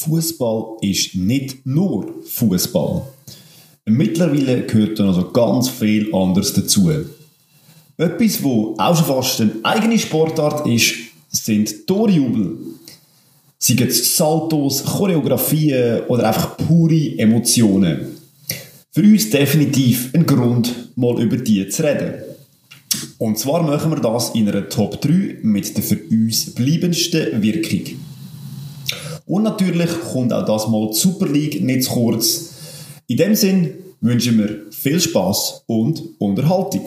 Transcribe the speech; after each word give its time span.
Fußball 0.00 0.78
ist 0.80 1.14
nicht 1.14 1.66
nur 1.66 2.14
Fußball. 2.24 3.02
Mittlerweile 3.84 4.62
gehört 4.62 4.98
da 4.98 5.04
noch 5.04 5.14
so 5.14 5.30
ganz 5.30 5.68
viel 5.68 6.14
anderes 6.14 6.52
dazu. 6.54 6.90
Etwas, 7.96 8.42
wo 8.42 8.74
auch 8.78 8.96
schon 8.96 9.04
fast 9.04 9.40
eine 9.40 9.52
eigene 9.62 9.98
Sportart 9.98 10.66
ist, 10.66 10.94
sind 11.30 11.86
Torjubel. 11.86 12.56
Seien 13.58 13.88
es 13.88 14.16
Saltos, 14.16 14.82
Choreografien 14.84 16.00
oder 16.08 16.28
einfach 16.28 16.56
pure 16.56 17.18
Emotionen. 17.18 18.16
Für 18.92 19.02
uns 19.02 19.28
definitiv 19.28 20.14
ein 20.14 20.24
Grund, 20.24 20.96
mal 20.96 21.20
über 21.22 21.36
die 21.36 21.68
zu 21.68 21.82
reden. 21.84 22.14
Und 23.18 23.38
zwar 23.38 23.62
machen 23.62 23.90
wir 23.90 24.00
das 24.00 24.30
in 24.30 24.48
einer 24.48 24.68
Top 24.68 25.00
3 25.02 25.40
mit 25.42 25.76
der 25.76 25.84
für 25.84 25.98
uns 26.10 26.54
bleibendsten 26.54 27.42
Wirkung. 27.42 28.09
Und 29.30 29.44
natürlich 29.44 29.88
kommt 30.12 30.32
auch 30.32 30.44
das 30.44 30.66
mal 30.66 30.88
die 30.88 30.96
Super 30.96 31.28
League 31.28 31.62
nicht 31.62 31.84
zu 31.84 31.92
kurz. 31.92 32.52
In 33.06 33.16
dem 33.16 33.36
Sinn 33.36 33.74
wünschen 34.00 34.36
wir 34.38 34.72
viel 34.72 34.98
Spaß 34.98 35.62
und 35.68 36.02
Unterhaltung. 36.18 36.84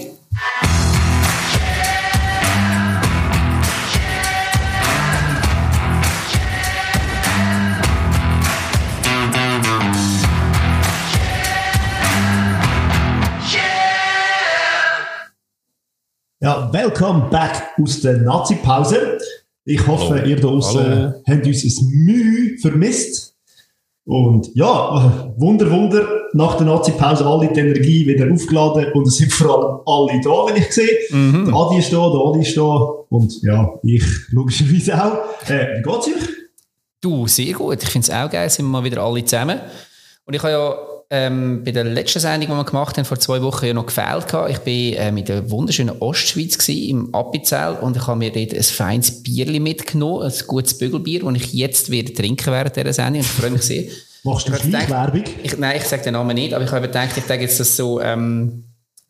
Ja, 16.41 16.73
welcome 16.73 17.29
back 17.31 17.69
aus 17.81 18.01
der 18.01 18.17
Nazi-Pause. 18.17 19.17
Ich 19.65 19.87
hoffe, 19.87 20.15
Hallo. 20.15 20.25
ihr 20.27 20.35
da 20.35 20.47
Hallo. 20.49 21.13
habt 21.27 21.45
uns 21.47 21.63
ein 21.63 21.87
Mühe 21.89 22.57
vermisst. 22.59 23.35
Und 24.05 24.49
ja, 24.53 25.33
Wunder, 25.37 25.71
Wunder, 25.71 26.05
nach 26.33 26.57
der 26.57 26.65
Nazi-Pause 26.65 27.25
alle 27.25 27.47
die 27.47 27.59
Energie 27.59 28.05
wieder 28.05 28.29
aufgeladen 28.29 28.91
und 28.93 29.07
es 29.07 29.15
sind 29.15 29.31
vor 29.31 29.85
allem 29.87 30.11
alle 30.11 30.21
da, 30.21 30.29
wenn 30.53 30.61
ich 30.61 30.71
sehe. 30.73 30.89
Mhm. 31.11 31.45
Der 31.45 31.53
Adi 31.55 31.77
ist 31.79 31.93
da, 31.93 32.09
der 32.09 32.19
Adi 32.19 32.41
ist 32.41 32.57
da 32.57 32.63
und 33.09 33.41
ja, 33.43 33.69
ich 33.83 34.03
logischerweise 34.31 35.01
auch. 35.01 35.49
Äh, 35.49 35.77
wie 35.77 35.81
geht's 35.81 36.07
euch? 36.07 36.29
Du, 36.99 37.27
sehr 37.27 37.53
gut. 37.53 37.81
Ich 37.81 37.89
finde 37.89 38.05
es 38.05 38.13
auch 38.13 38.29
geil, 38.29 38.49
sind 38.49 38.65
wir 38.65 38.71
mal 38.71 38.83
wieder 38.83 39.01
alle 39.01 39.23
zusammen. 39.23 39.59
Und 40.25 40.33
ich 40.33 40.43
habe 40.43 40.51
ja 40.51 40.75
ähm, 41.09 41.63
bei 41.63 41.71
der 41.71 41.83
letzten 41.83 42.19
Sendung, 42.19 42.49
die 42.49 42.55
wir 42.55 42.63
gemacht 42.63 42.97
haben, 42.97 43.05
vor 43.05 43.19
zwei 43.19 43.41
Wochen 43.41 43.65
ja 43.65 43.73
noch 43.73 43.85
gefehlt. 43.85 44.27
gehabt. 44.27 44.49
Ich 44.49 44.59
bin 44.59 44.95
ähm, 44.97 45.17
in 45.17 45.25
der 45.25 45.49
wunderschönen 45.49 45.97
Ostschweiz 45.99 46.57
gewesen, 46.57 46.89
im 46.89 47.15
Appenzell 47.15 47.77
und 47.81 47.97
ich 47.97 48.07
habe 48.07 48.17
mir 48.17 48.31
dort 48.31 48.53
ein 48.53 48.63
feines 48.63 49.23
Bierli 49.23 49.59
mitgenommen, 49.59 50.23
ein 50.23 50.33
gutes 50.47 50.77
Bügelbier, 50.77 51.21
das 51.23 51.35
ich 51.35 51.53
jetzt 51.53 51.91
werde 51.91 52.13
trinken 52.13 52.51
während 52.51 52.75
dieser 52.75 52.93
Sendung. 52.93 53.21
Und 53.21 53.27
ich 53.27 53.31
freue 53.31 53.51
mich 53.51 53.61
sehr. 53.63 53.83
Machst 54.23 54.47
du 54.47 54.55
Schleichwerbung? 54.55 55.23
Ich, 55.43 55.57
nein, 55.57 55.77
ich 55.77 55.83
sage 55.83 56.03
den 56.03 56.13
Namen 56.13 56.35
nicht, 56.35 56.53
aber 56.53 56.63
ich 56.63 56.71
habe 56.71 56.87
gedacht, 56.87 57.17
ich 57.17 57.25
denke 57.25 57.43
jetzt 57.43 57.59
das 57.59 57.75
so 57.75 57.99
ähm, 57.99 58.63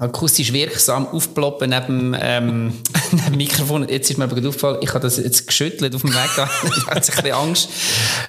akustisch 0.04 0.54
wirksam 0.54 1.08
aufploppen 1.08 1.70
neben, 1.70 2.16
ähm, 2.20 2.73
neben 3.12 3.26
dem 3.26 3.38
Mikrofon. 3.38 3.88
Jetzt 3.88 4.10
ist 4.10 4.18
mir 4.18 4.26
aber 4.26 4.36
gerade 4.36 4.50
aufgefallen, 4.50 4.78
ich 4.82 4.90
habe 4.90 5.00
das 5.00 5.18
jetzt 5.18 5.48
geschüttelt 5.48 5.95
auf 5.95 6.02
dem 6.02 6.14
Weg 6.14 6.30
da. 6.36 6.50
ich 6.64 6.88
hatte 6.88 7.12
ein 7.12 7.23
bisschen 7.23 7.32
Angst. 7.32 7.70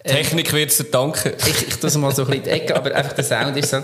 Technik 0.05 0.53
wird 0.53 0.70
es 0.70 0.78
dir 0.78 0.84
danken. 0.84 1.33
Ich, 1.39 1.69
ich 1.69 1.77
tue 1.77 1.89
es 1.89 1.97
mal 1.97 2.14
so 2.14 2.22
ein 2.22 2.28
bisschen 2.28 2.44
in 2.44 2.44
die 2.44 2.50
Ecke, 2.50 2.77
aber 2.77 2.94
einfach 2.94 3.12
der 3.12 3.25
Sound 3.25 3.56
ist 3.56 3.70
so. 3.70 3.83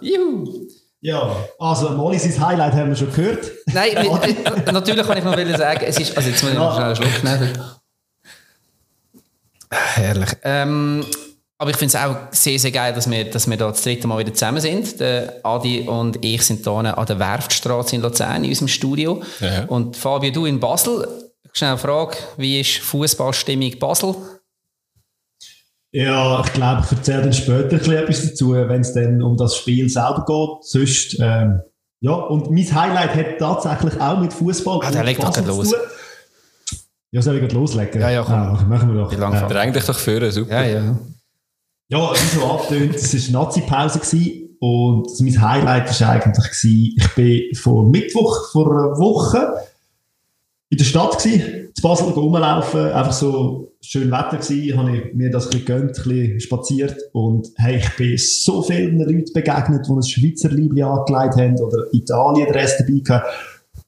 Juhu. 0.00 0.66
Ja, 1.00 1.36
also 1.58 1.90
Molly, 1.90 2.18
sein 2.18 2.44
Highlight 2.44 2.72
haben 2.72 2.88
wir 2.88 2.96
schon 2.96 3.12
gehört. 3.12 3.50
Nein, 3.66 3.90
mit, 4.26 4.46
äh, 4.46 4.72
natürlich 4.72 5.06
kann 5.06 5.18
ich 5.18 5.24
noch 5.24 5.58
sagen, 5.58 5.84
es 5.86 6.00
ist, 6.00 6.16
also 6.16 6.28
jetzt 6.28 6.42
muss 6.42 6.52
ich 6.52 6.58
noch 6.58 6.74
schnell 6.74 6.86
einen 6.86 6.96
Schluck 6.96 7.24
nehmen. 7.24 7.58
Herrlich. 9.70 10.30
Ähm, 10.42 11.04
aber 11.58 11.70
ich 11.70 11.76
finde 11.76 11.96
es 11.96 12.04
auch 12.04 12.16
sehr, 12.32 12.58
sehr 12.58 12.70
geil, 12.70 12.92
dass 12.92 13.10
wir, 13.10 13.30
dass 13.30 13.48
wir 13.48 13.56
da 13.56 13.68
das 13.68 13.82
dritte 13.82 14.06
Mal 14.06 14.18
wieder 14.18 14.34
zusammen 14.34 14.60
sind. 14.60 15.00
Der 15.00 15.40
Adi 15.42 15.88
und 15.88 16.22
ich 16.22 16.42
sind 16.42 16.62
hier 16.62 16.98
an 16.98 17.06
der 17.06 17.18
Werftstraße 17.18 17.96
in 17.96 18.02
Luzern 18.02 18.44
in 18.44 18.50
unserem 18.50 18.68
Studio. 18.68 19.22
Ja. 19.40 19.64
Und 19.64 19.96
Fabio, 19.96 20.30
du 20.30 20.44
in 20.44 20.60
Basel. 20.60 21.08
Schnell 21.52 21.70
eine 21.70 21.78
Frage, 21.78 22.18
wie 22.36 22.60
ist 22.60 22.78
Fußballstimmung 22.80 23.78
Basel? 23.78 24.14
Ja, 25.92 26.42
ich 26.44 26.52
glaube, 26.52 26.82
ich 26.84 26.92
erzähle 26.92 27.22
dann 27.22 27.32
später 27.32 27.70
ein 27.70 27.78
bisschen 27.78 27.94
etwas 27.94 28.22
dazu, 28.22 28.52
wenn 28.52 28.80
es 28.82 28.92
dann 28.92 29.22
um 29.22 29.38
das 29.38 29.56
Spiel 29.56 29.88
selber 29.88 30.26
geht. 30.26 30.64
Sonst, 30.64 31.16
ähm, 31.18 31.62
ja, 32.00 32.12
und 32.12 32.50
mein 32.50 32.74
Highlight 32.74 33.14
hat 33.14 33.38
tatsächlich 33.38 33.98
auch 33.98 34.20
mit 34.20 34.34
Fußball 34.34 34.80
Ah, 34.82 34.90
der 34.90 35.04
legt 35.04 35.22
doch 35.22 35.46
los. 35.46 35.74
Ja, 37.12 37.22
soll 37.22 37.36
ich 37.36 37.40
gleich 37.40 37.52
loslegen? 37.54 37.98
Ja, 37.98 38.10
ja, 38.10 38.22
komm. 38.22 38.68
machen 38.68 38.92
wir 38.92 39.02
doch. 39.02 39.10
Wie 39.10 39.16
lange 39.16 39.36
ja. 39.36 39.70
Dich 39.70 39.84
doch 39.86 39.98
führen, 39.98 40.30
super. 40.30 40.66
Ja, 40.66 40.80
ja. 40.80 40.98
Ja, 41.88 42.12
wie 42.12 42.36
so 42.36 42.44
angetönt, 42.44 42.96
es 42.96 43.32
war 43.32 43.44
Nazi-Pause 43.44 44.00
und 44.58 45.08
mein 45.20 45.40
Highlight 45.40 46.00
war 46.00 46.08
eigentlich, 46.08 46.46
gewesen, 46.46 46.94
ich 46.96 47.14
bin 47.14 47.54
vor 47.54 47.88
Mittwoch, 47.88 48.50
vor 48.50 48.72
einer 48.72 48.98
Woche 48.98 49.54
in 50.68 50.78
der 50.78 50.84
Stadt 50.84 51.16
gewesen, 51.16 51.68
zu 51.74 51.82
Basel 51.82 52.08
rumlaufen, 52.08 52.90
einfach 52.90 53.12
so 53.12 53.72
schön 53.80 54.10
Wetter 54.10 54.38
gewesen, 54.38 54.76
habe 54.76 54.96
ich 54.96 55.14
mir 55.14 55.30
das 55.30 55.44
ein 55.44 55.50
bisschen 55.50 55.64
gönnt, 55.64 56.06
ein 56.06 56.40
spaziert 56.40 56.96
und 57.12 57.52
hey, 57.54 57.76
ich 57.76 57.96
bin 57.96 58.18
so 58.18 58.62
vielen 58.62 58.98
Leuten 58.98 59.32
begegnet, 59.32 59.86
die 59.86 59.92
ein 59.92 60.02
Schweizer 60.02 60.48
Liebling 60.48 60.82
angelegt 60.82 61.36
haben 61.36 61.56
oder 61.60 61.86
Italien-Dress 61.92 62.78
dabei 62.78 62.98
gehabt. 62.98 63.26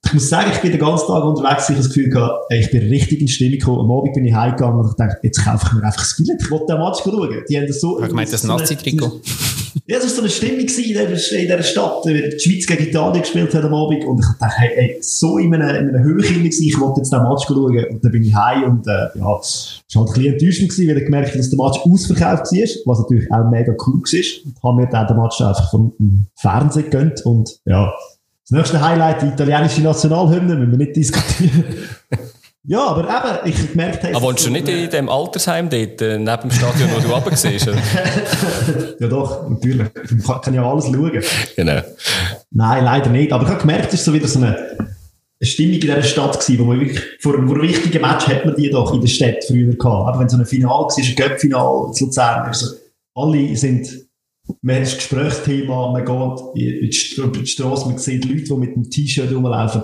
Ich 0.08 0.14
muss 0.14 0.30
sagen, 0.30 0.50
ich 0.50 0.62
bin 0.62 0.70
den 0.70 0.80
ganzen 0.80 1.06
Tag 1.06 1.22
unterwegs, 1.22 1.64
ich 1.64 1.68
habe 1.68 1.76
das 1.76 1.88
Gefühl 1.88 2.08
gehabt, 2.08 2.50
ich 2.50 2.70
bin 2.70 2.88
richtig 2.88 3.20
in 3.20 3.26
die 3.26 3.32
Stimmung 3.32 3.58
gekommen. 3.58 3.80
Am 3.80 3.90
Abend 3.90 4.14
bin 4.14 4.24
ich 4.24 4.32
heimgegangen 4.32 4.80
und 4.80 4.88
ich 4.88 4.96
dachte, 4.96 5.18
jetzt 5.22 5.44
kaufe 5.44 5.66
ich 5.66 5.72
mir 5.74 5.84
einfach 5.84 6.00
das 6.00 6.16
Billett. 6.16 6.40
Ich 6.40 6.50
wollte 6.50 6.72
den 6.72 6.78
Match 6.78 7.00
schauen. 7.04 7.44
Die 7.46 7.58
haben 7.58 7.66
das 7.66 7.80
so... 7.80 7.96
Ich 7.98 8.02
habe 8.04 8.08
gemeint, 8.08 8.32
das 8.32 8.40
so 8.40 8.48
Nazi-Trikot. 8.48 9.20
Ja, 9.86 9.98
es 9.98 10.04
war 10.04 10.10
so 10.10 10.20
eine 10.22 10.30
Stimmung 10.30 10.60
in 10.60 10.66
dieser, 10.66 11.62
Stadt, 11.62 12.06
wie 12.06 12.30
die 12.30 12.40
Schweiz 12.40 12.66
gegen 12.66 12.88
Italien 12.88 13.20
gespielt 13.20 13.54
hat 13.54 13.64
am 13.64 13.74
Abend. 13.74 14.02
Und 14.06 14.20
ich 14.20 14.38
dachte, 14.40 14.54
hey, 14.56 14.70
hey, 14.74 14.98
so 15.02 15.36
in 15.36 15.54
einer, 15.54 15.78
in 15.78 15.90
einer 15.90 16.02
Höhe 16.02 16.22
gewesen, 16.22 16.64
ich 16.64 16.80
wollte 16.80 17.00
jetzt 17.00 17.12
den 17.12 17.22
Match 17.22 17.44
schauen. 17.46 17.84
Und 17.90 18.02
dann 18.02 18.12
bin 18.12 18.24
ich 18.24 18.34
heim 18.34 18.64
und, 18.64 18.86
äh, 18.86 18.90
ja, 18.90 19.38
es 19.38 19.82
war 19.92 20.02
halt 20.02 20.10
ein 20.10 20.14
bisschen 20.14 20.32
enttäuschend 20.32 20.70
gewesen, 20.70 20.88
weil 20.88 20.98
ich 20.98 21.04
gemerkt 21.04 21.28
habe, 21.28 21.38
dass 21.38 21.50
der 21.50 21.58
Match 21.58 21.78
ausverkauft 21.80 22.50
war, 22.50 22.68
was 22.86 22.98
natürlich 23.00 23.30
auch 23.30 23.50
mega 23.50 23.74
cool 23.86 24.00
war. 24.00 24.44
Und 24.46 24.62
habe 24.62 24.76
mir 24.80 24.88
dann 24.88 25.06
den 25.06 25.16
Match 25.18 25.40
einfach 25.42 25.70
vom 25.70 25.92
Fernsehen 26.34 26.84
gegönnt. 26.84 27.26
Und, 27.26 27.60
ja, 27.66 27.92
das 28.50 28.58
nächste 28.58 28.80
Highlight, 28.80 29.20
die 29.20 29.26
italienische 29.26 29.82
Nationalhymne, 29.82 30.54
müssen 30.56 30.70
wir 30.70 30.78
nicht 30.78 30.96
diskutieren. 30.96 31.64
ja, 32.64 32.86
aber 32.86 33.02
eben, 33.02 33.50
ich 33.50 33.70
gemerkt 33.72 34.04
habe... 34.04 34.16
Aber 34.16 34.26
wohnst 34.26 34.46
du 34.46 34.50
nicht 34.50 34.66
in 34.68 34.88
dem 34.88 35.08
Altersheim 35.10 35.68
dort, 35.68 36.00
äh, 36.00 36.18
neben 36.18 36.42
dem 36.42 36.50
Stadion, 36.50 36.88
wo 36.94 37.00
du 37.00 37.08
runter 37.12 37.36
siehst? 37.36 37.68
oder? 37.68 37.76
Ja 38.98 39.08
doch, 39.08 39.50
natürlich. 39.50 39.88
Ich 40.02 40.26
kann, 40.26 40.54
ja 40.54 40.68
alles 40.68 40.86
schauen. 40.86 41.22
genau. 41.56 41.82
Nein, 42.50 42.84
leider 42.84 43.10
nicht. 43.10 43.32
Aber 43.32 43.44
ich 43.44 43.50
habe 43.50 43.60
gemerkt, 43.60 43.88
es 43.88 44.00
ist 44.00 44.06
so 44.06 44.14
wieder 44.14 44.26
so 44.26 44.38
eine, 44.38 44.56
Stimmung 45.40 45.74
in 45.74 45.80
dieser 45.80 46.02
Stadt 46.02 46.40
gewesen, 46.40 46.58
wo 46.58 46.64
man 46.64 46.80
wirklich, 46.80 47.00
vor 47.20 47.34
einem, 47.36 47.62
wichtigen 47.62 48.00
Match 48.02 48.26
hat 48.26 48.44
man 48.44 48.56
die 48.56 48.70
doch 48.70 48.92
in 48.94 49.00
der 49.00 49.08
Stadt 49.08 49.44
früher 49.46 49.74
gehabt. 49.74 50.08
Aber 50.08 50.18
wenn 50.20 50.28
so 50.28 50.36
ein 50.36 50.46
Final 50.46 50.70
war, 50.70 50.96
ein 50.96 51.14
Göppfinal 51.14 51.92
in 51.94 52.06
Luzern, 52.06 52.46
also 52.46 52.76
alle 53.14 53.56
sind, 53.56 54.07
man 54.62 54.76
hat 54.76 54.82
das 54.82 54.96
Gesprächsthema, 54.96 55.90
man 55.92 56.04
geht 56.04 56.62
in 56.62 56.80
die, 56.82 56.92
St- 56.92 57.18
über 57.22 57.38
die 57.38 57.46
Straße, 57.46 57.86
man 57.86 57.98
sieht 57.98 58.24
Leute, 58.24 58.42
die 58.42 58.54
mit 58.54 58.74
dem 58.74 58.90
T-Shirt 58.90 59.30
rumlaufen. 59.32 59.82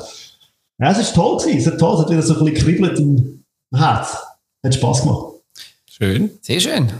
Ja, 0.78 0.90
es 0.90 0.98
ist 0.98 1.14
toll 1.14 1.38
gewesen. 1.38 1.58
Es 1.58 1.66
hat 1.66 1.78
toll, 1.78 1.94
es 1.94 2.00
hat 2.00 2.10
wieder 2.10 2.22
so 2.22 2.38
ein 2.38 2.44
bisschen 2.44 2.64
kribbelt 2.66 2.98
im 2.98 3.44
Herz. 3.74 4.16
Hat 4.64 4.74
Spass 4.74 5.02
gemacht. 5.02 5.34
Schön. 5.90 6.30
Sehr 6.42 6.60
schön. 6.60 6.92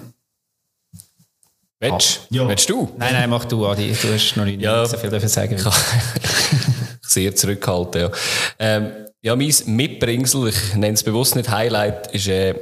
Willst, 1.81 2.27
Ja. 2.31 2.49
willst 2.49 2.71
du? 2.71 2.89
Nein, 2.97 3.13
nein, 3.13 3.29
mach 3.31 3.45
du, 3.45 3.67
Adi. 3.67 3.93
Du 4.01 4.13
hast 4.13 4.37
noch 4.37 4.45
nicht 4.45 4.61
Ja. 4.63 4.87
so 4.87 4.97
viel 4.97 5.11
dürfen 5.11 5.29
sagen. 5.29 5.57
Sehr 7.03 7.35
zurückhalten, 7.35 8.01
ja. 8.03 8.11
Ähm, 8.59 8.91
ja, 9.23 9.37
mein 9.37 9.53
Mitbringsel, 9.67 10.49
ich 10.49 10.75
nenne 10.75 10.95
es 10.95 11.03
bewusst 11.03 11.37
nicht 11.37 11.51
Highlight, 11.51 12.15
ist, 12.15 12.29
äh, 12.29 12.55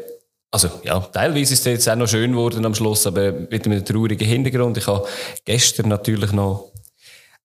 also, 0.53 0.69
ja, 0.85 1.01
teilweise 1.01 1.55
ist 1.55 1.61
es 1.61 1.65
jetzt 1.65 1.89
auch 1.89 1.97
noch 1.97 2.07
schön 2.07 2.33
geworden 2.33 2.67
am 2.67 2.75
Schluss, 2.75 3.07
aber 3.07 3.33
mit 3.33 3.65
einem 3.65 3.85
traurigen 3.85 4.29
Hintergrund. 4.29 4.77
Ich 4.77 4.87
habe 4.87 5.09
gestern 5.47 5.89
natürlich 5.89 6.31
noch 6.33 6.71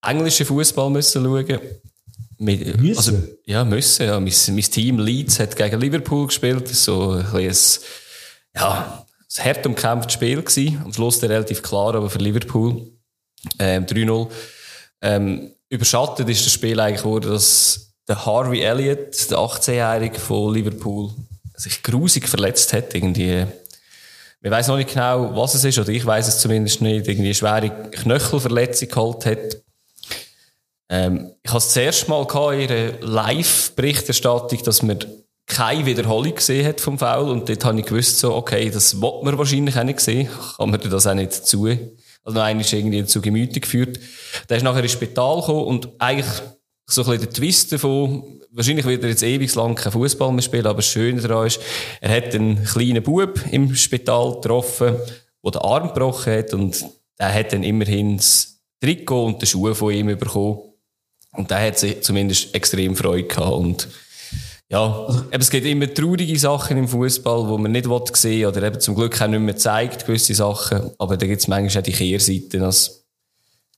englischen 0.05 0.45
Fußball 0.45 0.89
müssen 0.89 1.23
schauen. 1.23 1.59
Mit, 2.37 2.77
Müssen? 2.79 2.97
Also, 2.97 3.17
ja, 3.45 3.63
müssen, 3.63 4.05
ja. 4.05 4.19
Mein, 4.19 4.33
mein 4.49 4.61
Team 4.61 4.99
Leeds 4.99 5.39
hat 5.39 5.55
gegen 5.55 5.79
Liverpool 5.79 6.27
gespielt. 6.27 6.67
So 6.67 7.11
ein 7.11 7.25
ein, 7.33 7.55
ja, 8.55 9.05
ein 9.37 9.45
hart 9.45 9.65
umkämpftes 9.65 10.13
Spiel 10.13 10.41
gewesen. 10.43 10.81
Am 10.83 10.91
Schluss 10.91 11.23
relativ 11.23 11.63
klar, 11.63 11.95
aber 11.95 12.09
für 12.09 12.19
Liverpool. 12.19 12.91
Ähm, 13.57 13.85
3-0. 13.85 14.27
Ähm, 15.01 15.51
überschattet 15.69 16.27
ist 16.27 16.45
das 16.45 16.51
Spiel 16.51 16.77
eigentlich 16.79 17.05
worden, 17.05 17.31
dass 17.31 17.93
der 18.07 18.25
Harvey 18.25 18.61
Elliott, 18.61 19.31
der 19.31 19.37
18-Jährige 19.37 20.19
von 20.19 20.53
Liverpool, 20.53 21.11
sich 21.57 21.83
grusig 21.83 22.29
verletzt 22.29 22.71
hat. 22.73 22.93
Irgendwie, 22.93 23.45
man 24.41 24.51
weiß 24.51 24.67
noch 24.67 24.77
nicht 24.77 24.93
genau, 24.93 25.35
was 25.35 25.55
es 25.55 25.63
ist, 25.63 25.77
oder 25.79 25.89
ich 25.89 26.05
weiß 26.05 26.27
es 26.27 26.39
zumindest 26.39 26.81
nicht, 26.81 27.07
irgendwie 27.07 27.27
eine 27.27 27.35
schwere 27.35 27.89
Knöchelverletzung 27.91 28.87
geholt 28.87 29.25
hat. 29.25 29.57
Ähm, 30.89 31.31
ich 31.43 31.51
hatte 31.51 31.65
das 31.65 31.75
erste 31.75 32.09
Mal 32.09 32.53
in 32.53 32.61
ihrer 32.61 32.91
Live-Berichterstattung, 33.01 34.63
dass 34.63 34.87
wir 34.87 34.97
keine 35.47 35.85
Wiederholung 35.85 36.35
gesehen 36.35 36.65
hat 36.67 36.81
vom 36.81 36.99
Foul 36.99 37.29
und 37.29 37.49
dort 37.49 37.63
habe 37.65 37.79
ich 37.79 37.85
gewusst, 37.85 38.19
so, 38.19 38.35
okay, 38.35 38.69
das 38.69 39.01
wird 39.01 39.23
man 39.23 39.37
wahrscheinlich 39.37 39.77
auch 39.77 39.83
nicht 39.83 40.01
sehen, 40.01 40.29
kann 40.57 40.69
man 40.69 40.79
das 40.79 41.07
auch 41.07 41.13
nicht 41.13 41.33
zu, 41.33 41.67
also 41.67 42.39
noch 42.39 42.59
ist 42.59 42.73
irgendwie 42.73 43.05
zu 43.05 43.21
Gemüte 43.21 43.61
geführt. 43.61 43.97
Der 44.49 44.57
ist 44.57 44.63
nachher 44.63 44.83
ins 44.83 44.91
Spital 44.91 45.39
gekommen 45.39 45.63
und 45.63 45.89
eigentlich 45.97 46.27
so 46.85 47.01
ein 47.01 47.07
bisschen 47.07 47.21
der 47.21 47.29
Twist 47.29 47.71
davon, 47.71 48.41
wahrscheinlich 48.57 48.85
wird 48.85 49.03
er 49.03 49.09
jetzt 49.09 49.23
ewig 49.23 49.53
lang 49.55 49.75
kein 49.75 49.91
Fußball 49.91 50.31
mehr 50.31 50.41
spielen, 50.41 50.65
aber 50.65 50.77
das 50.77 50.87
Schöne 50.87 51.21
daran 51.21 51.47
ist, 51.47 51.61
er 52.01 52.15
hat 52.15 52.35
einen 52.35 52.63
kleinen 52.63 53.03
Bub 53.03 53.39
im 53.51 53.73
Spital 53.75 54.33
getroffen, 54.33 54.95
der 55.43 55.51
den 55.51 55.61
Arm 55.61 55.87
gebrochen 55.93 56.33
hat 56.33 56.53
und 56.53 56.83
der 57.19 57.33
hat 57.33 57.53
dann 57.53 57.63
immerhin 57.63 58.17
das 58.17 58.59
Trikot 58.81 59.25
und 59.25 59.41
die 59.41 59.45
Schuhe 59.45 59.75
von 59.75 59.93
ihm 59.93 60.07
bekommen. 60.17 60.59
Und 61.33 61.51
der 61.51 61.67
hat 61.67 61.77
sich 61.77 62.01
zumindest 62.01 62.53
extrem 62.55 62.95
Freude 62.95 63.27
gehabt 63.27 63.53
und 63.53 63.87
ja, 64.69 65.05
also, 65.05 65.23
es 65.31 65.49
gibt 65.49 65.65
immer 65.65 65.93
traurige 65.93 66.37
Sachen 66.37 66.77
im 66.77 66.89
Fußball, 66.89 67.47
wo 67.47 67.57
man 67.57 67.71
nicht 67.71 67.85
sehen 68.17 68.41
will, 68.41 68.47
oder 68.47 68.63
eben 68.63 68.81
zum 68.81 68.95
Glück 68.95 69.21
auch 69.21 69.27
nicht 69.27 69.39
mehr 69.39 69.55
zeigt, 69.55 70.05
gewisse 70.05 70.35
Sachen. 70.35 70.91
Aber 70.97 71.15
da 71.15 71.25
gibt 71.25 71.39
es 71.39 71.47
manchmal 71.47 71.81
auch 71.81 71.85
die 71.85 71.93
Kehrseite, 71.93 72.59
dass, 72.59 73.06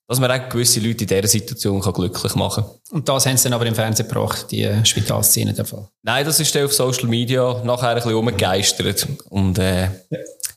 dass 0.10 0.20
man 0.20 0.32
auch 0.32 0.50
gewisse 0.50 0.80
Leute 0.80 1.04
in 1.04 1.08
dieser 1.08 1.28
Situation 1.28 1.80
kann 1.82 1.94
glücklich 1.94 2.34
machen 2.34 2.64
kann. 2.64 2.98
Und 2.98 3.08
das 3.08 3.28
haben 3.28 3.38
sie 3.38 3.44
dann 3.44 3.54
aber 3.54 3.68
im 3.68 3.76
Fernsehen 3.76 4.08
gebracht, 4.08 4.48
die 4.50 4.68
Spitalszene 4.84 5.54
davon? 5.54 5.88
Nein, 6.02 6.26
das 6.26 6.40
ist 6.40 6.54
dann 6.56 6.66
auf 6.66 6.74
Social 6.74 7.08
Media 7.08 7.62
nachher 7.64 7.90
ein 7.90 7.96
bisschen 7.96 8.16
umgegeistert. 8.16 9.08
Und, 9.30 9.60
äh, 9.60 9.86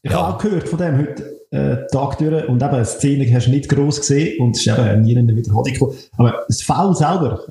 ich 0.02 0.10
ja. 0.10 0.12
habe 0.12 0.34
auch 0.34 0.38
gehört 0.38 0.70
von 0.70 0.78
dem 0.78 0.98
heute 0.98 1.40
äh, 1.50 1.86
Tag 1.92 2.16
durch 2.16 2.48
und 2.48 2.62
eben, 2.62 2.78
die 2.78 2.84
Szene 2.86 3.34
hast 3.34 3.46
du 3.46 3.50
nicht 3.50 3.68
gross 3.68 4.00
gesehen 4.00 4.40
und 4.40 4.56
es 4.56 4.66
ist 4.66 4.68
eben 4.68 5.02
nie 5.02 5.12
in 5.12 5.18
eine 5.18 5.36
Wiederholung 5.36 5.70
gekommen. 5.70 5.98
Aber 6.16 6.44
das 6.48 6.62
Foul 6.62 6.96
selber, 6.96 7.44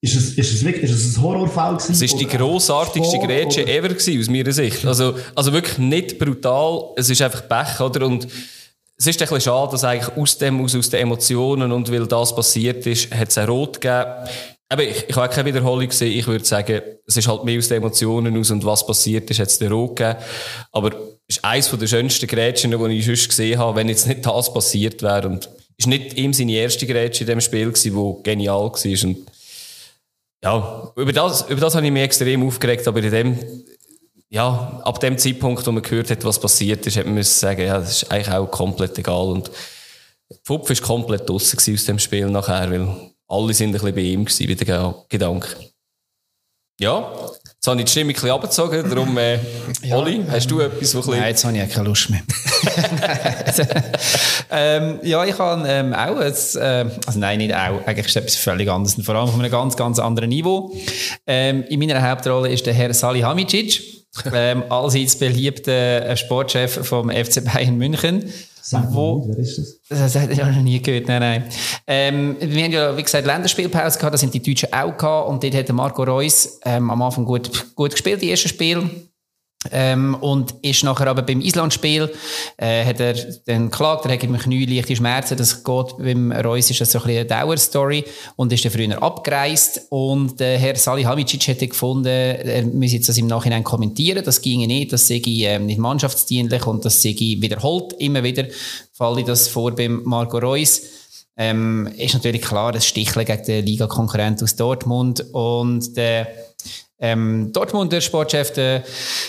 ist 0.00 0.16
es, 0.16 0.34
ist 0.34 0.52
es 0.52 0.64
wirklich, 0.64 0.90
ist 0.90 0.92
es 0.92 1.16
ein 1.16 1.22
Horrorfall 1.22 1.76
gewesen? 1.76 1.92
Es 1.92 2.02
ist 2.02 2.18
die 2.18 2.26
grossartigste 2.26 3.20
Grätsche 3.20 3.66
ever 3.68 3.88
gewesen, 3.88 4.20
aus 4.20 4.28
meiner 4.28 4.52
Sicht. 4.52 4.84
Also, 4.84 5.14
also 5.36 5.52
wirklich 5.52 5.78
nicht 5.78 6.18
brutal. 6.18 6.92
Es 6.96 7.08
ist 7.08 7.22
einfach 7.22 7.48
Pech, 7.48 7.80
oder? 7.80 8.04
Und 8.04 8.26
es 8.96 9.06
ist 9.06 9.20
ein 9.20 9.28
bisschen 9.28 9.40
schade, 9.40 9.72
dass 9.72 9.84
eigentlich 9.84 10.16
aus 10.16 10.38
dem, 10.38 10.60
aus, 10.60 10.74
aus 10.74 10.88
den 10.88 11.00
Emotionen 11.00 11.72
und 11.72 11.90
weil 11.90 12.06
das 12.06 12.34
passiert 12.34 12.86
ist, 12.86 13.12
hat 13.12 13.28
es 13.28 13.38
ein 13.38 13.48
Rot 13.48 13.80
gegeben. 13.80 14.28
Aber 14.68 14.82
ich, 14.82 15.08
ich 15.08 15.16
habe 15.16 15.32
keine 15.32 15.48
Wiederholung 15.48 15.88
gesehen. 15.88 16.16
Ich 16.16 16.26
würde 16.26 16.44
sagen, 16.44 16.80
es 17.06 17.16
ist 17.16 17.28
halt 17.28 17.44
mehr 17.44 17.58
aus 17.58 17.68
den 17.68 17.78
Emotionen 17.78 18.38
aus 18.38 18.50
und 18.50 18.64
was 18.64 18.86
passiert 18.86 19.30
ist, 19.30 19.40
hat 19.40 19.48
es 19.48 19.58
den 19.58 19.72
Rot 19.72 19.96
gegeben. 19.96 20.18
Aber 20.72 20.90
es 21.26 21.36
ist 21.36 21.44
eines 21.44 21.70
der 21.70 21.86
schönsten 21.86 22.26
Grätschen, 22.26 22.70
die 22.70 22.98
ich 22.98 23.06
sonst 23.06 23.28
gesehen 23.28 23.58
habe, 23.58 23.76
wenn 23.76 23.88
jetzt 23.88 24.06
nicht 24.06 24.24
das 24.24 24.52
passiert 24.52 25.02
wäre. 25.02 25.28
Und 25.28 25.48
es 25.76 25.86
war 25.86 25.90
nicht 25.90 26.16
ihm 26.16 26.32
seine 26.32 26.52
erste 26.52 26.86
Grätsche 26.86 27.24
in 27.24 27.28
dem 27.28 27.40
Spiel, 27.40 27.72
die 27.72 28.22
genial 28.22 28.70
war. 28.70 29.04
Und 29.04 29.26
ja, 30.44 30.92
über 30.96 31.12
das, 31.12 31.48
über 31.48 31.60
das 31.60 31.74
habe 31.74 31.86
ich 31.86 31.92
mich 31.92 32.02
extrem 32.02 32.46
aufgeregt, 32.46 32.86
aber 32.86 33.02
in 33.02 33.10
dem, 33.10 33.38
ja, 34.34 34.80
ab 34.82 34.98
dem 34.98 35.16
Zeitpunkt, 35.16 35.64
wo 35.64 35.70
man 35.70 35.80
gehört 35.80 36.10
hat, 36.10 36.24
was 36.24 36.40
passiert 36.40 36.84
ist, 36.84 36.96
hat 36.96 37.04
man 37.04 37.14
müssen 37.14 37.38
sagen, 37.38 37.62
ja, 37.62 37.78
das 37.78 38.02
ist 38.02 38.10
eigentlich 38.10 38.34
auch 38.34 38.50
komplett 38.50 38.98
egal. 38.98 39.26
Und 39.26 39.48
Pfupf 40.44 40.70
war 40.70 40.76
komplett 40.88 41.28
draussen 41.28 41.56
aus 41.72 41.84
dem 41.84 42.00
Spiel 42.00 42.26
nachher, 42.26 42.68
weil 42.68 43.12
alle 43.28 43.54
sind 43.54 43.68
ein 43.68 43.72
bisschen 43.74 43.94
bei 43.94 44.00
ihm 44.00 44.24
gewesen, 44.24 44.48
wie 44.48 44.56
der 44.56 44.94
Gedanke. 45.08 45.48
Ja, 46.80 47.12
Jetzt 47.64 47.70
habe 47.70 47.80
ich 47.80 47.86
die 47.86 47.92
Stimme 47.92 48.10
ein 48.10 48.12
bisschen 48.12 48.30
abgezogen, 48.30 48.90
darum, 48.90 49.16
äh, 49.16 49.38
ja, 49.82 49.96
Oli, 49.96 50.22
hast 50.30 50.50
du 50.50 50.60
etwas, 50.60 50.94
was 50.94 51.06
Nein, 51.06 51.28
jetzt 51.28 51.46
habe 51.46 51.56
ich 51.56 51.70
keine 51.70 51.88
Lust 51.88 52.10
mehr. 52.10 52.20
ähm, 54.50 54.98
ja, 55.02 55.24
ich 55.24 55.38
habe 55.38 55.66
ähm, 55.66 55.94
auch, 55.94 56.18
ein, 56.18 56.34
äh, 56.60 56.90
also 57.06 57.18
nein, 57.18 57.38
nicht 57.38 57.54
auch, 57.54 57.86
eigentlich 57.86 58.04
ist 58.04 58.16
es 58.16 58.16
etwas 58.16 58.36
völlig 58.36 58.68
anderes, 58.68 59.02
vor 59.02 59.14
allem 59.14 59.28
von 59.28 59.40
einem 59.40 59.50
ganz, 59.50 59.78
ganz 59.78 59.98
anderen 59.98 60.28
Niveau. 60.28 60.74
Ähm, 61.26 61.64
in 61.70 61.80
meiner 61.80 62.06
Hauptrolle 62.06 62.50
ist 62.50 62.66
der 62.66 62.74
Herr 62.74 62.92
Salihamidzic, 62.92 63.93
ähm, 64.32 64.64
allseits 64.70 65.16
beliebter 65.16 66.06
äh, 66.06 66.16
Sportchef 66.16 66.86
vom 66.86 67.10
FC 67.10 67.44
Bayern 67.44 67.76
München. 67.76 68.24
Sag 68.66 68.94
wo, 68.94 69.28
wer 69.28 69.36
ist 69.36 69.58
das? 69.58 69.78
Das 69.90 70.16
habe 70.16 70.32
ich 70.32 70.38
noch 70.38 70.62
nie 70.62 70.80
gehört, 70.80 71.06
nein, 71.06 71.20
nein. 71.20 71.44
Ähm, 71.86 72.36
wir 72.40 72.64
haben 72.64 72.72
ja, 72.72 72.96
wie 72.96 73.02
gesagt, 73.02 73.26
Länderspielpause 73.26 73.98
gehabt, 73.98 74.14
das 74.14 74.22
sind 74.22 74.32
die 74.32 74.42
Deutschen 74.42 74.72
auch 74.72 74.96
gehabt 74.96 75.28
und 75.28 75.42
dort 75.44 75.54
hat 75.54 75.68
Marco 75.70 76.02
Reus 76.02 76.60
ähm, 76.64 76.90
am 76.90 77.02
Anfang 77.02 77.26
gut, 77.26 77.74
gut 77.74 77.90
gespielt, 77.90 78.22
die 78.22 78.30
ersten 78.30 78.48
Spiele. 78.48 78.88
Ähm, 79.72 80.14
und 80.20 80.54
ist 80.62 80.84
nachher 80.84 81.06
aber 81.06 81.22
beim 81.22 81.40
Islandspiel, 81.40 82.12
äh, 82.56 82.84
hat 82.84 83.00
er 83.00 83.14
dann 83.46 83.70
geklagt, 83.70 84.04
er 84.04 84.12
hat 84.12 84.22
im 84.22 84.36
Knie 84.36 84.66
leichte 84.66 84.94
Schmerzen, 84.94 85.36
das 85.36 85.64
geht 85.64 85.96
beim 85.98 86.32
Reus 86.32 86.70
ist 86.70 86.80
das 86.80 86.92
so 86.92 86.98
ein 86.98 87.04
bisschen 87.04 87.20
eine 87.20 87.28
Dauerstory 87.28 88.04
und 88.36 88.52
ist 88.52 88.64
dann 88.64 88.72
früher 88.72 89.02
abgereist 89.02 89.86
und 89.88 90.40
äh, 90.40 90.58
Herr 90.58 90.76
Salihamidzic 90.76 91.46
hätte 91.48 91.68
gefunden, 91.68 92.06
er 92.06 92.62
müsse 92.62 92.96
jetzt 92.96 93.08
das 93.08 93.18
im 93.18 93.26
Nachhinein 93.26 93.64
kommentieren, 93.64 94.24
das 94.24 94.42
ginge 94.42 94.66
nicht, 94.66 94.92
das 94.92 95.08
sei 95.08 95.22
äh, 95.24 95.58
nicht 95.58 95.78
mannschaftsdienlich 95.78 96.66
und 96.66 96.84
das 96.84 97.00
sei 97.00 97.14
wiederholt, 97.18 97.94
immer 97.94 98.22
wieder 98.22 98.44
falle 98.94 99.24
das 99.24 99.48
vor 99.48 99.74
beim 99.74 100.02
Marco 100.04 100.38
Reus. 100.38 100.82
Ähm, 101.36 101.88
ist 101.98 102.14
natürlich 102.14 102.42
klar, 102.42 102.70
das 102.70 102.86
Sticheln 102.86 103.26
gegen 103.26 103.44
den 103.44 103.66
Liga-Konkurrent 103.66 104.42
aus 104.42 104.54
Dortmund 104.54 105.20
und 105.32 105.96
der 105.96 106.28
ähm, 107.04 107.52
Dortmunder 107.52 108.00
Sportchef, 108.00 108.52
der 108.54 108.82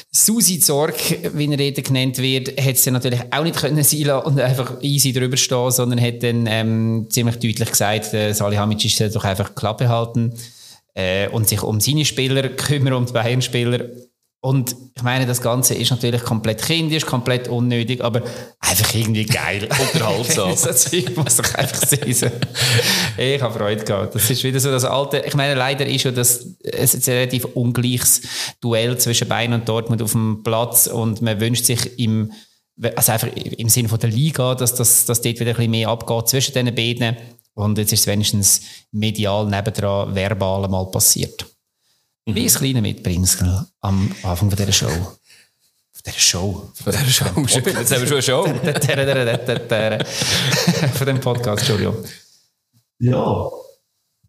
Susi 0.09 0.59
Zorg, 0.59 0.95
wie 1.33 1.51
er 1.51 1.59
eben 1.59 1.83
genannt 1.83 2.17
wird, 2.19 2.57
hat 2.57 2.75
es 2.75 2.85
natürlich 2.85 3.19
auch 3.31 3.43
nicht 3.43 3.57
können 3.57 3.83
sein 3.83 4.09
und 4.11 4.39
einfach 4.39 4.81
easy 4.81 5.11
drüber 5.11 5.35
stehen, 5.35 5.71
sondern 5.71 5.99
hat 5.99 6.23
dann 6.23 6.47
ähm, 6.47 7.07
ziemlich 7.09 7.35
deutlich 7.35 7.69
gesagt, 7.69 8.13
äh, 8.13 8.31
Salihamidzic 8.31 8.91
soll 8.91 9.09
doch 9.09 9.25
einfach 9.25 9.55
Klappe 9.55 9.89
halten 9.89 10.33
äh, 10.93 11.27
und 11.27 11.49
sich 11.49 11.61
um 11.63 11.81
seine 11.81 12.05
Spieler 12.05 12.47
kümmern, 12.47 12.93
um 12.93 13.05
die 13.05 13.13
Bayern-Spieler. 13.13 13.89
Und 14.45 14.75
ich 14.95 15.01
meine, 15.01 15.25
das 15.25 15.41
Ganze 15.41 15.73
ist 15.73 15.89
natürlich 15.89 16.21
komplett 16.21 16.61
kindisch, 16.61 17.03
komplett 17.03 17.47
unnötig, 17.47 18.03
aber 18.03 18.21
einfach 18.59 18.93
irgendwie 18.93 19.25
geil. 19.25 19.67
Unterhaltsam. 19.93 20.49
das 20.63 20.91
muss 21.15 21.39
ich 21.39 21.55
einfach 21.55 21.87
sein. 21.87 22.31
ich 23.17 23.41
habe 23.41 23.57
Freude 23.57 23.83
gehabt. 23.83 24.13
Das 24.13 24.29
ist 24.29 24.43
wieder 24.43 24.59
so 24.59 24.69
das 24.69 24.85
alte, 24.85 25.23
ich 25.25 25.33
meine, 25.33 25.55
leider 25.55 25.87
ist 25.87 26.03
ja 26.03 26.11
das, 26.11 26.45
es 26.61 26.93
ist 26.93 27.09
ein 27.09 27.15
relativ 27.15 27.45
ungleiches 27.55 28.21
Duell 28.61 28.95
zwischen 28.99 29.27
Bayern 29.27 29.53
und 29.53 29.67
Dortmund 29.67 30.03
auf 30.03 30.11
dem 30.11 30.43
Platz 30.43 30.85
und 30.85 31.23
man 31.23 31.39
wünscht 31.39 31.65
sich 31.65 31.97
im, 31.97 32.31
also 32.95 33.13
einfach 33.13 33.29
im 33.33 33.69
Sinne 33.69 33.89
von 33.89 33.97
der 33.97 34.11
Liga, 34.11 34.53
dass, 34.53 34.75
das, 34.75 35.05
dass 35.05 35.23
dort 35.23 35.39
wieder 35.39 35.49
ein 35.49 35.55
bisschen 35.55 35.71
mehr 35.71 35.89
abgeht 35.89 36.27
zwischen 36.27 36.53
diesen 36.53 36.75
beiden. 36.75 37.17
Und 37.55 37.79
jetzt 37.79 37.93
ist 37.93 38.01
es 38.01 38.07
wenigstens 38.07 38.61
medial 38.91 39.47
nebendran, 39.47 40.13
verbal 40.13 40.69
mal 40.69 40.85
passiert. 40.91 41.47
Wie 42.27 42.45
ein 42.45 42.53
kleiner 42.53 42.81
Mitbringsel 42.81 43.67
am 43.81 44.11
Anfang 44.23 44.49
von 44.49 44.57
dieser 44.57 44.71
Show. 44.71 44.87
Von 44.87 46.03
dieser 46.07 46.17
Show. 46.19 46.71
Von 46.73 46.91
dieser 46.91 47.05
Show. 47.05 47.25
Jetzt 47.35 47.93
haben 47.93 48.01
wir 48.01 48.07
schon 48.07 48.13
eine 48.13 48.21
Show. 48.23 48.45
Von 50.95 51.05
dem 51.05 51.19
Podcast, 51.19 51.59
Entschuldigung. 51.59 52.03
Ja, 52.97 53.47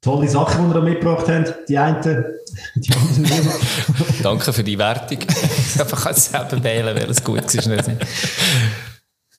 tolle 0.02 0.28
Sachen, 0.28 0.68
die 0.68 0.74
wir 0.74 0.82
mitgebracht 0.82 1.26
haben. 1.26 1.46
Die 1.66 1.78
einen, 1.78 2.02
die 2.74 2.92
anderen. 2.92 3.50
Danke 4.22 4.52
für 4.52 4.62
die 4.62 4.78
Wertung. 4.78 5.20
ich 5.22 5.76
kann 5.76 6.12
es 6.12 6.26
selber 6.26 6.62
wählen, 6.62 6.94
weil 6.94 7.10
es 7.10 7.24
gut 7.24 7.54
ist. 7.54 7.66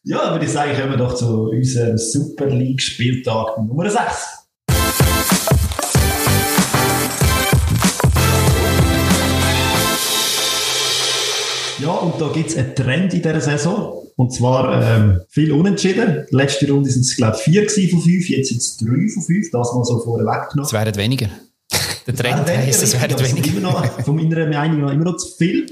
Ja, 0.03 0.31
würde 0.31 0.45
ich 0.45 0.51
sagen, 0.51 0.75
kommen 0.75 0.91
wir 0.91 0.97
doch 0.97 1.13
zu 1.13 1.49
unserem 1.49 1.95
Super 1.97 2.47
League-Spieltag 2.47 3.59
Nummer 3.59 3.87
6. 3.87 4.46
Ja, 11.79 11.91
und 11.91 12.19
da 12.19 12.27
gibt 12.29 12.49
es 12.49 12.57
einen 12.57 12.75
Trend 12.75 13.13
in 13.13 13.21
dieser 13.21 13.41
Saison. 13.41 14.03
Und 14.15 14.33
zwar 14.33 14.81
ähm, 14.81 15.21
viel 15.29 15.51
unentschieden. 15.51 16.25
Letzte 16.31 16.69
Runde 16.71 16.89
sind 16.89 17.03
es, 17.03 17.15
glaube 17.15 17.37
ich, 17.37 17.69
vier 17.69 17.89
von 17.89 18.01
fünf, 18.01 18.29
jetzt 18.29 18.49
sind 18.49 18.57
es 18.57 18.77
drei 18.77 19.07
von 19.13 19.21
fünf. 19.21 19.51
Das 19.51 19.73
mal 19.73 19.83
so 19.83 19.99
vorweg 19.99 20.49
genommen. 20.49 20.65
Es 20.65 20.73
wären 20.73 20.95
weniger. 20.95 21.29
Der 22.07 22.15
Trend 22.15 22.47
heisst, 22.47 22.81
es 22.81 22.99
wären 22.99 23.19
weniger. 23.19 23.47
Immer 23.49 23.71
noch, 23.71 24.01
von 24.01 24.15
meiner 24.15 24.47
Meinung 24.47 24.81
nach 24.81 24.91
immer 24.91 25.05
noch 25.05 25.17
zu 25.17 25.27
viel. 25.37 25.67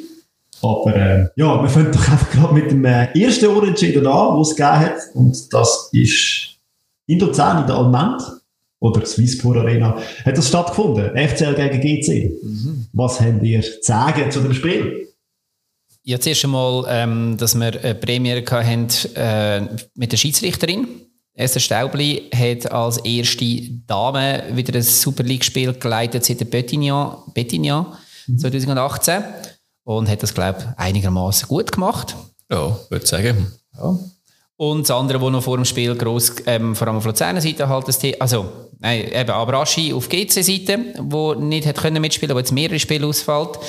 Aber 0.62 0.96
äh, 0.96 1.28
ja, 1.36 1.62
wir 1.62 1.70
fangen 1.70 1.92
doch 1.92 2.08
einfach 2.08 2.30
gerade 2.30 2.54
mit 2.54 2.70
dem 2.70 2.86
äh, 2.86 3.08
ersten 3.20 3.48
Unentschieden 3.48 4.06
an, 4.06 4.40
was 4.40 4.52
es 4.52 4.56
gegeben 4.56 4.80
hat. 4.80 4.98
Und 5.16 5.54
das 5.54 5.90
ist 5.92 6.58
in 7.08 7.20
Luzern, 7.20 7.62
in 7.62 7.68
der 7.68 7.76
Almend 7.78 8.22
oder 8.80 9.06
Swisspur 9.06 9.56
Arena, 9.58 9.98
hat 10.24 10.38
das 10.38 10.48
stattgefunden. 10.48 11.18
FCL 11.18 11.56
gegen 11.56 11.82
GC. 11.82 12.44
Mhm. 12.44 12.86
Was 12.94 13.20
habt 13.20 13.42
ihr 13.42 13.62
zu 13.62 13.80
sagen 13.82 14.30
zu 14.30 14.42
dem 14.42 14.54
Spiel? 14.54 15.05
Ja, 16.08 16.20
zuerst 16.20 16.44
einmal, 16.46 16.86
ähm, 16.88 17.36
dass 17.36 17.56
wir 17.56 17.82
eine 17.82 17.96
Premiere 17.96 18.46
hatten 18.46 18.88
äh, 19.16 19.62
mit 19.96 20.12
der 20.12 20.18
Schiedsrichterin. 20.18 20.88
Esther 21.34 21.60
Staubli 21.60 22.30
hat 22.34 22.72
als 22.72 22.98
erste 22.98 23.62
Dame 23.88 24.44
wieder 24.52 24.76
ein 24.76 24.84
Super 24.84 25.24
League-Spiel 25.24 25.74
geleitet 25.74 26.24
seit 26.24 26.40
der 26.40 26.46
Bettignan, 26.46 27.18
Bettignan 27.34 27.98
mhm. 28.28 28.38
2018 28.38 29.24
und 29.84 30.08
hat 30.08 30.22
das, 30.22 30.36
glaube 30.36 30.60
ich, 30.60 30.80
einigermaßen 30.80 31.48
gut 31.48 31.72
gemacht. 31.72 32.16
Ja, 32.52 32.78
würde 32.90 33.04
ich 33.04 33.10
sagen. 33.10 33.52
Ja. 33.76 33.98
Und 34.58 34.88
das 34.88 34.92
andere, 34.92 35.20
wo 35.20 35.30
noch 35.30 35.44
vor 35.44 35.58
dem 35.58 35.66
Spiel 35.66 35.96
gross, 35.96 36.34
ähm, 36.46 36.76
vor 36.76 36.88
allem 36.88 36.98
auf 36.98 37.06
Luzerner 37.06 37.42
Seite 37.42 37.68
halt 37.68 37.88
das 37.90 38.00
Thema, 38.00 38.18
also, 38.20 38.46
nein, 38.80 39.06
eben 39.12 39.30
Abraschi 39.32 39.94
auf 39.94 40.08
GC-Seite, 40.08 40.94
wo 41.00 41.34
nicht 41.34 41.68
hat 41.68 41.78
können 41.78 42.02
mitspielen, 42.02 42.32
aber 42.32 42.40
jetzt 42.40 42.54
mehrere 42.54 42.80
Spiele 42.80 43.06
ausfällt, 43.06 43.60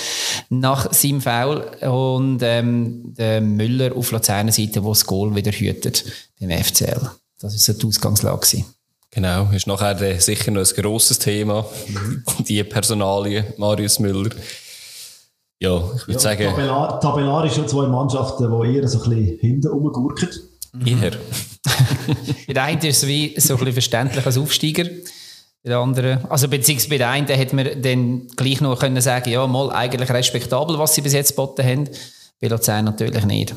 nach 0.49 0.93
seinem 0.93 1.21
Foul. 1.21 1.65
Und, 1.81 2.41
ähm, 2.43 3.15
der 3.17 3.41
Müller 3.41 3.97
auf 3.97 4.13
Luzerner 4.13 4.53
Seite, 4.53 4.85
wo 4.85 4.91
das 4.91 5.05
Goal 5.07 5.35
wieder 5.35 5.51
hütet 5.51 6.05
beim 6.41 6.51
FCL. 6.51 7.11
Das 7.41 7.55
ist 7.55 7.65
so 7.65 7.73
die 7.73 7.87
Ausgangslage 7.87 8.39
gewesen. 8.39 8.65
Genau, 9.11 9.49
ist 9.53 9.67
nachher 9.67 10.01
äh, 10.03 10.19
sicher 10.21 10.51
noch 10.51 10.61
ein 10.61 10.83
grosses 10.83 11.19
Thema. 11.19 11.65
Die 12.47 12.63
Personalie, 12.65 13.55
Marius 13.57 13.99
Müller. 13.99 14.31
Ja, 15.59 15.77
ich 15.97 16.07
würde 16.07 16.13
Ja, 16.13 16.19
sagen, 16.19 16.45
Tabellar, 16.51 17.01
tabellarisch 17.01 17.55
schon 17.55 17.67
zwei 17.67 17.87
Mannschaften, 17.87 18.45
die 18.63 18.75
eher 18.77 18.87
so 18.89 19.03
ein 19.03 19.09
bisschen 19.09 19.39
hinten 19.39 19.69
rumgurken. 19.69 20.29
Eher. 20.85 21.13
Bei 22.47 22.53
der 22.55 22.63
einen 22.65 22.81
ist 22.81 23.03
es 23.03 23.07
wie 23.07 23.35
so 23.39 23.55
ein 23.55 23.59
bisschen 23.59 23.73
verständlich 23.73 24.27
als 24.27 24.39
Aufsteiger. 24.39 24.85
Bei 25.63 25.71
der 25.71 25.79
anderen, 25.79 26.25
also 26.31 26.49
beziehungsweise 26.49 26.91
bei 26.91 26.99
der 26.99 27.11
einen 27.11 27.27
hätte 27.27 27.57
man 27.57 27.83
dann 27.83 28.29
gleich 28.37 28.61
noch 28.61 28.79
können 28.79 29.01
sagen, 29.01 29.31
ja, 29.31 29.47
mal 29.47 29.73
eigentlich 29.73 30.11
respektabel, 30.11 30.79
was 30.79 30.95
sie 30.95 31.01
bis 31.01 31.13
jetzt 31.13 31.31
geboten 31.31 31.65
haben. 31.65 31.89
Bei 32.41 32.49
Luzern 32.49 32.85
natürlich 32.85 33.25
nicht. 33.25 33.55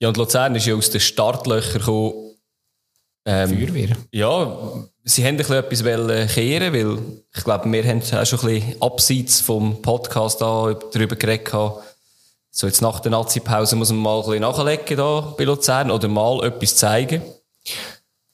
Ja, 0.00 0.08
und 0.08 0.16
Luzern 0.16 0.54
ist 0.56 0.66
ja 0.66 0.74
aus 0.74 0.90
den 0.90 1.00
Startlöchern 1.00 1.80
gekommen. 1.80 2.30
Ähm, 3.26 3.48
Feuerwehr. 3.50 3.96
Ja, 4.12 4.86
sie 5.04 5.22
haben 5.22 5.34
ein 5.34 5.36
bisschen 5.36 5.56
etwas 5.56 6.34
kehren, 6.34 6.72
weil 6.72 6.98
ich 7.34 7.44
glaube, 7.44 7.70
wir 7.70 7.84
haben 7.84 8.00
auch 8.00 8.26
schon 8.26 8.40
ein 8.40 8.46
bisschen 8.46 8.82
abseits 8.82 9.40
vom 9.40 9.82
Podcast 9.82 10.40
da 10.40 10.74
darüber 10.92 11.16
geredet. 11.16 11.52
So 12.50 12.66
jetzt 12.66 12.82
nach 12.82 13.00
der 13.00 13.12
Nazi-Pause 13.12 13.76
muss 13.76 13.90
man 13.90 14.00
mal 14.00 14.18
ein 14.20 14.24
bisschen 14.24 14.40
nachlegen 14.42 14.96
da 14.96 15.34
bei 15.36 15.44
Luzern 15.44 15.90
oder 15.90 16.08
mal 16.08 16.44
etwas 16.44 16.76
zeigen. 16.76 17.22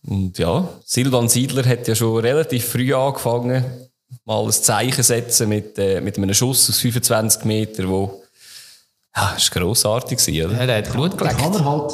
Und 0.07 0.39
ja, 0.39 0.69
Silvan 0.85 1.29
Siedler 1.29 1.65
hat 1.65 1.87
ja 1.89 1.95
schon 1.95 2.19
relativ 2.21 2.65
früh 2.67 2.95
angefangen, 2.95 3.65
mal 4.25 4.45
ein 4.45 4.53
Zeichen 4.53 5.03
setzen 5.03 5.49
mit, 5.49 5.79
äh, 5.79 6.01
mit 6.01 6.17
einem 6.17 6.33
Schuss 6.33 6.71
aus 6.71 6.79
25 6.79 7.45
Metern, 7.45 7.89
wo 7.89 8.23
ja, 9.17 9.33
das 9.35 9.51
war 9.55 9.63
grossartig, 9.63 10.19
gewesen, 10.19 10.47
oder? 10.47 10.61
Ja, 10.61 10.67
der 10.67 10.77
hat 10.77 10.93
Blut 10.93 11.17
geleckt. 11.17 11.39
Kann 11.39 11.55
er 11.55 11.65
halt. 11.65 11.91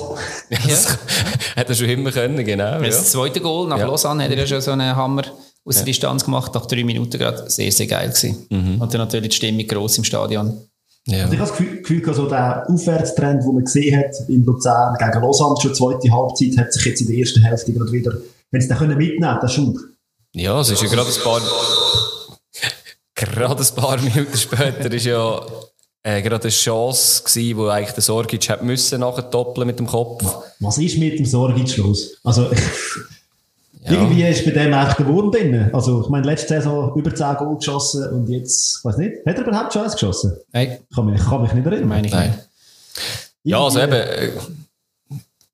Das 0.50 0.98
hat 1.56 1.68
er 1.68 1.74
schon 1.74 1.88
immer 1.88 2.10
können, 2.10 2.44
genau. 2.44 2.64
Ja. 2.64 2.80
Das 2.80 3.12
zweite 3.12 3.40
Goal 3.40 3.68
nach 3.68 3.78
Ja. 3.78 3.86
Lausanne 3.86 4.24
hat 4.24 4.30
er 4.32 4.38
ja 4.38 4.46
schon 4.46 4.60
so 4.60 4.72
einen 4.72 4.94
Hammer 4.96 5.22
aus 5.64 5.76
der 5.76 5.84
Distanz 5.84 6.24
gemacht, 6.24 6.52
nach 6.52 6.66
drei 6.66 6.82
Minuten 6.82 7.16
gerade. 7.18 7.48
Sehr, 7.48 7.70
sehr 7.70 7.86
geil 7.86 8.08
gewesen. 8.08 8.46
Und 8.80 8.92
dann 8.92 9.00
natürlich 9.02 9.28
die 9.30 9.36
Stimmung 9.36 9.66
gross 9.68 9.98
im 9.98 10.04
Stadion. 10.04 10.68
Ja. 11.06 11.22
Also 11.24 11.34
ich 11.34 11.40
habe 11.40 11.50
das 11.50 11.58
Gefühl, 11.58 12.14
so 12.14 12.28
der 12.28 12.68
Aufwärtstrend, 12.68 13.42
den 13.42 13.54
man 13.54 13.64
gesehen 13.64 13.98
hat 13.98 14.14
in 14.28 14.44
Luzern 14.44 14.96
gegen 14.98 15.20
Lausanne, 15.20 15.56
schon 15.60 15.74
zweite 15.74 16.12
Halbzeit, 16.12 16.56
hat 16.56 16.72
sich 16.72 16.84
jetzt 16.84 17.00
in 17.00 17.08
der 17.08 17.16
ersten 17.16 17.42
Hälfte 17.42 17.72
gerade 17.72 17.90
wieder, 17.90 18.12
wenn 18.50 18.60
sie 18.60 18.68
den 18.68 18.76
können 18.76 18.96
mitnehmen, 18.96 19.38
der 19.42 19.48
Schub. 19.48 19.76
Ja, 20.34 20.60
es 20.60 20.70
ist 20.70 20.82
ja 20.82 20.88
gerade 20.88 21.10
ein 21.10 21.22
paar, 21.24 21.42
gerade 23.14 23.62
ein 23.62 23.74
paar 23.74 24.00
Minuten 24.00 24.36
später 24.36 24.92
ist 24.92 25.06
ja 25.06 25.44
äh, 26.04 26.22
gerade 26.22 26.42
eine 26.42 26.50
Chance 26.50 27.22
gewesen, 27.24 27.56
wo 27.58 27.66
eigentlich 27.66 27.94
der 27.94 28.02
Sorgic 28.02 28.48
hat 28.48 28.62
müssen 28.62 29.00
nachher 29.00 29.22
doppeln 29.22 29.66
mit 29.66 29.78
dem 29.78 29.86
Kopf. 29.86 30.24
Was 30.60 30.78
ist 30.78 30.98
mit 30.98 31.18
dem 31.18 31.26
Sorgic 31.26 31.76
los? 31.78 32.16
Also, 32.22 32.48
irgendwie 33.84 34.22
ist 34.24 34.44
bei 34.44 34.50
dem 34.52 34.72
echt 34.72 34.98
der 34.98 35.06
Wurm 35.08 35.30
drin. 35.32 35.70
Also, 35.72 36.02
ich 36.02 36.08
meine, 36.08 36.26
letzte 36.26 36.48
Saison 36.48 36.94
über 36.94 37.14
10 37.14 37.36
Goal 37.36 37.56
geschossen 37.56 38.08
und 38.10 38.28
jetzt, 38.28 38.78
ich 38.78 38.84
weiß 38.84 38.96
nicht, 38.98 39.26
hat 39.26 39.38
er 39.38 39.46
überhaupt 39.46 39.72
schon 39.72 39.82
eins 39.82 39.92
geschossen? 39.94 40.36
Nein, 40.52 40.78
Ich 40.88 40.96
kann 40.96 41.06
mich, 41.06 41.20
ich 41.20 41.28
kann 41.28 41.42
mich 41.42 41.52
nicht 41.52 41.66
erinnern. 41.66 41.88
meine 41.88 42.06
ich 42.06 42.12
Nein. 42.12 42.30
nicht. 42.30 42.48
Ja, 43.44 43.62
also 43.62 43.80
eben, 43.80 43.92
äh, 43.92 44.30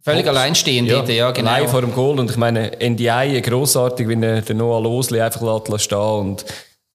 Völlig 0.02 0.26
alleinstehend 0.26 0.90
dort, 0.90 1.08
ja, 1.10 1.30
genau. 1.32 1.50
Allein 1.50 1.68
vor 1.68 1.82
dem 1.82 1.92
Goal. 1.92 2.18
Und 2.18 2.30
ich 2.30 2.36
meine, 2.38 2.70
NDI, 2.80 3.42
grossartig, 3.42 4.08
wenn 4.08 4.22
er 4.22 4.40
den 4.40 4.56
Noah 4.56 4.80
Losli 4.80 5.20
einfach 5.20 5.42
lässt 5.68 5.84
stehen 5.84 5.98
und 5.98 6.44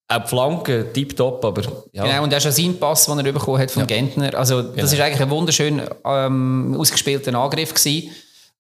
auch 0.08 0.24
die 0.24 0.28
Flanken, 0.28 0.86
tipptopp, 0.94 1.46
aber 1.46 1.62
ja. 1.92 2.04
Genau, 2.06 2.24
und 2.24 2.34
auch 2.34 2.42
schon 2.42 2.52
sein 2.52 2.78
Pass, 2.80 3.06
den 3.06 3.20
er 3.20 3.32
bekommen 3.32 3.60
hat 3.60 3.70
von 3.72 3.86
Gentner. 3.86 4.34
Also, 4.36 4.64
das 4.64 4.92
ist 4.94 5.00
eigentlich 5.00 5.22
ein 5.22 5.30
wunderschön 5.30 5.82
ähm, 6.06 6.76
ausgespielter 6.78 7.34
Angriff 7.36 7.74
gewesen, 7.74 8.10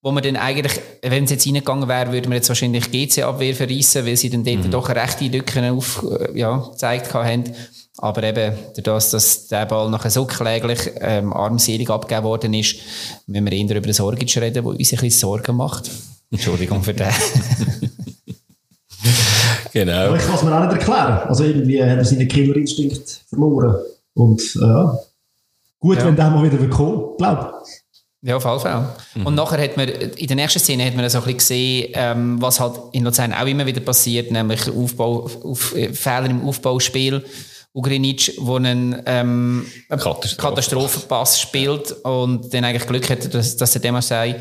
wo 0.03 0.11
man 0.11 0.21
dann 0.21 0.35
eigentlich, 0.35 0.79
wenn 1.01 1.23
es 1.23 1.31
jetzt 1.31 1.47
reingegangen 1.47 1.87
wäre, 1.87 2.11
würde 2.11 2.27
man 2.27 2.35
jetzt 2.35 2.49
wahrscheinlich 2.49 2.91
GC-Abwehr 2.91 3.55
verreissen, 3.55 4.05
weil 4.05 4.17
sie 4.17 4.29
dann 4.29 4.43
dort 4.43 4.73
doch 4.73 4.89
eine 4.89 5.01
rechte 5.01 5.25
Lücken 5.25 5.63
auf, 5.69 6.05
äh, 6.19 6.37
ja, 6.37 6.57
gezeigt 6.57 7.13
haben. 7.13 7.45
Aber 7.99 8.21
eben, 8.23 8.53
dadurch, 8.75 9.09
dass 9.11 9.47
der 9.47 9.65
Ball 9.65 9.89
nachher 9.89 10.11
so 10.11 10.25
kläglich 10.25 10.91
ähm, 10.99 11.31
armselig 11.31 11.89
abgegeben 11.89 12.25
worden 12.25 12.53
ist, 12.53 12.75
müssen 13.27 13.45
wir 13.45 13.53
eher 13.53 13.77
über 13.77 13.87
den 13.87 13.93
Sorgic 13.93 14.35
reden, 14.35 14.55
der 14.55 14.65
uns 14.65 14.77
ein 14.77 14.99
bisschen 14.99 15.09
Sorgen 15.09 15.55
macht. 15.55 15.89
Entschuldigung 16.29 16.83
für 16.83 16.93
den. 16.93 17.07
Genau. 19.73 20.05
Aber 20.05 20.17
ich 20.17 20.21
kann 20.23 20.35
es 20.35 20.43
mir 20.43 20.55
auch 20.55 20.67
nicht 20.67 20.73
erklären. 20.73 21.27
Also 21.27 21.45
irgendwie 21.45 21.81
hat 21.81 21.97
er 21.97 22.05
seinen 22.05 22.27
Killerinstinkt 22.27 23.23
verloren. 23.27 23.75
Und 24.13 24.39
äh, 24.55 24.59
ja, 24.59 24.99
gut, 25.79 26.05
wenn 26.05 26.15
der 26.15 26.29
mal 26.29 26.43
wieder 26.43 26.63
kommt, 26.67 27.17
glaube 27.17 27.53
Ja, 28.25 28.37
auf 28.37 28.45
jeden 28.45 28.59
Fall. 28.61 28.95
Und 29.25 29.35
nachher 29.35 29.61
hat 29.61 29.75
man, 29.75 29.89
in 29.89 30.27
der 30.27 30.35
nächsten 30.37 30.59
Szene 30.59 30.85
hat 30.85 30.95
man 30.95 31.09
so 31.09 31.17
ein 31.17 31.23
bisschen 31.25 31.37
gesehen, 31.37 31.91
ähm, 31.93 32.41
was 32.41 32.57
halt 32.57 32.79
in 32.93 33.03
Luzern 33.03 33.33
auch 33.33 33.45
immer 33.45 33.65
wieder 33.65 33.81
passiert, 33.81 34.31
nämlich 34.31 34.69
Aufbau, 34.69 35.29
auf, 35.43 35.75
äh, 35.75 35.93
Fehler 35.93 36.29
im 36.29 36.47
Aufbauspiel. 36.47 37.25
Ugrinic, 37.75 38.35
wo 38.37 38.55
einen 38.55 39.01
ähm, 39.07 39.65
Katastrophe. 39.89 40.35
Katastrophenpass 40.37 41.41
spielt 41.41 41.91
und 42.03 42.53
dann 42.53 42.63
eigentlich 42.63 42.85
Glück 42.85 43.09
hat, 43.09 43.33
dass, 43.33 43.57
dass 43.57 43.71
der 43.71 43.81
Demasei 43.81 44.35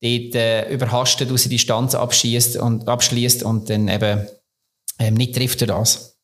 dort 0.00 0.34
äh, 0.34 0.72
überhastet 0.72 1.30
aus 1.30 1.42
der 1.42 1.50
Distanz 1.50 1.94
abschießt 1.94 2.56
und 2.56 2.88
abschließt 2.88 3.42
und 3.42 3.68
dann 3.68 3.86
eben 3.88 4.26
ähm, 4.98 5.14
nicht 5.14 5.34
trifft 5.36 5.60
durch 5.60 5.70
das. 5.70 6.16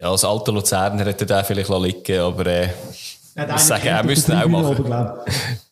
Ja, 0.00 0.12
als 0.12 0.24
alter 0.24 0.52
Luzerner 0.52 1.04
hätte 1.04 1.28
er 1.28 1.42
den 1.42 1.44
vielleicht 1.44 1.70
liegen 1.70 2.20
aber 2.20 2.46
äh, 2.46 2.68
ich. 2.92 3.18
Ich 3.34 3.58
sage, 3.58 3.88
er 3.88 4.04
müsste 4.04 4.40
auch 4.40 4.46
machen. 4.46 4.76
Oben. 4.78 4.92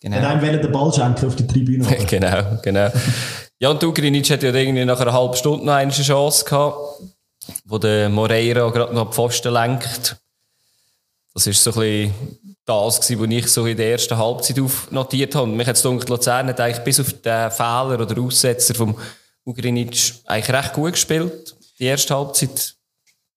Genau. 0.00 0.16
Hat 0.16 0.24
einem 0.24 0.42
wollen 0.42 0.62
den 0.62 0.72
Ball 0.72 0.92
schenken 0.92 1.26
auf 1.26 1.36
die 1.36 1.46
Tribüne. 1.46 1.84
genau, 2.08 2.58
genau. 2.62 2.90
Ja, 3.58 3.70
und 3.70 3.84
Ugrinic 3.84 4.30
hat 4.30 4.42
ja 4.42 4.52
irgendwie 4.52 4.84
nach 4.84 5.00
einer 5.00 5.12
halben 5.12 5.36
Stunde 5.36 5.66
noch 5.66 5.74
eine 5.74 5.90
Chance 5.90 6.44
gehabt, 6.44 6.76
wo 7.66 7.78
der 7.78 8.08
Moreira 8.08 8.68
gerade 8.70 8.94
noch 8.94 9.10
die 9.10 9.14
Pfosten 9.14 9.52
lenkt. 9.52 10.16
Das 11.34 11.46
ist 11.46 11.62
so 11.62 11.70
ein 11.72 11.78
bisschen 11.78 12.38
das 12.64 13.00
gewesen, 13.00 13.20
was 13.20 13.30
ich 13.30 13.46
so 13.48 13.66
in 13.66 13.76
der 13.76 13.92
ersten 13.92 14.16
Halbzeit 14.16 14.58
aufnotiert 14.58 15.34
habe. 15.34 15.44
Und 15.44 15.56
mich 15.56 15.66
hat 15.66 15.76
es 15.76 15.82
gedacht, 15.82 16.08
Luzern 16.08 16.48
hat 16.48 16.60
eigentlich 16.60 16.84
bis 16.84 17.00
auf 17.00 17.12
den 17.12 17.50
Fehler 17.50 18.00
oder 18.00 18.20
Aussetzer 18.20 18.74
vom 18.74 18.96
Ugrinic 19.44 20.14
eigentlich 20.26 20.56
recht 20.56 20.72
gut 20.72 20.92
gespielt. 20.92 21.54
Die 21.78 21.84
erste 21.84 22.14
Halbzeit. 22.14 22.74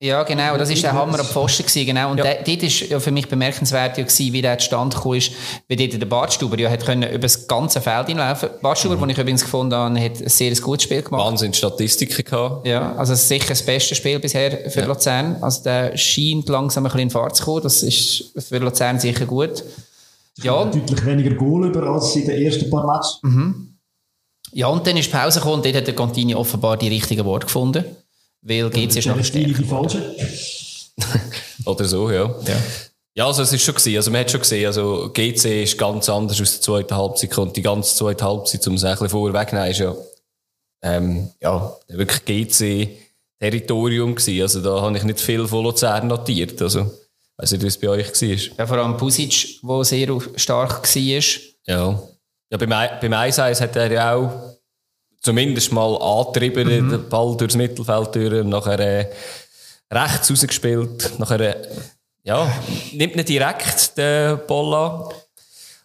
Ja, 0.03 0.23
genau, 0.23 0.57
das 0.57 0.69
ist 0.69 0.83
der 0.83 0.91
Hammer 0.91 1.17
am 1.17 1.25
Pfosten 1.25 1.63
gewesen, 1.65 1.85
genau. 1.85 2.11
Und 2.11 2.17
der, 2.17 2.43
dort 2.43 2.61
ist 2.61 2.81
ja 2.89 2.99
für 2.99 3.11
mich 3.11 3.25
bemerkenswert 3.29 3.97
ja 3.97 4.03
gewesen, 4.03 4.33
wie 4.33 4.41
der 4.41 4.57
zustande 4.57 4.93
gekommen 4.97 5.15
ist, 5.15 5.31
wie 5.69 5.77
dort 5.77 5.93
der 5.93 6.05
Bartstuber 6.05 6.59
ja 6.59 6.69
hat 6.69 6.85
können 6.85 7.03
über 7.03 7.19
das 7.19 7.47
ganze 7.47 7.79
Feld 7.79 8.07
hinlaufen. 8.07 8.49
Bartstuber, 8.61 8.97
den 8.97 9.11
ich 9.11 9.17
übrigens 9.17 9.43
gefunden 9.43 9.73
habe, 9.73 9.97
hat 9.97 10.21
ein 10.21 10.27
sehr 10.27 10.53
gutes 10.55 10.83
Spiel 10.83 11.03
gemacht. 11.03 11.25
Wahnsinn 11.25 11.53
Statistiken 11.53 12.21
gehabt. 12.21 12.67
Ja, 12.67 12.93
also 12.97 13.15
sicher 13.15 13.47
das 13.47 13.65
beste 13.65 13.95
Spiel 13.95 14.19
bisher 14.19 14.69
für 14.69 14.83
Luzern. 14.83 15.37
Also 15.39 15.63
der 15.63 15.95
scheint 15.95 16.49
langsam 16.49 16.83
ein 16.83 16.91
bisschen 16.91 16.99
in 16.99 17.09
Fahrt 17.09 17.37
zu 17.37 17.45
kommen. 17.45 17.63
Das 17.63 17.81
ist 17.81 18.33
für 18.37 18.57
Luzern 18.57 18.99
sicher 18.99 19.25
gut. 19.25 19.63
Ja, 20.41 20.65
Deutlich 20.65 21.05
weniger 21.05 21.33
Goal 21.35 21.67
über 21.67 21.83
als 21.83 22.13
in 22.17 22.25
den 22.25 22.41
ersten 22.41 22.69
paar 22.69 22.85
Matches. 22.85 23.21
ja, 24.51 24.67
und 24.67 24.85
dann 24.85 24.97
ist 24.97 25.07
die 25.07 25.15
Pause 25.15 25.39
gekommen 25.39 25.61
und 25.61 25.65
dort 25.65 25.75
hat 25.77 25.87
der 25.87 25.95
Contini 25.95 26.35
offenbar 26.35 26.75
die 26.75 26.89
richtigen 26.89 27.23
Worte 27.23 27.45
gefunden. 27.45 27.85
Weil 28.43 28.69
geht's 28.69 28.95
ist 28.95 29.03
Stil 29.25 29.55
stärker. 29.55 30.01
Oder 31.65 31.85
so, 31.85 32.11
ja. 32.11 32.25
Ja. 32.45 32.55
Ja, 33.15 33.27
also 33.27 33.43
es 33.43 33.53
ist 33.53 33.61
schon 33.63 33.75
gewesen. 33.75 33.95
Also 33.97 34.09
man 34.11 34.21
hat 34.21 34.31
schon 34.31 34.41
gesehen, 34.41 34.65
also 34.65 35.09
GC 35.13 35.63
ist 35.63 35.77
ganz 35.77 36.09
anders 36.09 36.41
aus 36.41 36.53
der 36.53 36.61
zweiten 36.61 36.95
Halbzeit 36.95 37.29
gekommen. 37.29 37.53
Die 37.53 37.61
ganze 37.61 37.95
zweite 37.95 38.25
Halbzeit, 38.25 38.65
um 38.67 38.73
es 38.73 38.83
ein 38.83 38.91
bisschen 38.93 39.09
vorwegzunehmen, 39.09 39.69
ist 39.71 39.79
ja, 39.79 39.95
ähm, 40.81 41.29
ja, 41.39 41.77
wirklich 41.89 42.25
GC-Territorium 43.39 44.15
gewesen. 44.15 44.41
Also 44.41 44.61
da 44.61 44.81
habe 44.81 44.97
ich 44.97 45.03
nicht 45.03 45.21
viel 45.21 45.47
von 45.47 45.63
Luzern 45.63 46.07
notiert. 46.07 46.59
Also, 46.61 46.91
weiß 47.37 47.51
nicht, 47.51 47.61
wie 47.63 47.67
es 47.67 47.79
bei 47.79 47.89
euch 47.89 48.07
war. 48.21 48.57
Ja, 48.57 48.67
vor 48.67 48.77
allem 48.77 48.97
Pusic, 48.97 49.59
der 49.61 49.83
sehr 49.83 50.17
stark 50.35 50.83
war. 50.83 51.23
Ja. 51.67 52.03
Ja, 52.51 52.57
beim, 52.57 52.71
Ei- 52.73 52.99
beim 52.99 53.13
1-1 53.13 53.61
hat 53.61 53.75
er 53.75 53.91
ja 53.91 54.15
auch 54.15 54.57
zumindest 55.23 55.71
mal 55.71 55.97
angetrieben, 55.97 56.67
den 56.67 57.09
Ball 57.09 57.35
durchs 57.37 57.55
Mittelfeld 57.55 58.13
durch 58.15 58.43
nachher 58.45 58.79
äh, 58.79 59.09
rechts 59.91 60.29
rausgespielt. 60.29 61.17
Nachher, 61.17 61.39
äh, 61.39 61.67
ja, 62.23 62.51
nimmt 62.91 63.15
nicht 63.15 63.29
direkt 63.29 63.97
den 63.97 64.39
Ball 64.47 64.73
an. 64.73 65.13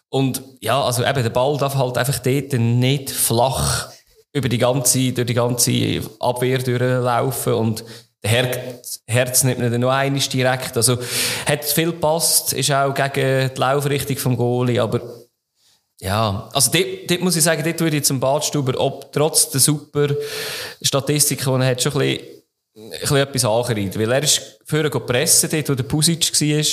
Und 0.09 0.41
ja, 0.59 0.81
also 0.81 1.03
eben, 1.03 1.23
der 1.23 1.29
Ball 1.29 1.57
darf 1.57 1.75
halt 1.75 1.97
einfach 1.97 2.19
dort 2.19 2.53
nicht 2.53 3.09
flach 3.09 3.89
über 4.33 4.49
die 4.49 4.57
ganze, 4.57 5.11
durch 5.11 5.27
die 5.27 5.33
ganze 5.33 6.01
Abwehr 6.19 6.59
durchlaufen 6.59 7.53
und 7.53 7.83
der 8.21 8.31
Herz, 8.31 9.01
Herz 9.07 9.43
nimmt 9.43 9.59
nicht 9.59 9.79
noch 9.79 9.91
einmal 9.91 10.19
direkt. 10.19 10.75
Also, 10.75 10.97
hat 11.45 11.63
viel 11.63 11.91
gepasst, 11.91 12.51
ist 12.51 12.71
auch 12.71 12.93
gegen 12.93 13.49
die 13.53 13.59
Laufrichtung 13.59 14.17
vom 14.17 14.35
Goalie, 14.35 14.81
aber 14.81 14.99
Ja, 16.01 16.49
also 16.53 16.71
dort, 16.71 16.85
dort 17.09 17.21
muss 17.21 17.35
ich 17.35 17.43
sagen, 17.43 17.61
dort 17.63 17.79
würde 17.81 17.97
ich 17.97 18.03
zum 18.03 18.19
Badstuber, 18.19 18.79
ob 18.79 19.11
trotz 19.11 19.49
der 19.49 19.59
super 19.59 20.07
Statistiken, 20.81 21.59
die 21.59 21.65
er 21.65 21.71
hat, 21.71 21.81
schon 21.81 21.91
ein 21.93 21.99
bisschen, 21.99 22.25
ein 22.75 22.99
bisschen 23.01 23.17
etwas 23.17 23.45
angereiht. 23.45 23.99
Weil 23.99 24.11
er 24.11 24.23
ist 24.23 24.59
vorher 24.65 24.89
gepressen, 24.89 25.49
dort, 25.51 25.69
wo 25.69 25.75
der 25.75 25.83
Pusic 25.83 26.31
war. 26.31 26.65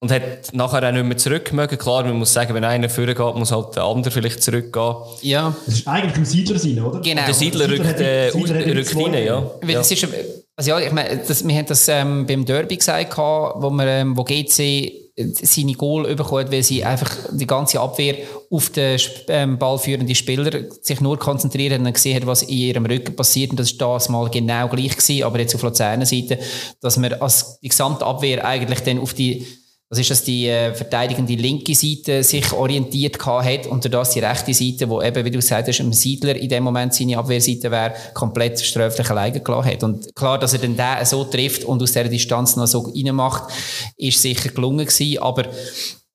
Und 0.00 0.10
hat 0.10 0.52
nachher 0.52 0.88
auch 0.88 0.92
nicht 0.92 1.04
mehr 1.04 1.16
zurück 1.16 1.52
mögen. 1.52 1.78
Klar, 1.78 2.02
man 2.02 2.16
muss 2.16 2.32
sagen, 2.32 2.52
wenn 2.54 2.64
einer 2.64 2.90
vorher 2.90 3.14
geht, 3.14 3.34
muss 3.36 3.52
halt 3.52 3.76
der 3.76 3.84
andere 3.84 4.10
vielleicht 4.12 4.42
zurückgehen. 4.42 4.96
Ja, 5.20 5.54
Das 5.64 5.76
ist 5.76 5.86
eigentlich 5.86 6.16
im 6.16 6.24
Siedler 6.24 6.58
sein, 6.58 6.80
oder? 6.82 7.00
genau. 7.00 7.24
Der 7.24 7.32
Siedler 7.32 7.68
Siedler 7.68 7.88
rückt, 7.88 8.00
äh, 8.00 8.30
Siedler 8.30 8.74
rückt 8.74 8.96
rein, 8.96 9.24
ja. 9.24 9.50
Weil 9.60 9.70
ja. 9.70 9.78
das 9.78 9.92
ist, 9.92 10.08
also 10.56 10.70
ja, 10.70 10.80
ich 10.80 10.90
meine, 10.90 11.18
das, 11.18 11.46
wir 11.46 11.54
haben 11.54 11.66
das 11.66 11.86
ähm, 11.86 12.26
beim 12.26 12.44
Derby 12.44 12.78
gesagt, 12.78 13.10
gehabt, 13.14 13.62
wo, 13.62 13.70
wir, 13.70 13.86
ähm, 13.86 14.16
wo 14.16 14.24
GC 14.24 15.01
seine 15.16 15.74
Goal 15.74 16.14
bekommen 16.14 16.50
weil 16.50 16.62
sie 16.62 16.82
einfach 16.84 17.10
die 17.32 17.46
ganze 17.46 17.80
Abwehr 17.80 18.16
auf 18.50 18.70
den 18.70 18.98
ähm, 19.28 19.58
ballführenden 19.58 20.14
Spieler 20.14 20.64
sich 20.80 21.00
nur 21.00 21.18
konzentriert 21.18 21.78
und 21.78 21.92
gesehen 21.92 22.16
hat, 22.16 22.26
was 22.26 22.42
in 22.42 22.48
ihrem 22.48 22.86
Rücken 22.86 23.14
passiert. 23.14 23.50
Und 23.50 23.60
das 23.60 23.78
war 23.78 23.94
das 23.94 24.08
mal 24.08 24.30
genau 24.30 24.68
gleich 24.68 24.96
gewesen, 24.96 25.24
aber 25.24 25.38
jetzt 25.38 25.54
auf 25.54 25.62
Luzerner 25.62 26.06
Seite, 26.06 26.38
dass 26.80 26.96
man 26.96 27.12
als 27.14 27.60
die 27.60 27.68
gesamte 27.68 28.06
Abwehr 28.06 28.44
eigentlich 28.44 28.80
dann 28.80 28.98
auf 28.98 29.12
die 29.12 29.46
was 29.92 29.98
ist 29.98 30.10
das, 30.10 30.24
die 30.24 30.48
äh, 30.48 30.72
verteidigende 30.72 31.34
linke 31.34 31.74
Seite 31.74 32.22
sich 32.22 32.50
orientiert 32.50 33.22
hat 33.26 33.66
und 33.66 33.84
durch 33.84 33.92
das 33.92 34.10
die 34.12 34.20
rechte 34.20 34.54
Seite, 34.54 34.88
wo 34.88 35.02
eben, 35.02 35.22
wie 35.22 35.30
du 35.30 35.36
gesagt 35.36 35.68
hast, 35.68 35.80
ein 35.80 35.92
Siedler 35.92 36.34
in 36.34 36.48
dem 36.48 36.64
Moment 36.64 36.94
seine 36.94 37.18
Abwehrseite 37.18 37.70
wäre, 37.70 37.92
komplett 38.14 38.58
sträflich 38.58 39.10
alleine 39.10 39.40
gelassen 39.40 39.70
hat. 39.70 39.82
Und 39.82 40.16
klar, 40.16 40.38
dass 40.38 40.54
er 40.54 40.60
dann 40.60 40.78
den 40.78 41.04
so 41.04 41.24
trifft 41.24 41.64
und 41.64 41.82
aus 41.82 41.92
dieser 41.92 42.08
Distanz 42.08 42.56
noch 42.56 42.66
so 42.66 42.78
reinmacht, 42.80 43.52
ist 43.98 44.22
sicher 44.22 44.48
gelungen 44.48 44.86
gewesen, 44.86 45.18
aber 45.18 45.44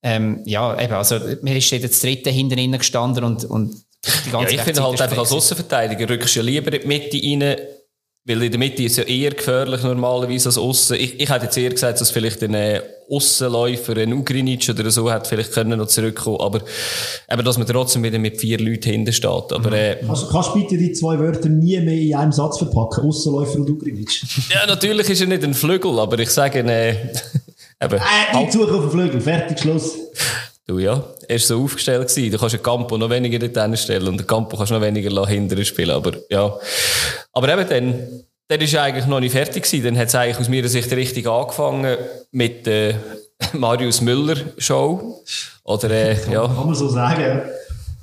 ähm, 0.01 0.41
ja, 0.45 0.81
eben, 0.81 0.93
also 0.93 1.19
mir 1.43 1.55
ist 1.55 1.69
jetzt 1.69 1.83
das 1.83 1.99
dritte 1.99 2.31
hinten 2.31 2.57
innen 2.57 2.79
gestanden 2.79 3.23
und, 3.23 3.45
und 3.45 3.75
die 4.25 4.31
Ja, 4.31 4.31
ganze 4.31 4.53
ich 4.55 4.59
rechte 4.59 4.73
finde 4.73 4.85
halt 4.85 5.01
einfach 5.01 5.19
als 5.19 5.31
Außenverteidiger 5.31 6.09
rückst 6.09 6.35
du 6.35 6.39
ja 6.39 6.45
lieber 6.45 6.73
in 6.73 6.81
die 6.81 6.87
Mitte 6.87 7.17
rein, 7.23 7.57
weil 8.25 8.41
in 8.41 8.51
der 8.51 8.59
Mitte 8.59 8.81
ist 8.81 8.97
ja 8.97 9.03
eher 9.03 9.31
gefährlich 9.35 9.83
normalerweise 9.83 10.49
als 10.49 10.57
Aussen. 10.57 10.95
Ich, 10.95 11.19
ich 11.19 11.29
hätte 11.29 11.45
jetzt 11.45 11.57
eher 11.57 11.69
gesagt, 11.69 12.01
dass 12.01 12.09
vielleicht 12.09 12.41
ein 12.41 12.55
äh, 12.55 12.81
Aussenläufer, 13.09 13.97
ein 13.97 14.13
Ugrinic 14.13 14.69
oder 14.69 14.89
so, 14.91 15.09
hat 15.11 15.27
vielleicht 15.27 15.51
können 15.51 15.77
noch 15.77 15.87
zurückkommen, 15.87 16.41
aber 16.41 16.61
eben, 17.31 17.43
dass 17.45 17.57
man 17.57 17.67
trotzdem 17.67 18.03
wieder 18.03 18.19
mit 18.19 18.39
vier 18.39 18.59
Leuten 18.59 18.89
hinten 18.91 19.13
steht. 19.13 19.51
Aber 19.53 19.71
äh, 19.71 19.97
Kannst, 20.05 20.29
kannst 20.29 20.49
du 20.49 20.61
bitte 20.61 20.77
die 20.77 20.91
zwei 20.91 21.17
Wörter 21.19 21.49
nie 21.49 21.79
mehr 21.79 21.93
in 21.93 22.15
einem 22.15 22.31
Satz 22.31 22.57
verpacken? 22.57 23.03
Aussenläufer 23.05 23.55
und 23.59 23.69
Ugrinic. 23.69 24.09
ja, 24.53 24.65
natürlich 24.65 25.09
ist 25.09 25.21
er 25.21 25.27
nicht 25.27 25.43
ein 25.43 25.53
Flügel, 25.53 25.99
aber 25.99 26.19
ich 26.19 26.29
sage, 26.29 26.59
äh, 26.59 26.91
eben, 27.81 27.99
Äh, 27.99 28.37
nicht 28.39 28.51
suchen 28.53 28.75
auf 28.75 28.81
den 28.81 28.91
Flügel. 28.91 29.21
Fertig, 29.21 29.59
Schluss. 29.59 29.95
Du 30.67 30.79
ja, 30.79 31.01
er 31.29 31.35
war 31.35 31.39
so 31.39 31.63
aufgestellt. 31.63 32.09
Gewesen. 32.09 32.31
Du 32.31 32.37
kannst 32.37 32.55
den 32.55 32.61
Campo 32.61 32.97
noch 32.97 33.09
weniger 33.09 33.39
dort 33.47 33.79
stellen 33.79 34.09
und 34.09 34.17
den 34.17 34.27
Campo 34.27 34.57
kannst 34.57 34.71
du 34.71 34.75
noch 34.75 34.81
weniger 34.81 35.25
hinterher 35.25 35.63
spielen. 35.63 35.91
Aber 35.91 36.11
ja. 36.29 36.53
Aber 37.31 37.53
eben 37.53 37.69
dann, 37.69 38.23
dann 38.47 38.61
ist 38.61 38.73
er 38.73 38.83
eigentlich 38.83 39.05
noch 39.05 39.19
nicht 39.19 39.33
fertig 39.33 39.63
gewesen. 39.63 39.83
Dann 39.83 39.97
hat 39.97 40.07
es 40.07 40.15
eigentlich 40.15 40.39
aus 40.39 40.49
meiner 40.49 40.67
Sicht 40.67 40.91
richtig 40.91 41.27
angefangen 41.27 41.97
mit 42.31 42.65
der 42.65 42.95
Marius 43.53 44.01
Müller 44.01 44.37
Show. 44.57 45.23
Oder, 45.63 45.91
äh, 45.91 46.17
ja, 46.31 46.45
Kann 46.47 46.65
man 46.65 46.75
so 46.75 46.87
sagen. 46.87 47.41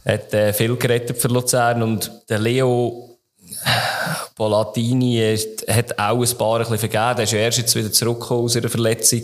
hat 0.05 0.35
äh, 0.35 0.53
viel 0.53 0.77
gerettet 0.77 1.19
für 1.19 1.29
Luzern 1.29 1.83
und 1.83 2.11
der 2.29 2.39
Leo 2.39 3.17
Polatini 4.37 5.21
äh, 5.21 5.39
hat 5.69 5.99
auch 5.99 6.21
ein 6.23 6.39
paar 6.39 6.57
ein 6.57 6.59
bisschen 6.61 6.79
vergeben. 6.79 7.19
Er 7.19 7.23
ist 7.23 7.33
ja 7.33 7.39
erst 7.39 7.59
jetzt 7.59 7.75
wieder 7.75 7.93
zurückgekommen 7.93 8.45
aus 8.45 8.57
einer 8.57 8.69
Verletzung. 8.69 9.23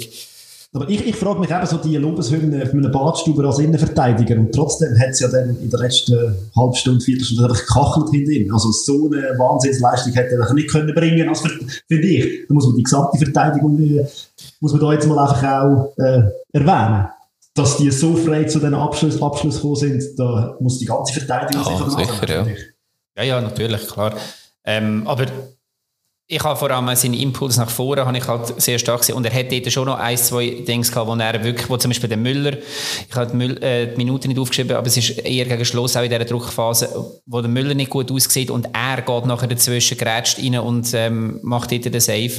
Aber 0.73 0.89
ich, 0.89 1.05
ich 1.05 1.17
frage 1.17 1.41
mich 1.41 1.50
eben 1.50 1.67
so 1.67 1.79
die 1.79 1.97
Lobeshymne 1.97 2.65
von 2.65 2.79
einem 2.79 2.93
Badstuber 2.93 3.45
als 3.47 3.59
Innenverteidiger 3.59 4.37
und 4.37 4.53
trotzdem 4.55 4.97
hat 5.00 5.09
es 5.11 5.19
ja 5.19 5.27
dann 5.27 5.57
in 5.61 5.69
der 5.69 5.81
letzten 5.81 6.15
halben 6.57 6.75
Stunde, 6.75 7.05
Viertelstunde 7.05 7.43
einfach 7.45 7.67
gekachelt 7.67 8.11
hinter 8.11 8.31
ihm. 8.31 8.55
Also 8.55 8.71
so 8.71 9.07
eine 9.11 9.37
Wahnsinnsleistung 9.37 10.12
hätte 10.12 10.37
er 10.37 10.55
nicht 10.55 10.71
können 10.71 10.95
bringen 10.95 11.29
als 11.29 11.41
Ver- 11.41 11.50
finde 11.89 12.07
ich. 12.07 12.47
Da 12.47 12.55
muss 12.55 12.67
man 12.67 12.77
die 12.77 12.85
gesamte 12.85 13.19
Verteidigung, 13.19 13.81
äh, 13.81 14.07
muss 14.61 14.71
man 14.73 14.81
da 14.81 14.93
jetzt 14.93 15.09
mal 15.09 15.19
einfach 15.19 15.43
auch 15.43 15.93
äh, 15.99 16.23
erwähnen. 16.53 17.09
Dass 17.53 17.77
die 17.79 17.91
so 17.91 18.15
frei 18.15 18.45
zu 18.45 18.61
den 18.61 18.75
Abschluss, 18.75 19.21
Abschluss 19.21 19.57
gekommen 19.57 19.75
sind, 19.75 20.05
da 20.17 20.57
muss 20.61 20.79
die 20.79 20.85
ganze 20.85 21.15
Verteidigung 21.15 21.65
Ja, 21.65 21.91
sicher, 21.91 22.12
Anfang, 22.12 22.29
ja. 22.29 22.47
Ja, 23.17 23.23
ja, 23.25 23.41
natürlich, 23.41 23.89
klar. 23.89 24.15
Ähm, 24.64 25.03
aber 25.09 25.27
ich 26.33 26.45
habe 26.45 26.57
vor 26.57 26.71
allem 26.71 26.95
seinen 26.95 27.14
Impuls 27.14 27.57
nach 27.57 27.69
vorne 27.69 28.07
habe 28.07 28.16
ich 28.16 28.27
halt 28.29 28.62
sehr 28.62 28.79
stark 28.79 29.01
gesehen. 29.01 29.16
Und 29.16 29.27
er 29.27 29.35
hat 29.35 29.51
dort 29.51 29.73
schon 29.73 29.87
noch 29.87 29.99
ein, 29.99 30.16
zwei 30.16 30.62
Dinge 30.66 30.87
gehabt, 30.87 31.09
wo 31.09 31.14
er 31.16 31.43
wirklich, 31.45 31.69
wo 31.69 31.77
zum 31.77 31.90
Beispiel 31.90 32.09
der 32.09 32.19
Müller, 32.19 32.57
ich 33.09 33.16
habe 33.16 33.33
die, 33.33 33.37
Müll, 33.37 33.61
äh, 33.61 33.88
die 33.88 33.97
Minuten 33.97 34.29
nicht 34.29 34.38
aufgeschrieben, 34.38 34.77
aber 34.77 34.87
es 34.87 34.97
ist 34.97 35.19
eher 35.19 35.45
gegen 35.45 35.64
Schluss 35.64 35.97
auch 35.97 36.05
in 36.05 36.09
dieser 36.09 36.25
Druckphase, 36.25 36.88
wo 37.27 37.40
der 37.40 37.51
Müller 37.51 37.75
nicht 37.75 37.90
gut 37.90 38.12
aussieht 38.12 38.49
und 38.53 38.69
er 38.73 39.03
geht 39.03 39.27
nachher 39.27 39.49
dazwischen, 39.49 39.99
grätscht 39.99 40.38
rein 40.38 40.57
und 40.61 40.95
ähm, 40.95 41.40
macht 41.43 41.73
dort 41.73 41.87
den 41.87 42.01
Save. 42.01 42.31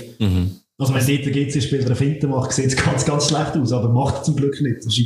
Also 0.77 0.93
wenn 0.93 1.05
dort 1.05 1.25
der 1.25 1.31
GC-Spieler 1.33 1.85
eine 1.85 1.95
Finte 1.95 2.27
macht, 2.27 2.53
sieht 2.53 2.67
es 2.67 2.77
ganz, 2.77 3.03
ganz 3.05 3.27
schlecht 3.27 3.57
aus, 3.57 3.73
aber 3.73 3.89
macht 3.89 4.23
zum 4.23 4.37
Glück 4.37 4.59
nicht. 4.61 4.77
Das 4.77 4.97
ist 4.97 4.99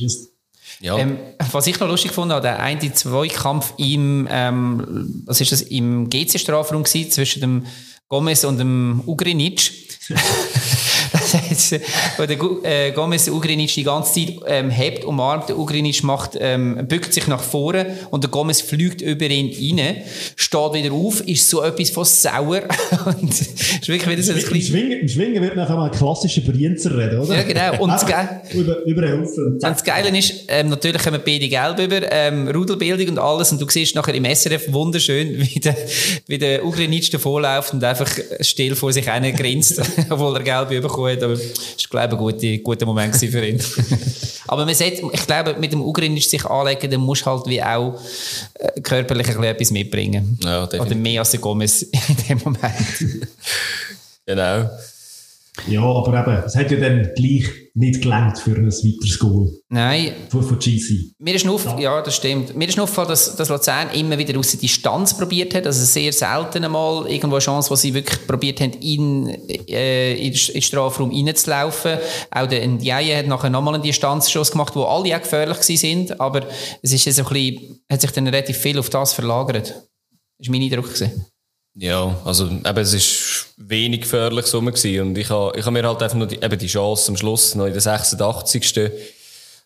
Ja. 0.80 0.96
Ähm, 1.00 1.18
was 1.52 1.66
ich 1.66 1.80
noch 1.80 1.88
lustig 1.88 2.12
fand, 2.12 2.32
der 2.32 2.60
eine 2.60 2.94
Zweikampf 2.94 3.74
im, 3.78 4.28
ähm, 4.30 5.24
was 5.26 5.42
ist 5.42 5.52
das, 5.52 5.64
im 5.64 6.08
GC-Strafraum 6.08 6.84
gewesen, 6.84 7.10
zwischen 7.10 7.42
dem 7.42 7.66
Gomez 8.08 8.44
und 8.44 8.58
dem 8.58 9.02
Ugrinic. 9.06 9.72
wo 12.18 12.26
der 12.26 12.38
äh, 12.64 12.92
Gomez 12.92 13.28
Ugrinic 13.28 13.74
die 13.74 13.84
ganze 13.84 14.14
Zeit 14.14 14.36
ähm, 14.48 14.70
hebt, 14.70 15.06
umarmt, 15.06 15.50
der 15.50 15.58
Ugrinic 15.58 16.04
macht, 16.04 16.32
ähm, 16.40 16.88
bückt 16.88 17.14
sich 17.14 17.28
nach 17.28 17.42
vorne 17.42 17.98
und 18.12 18.24
der 18.24 18.32
Gomez 18.32 18.62
fliegt 18.62 19.02
über 19.02 19.26
ihn 19.26 19.78
rein, 19.78 19.98
steht 20.36 20.74
wieder 20.74 20.94
auf, 20.94 21.22
ist 21.28 21.50
so 21.50 21.62
etwas 21.64 21.90
von 21.90 22.06
sauer 22.06 22.62
und 23.06 23.30
ist 23.32 23.88
wirklich 23.88 24.10
wieder 24.10 24.24
so 24.24 24.32
ein 24.32 24.40
Im 24.40 24.46
kleines 24.46 24.68
Schwingen, 24.68 25.10
Schwingen 25.10 25.44
wird 25.44 25.56
nachher 25.56 25.76
mal 25.76 25.92
klassischer 25.92 26.42
Brienzer 26.42 26.98
reden, 26.98 27.20
oder? 27.20 27.36
Ja, 27.36 27.44
genau. 27.44 27.84
Und 27.84 27.90
das 27.90 28.06
Einfach 28.16 28.54
über, 28.54 28.86
über 28.86 29.02
den 29.02 29.22
Haufen. 29.22 29.46
Und 29.54 29.64
das 29.64 29.84
Geile 29.84 30.18
ist, 30.18 30.46
ähm, 30.48 30.70
natürlich 30.70 31.02
kommen 31.04 31.22
beide 31.26 31.48
gelb 31.48 31.80
über, 31.80 32.12
ähm, 32.12 32.48
Rudelbildung 32.48 33.10
und 33.10 33.20
alles, 33.20 33.52
und 33.52 33.62
du 33.62 33.68
siehst 33.70 33.96
nachher 33.96 34.14
im 34.14 34.26
SRF 34.26 34.72
wunderschön, 34.72 35.40
wie 35.40 35.60
der, 35.60 35.76
wie 36.28 36.38
der 36.38 36.66
Ugrinic 36.66 37.12
davonläuft 37.12 37.74
und 37.74 37.84
einfach 37.84 38.10
still 38.42 38.76
vor 38.76 38.92
sich 38.94 39.12
hin 39.12 39.36
grinst, 39.36 39.82
obwohl 40.10 40.36
er 40.38 40.44
gelb 40.44 40.82
bekommen 40.82 41.15
aber 41.24 41.34
das 41.34 41.92
war, 41.92 42.08
glaube 42.08 42.32
ich, 42.32 42.44
ein 42.44 42.64
guter, 42.64 42.64
guter 42.64 42.86
Moment 42.86 43.16
für 43.16 43.46
ihn. 43.46 43.62
aber 44.48 44.66
man 44.66 44.76
sieht, 44.76 45.02
ich 45.12 45.28
glaube, 45.28 45.56
mit 45.60 45.72
dem 45.72 45.82
Ugrinic 45.82 46.24
sich 46.24 46.46
anlegen, 46.46 46.90
dann 46.92 47.02
musst 47.02 47.24
du 47.24 47.26
halt 47.28 47.48
wie 47.48 47.62
auch 47.62 48.00
äh, 48.56 48.82
körperlich 48.82 49.28
ein 49.28 49.34
bisschen 49.34 49.46
etwas 49.46 49.72
mitbringen. 49.72 50.40
Ja. 50.44 50.64
Oder 50.64 50.96
mehr 50.96 51.22
als 51.22 51.32
der 51.32 51.40
Gomez 51.40 51.84
in 51.84 52.18
dem 52.30 52.40
Moment. 52.44 52.66
Genau. 54.28 54.68
Ja, 55.68 55.82
aber 55.82 56.20
eben, 56.20 56.44
es 56.46 56.56
hat 56.56 56.70
ja 56.70 56.80
dann 56.80 57.10
gleich 57.16 57.46
nicht 57.74 58.02
gelangt 58.02 58.38
für 58.38 58.56
ein 58.56 58.68
weiteres 58.68 59.20
Goal 59.20 59.52
Nein, 59.70 60.14
von, 60.30 60.44
von 60.44 60.60
GC. 60.60 61.14
Mir 61.18 61.36
ist 61.36 61.48
auf, 61.48 61.80
ja, 61.80 62.02
das 62.02 62.16
stimmt. 62.16 62.56
Mir 62.56 62.68
ist 62.68 62.78
nur 62.78 62.84
aufgefallen, 62.84 63.10
dass, 63.10 63.36
dass 63.36 63.50
Luzern 63.50 63.90
immer 63.92 64.18
wieder 64.18 64.38
aus 64.40 64.52
der 64.52 64.60
Distanz 64.60 65.18
probiert 65.18 65.54
hat. 65.56 65.66
Also 65.66 65.84
sehr 65.84 66.14
selten 66.14 66.64
einmal 66.64 67.08
irgendwo 67.08 67.36
eine 67.36 67.44
Chance, 67.44 67.70
wo 67.70 67.76
sie 67.76 67.94
wirklich 67.94 68.26
probiert 68.28 68.62
haben, 68.62 68.74
in, 68.74 69.28
äh, 69.68 70.14
in, 70.16 70.34
den 70.34 70.62
Strafraum 70.62 71.12
reinzulaufen. 71.12 71.98
Auch 72.32 72.48
der 72.48 72.66
Ndiaye 72.68 73.18
hat 73.18 73.28
nachher 73.28 73.50
nochmal 73.50 73.76
einen 73.76 73.84
Distanzschuss 73.84 74.52
gemacht, 74.52 74.76
wo 74.76 74.84
alle 74.84 75.16
auch 75.16 75.22
gefährlich 75.22 75.58
sind. 75.58 76.20
Aber 76.20 76.48
es 76.82 76.94
ist 76.94 77.06
jetzt 77.06 77.20
ein 77.20 77.26
bisschen, 77.26 77.80
hat 77.92 78.02
sich 78.02 78.12
dann 78.12 78.28
relativ 78.28 78.58
viel 78.58 78.80
auf 78.80 78.90
das 78.90 79.14
verlagert. 79.14 79.74
Das 80.38 80.48
war 80.48 80.52
mein 80.52 80.64
Eindruck. 80.64 80.94
Gewesen. 80.94 81.26
Ja, 81.78 82.18
also 82.24 82.48
eben, 82.48 82.78
es 82.78 82.94
ist 82.94 83.48
wenig 83.58 84.02
gefährlich 84.02 84.46
so 84.46 84.62
gewesen. 84.62 85.02
und 85.02 85.18
ich 85.18 85.30
habe 85.30 85.58
ich 85.60 85.66
ha 85.66 85.72
mir 85.72 85.84
halt 85.84 86.02
einfach 86.02 86.18
nur 86.18 86.28
die, 86.28 86.38
eben 86.38 86.58
die 86.58 86.68
Chance 86.68 87.12
am 87.12 87.18
Schluss, 87.18 87.54
noch 87.56 87.66
in 87.66 87.74
der 87.74 87.82
86. 87.82 88.92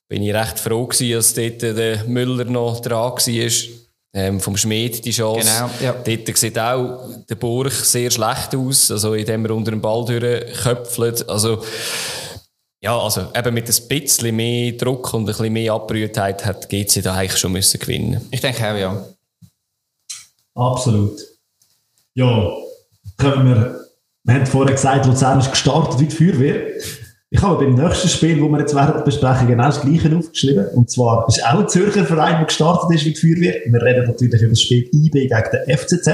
bin 0.07 0.23
ich 0.23 0.33
recht 0.33 0.59
froh 0.59 0.87
gewesen, 0.87 1.13
dass 1.13 1.33
dort 1.35 1.61
der 1.61 2.03
Müller 2.05 2.45
noch 2.45 2.79
dran 2.79 3.11
war. 3.11 3.79
Ähm, 4.11 4.39
vom 4.39 4.57
Schmied 4.57 5.05
die 5.05 5.11
Chance. 5.11 5.47
Genau, 5.47 5.69
ja. 5.83 5.93
Dort 5.93 6.35
sieht 6.35 6.57
auch 6.57 7.07
der 7.29 7.35
Burg 7.35 7.71
sehr 7.71 8.09
schlecht 8.09 8.55
aus, 8.55 8.89
also 8.89 9.13
indem 9.13 9.45
er 9.45 9.51
unter 9.51 9.69
dem 9.69 9.81
Ball 9.81 10.03
durchköpfelt. 10.03 11.29
Also, 11.29 11.63
ja, 12.81 12.97
also 12.97 13.27
eben 13.35 13.53
mit 13.53 13.69
ein 13.69 13.87
bisschen 13.87 14.35
mehr 14.35 14.71
Druck 14.71 15.13
und 15.13 15.21
ein 15.21 15.25
bisschen 15.27 15.53
mehr 15.53 15.73
Abbrühtheit 15.73 16.43
hat 16.43 16.69
GC 16.69 17.03
da 17.03 17.13
eigentlich 17.13 17.37
schon 17.39 17.51
müssen 17.51 17.79
gewinnen. 17.79 18.27
Ich 18.31 18.41
denke 18.41 18.67
auch, 18.67 18.77
ja. 18.77 19.05
Absolut. 20.55 21.19
Ja, 22.19 22.51
können 23.17 23.45
wir, 23.45 23.79
wir 24.25 24.33
haben 24.33 24.45
vorher 24.45 24.75
gesagt, 24.75 25.05
Luzern 25.05 25.39
ist 25.39 25.51
gestartet 25.51 26.01
wie 26.01 26.05
die 26.05 26.15
Feuerwehr. 26.15 26.67
Ich 27.29 27.41
habe 27.41 27.63
beim 27.63 27.75
nächsten 27.75 28.09
Spiel, 28.09 28.41
das 28.41 28.49
wir 28.49 28.59
jetzt 28.59 28.75
während 28.75 28.95
der 28.95 29.03
Besprechung 29.03 29.47
genau 29.47 29.67
das 29.67 29.79
Gleiche 29.79 30.17
aufgeschrieben. 30.17 30.67
Und 30.75 30.89
zwar 30.91 31.25
ist 31.29 31.41
auch 31.45 31.59
ein 31.59 31.69
Zürcher 31.69 32.03
Verein, 32.03 32.35
der 32.35 32.45
gestartet 32.45 32.91
ist 32.93 33.05
wie 33.05 33.13
die 33.13 33.19
Feuerwehr. 33.21 33.61
Wir 33.65 33.81
reden 33.81 34.05
natürlich 34.05 34.41
über 34.41 34.49
das 34.49 34.61
Spiel 34.61 34.89
IB 34.91 35.13
gegen 35.13 35.29
den 35.31 35.77
FCZ. 35.77 36.09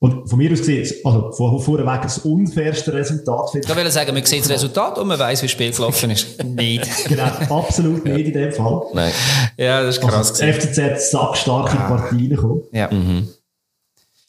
Und 0.00 0.28
von 0.28 0.38
mir 0.38 0.52
aus 0.52 0.58
gesehen, 0.58 0.92
also 1.04 1.32
von 1.32 1.58
vorweg 1.60 2.02
das 2.02 2.18
unfairste 2.18 2.92
Resultat 2.92 3.54
Ich 3.54 3.76
will 3.76 3.90
sagen, 3.90 4.12
man 4.12 4.24
sieht 4.26 4.42
das 4.42 4.50
Resultat 4.50 4.98
und 4.98 5.08
man 5.08 5.18
weiß, 5.18 5.40
wie 5.40 5.46
das 5.46 5.52
Spiel 5.52 5.72
gelaufen 5.72 6.10
ist. 6.10 6.44
nicht. 6.44 6.86
Genau, 7.08 7.24
absolut 7.48 8.04
nicht 8.04 8.26
in 8.26 8.32
dem 8.34 8.52
Fall. 8.52 8.82
Nein. 8.92 9.12
Ja, 9.56 9.82
das 9.82 9.96
ist 9.96 10.02
krass. 10.02 10.38
Also, 10.38 10.44
FCZ 10.44 11.10
sackstark 11.10 11.72
in 11.72 11.78
die 11.78 11.84
Partie 11.84 12.28
gekommen. 12.28 12.62
Ja. 12.72 12.90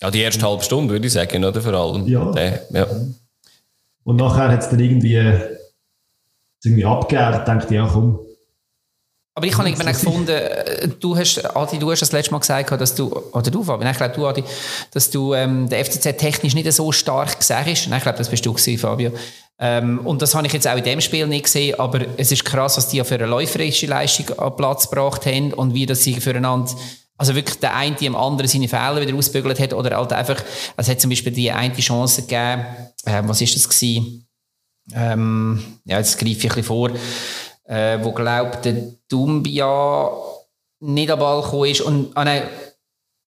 Ja, 0.02 0.10
die 0.12 0.22
erste 0.22 0.48
halbe 0.48 0.64
Stunde 0.64 0.94
würde 0.94 1.08
ich 1.08 1.14
sagen, 1.14 1.44
oder? 1.44 1.62
Vor 1.62 1.74
allem. 1.74 2.08
Ja. 2.08 2.32
Der, 2.32 2.62
ja. 2.72 2.88
Und 4.04 4.16
nachher 4.16 4.50
hat 4.50 4.62
es 4.62 4.70
dann 4.70 4.80
irgendwie, 4.80 5.16
irgendwie 6.64 6.86
abgegeben. 6.86 7.34
Ich 7.34 7.44
dachte, 7.44 7.76
ja 7.76 7.88
komm, 7.92 8.20
Aber 9.36 9.46
ich 9.46 9.58
habe 9.58 9.68
irgendwann 9.68 9.94
gefunden, 9.94 10.30
äh, 10.30 10.88
du 10.88 11.18
hast, 11.18 11.56
Adi, 11.56 11.80
du 11.80 11.92
hast 11.92 12.02
das 12.02 12.12
letzte 12.12 12.32
Mal 12.32 12.40
gesagt, 12.40 12.72
dass 12.72 12.96
du, 12.96 13.14
oder 13.34 13.52
du, 13.52 13.64
Fabian, 13.64 13.92
ich 13.92 13.98
glaube 13.98 14.16
du, 14.16 14.26
Adi, 14.26 14.44
dass 14.92 15.10
du 15.10 15.34
ähm, 15.34 15.68
der 15.70 15.84
FCZ 15.86 16.18
technisch 16.18 16.56
nicht 16.56 16.72
so 16.72 16.92
stark 16.92 17.38
gesehen 17.40 17.66
hast. 17.66 17.88
Nein, 17.88 17.98
ich 17.98 18.04
glaube, 18.04 18.18
das 18.18 18.30
bist 18.30 18.46
du 18.46 18.54
gewesen, 18.54 18.80
Fabio. 18.80 19.12
Ähm, 19.62 20.00
und 20.06 20.22
das 20.22 20.34
habe 20.34 20.48
ich 20.48 20.54
jetzt 20.54 20.68
auch 20.68 20.78
in 20.78 20.84
dem 20.86 21.02
Spiel 21.02 21.28
nicht 21.28 21.44
gesehen, 21.44 21.78
aber 21.78 22.00
es 22.16 22.32
ist 22.32 22.46
krass, 22.46 22.78
was 22.78 22.88
die 22.88 22.98
ja 22.98 23.04
für 23.04 23.16
eine 23.16 23.26
läuferische 23.26 23.88
Leistung 23.88 24.40
an 24.40 24.56
Platz 24.56 24.90
gebracht 24.90 25.26
haben 25.26 25.54
und 25.54 25.74
wie 25.74 25.86
das 25.86 26.02
sie 26.02 26.14
füreinander 26.14 26.72
also 27.20 27.36
wirklich 27.36 27.60
der 27.60 27.76
eine 27.76 27.96
dem 27.96 28.16
anderen 28.16 28.48
seine 28.48 28.70
Fehler 28.70 29.02
wieder 29.02 29.16
ausbügelt 29.16 29.60
hat 29.60 29.74
oder 29.74 29.98
halt 29.98 30.14
einfach, 30.14 30.42
es 30.78 30.88
hat 30.88 31.02
zum 31.02 31.10
Beispiel 31.10 31.34
die 31.34 31.52
eine 31.52 31.76
Chance 31.76 32.22
gegeben, 32.22 32.66
ähm, 33.06 33.28
was 33.28 33.42
ist 33.42 33.56
das 33.56 33.68
gewesen? 33.68 34.26
Ähm, 34.94 35.80
ja, 35.84 35.98
jetzt 35.98 36.18
greife 36.18 36.32
ich 36.32 36.44
ein 36.44 36.48
bisschen 36.48 36.64
vor, 36.64 36.92
äh, 37.66 38.00
wo 38.02 38.14
glaubt 38.14 38.64
der 38.64 38.94
Dumbia 39.10 40.10
nicht 40.80 41.12
am 41.12 41.20
Ball 41.20 41.42
gekommen 41.42 41.70
ist 41.70 41.82
und, 41.82 42.16
ah 42.16 42.24
nein, 42.24 42.44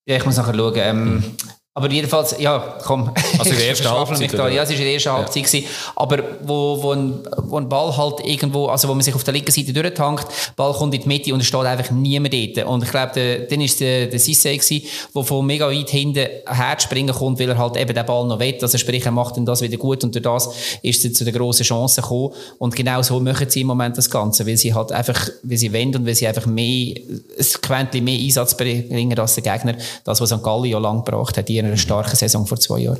ja, 0.06 0.16
ich 0.16 0.24
muss 0.24 0.38
nachher 0.38 0.54
schauen, 0.54 0.74
ähm, 0.76 1.36
aber 1.74 1.90
jedenfalls, 1.90 2.36
ja, 2.38 2.76
komm. 2.84 3.10
Also 3.38 3.50
in 3.50 3.56
der 3.56 3.68
ersten 3.70 3.88
Halbzeit, 3.90 4.34
da. 4.34 4.46
Ja, 4.46 4.62
es 4.62 4.68
war 4.68 4.76
in 4.76 4.82
der 4.82 4.92
ersten 4.92 5.10
Halbzeit. 5.10 5.44
Gewesen. 5.44 5.66
Aber 5.96 6.18
wo, 6.42 6.82
wo, 6.82 6.92
ein, 6.92 7.20
wo 7.44 7.56
ein 7.56 7.66
Ball 7.66 7.96
halt 7.96 8.20
irgendwo, 8.26 8.66
also 8.66 8.88
wo 8.88 8.94
man 8.94 9.02
sich 9.02 9.14
auf 9.14 9.24
der 9.24 9.32
linken 9.32 9.52
Seite 9.52 9.72
durchtankt, 9.72 10.26
Ball 10.54 10.74
kommt 10.74 10.92
in 10.94 11.00
die 11.00 11.08
Mitte 11.08 11.32
und 11.32 11.40
es 11.40 11.46
steht 11.46 11.64
einfach 11.64 11.90
niemand 11.90 12.34
dort. 12.34 12.66
Und 12.66 12.84
ich 12.84 12.90
glaube, 12.90 13.46
dann 13.48 13.58
war 13.58 13.64
es 13.64 13.78
der, 13.78 14.06
der 14.06 14.18
gewesen, 14.18 14.82
der 15.14 15.24
von 15.24 15.46
mega 15.46 15.66
weit 15.70 15.88
hinten 15.88 16.28
herspringen 16.46 17.14
kommt, 17.14 17.40
weil 17.40 17.48
er 17.48 17.56
halt 17.56 17.78
eben 17.78 17.94
den 17.94 18.04
Ball 18.04 18.26
noch 18.26 18.38
will. 18.38 18.58
Also 18.60 18.76
sprich, 18.76 19.06
er 19.06 19.12
macht 19.12 19.38
dann 19.38 19.46
das 19.46 19.62
wieder 19.62 19.78
gut 19.78 20.04
und 20.04 20.14
durch 20.14 20.24
das 20.24 20.50
ist 20.82 21.02
er 21.06 21.14
zu 21.14 21.24
der 21.24 21.32
grossen 21.32 21.64
Chance 21.64 22.02
gekommen. 22.02 22.34
Und 22.58 22.76
genau 22.76 23.00
so 23.00 23.18
machen 23.18 23.48
sie 23.48 23.62
im 23.62 23.68
Moment 23.68 23.96
das 23.96 24.10
Ganze, 24.10 24.46
weil 24.46 24.58
sie 24.58 24.74
halt 24.74 24.92
einfach, 24.92 25.26
weil 25.42 25.56
sie 25.56 25.72
wollen 25.72 25.96
und 25.96 26.04
weil 26.04 26.14
sie 26.14 26.28
einfach 26.28 26.44
mehr, 26.44 26.96
ein 26.96 27.46
Quäntchen 27.62 28.04
mehr 28.04 28.20
Einsatz 28.20 28.54
bringen 28.58 29.18
als 29.18 29.36
der 29.36 29.42
Gegner. 29.42 29.74
Das, 30.04 30.20
was 30.20 30.28
St. 30.28 30.42
Galli 30.42 30.68
ja 30.68 30.78
lang 30.78 31.02
gebracht 31.02 31.38
hat, 31.38 31.48
in 31.62 31.68
einer 31.68 31.76
starken 31.76 32.16
Saison 32.16 32.46
vor 32.46 32.58
zwei 32.58 32.80
Jahren. 32.80 32.98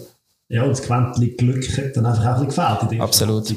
ja, 0.49 0.63
und 0.63 0.71
das 0.71 0.83
Quäntchen 0.83 1.37
Glück 1.37 1.65
hat 1.77 1.97
dann 1.97 2.07
einfach 2.07 2.25
auch 2.37 2.41
ein 2.41 2.47
bisschen 2.47 2.67
gefehlt. 2.89 3.01
Absolut. 3.03 3.55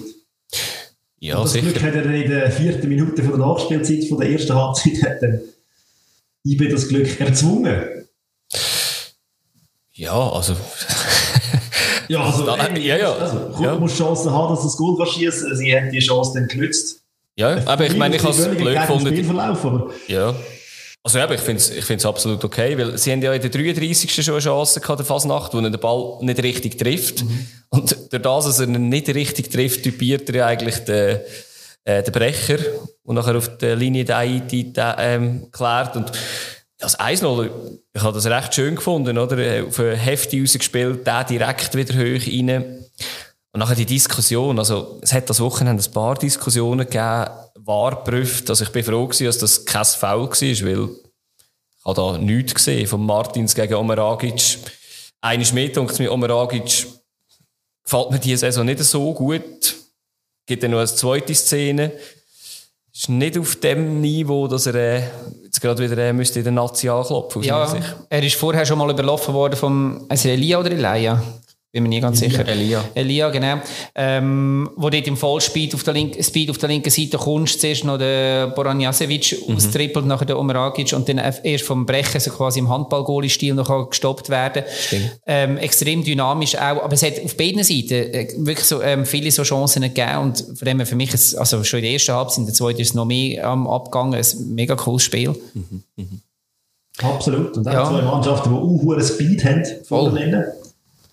Ja, 1.20 1.38
Und 1.38 1.46
das 1.46 1.54
Glück 1.54 1.74
sicher. 1.76 1.88
hat 1.88 1.96
er 1.96 2.06
in 2.06 2.30
der 2.30 2.52
vierten 2.52 2.88
Minute 2.90 3.24
von 3.24 3.38
der 3.40 3.48
Nachspielzeit 3.48 4.08
von 4.08 4.20
der 4.20 4.30
ersten 4.30 4.54
Halbzeit 4.54 5.02
hat 5.04 5.22
dann 5.22 5.40
IB 6.46 6.68
das 6.70 6.88
Glück 6.88 7.20
erzwungen. 7.20 7.84
Ja, 9.94 10.14
also. 10.32 10.56
Ja, 12.08 12.24
also, 12.24 12.48
ey, 12.56 12.86
ja, 12.86 12.98
ja. 12.98 13.14
also 13.14 13.64
Ja. 13.64 13.74
du 13.74 13.80
musst 13.80 13.98
Chancen 13.98 14.32
haben, 14.32 14.54
dass 14.54 14.62
du 14.62 14.68
das 14.68 14.78
Goal 14.78 15.08
schießen. 15.08 15.56
Sie 15.56 15.76
haben 15.76 15.90
die 15.90 15.98
Chance 15.98 16.34
dann 16.36 16.48
genützt. 16.48 17.02
Ja, 17.36 17.66
aber 17.68 17.88
ich 17.88 17.98
meine, 17.98 18.16
ich 18.18 18.22
habe 18.22 18.32
es 18.32 18.48
blöd 18.48 18.78
gefunden. 18.80 19.90
Ja. 20.08 20.36
Also 21.06 21.20
eben, 21.20 21.34
ich 21.34 21.42
finde 21.42 21.62
es 21.62 21.70
ich 21.70 21.86
find's 21.86 22.04
absolut 22.04 22.44
okay, 22.44 22.76
weil 22.80 22.98
sie 22.98 23.12
haben 23.12 23.22
ja 23.22 23.32
in 23.32 23.40
der 23.40 23.52
33. 23.52 24.12
schon 24.12 24.34
eine 24.34 24.42
Chance 24.42 24.82
gehabt, 24.82 24.98
der 24.98 25.06
Fasnacht, 25.06 25.54
wo 25.54 25.60
er 25.60 25.70
den 25.70 25.80
Ball 25.80 26.18
nicht 26.22 26.42
richtig 26.42 26.80
trifft. 26.80 27.24
Und 27.70 27.96
durch 28.12 28.24
das, 28.24 28.46
dass 28.46 28.60
er 28.60 28.68
ihn 28.68 28.90
nicht 28.90 29.08
richtig 29.10 29.52
trifft, 29.52 29.84
typiert 29.84 30.28
er 30.32 30.48
eigentlich 30.48 30.80
den, 30.80 31.20
äh, 31.84 32.02
den 32.02 32.12
Brecher 32.12 32.58
und 33.04 33.18
nachher 33.18 33.36
auf 33.38 33.56
der 33.58 33.76
Linie 33.76 34.04
den 34.04 34.16
Haiti 34.16 34.74
ähm, 34.98 35.52
klärt. 35.52 35.96
Und 35.96 36.12
das 36.80 37.00
1-0, 37.00 37.52
ich 37.94 38.02
habe 38.02 38.14
das 38.14 38.26
recht 38.26 38.56
schön 38.56 38.76
gefunden, 38.76 39.16
oder? 39.20 39.38
Äh, 39.38 39.62
Auf 39.62 39.80
eine 39.80 39.96
Hefti 39.96 40.42
rausgespielt, 40.42 41.06
der 41.06 41.24
direkt 41.24 41.76
wieder 41.76 41.94
hoch 41.94 42.28
rein. 42.28 42.84
Und 43.52 43.60
nachher 43.60 43.76
die 43.76 43.86
Diskussion, 43.86 44.58
also 44.58 45.00
es 45.04 45.14
hat 45.14 45.30
das 45.30 45.40
Wochenende 45.40 45.84
ein 45.84 45.92
paar 45.92 46.16
Diskussionen 46.16 46.88
gegeben, 46.88 47.30
geprüft, 47.66 48.50
also 48.50 48.64
ich 48.64 48.72
bin 48.72 48.84
froh 48.84 49.06
gewesen, 49.08 49.26
dass 49.26 49.38
das 49.40 49.66
kein 49.66 49.86
Foul 49.86 50.30
war, 50.30 50.32
weil 50.32 50.90
ich 50.90 51.86
habe 51.86 51.96
da 51.96 52.18
nichts 52.18 52.56
gesehen 52.56 52.88
von 52.88 53.06
Martins 53.06 53.54
gegen 53.54 53.76
Omeragic. 53.76 54.58
Eines 55.22 55.54
mehr 55.54 55.70
denkt 55.70 56.00
mir, 56.00 56.12
Omeragic 56.12 56.88
gefällt 57.84 58.12
mir 58.12 58.20
diese 58.20 58.40
Saison 58.40 58.66
nicht 58.66 58.80
so 58.80 59.14
gut. 59.14 59.76
Gibt 60.46 60.64
dann 60.64 60.72
noch 60.72 60.80
eine 60.80 60.88
zweite 60.88 61.34
Szene. 61.34 61.92
Ist 62.94 63.10
nicht 63.10 63.38
auf 63.38 63.58
dem 63.58 64.00
Niveau, 64.00 64.48
dass 64.48 64.68
er 64.68 64.76
äh, 64.76 65.04
jetzt 65.44 65.60
gerade 65.60 65.84
wieder 65.84 66.02
äh, 66.02 66.14
müsste 66.14 66.40
in 66.40 66.46
der 66.46 66.54
Nazi 66.54 66.88
anklopfen 66.88 67.42
meiner 67.42 67.76
Ja, 67.76 67.96
er 68.10 68.24
ist 68.24 68.36
vorher 68.36 68.66
schon 68.66 68.78
mal 68.78 68.90
überlaufen 68.90 69.34
worden 69.34 69.58
vom, 69.58 70.06
also 70.08 70.30
Elia 70.30 70.60
oder 70.60 70.72
Elia? 70.72 71.22
Bin 71.76 71.84
mir 71.84 71.90
nie 71.90 72.00
ganz 72.00 72.20
sicher. 72.20 72.48
Elia. 72.48 72.86
Elia, 72.94 73.30
genau. 73.32 73.58
Ähm, 73.96 74.70
wo 74.78 74.90
dort 74.90 75.06
im 75.08 75.18
Vollspeed 75.18 75.76
auf 75.76 75.84
der 75.84 75.94
linken, 75.94 76.24
Speed 76.24 76.50
auf 76.50 76.58
der 76.58 76.70
linken 76.70 76.90
Seite 76.90 77.18
kommst, 77.18 77.60
zuerst 77.60 77.84
noch 77.84 77.98
der 77.98 78.48
Boran 78.48 78.80
Jasevic 78.80 79.38
Mhm. 79.46 79.58
austrippelt, 79.58 80.06
nachher 80.06 80.24
der 80.24 80.40
Omeragic 80.40 80.94
und 80.94 81.10
dann 81.10 81.18
erst 81.18 81.66
vom 81.66 81.86
Brechen, 81.86 82.22
so 82.22 82.32
quasi 82.32 82.60
im 82.60 82.70
Handball-Goalie-Stil 82.70 83.54
noch 83.56 83.90
gestoppt 83.90 84.30
werden. 84.30 84.64
Ähm, 85.28 85.58
extrem 85.58 86.02
dynamisch 86.02 86.56
auch, 86.56 86.82
aber 86.82 86.94
es 86.94 87.04
hat 87.04 87.22
auf 87.22 87.36
beiden 87.36 87.62
Seiten 87.62 87.92
äh, 87.94 88.28
wirklich 88.38 88.66
so, 88.68 88.82
ähm, 88.82 89.06
viele 89.06 89.30
so 89.32 89.44
Chancen 89.44 89.82
gegeben 89.82 90.18
und 90.20 90.38
von 90.58 90.66
dem 90.66 90.78
her 90.78 90.86
für 90.86 90.96
mich, 90.96 91.14
ist, 91.14 91.36
also 91.36 91.62
schon 91.66 91.80
in 91.80 91.84
der 91.84 91.92
ersten 91.92 92.14
Halbzeit, 92.14 92.38
in 92.38 92.46
der 92.46 92.54
zweiten 92.56 92.80
ist 92.80 92.88
es 92.92 92.94
noch 92.94 93.04
mehr 93.04 93.46
am 93.46 93.68
Abgang, 93.68 94.16
ein 94.16 94.26
mega 94.46 94.76
cooles 94.78 95.04
Spiel. 95.04 95.36
absolut. 97.02 97.58
Und 97.58 97.68
auch 97.68 97.74
Ja. 97.74 97.86
zwei 97.90 98.02
Mannschaften, 98.02 98.50
die 98.50 98.56
auch 98.56 98.62
hohen 98.62 99.04
Speed 99.04 99.44
haben, 99.44 99.64
Voll. 99.84 100.18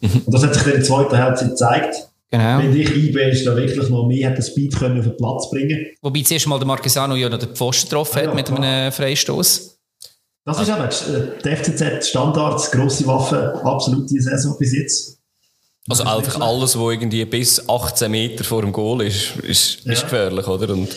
Voneinander. 0.02 0.26
Und 0.26 0.34
das 0.34 0.42
hat 0.42 0.54
sich 0.54 0.62
dann 0.62 0.72
in 0.72 0.78
der 0.80 0.86
zweiten 0.88 1.18
Halbzeit 1.18 1.48
gezeigt. 1.50 1.94
Genau. 2.30 2.58
Wenn 2.58 2.74
ich 2.74 2.96
IB 2.96 3.30
ist 3.30 3.46
da 3.46 3.54
wirklich 3.54 3.88
noch 3.90 4.06
mehr 4.06 4.30
hat 4.30 4.38
den 4.38 4.42
Speed 4.42 4.74
können 4.78 4.98
auf 4.98 5.04
den 5.04 5.16
Platz 5.18 5.50
bringen. 5.50 5.86
Wobei 6.00 6.22
zuerst 6.22 6.46
mal 6.46 6.58
der 6.58 6.66
Marquesano 6.66 7.14
ja 7.14 7.28
noch 7.28 7.38
den 7.38 7.54
Pfosten 7.54 7.88
getroffen 7.90 8.18
Ah, 8.18 8.22
ja, 8.22 8.28
hat 8.28 8.34
mit 8.34 8.46
klar. 8.46 8.58
einem 8.60 8.90
Freistoß. 8.92 9.78
Das 10.44 10.60
ist 10.60 10.70
aber 10.70 10.86
äh, 10.86 11.42
der 11.44 11.56
FCZ 11.58 12.08
Standards, 12.08 12.70
grosse 12.70 13.06
Waffe, 13.06 13.60
absolut 13.64 14.10
die 14.10 14.18
Saison 14.18 14.56
bis 14.58 14.72
jetzt. 14.74 15.18
Also 15.88 16.04
ist 16.04 16.08
einfach 16.08 16.40
alles, 16.40 16.78
was 16.78 16.92
irgendwie 16.92 17.24
bis 17.26 17.68
18 17.68 18.10
Meter 18.10 18.44
vor 18.44 18.62
dem 18.62 18.72
Goal 18.72 19.02
ist, 19.02 19.36
ist, 19.42 19.80
ist 19.80 19.86
Ja. 19.86 20.02
gefährlich, 20.02 20.46
oder? 20.48 20.70
Und, 20.72 20.88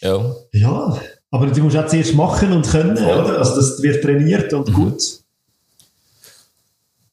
ja. 0.00 0.36
Ja, 0.52 1.00
aber 1.30 1.46
du 1.46 1.62
musst 1.62 1.76
auch 1.76 1.86
zuerst 1.86 2.14
machen 2.14 2.52
und 2.52 2.68
können, 2.68 2.96
oder? 2.98 3.38
Also 3.38 3.56
das 3.56 3.82
wird 3.82 4.02
trainiert 4.04 4.52
und 4.52 4.68
Mhm. 4.68 4.74
gut. 4.74 5.02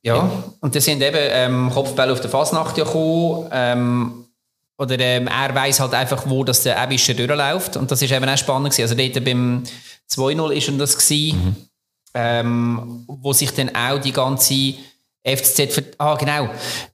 Ja. 0.04 0.30
Und 0.60 0.76
das 0.76 0.86
sind 0.86 1.02
eben 1.02 1.18
ähm, 1.18 1.70
Kopfbälle 1.72 2.12
auf 2.12 2.22
der 2.22 2.30
Fasnacht 2.30 2.78
ja 2.78 2.84
gekommen. 2.84 3.48
Ähm, 3.52 4.26
oder 4.78 5.00
ähm, 5.00 5.28
er 5.28 5.54
weiß 5.54 5.80
halt 5.80 5.94
einfach, 5.94 6.24
wo 6.28 6.44
das 6.44 6.64
der 6.64 6.82
Ebischer 6.84 7.14
durchläuft. 7.14 7.78
Und 7.78 7.92
das 7.92 8.02
ist 8.02 8.12
eben 8.12 8.28
auch 8.28 8.38
spannend 8.38 8.74
gewesen. 8.74 8.82
Also 8.82 8.96
dort 8.96 9.24
beim 9.24 9.64
2-0 10.10 10.52
ist 10.52 10.68
dann 10.68 10.80
das 10.80 10.98
gewesen, 10.98 11.70
ähm, 12.16 13.06
wo 13.08 13.32
sich 13.32 13.54
dann 13.54 13.76
auch 13.76 14.00
die 14.00 14.12
ganze 14.12 14.74
FCZ, 15.24 15.84
ah 16.00 16.16
genau, 16.16 16.50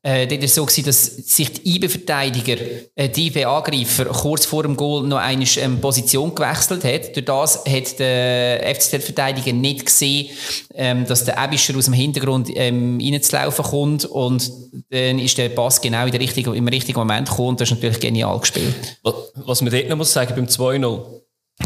äh, 0.06 0.26
ist 0.26 0.44
es 0.44 0.56
so 0.56 0.66
gewesen, 0.66 0.86
dass 0.86 1.06
sich 1.06 1.54
die 1.54 1.76
IB-Verteidiger, 1.76 2.58
äh, 2.96 3.08
die 3.08 3.28
IB-Angreifer 3.28 4.06
kurz 4.06 4.46
vor 4.46 4.64
dem 4.64 4.76
Goal 4.76 5.08
noch 5.08 5.18
eine 5.20 5.46
ähm, 5.58 5.80
Position 5.80 6.36
gewechselt 6.36 6.84
hat. 6.84 7.16
Durch 7.16 7.26
das 7.26 7.64
hat 7.66 8.00
der 8.00 8.76
FCZ-Verteidiger 8.76 9.54
nicht 9.54 9.86
gesehen, 9.86 10.30
ähm, 10.76 11.06
dass 11.06 11.24
der 11.24 11.42
Ebischer 11.42 11.78
aus 11.78 11.86
dem 11.86 11.94
Hintergrund 11.94 12.50
ähm, 12.54 13.00
reinzulaufen 13.02 13.64
kommt 13.64 14.04
und 14.06 14.52
dann 14.90 15.20
ist 15.20 15.38
der 15.38 15.50
Pass 15.50 15.80
genau 15.80 16.06
in 16.06 16.12
der 16.12 16.20
richtigen, 16.20 16.54
im 16.54 16.68
richtigen 16.68 17.00
Moment 17.00 17.30
gekommen 17.30 17.56
das 17.58 17.70
ist 17.72 17.76
natürlich 17.78 18.00
genial 18.02 18.40
gespielt. 18.40 18.98
Was- 19.04 19.16
Was 19.36 19.62
man 19.62 19.72
dort 19.72 19.88
noch 19.88 19.96
muss 19.98 20.12
sagen 20.12 20.34
beim 20.36 20.46
2-0, 20.48 21.22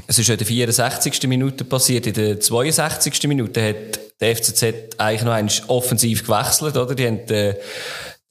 es 0.07 0.19
ist 0.19 0.29
in 0.29 0.37
der 0.37 0.47
64. 0.47 1.27
Minute 1.27 1.63
passiert, 1.63 2.07
in 2.07 2.13
der 2.13 2.39
62. 2.39 3.27
Minute 3.27 3.61
hat 3.61 3.99
der 4.19 4.35
FCZ 4.35 4.63
eigentlich 4.97 5.23
noch 5.23 5.31
einmal 5.31 5.53
offensiv 5.67 6.25
gewechselt, 6.25 6.77
oder? 6.77 6.95
Die 6.95 7.07
haben 7.07 7.25
den, 7.25 7.55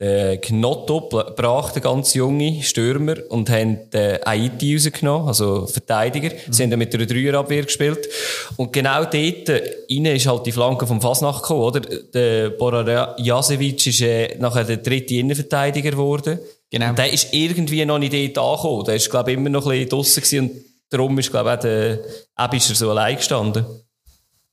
den 0.00 0.40
Gnotto 0.40 1.08
gebracht, 1.08 1.76
den 1.76 1.82
ganz 1.82 2.14
junge 2.14 2.62
Stürmer, 2.62 3.16
und 3.28 3.50
haben 3.50 3.90
den 3.90 4.18
Haiti 4.24 4.74
rausgenommen, 4.74 5.28
also 5.28 5.66
Verteidiger. 5.66 6.30
Sie 6.50 6.62
haben 6.62 6.70
dann 6.70 6.78
mit 6.78 6.94
einer 6.94 7.06
Dreierabwehr 7.06 7.64
gespielt. 7.64 8.08
Und 8.56 8.72
genau 8.72 9.04
dort 9.04 9.12
rein 9.48 10.06
ist 10.06 10.26
halt 10.26 10.46
die 10.46 10.52
Flanke 10.52 10.86
vom 10.86 11.00
Fasnacht 11.00 11.42
gekommen, 11.42 11.62
oder? 11.62 11.80
Der 11.80 12.50
Borar 12.50 13.18
Jasevic 13.18 13.86
ist 13.86 14.00
äh, 14.00 14.36
nachher 14.38 14.64
der 14.64 14.78
dritte 14.78 15.14
Innenverteidiger 15.14 15.90
geworden. 15.90 16.38
Genau. 16.70 16.90
Und 16.90 16.98
der 16.98 17.12
ist 17.12 17.32
irgendwie 17.32 17.84
noch 17.84 17.98
nicht 17.98 18.12
dort 18.12 18.38
angekommen. 18.38 18.84
Der 18.84 18.94
ist, 18.94 19.10
glaube 19.10 19.32
ich, 19.32 19.36
immer 19.36 19.50
noch 19.50 19.66
ein 19.66 19.70
bisschen 19.72 19.88
draussen 19.88 20.22
gewesen 20.22 20.69
darum 20.90 21.18
ist, 21.18 21.30
glaube 21.30 21.50
ich, 21.50 21.56
auch 21.56 21.62
der 21.62 21.98
Ebischer 22.38 22.74
so 22.74 22.90
allein 22.90 23.16
gestanden. 23.16 23.64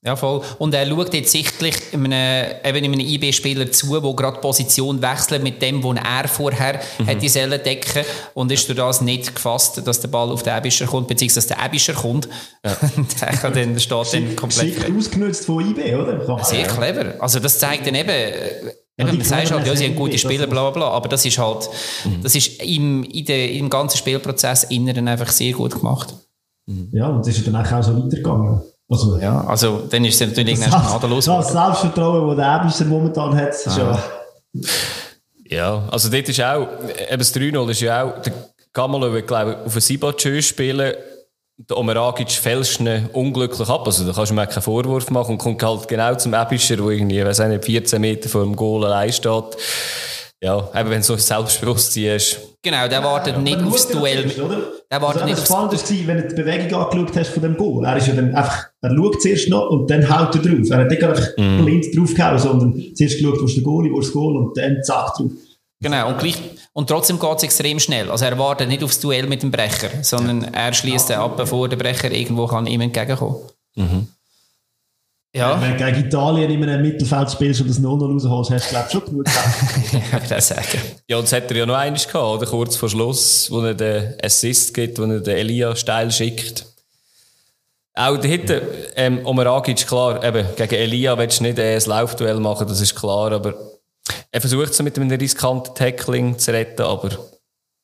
Ja, 0.06 0.16
voll. 0.16 0.42
Und 0.60 0.74
er 0.76 0.88
schaut 0.88 1.14
jetzt 1.14 1.32
sichtlich 1.32 1.76
einem, 1.92 2.14
eben 2.64 2.86
einem 2.86 3.00
IB-Spieler 3.00 3.72
zu, 3.72 4.00
der 4.00 4.14
gerade 4.14 4.40
Position 4.40 5.02
wechselt 5.02 5.42
mit 5.42 5.62
dem, 5.62 5.84
wo 5.84 5.92
er 5.92 6.28
vorher 6.28 6.80
mhm. 7.00 7.06
hätte 7.08 7.28
sollen 7.28 7.62
decken 7.62 8.06
und 8.36 8.52
ist 8.52 8.70
durch 8.70 8.78
das 8.78 9.02
nicht 9.02 9.36
gefasst, 9.36 9.86
dass 9.86 10.00
der 10.00 10.08
Ball 10.08 10.30
auf 10.30 10.44
den 10.44 10.56
Ebischer 10.56 10.86
kommt, 10.86 11.08
beziehungsweise 11.08 11.48
der 11.48 11.66
Ebischer 11.66 11.94
kommt. 11.94 12.30
Ja. 12.64 12.78
der 13.22 13.28
kann 13.38 13.54
dann, 13.54 13.80
steht 13.80 14.14
dann 14.14 14.36
komplett... 14.36 14.76
Schick 14.76 14.96
ausgenutzt 14.96 15.46
von 15.46 15.68
IB, 15.68 15.96
oder? 15.96 16.44
Sehr 16.44 16.68
clever. 16.68 17.16
Also 17.20 17.40
das 17.40 17.58
zeigt 17.58 17.88
dann 17.88 17.96
eben... 17.96 18.12
Ja, 19.00 19.06
man 19.06 19.22
sagt 19.22 19.52
halt, 19.52 19.68
ja, 19.68 19.76
sie 19.76 19.86
haben 19.86 19.96
gute 19.96 20.18
Spieler, 20.18 20.48
bla 20.48 20.72
bla, 20.72 20.90
aber 20.90 21.08
das 21.08 21.24
ist 21.24 21.38
halt, 21.38 21.70
mhm. 22.06 22.24
das 22.24 22.34
ist 22.34 22.64
im, 22.64 23.04
in 23.04 23.26
der, 23.26 23.52
im 23.52 23.70
ganzen 23.70 23.98
Spielprozess 23.98 24.64
inneren 24.66 25.08
einfach 25.08 25.30
sehr 25.30 25.54
gut 25.54 25.76
gemacht. 25.76 26.16
Ja, 26.92 27.08
und 27.08 27.26
das 27.26 27.38
ist 27.38 27.48
dann 27.48 27.56
auch 27.56 27.84
so 27.84 27.96
weitergegangen. 27.96 28.62
Also, 28.90 29.18
ja, 29.18 29.42
also 29.46 29.84
dann 29.90 30.06
ist 30.06 30.22
es 30.22 30.28
natürlich 30.28 30.60
irgendwann 30.60 30.82
gnadenlos. 30.82 31.26
Das 31.26 31.52
Selbstvertrauen, 31.52 32.38
das 32.38 32.78
der 32.78 32.88
momentan 32.88 33.36
hat, 33.36 33.50
ist 33.50 33.78
ja... 33.78 34.04
Ja, 35.50 35.88
also 35.92 36.10
dort 36.10 36.28
ist 36.28 36.42
auch, 36.42 36.68
eben 37.10 37.20
das 37.20 37.34
3-0 37.34 37.70
ist 37.70 37.80
ja 37.80 38.04
auch, 38.04 38.22
der 38.22 38.34
Gamalö 38.74 39.14
will, 39.14 39.22
glaube 39.22 39.52
ich, 39.52 39.66
auf 39.66 39.76
ein 39.76 39.82
Sibatschö 39.82 40.42
spielen, 40.42 40.94
der 41.58 41.78
Omeragic 41.78 42.30
fälscht 42.32 42.82
ihn 42.82 43.10
unglücklich 43.14 43.68
ab, 43.70 43.86
also 43.86 44.06
da 44.06 44.12
kannst 44.12 44.32
du 44.32 44.36
mir 44.36 44.46
keinen 44.46 44.62
Vorwurf 44.62 45.10
machen 45.10 45.32
und 45.32 45.38
kommt 45.38 45.64
halt 45.64 45.88
genau 45.88 46.16
zum 46.16 46.34
Ebischer, 46.34 46.78
wo 46.80 46.90
irgendwie, 46.90 47.24
weiß 47.24 47.40
nicht, 47.40 47.64
14 47.66 48.02
Meter 48.02 48.30
vor 48.30 48.44
dem 48.44 48.56
Goal 48.56 48.86
allein 48.86 49.12
steht. 49.12 49.58
Ja, 50.44 50.70
eben 50.76 50.90
wenn 50.92 51.00
du 51.00 51.04
so 51.04 51.14
ein 51.14 51.20
Selbstbewusstsein 51.20 52.14
hast. 52.14 52.40
Genau, 52.62 52.88
der 52.88 53.04
wartet 53.04 53.36
ja, 53.36 53.42
nicht 53.42 53.64
aufs 53.64 53.88
Duell. 53.88 54.30
Zuerst, 54.30 54.40
oder? 54.40 54.62
Der 54.92 55.02
wartet 55.02 55.24
also, 55.24 55.34
nicht 55.34 55.40
aufs 55.40 55.50
Duell. 55.50 56.00
Es 56.00 56.08
war, 56.08 56.08
wenn 56.08 56.22
du 56.22 56.28
die 56.28 56.36
Bewegung 56.36 56.80
angeschaut 56.80 57.18
hast 57.18 57.30
von 57.30 57.44
dem 57.44 57.58
Goal. 57.58 57.86
Er 57.86 57.98
ist 57.98 58.08
ja 58.08 58.14
dann 58.14 58.36
einfach, 58.36 58.68
er 58.82 58.96
schaut 58.96 59.22
zuerst 59.22 59.50
noch 59.50 59.70
und 59.70 59.90
dann 59.90 60.08
haut 60.08 60.36
er 60.36 60.42
drauf. 60.42 60.70
Er 60.70 60.78
hat 60.78 60.90
nicht 60.90 61.04
einfach 61.04 61.28
mm. 61.38 61.64
blind 61.64 61.86
draufgehauen, 61.96 62.40
sondern 62.40 62.84
zuerst 62.94 63.18
geschaut, 63.18 63.42
wo 63.42 63.46
ist 63.46 63.56
der 63.56 63.64
Goal, 63.64 63.90
wo 63.92 64.00
ist 64.00 64.08
das 64.08 64.14
Goal 64.14 64.38
und 64.38 64.58
dann 64.58 64.84
zack 64.84 65.16
drauf. 65.16 65.32
Genau, 65.80 66.10
und, 66.10 66.20
gleich, 66.20 66.38
und 66.74 66.88
trotzdem 66.88 67.20
geht 67.20 67.38
es 67.38 67.44
extrem 67.44 67.80
schnell. 67.80 68.12
Also 68.12 68.26
er 68.26 68.38
wartet 68.38 68.68
nicht 68.68 68.84
aufs 68.84 69.00
Duell 69.00 69.28
mit 69.28 69.42
dem 69.44 69.52
Brecher, 69.52 69.90
sondern 70.02 70.54
er 70.54 70.74
schließt 70.74 71.10
den 71.10 71.18
ab, 71.18 71.38
bevor 71.38 71.70
der 71.70 71.78
Brecher 71.78 72.12
irgendwo 72.12 72.48
kann 72.48 72.68
ihm 72.68 72.82
entgegenkommen 72.82 73.38
kann. 73.76 73.84
Mhm. 73.84 74.08
Ja. 75.38 75.62
Wenn 75.62 75.78
du 75.78 75.86
gegen 75.86 76.08
Italien 76.08 76.50
in 76.50 76.64
einem 76.64 76.82
Mittelfeld 76.82 77.32
spielst 77.32 77.62
und 77.62 77.70
das 77.70 77.80
0-0 77.80 78.14
rausholst, 78.14 78.52
hast 78.52 78.66
du, 78.66 78.70
glaube 78.70 78.86
ich, 78.88 78.92
schon 78.92 79.06
genug 79.06 79.26
Ja, 80.12 80.18
ich 80.22 80.30
das 80.30 80.48
sagen. 80.48 80.82
Ja, 81.08 81.18
und 81.18 81.24
das 81.24 81.34
hat 81.34 81.52
er 81.52 81.58
ja 81.58 81.66
noch 81.66 81.76
eines 81.76 82.08
gehabt, 82.08 82.42
oder? 82.42 82.46
Kurz 82.46 82.76
vor 82.76 82.90
Schluss, 82.90 83.52
wo 83.52 83.62
er 83.62 83.74
den 83.74 84.16
Assist 84.24 84.74
gibt, 84.74 84.98
wo 84.98 85.04
er 85.04 85.20
den 85.20 85.38
Elia 85.38 85.76
steil 85.76 86.12
schickt. 86.12 86.66
Auch 87.94 88.18
da 88.18 88.28
hinten, 88.28 88.62
ähm, 88.96 89.26
Omeragic, 89.26 89.88
klar, 89.88 90.24
eben, 90.24 90.46
gegen 90.56 90.76
Elia 90.76 91.18
willst 91.18 91.40
du 91.40 91.44
nicht 91.44 91.58
äh, 91.58 91.76
ein 91.76 91.82
Laufduell 91.86 92.40
machen, 92.40 92.68
das 92.68 92.82
ist 92.82 92.96
klar, 92.96 93.32
aber 93.32 93.56
er 94.32 94.42
versucht 94.42 94.70
es 94.70 94.82
mit 94.82 94.98
einem 95.00 95.10
riskanten 95.10 95.74
Tackling 95.74 96.38
zu 96.38 96.52
retten, 96.52 96.84
aber 96.84 97.10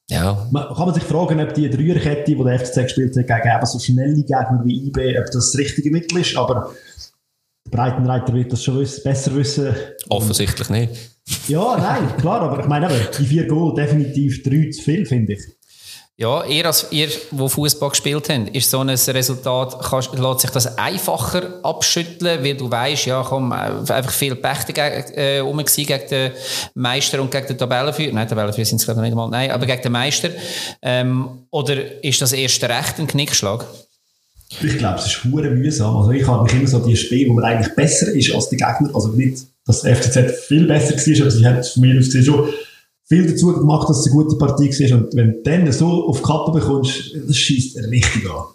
ja. 0.09 0.47
Man, 0.51 0.67
kann 0.67 0.85
man 0.85 0.93
sich 0.93 1.03
fragen, 1.03 1.39
ob 1.39 1.53
die 1.53 1.69
Dreierkette, 1.69 2.35
die 2.35 2.43
der 2.43 2.59
FCZ 2.59 2.75
gespielt 2.75 3.15
hat, 3.17 3.25
gegen 3.25 3.55
eben 3.55 3.65
so 3.65 3.79
schnelle 3.79 4.15
Gegner 4.15 4.61
wie 4.63 4.87
IB, 4.87 5.17
ob 5.17 5.25
das 5.25 5.51
das 5.51 5.57
richtige 5.57 5.89
Mittel 5.89 6.19
ist, 6.19 6.35
aber 6.37 6.73
Breitenreiter 7.73 8.33
wird 8.33 8.51
das 8.51 8.63
schon 8.63 8.79
wissen, 8.79 9.03
besser 9.03 9.35
wissen. 9.35 9.75
Offensichtlich 10.09 10.69
nicht. 10.69 10.91
Ja, 11.47 11.77
nein, 11.77 12.17
klar, 12.17 12.41
aber 12.41 12.59
ich 12.59 12.67
meine, 12.67 12.87
aber 12.87 12.97
die 12.97 13.25
vier 13.25 13.47
Goal 13.47 13.73
definitiv 13.73 14.43
drei 14.43 14.69
zu 14.71 14.81
viel, 14.81 15.05
finde 15.05 15.33
ich. 15.33 15.41
Ja, 16.15 16.43
ihr, 16.45 16.63
als 16.67 16.87
ihr, 16.91 17.09
wo 17.31 17.49
Fußball 17.49 17.89
gespielt 17.89 18.29
habt, 18.29 18.55
ist 18.55 18.69
so 18.69 18.79
ein 18.81 18.89
Resultat, 18.89 19.79
kannst, 19.81 20.13
lässt 20.13 20.39
sich 20.41 20.51
das 20.51 20.77
einfacher 20.77 21.59
abschütteln, 21.63 22.43
weil 22.43 22.55
du 22.55 22.69
weißt, 22.69 23.07
ja, 23.07 23.25
komm, 23.27 23.51
äh, 23.51 23.55
einfach 23.55 24.11
viel 24.11 24.35
Pech 24.35 24.63
dagegen, 24.65 25.11
äh, 25.15 25.39
um 25.39 25.57
gegen 25.57 26.07
den 26.09 26.31
Meister 26.75 27.19
und 27.19 27.31
gegen 27.31 27.47
den 27.47 27.57
Tabellenführer. 27.57 28.13
Nein, 28.13 28.27
Tabellenführer 28.27 28.65
sind 28.65 28.79
es 28.79 28.85
gerade 28.85 29.01
nicht 29.01 29.15
mal, 29.15 29.27
nein, 29.27 29.49
aber 29.49 29.65
gegen 29.65 29.81
den 29.81 29.91
Meister. 29.91 30.29
Ähm, 30.83 31.47
oder 31.49 32.03
ist 32.03 32.21
das 32.21 32.31
erst 32.31 32.63
recht 32.63 32.99
ein 32.99 33.07
Knickschlag? 33.07 33.65
Ich 34.49 34.77
glaube, 34.77 34.99
es 34.99 35.07
ist 35.07 35.23
hure 35.23 35.49
mühsam. 35.49 35.95
Also 35.95 36.11
ich 36.11 36.27
habe 36.27 36.43
mich 36.43 36.53
immer 36.53 36.67
so 36.67 36.79
die 36.79 36.95
Spiele, 36.95 37.29
wo 37.29 37.33
man 37.33 37.45
eigentlich 37.45 37.75
besser 37.75 38.11
ist 38.11 38.33
als 38.33 38.49
die 38.49 38.57
Gegner. 38.57 38.91
Also 38.93 39.09
nicht, 39.09 39.43
dass 39.65 39.81
der 39.81 39.95
FCZ 39.95 40.45
viel 40.47 40.67
besser 40.67 40.95
war, 40.95 41.21
aber 41.21 41.31
sie 41.31 41.47
haben 41.47 41.63
von 41.63 41.81
mir 41.81 41.97
aus 41.97 42.13
schon 42.13 42.49
viel 43.05 43.27
dazu 43.27 43.53
gemacht, 43.53 43.89
dass 43.89 43.99
es 43.99 44.07
eine 44.07 44.15
gute 44.15 44.37
Partie 44.37 44.69
war. 44.69 44.97
Und 44.97 45.15
wenn 45.15 45.31
du 45.33 45.41
dann 45.43 45.71
so 45.71 46.07
auf 46.07 46.17
die 46.17 46.23
Kappe 46.23 46.51
bekommst, 46.51 47.15
das 47.27 47.37
schießt 47.37 47.77
richtig 47.89 48.29
an. 48.29 48.45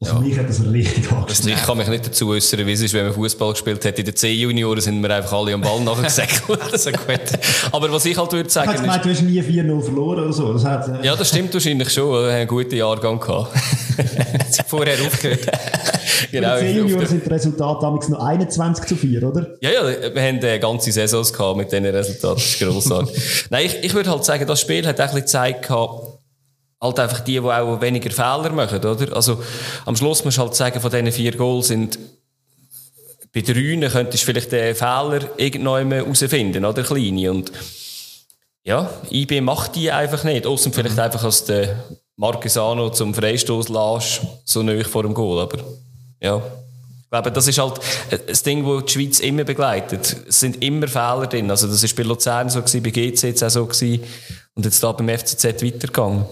Also 0.00 0.14
ja. 0.14 0.20
mich 0.20 0.38
hat 0.38 0.48
das 0.48 0.64
richtig 0.64 1.10
Angst. 1.10 1.40
Also 1.40 1.50
ich 1.50 1.56
kann 1.56 1.76
mich 1.76 1.88
nicht 1.88 2.06
dazu 2.06 2.28
äußern, 2.28 2.64
wie 2.64 2.72
es 2.72 2.80
ist, 2.80 2.94
wenn 2.94 3.06
man 3.06 3.14
Fußball 3.14 3.50
gespielt 3.50 3.84
hat. 3.84 3.98
In 3.98 4.04
den 4.04 4.14
C-Junioren 4.14 4.80
sind 4.80 5.02
wir 5.02 5.12
einfach 5.12 5.32
alle 5.32 5.52
am 5.54 5.60
Ball 5.60 5.80
nachgesäckelt. 5.84 6.72
also 6.72 6.92
gut. 6.92 7.20
Aber 7.72 7.92
was 7.92 8.04
ich 8.04 8.16
halt 8.16 8.30
würde 8.30 8.48
sagen... 8.48 8.70
Ich 8.72 8.80
gemeint, 8.80 9.04
du 9.04 9.10
hast 9.10 9.22
nie 9.22 9.42
4-0 9.42 9.82
verloren 9.82 10.22
oder 10.22 10.32
so. 10.32 10.52
Das 10.52 10.64
hat, 10.64 10.86
äh... 10.86 11.04
Ja, 11.04 11.16
das 11.16 11.28
stimmt 11.30 11.52
wahrscheinlich 11.52 11.90
schon. 11.90 12.12
Wir 12.12 12.30
haben 12.30 12.36
einen 12.36 12.46
guten 12.46 12.76
Jahrgang 12.76 13.18
gehabt. 13.18 13.58
Vorher 14.68 15.04
aufgehört. 15.04 15.40
genau. 16.30 16.56
In 16.58 16.64
den 16.64 16.74
C-Junioren 16.74 17.06
sind 17.08 17.24
die 17.24 17.30
Resultate 17.30 17.80
damals 17.80 18.08
noch 18.08 18.20
21 18.20 18.86
zu 18.86 18.94
4, 18.94 19.24
oder? 19.24 19.48
Ja, 19.60 19.70
ja, 19.70 20.14
wir 20.14 20.22
haben 20.22 20.38
äh, 20.44 20.60
ganze 20.60 20.92
Saisons 20.92 21.32
gehabt 21.32 21.56
mit 21.56 21.72
diesen 21.72 21.86
Resultaten. 21.86 22.36
Das 22.36 22.44
ist 22.44 22.60
grossartig. 22.60 23.46
Nein, 23.50 23.66
ich, 23.66 23.82
ich 23.82 23.94
würde 23.94 24.10
halt 24.10 24.24
sagen, 24.24 24.46
das 24.46 24.60
Spiel 24.60 24.86
hat 24.86 25.00
ein 25.00 25.06
bisschen 25.06 25.22
gezeigt 25.22 25.66
gehabt, 25.66 26.17
halt 26.80 26.98
einfach 27.00 27.20
die, 27.20 27.32
die 27.32 27.40
auch 27.40 27.80
weniger 27.80 28.10
Fehler 28.10 28.50
machen, 28.50 28.84
oder? 28.84 29.14
Also, 29.14 29.42
am 29.84 29.96
Schluss 29.96 30.24
musst 30.24 30.38
du 30.38 30.42
halt 30.42 30.54
sagen, 30.54 30.80
von 30.80 30.90
diesen 30.90 31.12
vier 31.12 31.36
Goals 31.36 31.68
sind, 31.68 31.98
bei 33.32 33.40
drei 33.42 33.88
könntest 33.88 34.22
du 34.22 34.26
vielleicht 34.26 34.52
den 34.52 34.74
Fehler 34.74 35.20
irgendwann 35.36 35.92
herausfinden, 35.92 36.64
oder? 36.64 36.82
Kleine. 36.82 37.30
Und, 37.30 37.52
ja, 38.64 38.90
IB 39.10 39.40
macht 39.40 39.76
die 39.76 39.90
einfach 39.90 40.24
nicht. 40.24 40.46
Außer 40.46 40.72
vielleicht 40.72 40.96
mhm. 40.96 41.02
einfach, 41.02 41.24
als 41.24 41.44
der 41.44 41.84
Marquesano 42.16 42.90
zum 42.90 43.14
Freistoß 43.14 43.68
lässt, 43.68 44.20
so 44.44 44.62
nahe 44.62 44.84
vor 44.84 45.02
dem 45.02 45.14
Goal. 45.14 45.40
Aber, 45.40 45.58
ja. 46.20 46.36
Ich 46.36 47.10
glaube, 47.10 47.32
das 47.32 47.46
ist 47.46 47.58
halt 47.58 47.80
das 48.26 48.42
Ding, 48.42 48.66
das 48.66 48.84
die 48.84 48.92
Schweiz 48.92 49.20
immer 49.20 49.44
begleitet. 49.44 50.14
Es 50.28 50.40
sind 50.40 50.62
immer 50.62 50.86
Fehler 50.88 51.26
drin. 51.26 51.50
Also, 51.50 51.66
das 51.66 51.82
war 51.82 51.90
bei 51.96 52.02
Luzern 52.02 52.50
so, 52.50 52.60
gewesen, 52.60 52.82
bei 52.82 52.90
GC 52.90 53.22
jetzt 53.22 53.42
auch 53.42 53.48
so 53.48 53.66
gewesen. 53.66 54.04
Und 54.54 54.64
jetzt 54.64 54.82
da 54.82 54.92
beim 54.92 55.08
FCZ 55.08 55.62
weitergegangen. 55.62 56.26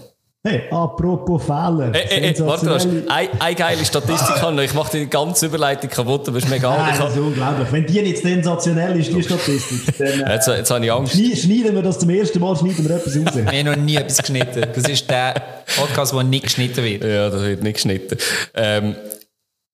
Hey, 0.47 0.61
apropos 0.71 1.43
Fehler. 1.43 1.91
Hey, 1.91 2.05
hey, 2.07 2.33
hey, 2.33 2.45
warte, 2.45 2.69
hast 2.69 2.87
eine, 2.87 3.29
eine 3.37 3.55
geile 3.55 3.83
Statistik 3.83 4.41
haben. 4.41 4.57
Ich 4.59 4.73
mache 4.73 4.97
die 4.97 5.09
ganze 5.09 5.47
Überleitung 5.47 5.89
kaputt, 5.89 6.25
aber 6.29 6.37
ist 6.37 6.49
mega 6.49 6.69
Nein, 6.69 6.95
das 6.97 7.11
ist 7.11 7.19
unglaublich. 7.19 7.67
Wenn 7.69 7.85
die 7.85 8.01
nicht 8.01 8.19
sensationell 8.19 8.97
ist, 8.97 9.11
die 9.11 9.21
Statistik, 9.21 9.97
dann 9.97 10.21
äh, 10.21 10.35
jetzt, 10.35 10.47
jetzt 10.47 10.71
habe 10.71 10.85
ich 10.85 10.91
Angst. 10.91 11.13
Schneiden 11.13 11.75
wir 11.75 11.81
das 11.81 11.99
zum 11.99 12.09
ersten 12.09 12.39
Mal, 12.39 12.55
schneiden 12.55 12.87
wir 12.87 12.95
etwas 12.95 13.17
raus. 13.17 13.35
wir 13.35 13.45
haben 13.45 13.65
noch 13.65 13.75
nie 13.75 13.97
etwas 13.97 14.19
geschnitten. 14.19 14.63
Das 14.73 14.87
ist 14.87 15.09
der 15.09 15.33
Podcast, 15.75 16.13
der 16.13 16.23
nicht 16.23 16.43
geschnitten 16.45 16.81
wird. 16.81 17.03
Ja, 17.03 17.29
das 17.29 17.41
wird 17.41 17.63
nicht 17.63 17.73
geschnitten. 17.73 18.17
Ähm, 18.55 18.95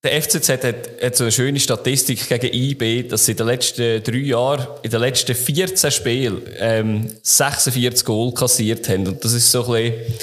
der 0.03 0.21
FCZ 0.21 0.49
hat, 0.49 0.63
hat 1.01 1.15
so 1.15 1.23
eine 1.23 1.31
schöne 1.31 1.59
Statistik 1.59 2.27
gegen 2.27 2.53
IB, 2.53 3.03
dass 3.07 3.25
sie 3.25 3.31
in 3.31 3.37
den 3.37 3.47
letzten 3.47 4.03
drei 4.03 4.17
Jahren, 4.17 4.67
in 4.81 4.91
den 4.91 4.99
letzten 4.99 5.33
14 5.33 5.91
Spielen, 5.91 6.41
ähm, 6.59 7.09
46 7.21 8.03
Goal 8.03 8.33
kassiert 8.33 8.87
haben. 8.89 9.07
Und 9.07 9.23
das 9.23 9.31
ist 9.31 9.49
so 9.49 9.73
ein 9.73 9.91
bisschen, 9.91 10.13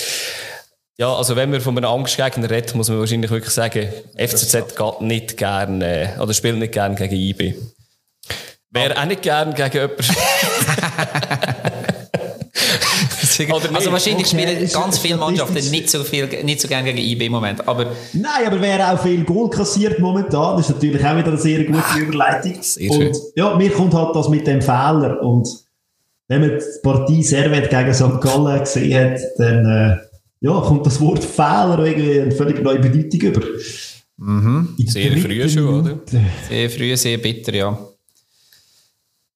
ja, 0.99 1.15
also 1.15 1.35
wenn 1.35 1.51
man 1.51 1.63
von 1.63 1.77
einem 1.79 1.91
Angstgegner 1.91 2.51
redet, 2.51 2.75
muss 2.75 2.91
man 2.91 2.99
wahrscheinlich 2.99 3.31
wirklich 3.31 3.55
sagen, 3.55 3.89
FCZ 4.19 4.77
geht 4.77 5.01
nicht 5.01 5.39
gerne, 5.39 6.15
oder 6.21 6.35
spielt 6.35 6.59
nicht 6.59 6.73
gerne 6.73 6.95
gegen 6.95 7.17
IB. 7.17 7.55
Wäre 8.73 9.01
auch 9.01 9.07
nicht 9.07 9.23
gerne 9.23 9.55
gegen 9.55 9.73
jemanden. 9.73 10.05
also 13.49 13.93
wahrscheinlich 13.93 14.27
okay, 14.33 14.45
spielen 14.45 14.71
ganz 14.73 14.99
viele 14.99 15.17
Mannschaften 15.17 15.71
nicht 15.71 15.91
so, 15.91 16.03
viel, 16.05 16.29
nicht 16.45 16.61
so 16.61 16.69
gerne 16.69 16.93
gegen 16.93 16.99
IB 16.99 17.27
im 17.27 17.33
Moment. 17.33 17.67
Aber 17.67 17.87
Nein, 18.13 18.47
aber 18.47 18.61
wer 18.61 18.93
auch 18.93 19.03
viel 19.03 19.25
Goal 19.25 19.49
kassiert 19.51 19.99
momentan, 19.99 20.57
das 20.57 20.69
ist 20.69 20.75
natürlich 20.77 21.05
auch 21.05 21.17
wieder 21.17 21.29
eine 21.29 21.39
sehr 21.39 21.65
gute 21.65 21.79
ah, 21.79 21.99
Überleitung. 21.99 22.57
Sehr 22.61 22.91
und 22.91 23.17
ja, 23.37 23.57
mir 23.57 23.71
kommt 23.71 23.95
halt 23.95 24.15
das 24.15 24.29
mit 24.29 24.47
dem 24.47 24.61
Fehler. 24.61 25.23
Und 25.23 25.49
wenn 26.29 26.41
man 26.41 26.51
die 26.51 26.81
Partie 26.83 27.23
Servet 27.23 27.71
gegen 27.71 27.95
St. 27.95 28.21
Gallen 28.21 28.61
gesehen 28.61 29.13
hat, 29.13 29.21
dann 29.39 29.67
äh, 29.67 29.97
ja, 30.41 30.61
kommt 30.61 30.87
das 30.87 31.01
Wort 31.01 31.25
Fehler 31.25 31.79
irgendwie 31.85 32.21
eine 32.21 32.33
völlig 32.33 32.63
neue 32.63 32.79
Bedeutung 32.79 33.21
über. 33.21 33.47
Mhm. 34.17 34.75
Sehr 34.87 35.17
früh 35.17 35.49
schon, 35.49 35.81
oder? 35.81 36.01
Sehr 36.49 36.71
früh, 36.71 36.97
sehr 36.97 37.19
bitter, 37.19 37.55
ja. 37.55 37.90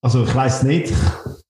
Also 0.05 0.23
ich 0.23 0.35
weiß 0.35 0.65
nicht, 0.65 0.93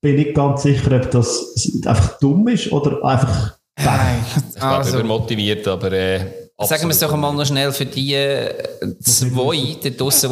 bin 0.00 0.14
nicht 0.14 0.32
ganz 0.32 0.62
sicher, 0.62 0.94
ob 0.94 1.10
das 1.10 1.56
einfach 1.86 2.20
dumm 2.20 2.46
ist 2.46 2.70
oder 2.70 3.04
einfach 3.04 3.58
Nein. 3.76 4.24
Ich 4.48 4.54
glaube, 4.54 4.76
also, 4.76 4.98
übermotiviert, 5.00 5.66
aber 5.66 5.90
äh, 5.90 6.43
Sagen 6.62 6.84
wir 6.84 6.90
es 6.90 7.00
doch 7.00 7.12
einmal 7.12 7.34
noch 7.34 7.44
schnell 7.44 7.72
für 7.72 7.84
die 7.84 8.14
äh, 8.14 8.48
zwei 9.02 9.76
da 9.82 9.90
draussen, 9.90 10.30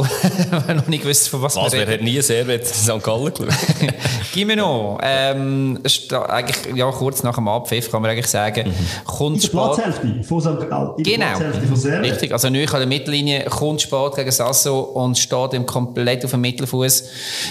die 0.68 0.72
noch 0.74 0.86
nicht 0.86 1.04
wissen, 1.04 1.28
von 1.30 1.42
was, 1.42 1.56
Was, 1.56 1.72
wir 1.72 1.80
wer 1.80 1.88
reden. 1.88 2.06
hat 2.06 2.12
nie 2.12 2.22
Servet 2.22 2.60
in 2.60 2.66
St. 2.66 3.02
Gallen 3.02 3.34
geschaut? 3.34 3.48
Gib 4.32 4.46
mir 4.46 4.54
noch. 4.56 5.00
Ähm, 5.02 5.80
es 5.82 5.98
ist 5.98 6.12
da 6.12 6.22
eigentlich, 6.26 6.76
ja, 6.76 6.88
kurz 6.92 7.24
nach 7.24 7.34
dem 7.34 7.48
Abpfiff 7.48 7.90
kann 7.90 8.02
man 8.02 8.12
eigentlich 8.12 8.28
sagen, 8.28 8.66
In 8.66 8.72
kommt 9.04 9.42
spät. 9.42 9.50
Platzhälfte 9.50 10.22
von 10.22 10.40
St. 10.40 10.70
Gallen. 10.70 10.90
Genau. 10.98 11.26
Platzhälfte 11.26 11.66
von 11.66 11.76
Servet. 11.76 12.12
Richtig, 12.12 12.32
also 12.32 12.50
neu 12.50 12.64
an 12.66 12.78
der 12.78 12.86
Mittellinie, 12.86 13.44
kommt 13.46 13.82
spät 13.82 14.14
gegen 14.14 14.30
Sasso 14.30 14.78
und 14.78 15.18
steht 15.18 15.54
ihm 15.54 15.66
komplett 15.66 16.24
auf 16.24 16.30
dem 16.30 16.40
Mittelfuß. 16.42 17.04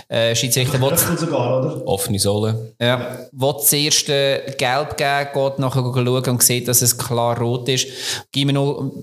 Äh, 0.08 0.34
Schiedsrichter 0.34 0.80
will, 0.80 1.18
sogar, 1.18 1.60
oder? 1.60 1.86
Offene 1.86 2.20
Sohle. 2.20 2.74
ja, 2.80 3.18
will 3.34 3.54
das 3.54 3.74
erste 3.74 4.44
Gelb 4.58 4.96
geben, 4.96 5.28
geht 5.34 5.60
nachher 5.60 5.82
schauen 5.84 6.24
und 6.30 6.42
sieht, 6.42 6.70
dass 6.70 6.82
es 6.82 6.98
klar 6.98 7.38
rot 7.38 7.68
ist. 7.68 7.88
Gib 8.32 8.48
mir 8.48 8.54
noch 8.54 8.61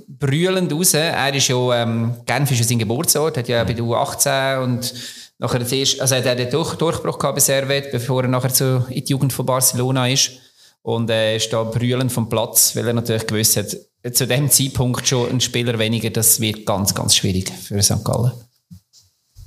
brüllend 0.09 0.73
raus. 0.73 0.95
Er 0.95 1.35
ist 1.35 1.49
ja, 1.49 1.83
ähm, 1.83 2.15
Genf 2.27 2.51
ist 2.51 2.59
ja 2.59 2.65
sein 2.65 2.79
Geburtsort, 2.79 3.37
hat 3.37 3.49
ja 3.49 3.65
bei 3.65 3.75
der 3.75 3.85
U18 3.85 4.63
und 4.63 4.95
nachher 5.39 5.61
das 5.61 5.73
erste, 5.73 6.03
also 6.03 6.17
hat 6.17 6.27
er 6.27 6.35
den 6.35 6.51
Durch 6.51 6.75
Durchbruch 6.75 7.19
gehabt 7.19 7.37
bei 7.37 7.41
Servet, 7.41 7.91
bevor 7.91 8.23
er 8.23 8.29
nachher 8.29 8.53
zu, 8.53 8.87
in 8.91 9.05
die 9.05 9.13
Jugend 9.13 9.33
von 9.33 9.47
Barcelona 9.47 10.09
ist. 10.09 10.33
Und 10.83 11.11
er 11.11 11.37
ist 11.37 11.53
da 11.53 11.65
brüllend 11.65 12.13
vom 12.13 12.29
Platz, 12.29 12.75
weil 12.75 12.87
er 12.87 12.95
natürlich 12.95 13.27
gewusst 13.27 13.57
hat, 13.57 13.77
zu 14.15 14.27
dem 14.27 14.51
Zeitpunkt 14.51 15.07
schon 15.07 15.29
ein 15.31 15.41
Spieler 15.41 15.79
weniger, 15.79 16.11
das 16.11 16.41
wird 16.41 16.65
ganz, 16.65 16.95
ganz 16.95 17.17
schwierig 17.17 17.51
für 17.51 17.83
St. 17.83 18.05
Gallen. 18.05 18.33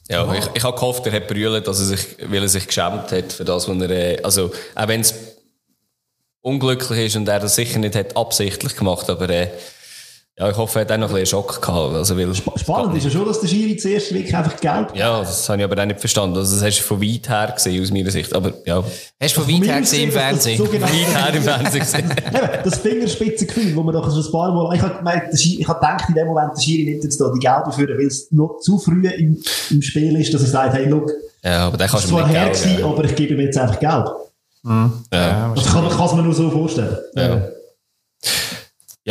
Ja, 0.10 0.32
ich, 0.34 0.46
ich 0.54 0.64
habe 0.64 0.76
gehofft, 0.76 1.06
er 1.08 1.14
hat 1.14 1.28
brüllt, 1.28 1.68
dass 1.68 1.80
er 1.80 1.86
sich, 1.86 2.18
weil 2.28 2.42
er 2.42 2.50
sich 2.50 2.68
geschämt 2.68 3.12
hat 3.12 3.32
für 3.32 3.46
das, 3.46 3.70
was 3.70 3.82
er, 3.82 3.90
äh, 3.90 4.22
also, 4.22 4.52
auch 4.76 4.88
wenn 4.90 5.02
es 5.02 5.14
unglücklich 6.42 7.08
ist 7.08 7.16
und 7.16 7.30
er 7.30 7.40
das 7.40 7.56
sicher 7.56 7.80
nicht 7.80 7.96
hat 7.96 8.18
absichtlich 8.18 8.76
gemacht, 8.76 9.10
aber, 9.10 9.30
äh, 9.30 9.48
ja, 10.40 10.50
ich 10.50 10.58
hoffe, 10.58 10.80
er 10.80 10.86
hat 10.86 10.92
auch 10.94 10.98
noch 10.98 11.10
ein 11.10 11.14
bisschen 11.14 11.28
Schock 11.28 11.62
gehabt, 11.62 11.94
also, 11.94 12.18
weil, 12.18 12.34
Spannend 12.34 12.96
ist 12.96 13.04
ja 13.04 13.10
schon, 13.10 13.26
dass 13.26 13.42
der 13.42 13.48
Schiri 13.48 13.76
zuerst 13.76 14.14
wirklich 14.14 14.36
einfach 14.36 14.60
gelb 14.60 14.96
ja, 14.96 15.20
das 15.20 15.48
habe 15.50 15.60
ich 15.60 15.66
aber 15.66 15.82
auch 15.82 15.86
nicht 15.86 16.00
verstanden, 16.00 16.38
also, 16.38 16.56
das 16.56 16.64
hast 16.64 16.80
du 16.80 16.84
von 16.84 17.02
weit 17.02 17.30
her 17.30 17.52
gesehen, 17.54 17.84
aus 17.84 17.92
meiner 17.92 18.12
Sicht, 18.12 18.34
aber, 18.34 18.54
ja, 18.66 18.84
Hast 19.22 19.38
du 19.38 19.42
von 19.42 19.54
weit 19.54 19.68
her 19.68 19.82
gesehen 19.82 20.04
im 20.04 20.12
Fernsehen? 20.12 20.58
Genau. 20.72 20.86
weit 20.86 20.94
her 20.94 21.34
im 21.36 21.44
Fernsehen 21.44 21.82
gesehen. 21.82 22.14
Das 22.64 22.78
Fingerspitzengefühl, 22.78 23.76
wo 23.76 23.84
man 23.84 23.94
doch 23.94 24.10
schon 24.10 24.24
ein 24.24 24.32
paar 24.32 24.54
Mal, 24.54 24.76
ich 24.76 24.82
habe 24.82 24.96
gemeint, 24.96 25.24
der 25.32 25.38
Schiri, 25.38 25.62
ich 25.62 25.68
habe 25.68 25.80
gedacht, 25.80 26.10
in 26.10 26.16
dem 26.16 26.28
Moment, 26.28 26.56
der 26.56 26.62
Schiri 26.62 26.90
nimmt 26.90 27.04
jetzt 27.04 27.20
da 27.20 27.32
die 27.34 27.40
Gelbe 27.40 27.72
führen, 27.72 27.98
weil 27.98 28.08
es 28.08 28.32
noch 28.32 28.60
zu 28.60 28.80
früh 28.80 29.06
im, 29.08 29.42
im 29.70 29.82
Spiel 29.82 30.20
ist, 30.20 30.34
dass 30.34 30.42
er 30.42 30.48
sagt, 30.48 30.74
hey, 30.76 30.88
look, 30.88 31.12
Ja, 31.44 31.68
aber 31.68 31.78
den 31.78 31.86
es 31.86 31.92
kannst 31.92 32.08
zwar 32.08 32.28
nicht 32.28 32.38
her 32.38 32.50
gewesen, 32.50 32.84
aber 32.84 33.04
ich 33.04 33.16
gebe 33.16 33.34
ihm 33.34 33.40
jetzt 33.42 33.58
einfach 33.58 33.80
Gelb. 33.80 34.10
Ja. 34.64 35.54
Das 35.56 35.66
kann, 35.66 35.90
kann 35.90 36.18
mir 36.18 36.24
nur 36.24 36.34
so 36.34 36.50
vorstellen. 36.52 36.98
Ja. 37.16 37.42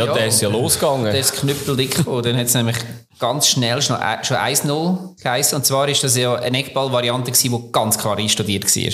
Ja, 0.05 0.11
Ja. 0.11 0.13
der 0.13 0.27
ist 0.27 0.41
ja 0.41 0.49
losgegangen. 0.49 1.05
Der 1.05 1.19
ist 1.19 1.33
knüppeldick 1.33 2.05
und 2.07 2.25
dann 2.25 2.37
hat 2.37 2.45
es 2.47 2.53
nämlich 2.53 2.77
ganz 3.19 3.47
schnell 3.47 3.81
schon, 3.81 3.95
äh, 3.97 4.23
schon 4.23 4.37
1-0 4.37 5.15
geheißen. 5.21 5.55
Und 5.57 5.65
zwar 5.65 5.87
ist 5.89 6.03
das 6.03 6.17
ja 6.17 6.35
eine 6.35 6.57
Eckball-Variante 6.59 7.31
gewesen, 7.31 7.51
die 7.51 7.71
ganz 7.71 7.97
klar 7.97 8.17
einstudiert 8.17 8.63
war. 8.65 8.93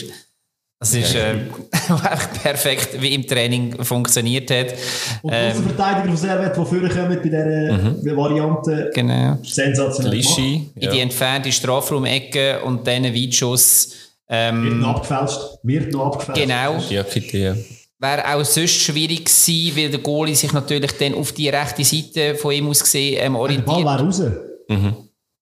Das 0.80 0.94
ist 0.94 1.16
äh, 1.16 1.34
einfach 1.90 2.30
perfekt, 2.44 3.02
wie 3.02 3.16
im 3.16 3.26
Training 3.26 3.84
funktioniert 3.84 4.52
hat. 4.52 4.76
Und 5.24 5.34
Ähm, 5.34 5.56
ähm, 5.58 5.64
Verteidiger 5.64 6.06
von 6.08 6.18
Servet, 6.18 6.52
die 6.52 6.66
vorkommen 6.66 7.10
bei 7.10 7.16
dieser 7.16 8.16
Variante, 8.16 8.92
genau. 8.94 9.38
sensationell 9.44 10.12
gemacht. 10.22 10.38
Lischi. 10.38 10.70
In 10.76 10.92
die 10.92 11.00
entfernte 11.00 11.52
Strafraum-Ecke 11.52 12.62
und 12.64 12.86
dann 12.86 13.06
ein 13.06 13.16
Weitschuss. 13.16 13.90
Wird 14.30 14.40
Ähm, 14.40 14.80
noch 14.82 14.98
abgefälscht. 14.98 15.40
Wird 15.64 15.94
noch 15.94 16.08
abgefälscht. 16.14 16.42
genau. 16.42 16.78
Ja. 16.90 17.56
Wäre 18.00 18.36
auch 18.36 18.46
sonst 18.46 18.74
schwierig 18.74 19.26
gewesen, 19.26 19.76
weil 19.76 19.90
der 19.90 20.00
Goalie 20.00 20.36
sich 20.36 20.54
natürlich 20.54 20.92
dann 21.00 21.16
auf 21.16 21.32
die 21.32 21.50
rechte 21.50 21.84
Seite 21.84 22.36
von 22.36 22.52
ihm 22.54 22.70
aus 22.70 22.84
gesehen 22.84 23.18
ähm, 23.20 23.34
Der 23.34 23.40
Ball 23.40 23.42
orientiert. 23.42 23.86
wäre 23.86 24.00
raus. 24.00 24.22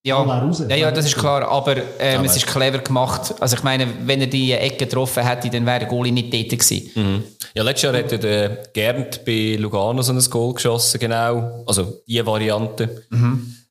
Ja, 0.06 0.24
Ball 0.24 0.38
wäre 0.38 0.48
raus. 0.48 0.64
ja, 0.70 0.76
ja, 0.76 0.92
das 0.92 1.06
ist 1.06 1.18
klar, 1.18 1.46
aber 1.50 1.76
ähm, 2.00 2.24
es 2.24 2.38
ist 2.38 2.48
clever 2.48 2.78
gemacht. 2.78 3.34
Also 3.42 3.58
ich 3.58 3.64
meine, 3.64 3.88
wenn 4.06 4.22
er 4.22 4.28
die 4.28 4.54
Ecke 4.54 4.86
getroffen 4.86 5.28
hätte, 5.28 5.50
dann 5.50 5.66
wäre 5.66 5.80
der 5.80 5.88
Goalie 5.90 6.14
nicht 6.14 6.34
dort 6.34 6.50
gewesen. 6.50 7.24
Ja, 7.56 7.64
letztes 7.64 7.82
Jahr 7.92 7.98
hat 7.98 8.12
ja 8.12 8.18
der 8.18 8.64
Gernt 8.72 9.26
bei 9.26 9.58
Lugano 9.60 10.02
so 10.02 10.14
ein 10.14 10.20
Goal 10.30 10.54
geschossen, 10.54 11.00
genau. 11.00 11.64
Also, 11.68 12.02
die 12.08 12.26
Variante. 12.26 13.04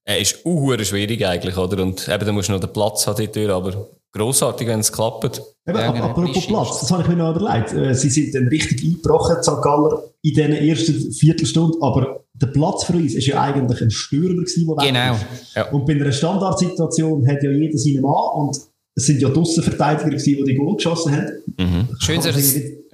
Er 0.04 0.18
ist 0.18 0.44
auch 0.44 0.76
schwierig 0.82 1.24
eigentlich, 1.24 1.56
oder? 1.56 1.82
Und 1.82 2.06
eben, 2.06 2.26
da 2.26 2.32
musst 2.32 2.48
du 2.48 2.52
noch 2.52 2.60
den 2.60 2.72
Platz 2.72 3.06
haben 3.06 3.26
dort, 3.32 3.48
aber 3.50 3.88
grossartig, 4.14 4.68
wenn 4.68 4.80
es 4.80 4.92
klappt. 4.92 5.42
Eben, 5.66 5.78
Ja, 5.78 5.92
apropos. 5.92 6.46
Platz, 6.46 6.80
das 6.80 6.90
habe 6.90 7.02
ich 7.02 7.08
mir 7.08 7.16
noch 7.16 7.34
überlegt. 7.36 7.72
Äh, 7.72 7.94
Sie 7.94 8.10
sind 8.10 8.34
dann 8.34 8.48
richtig 8.48 8.82
eingebrochen, 8.84 9.42
St. 9.42 9.60
Galler, 9.62 10.04
in 10.22 10.34
diesen 10.34 10.52
ersten 10.52 11.12
Viertelstunde, 11.12 11.76
aber 11.80 12.24
der 12.34 12.46
Platz 12.48 12.84
für 12.84 12.94
uns 12.94 13.14
ist 13.14 13.26
ja 13.26 13.40
eigentlich 13.40 13.80
ein 13.80 13.90
Stürmer 13.90 14.42
gewesen, 14.42 14.66
der 14.66 14.86
Genau. 14.86 15.16
Ja. 15.54 15.70
Und 15.70 15.86
bei 15.86 15.94
einer 15.94 16.12
Standardsituation 16.12 17.26
hat 17.28 17.42
ja 17.42 17.50
jeder 17.50 17.78
seinen 17.78 18.02
Mann 18.02 18.14
und 18.34 18.60
es 18.96 19.06
sind 19.06 19.20
ja 19.20 19.28
die 19.28 19.40
Aussenverteidiger 19.40 20.10
gewesen, 20.10 20.24
die 20.38 20.44
die 20.44 20.54
Goal 20.54 20.76
geschossen 20.76 21.16
haben. 21.16 21.88
Schön, 21.98 22.16
dass, 22.22 22.26
das, 22.34 22.52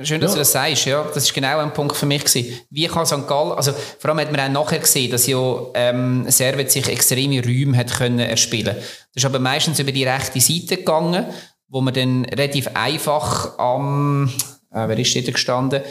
schön, 0.08 0.20
dass 0.20 0.30
Ja. 0.30 0.34
du 0.34 0.38
das 0.38 0.52
sagst. 0.52 0.84
Ja, 0.86 1.04
das 1.12 1.24
ist 1.24 1.34
genau 1.34 1.58
ein 1.58 1.72
Punkt 1.74 1.94
für 1.96 2.06
mich 2.06 2.24
gewesen. 2.24 2.46
Wie 2.70 2.86
kann 2.86 3.04
St. 3.04 3.26
Gallen, 3.28 3.52
also 3.52 3.72
vor 3.98 4.10
allem 4.10 4.20
hat 4.20 4.32
man 4.32 4.40
auch 4.56 4.64
nachher 4.64 4.78
gesehen, 4.78 5.10
dass 5.10 5.26
ja 5.26 5.60
ähm, 5.74 6.24
Servet 6.28 6.70
sich 6.70 6.88
extreme 6.88 7.44
Räume 7.44 7.76
hat 7.76 7.92
können 7.92 8.18
erspielen. 8.20 8.74
Das 8.76 9.22
ist 9.22 9.24
aber 9.26 9.38
meistens 9.38 9.78
über 9.78 9.92
die 9.92 10.04
rechte 10.04 10.40
Seite 10.40 10.78
gegangen, 10.78 11.26
wo 11.68 11.80
man 11.82 11.92
dann 11.94 12.24
relativ 12.24 12.68
einfach 12.74 13.58
am, 13.58 14.28
äh, 14.72 14.88
wer 14.88 14.98
ist 14.98 15.14
da 15.14 15.20
gestanden? 15.20 15.82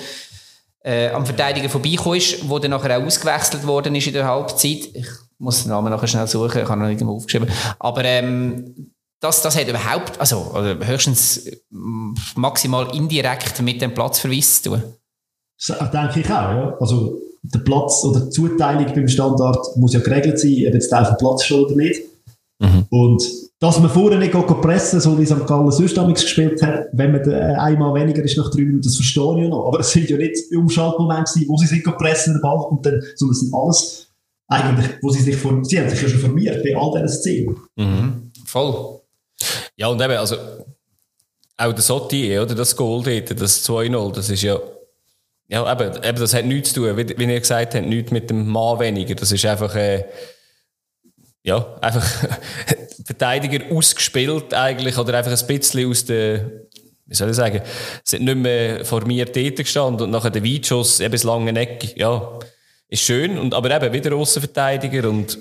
Äh, 0.81 1.09
am 1.09 1.25
Verteidiger 1.25 1.69
vorbeigekommen 1.69 2.17
ist, 2.17 2.49
wo 2.49 2.57
dann 2.57 2.71
nachher 2.71 2.97
auch 2.97 3.03
ausgewechselt 3.05 3.67
worden 3.67 3.93
ist 3.95 4.07
in 4.07 4.13
der 4.13 4.25
Halbzeit. 4.25 4.89
Ich 4.93 5.07
muss 5.37 5.63
den 5.63 5.69
Namen 5.69 5.91
nachher 5.91 6.07
schnell 6.07 6.25
suchen, 6.27 6.61
ich 6.63 6.67
habe 6.69 6.79
noch 6.81 6.87
nicht 6.87 7.03
aufgeschrieben. 7.03 7.49
Aber 7.79 8.03
ähm, 8.05 8.91
das, 9.19 9.41
das 9.41 9.57
hat 9.57 9.67
überhaupt, 9.67 10.19
also 10.19 10.53
höchstens 10.55 11.49
mm, 11.69 12.13
maximal 12.35 12.95
indirekt 12.95 13.61
mit 13.61 13.81
dem 13.81 13.93
Platzverweis 13.93 14.61
zu 14.61 14.69
tun. 14.69 14.83
Das 15.67 15.91
denke 15.91 16.21
ich 16.21 16.25
auch, 16.25 16.29
ja. 16.29 16.77
Also, 16.79 17.19
der 17.41 17.59
Platz 17.59 18.03
oder 18.03 18.21
die 18.21 18.29
Zuteilung 18.29 18.85
beim 18.85 19.07
Standard 19.07 19.65
muss 19.77 19.93
ja 19.93 19.99
geregelt 19.99 20.39
sein, 20.39 20.65
ob 20.67 20.73
jetzt 20.73 20.91
der 20.91 21.01
auf 21.01 21.07
dem 21.09 21.17
Platz 21.17 21.43
steht 21.43 21.57
oder 21.57 21.75
nicht. 21.75 22.01
Und 22.89 23.23
dass 23.59 23.79
man 23.79 23.89
vorher 23.89 24.19
nicht 24.19 24.33
pressen, 24.61 24.99
so 24.99 25.17
wie 25.19 25.25
St. 25.25 25.45
Gallen 25.47 25.71
sonst 25.71 25.95
gespielt 25.95 26.61
hat, 26.61 26.87
wenn 26.93 27.11
man 27.11 27.29
äh, 27.29 27.55
einmal 27.57 27.93
weniger 27.93 28.23
ist 28.23 28.37
nach 28.37 28.49
drei 28.51 28.61
Minuten, 28.61 28.83
das 28.83 28.95
verstehe 28.95 29.35
ich 29.37 29.43
ja 29.43 29.49
noch. 29.49 29.67
Aber 29.67 29.79
es 29.79 29.91
sind 29.91 30.09
ja 30.09 30.17
nicht 30.17 30.37
Umschaltmomente 30.55 31.41
wo 31.47 31.57
sie 31.57 31.67
sich 31.67 31.83
pressen, 31.83 32.33
den 32.33 32.41
Ball, 32.41 32.59
und 32.69 32.85
dann, 32.85 33.01
sondern 33.15 33.33
es 33.33 33.39
sind 33.41 33.53
alles 33.53 34.07
eigentlich, 34.47 34.89
wo 35.01 35.09
sie 35.09 35.21
sich 35.21 35.35
vor, 35.35 35.63
sie 35.63 35.79
haben 35.79 35.89
sich 35.89 36.01
ja 36.01 36.09
schon 36.09 36.19
formiert 36.19 36.63
bei 36.63 36.75
all 36.75 36.91
diesen 36.91 37.07
Szenen. 37.09 37.55
Voll. 38.45 38.98
Ja, 39.79 39.87
und 39.87 40.01
eben, 40.01 40.17
also, 40.17 40.35
auch 41.55 41.71
der 41.71 41.81
Sotti, 41.81 42.37
oder 42.37 42.53
das 42.53 42.75
Goal 42.75 43.01
dort, 43.01 43.39
das 43.39 43.65
2-0, 43.65 44.13
das 44.13 44.29
ist 44.29 44.41
ja, 44.41 44.59
ja, 45.47 45.71
eben, 45.71 46.03
eben, 46.03 46.19
das 46.19 46.33
hat 46.33 46.43
nichts 46.43 46.73
zu 46.73 46.81
tun, 46.81 46.97
wie, 46.97 47.17
wie 47.17 47.23
ihr 47.23 47.39
gesagt 47.39 47.75
habt, 47.75 47.85
nichts 47.85 48.11
mit 48.11 48.29
dem 48.29 48.45
Mann 48.45 48.79
weniger. 48.81 49.15
Das 49.15 49.31
ist 49.31 49.45
einfach, 49.45 49.73
äh, 49.75 50.03
ja, 51.43 51.77
einfach 51.79 52.05
Verteidiger 53.05 53.73
ausgespielt 53.73 54.53
eigentlich, 54.53 54.97
oder 54.97 55.17
einfach 55.17 55.31
ein 55.31 55.47
bisschen 55.47 55.89
aus 55.89 56.03
der, 56.03 56.51
wie 57.05 57.15
soll 57.15 57.29
ich 57.29 57.37
sagen, 57.37 57.61
sind 58.03 58.25
nicht 58.25 58.37
mehr 58.37 58.83
formiert 58.83 59.33
dort 59.33 59.55
gestanden 59.55 60.03
und 60.03 60.11
nachher 60.11 60.29
der 60.29 60.43
Weitschuss, 60.43 60.99
eben 60.99 61.13
das 61.13 61.23
lange 61.23 61.57
Eck, 61.57 61.97
ja, 61.97 62.37
ist 62.89 63.03
schön, 63.03 63.39
und, 63.39 63.53
aber 63.53 63.71
eben 63.71 63.93
wieder 63.93 64.13
Aussenverteidiger 64.13 65.07
und 65.07 65.37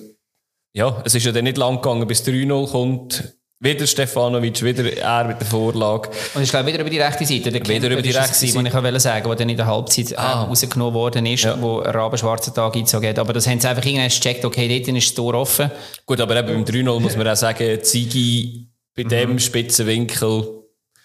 ja, 0.75 1.03
es 1.05 1.17
ist 1.17 1.27
ja 1.27 1.33
dann 1.33 1.43
nicht 1.43 1.57
lang 1.57 1.83
gegangen, 1.83 2.07
bis 2.07 2.23
3-0 2.23 2.71
kommt. 2.71 3.38
Wieder 3.61 3.89
Stefanovic, 3.89 4.63
wieder 4.63 4.97
er 4.99 5.25
mit 5.25 5.41
der 5.41 5.47
Vorlage. 5.49 6.11
Und 6.37 6.43
ich 6.43 6.49
glaube 6.51 6.69
wieder 6.69 6.79
über 6.81 6.91
die 6.91 7.01
rechte 7.01 7.27
Seite. 7.27 7.51
Der 7.51 7.61
Wieder 7.67 7.91
über 7.91 8.03
die 8.03 8.11
rechte 8.13 8.33
Seite. 8.35 8.55
Was 8.55 8.65
ich 8.65 8.73
wollte 8.75 9.01
sagen, 9.01 9.29
wo 9.29 9.35
dann 9.35 9.49
in 9.49 9.57
der 9.57 9.67
Halbzeit 9.67 10.17
Ah. 10.17 10.43
ähm, 10.45 10.49
rausgenommen 10.51 10.95
worden 10.95 11.27
ist, 11.27 11.43
Ja. 11.43 11.61
wo 11.61 11.79
Raben 11.79 12.17
schwarzen 12.17 12.55
Tag 12.55 12.77
eingezogen 12.77 13.09
hat. 13.09 13.19
Aber 13.19 13.33
das 13.33 13.49
haben 13.49 13.59
sie 13.59 13.67
einfach 13.69 13.85
irgendwann 13.85 14.09
gecheckt, 14.11 14.45
okay, 14.45 14.69
dort 14.69 14.97
ist 14.97 15.09
das 15.09 15.15
Tor 15.15 15.35
offen. 15.35 15.73
Gut, 16.07 16.21
aber 16.21 16.37
eben 16.37 16.47
beim 16.49 16.65
3-0 16.65 17.01
muss 17.01 17.17
man 17.17 17.27
auch 17.27 17.35
sagen, 17.37 17.83
Zigi 17.83 18.69
bei 18.95 19.03
dem 19.03 19.41
spitzen 19.41 19.89
Winkel. 19.89 20.45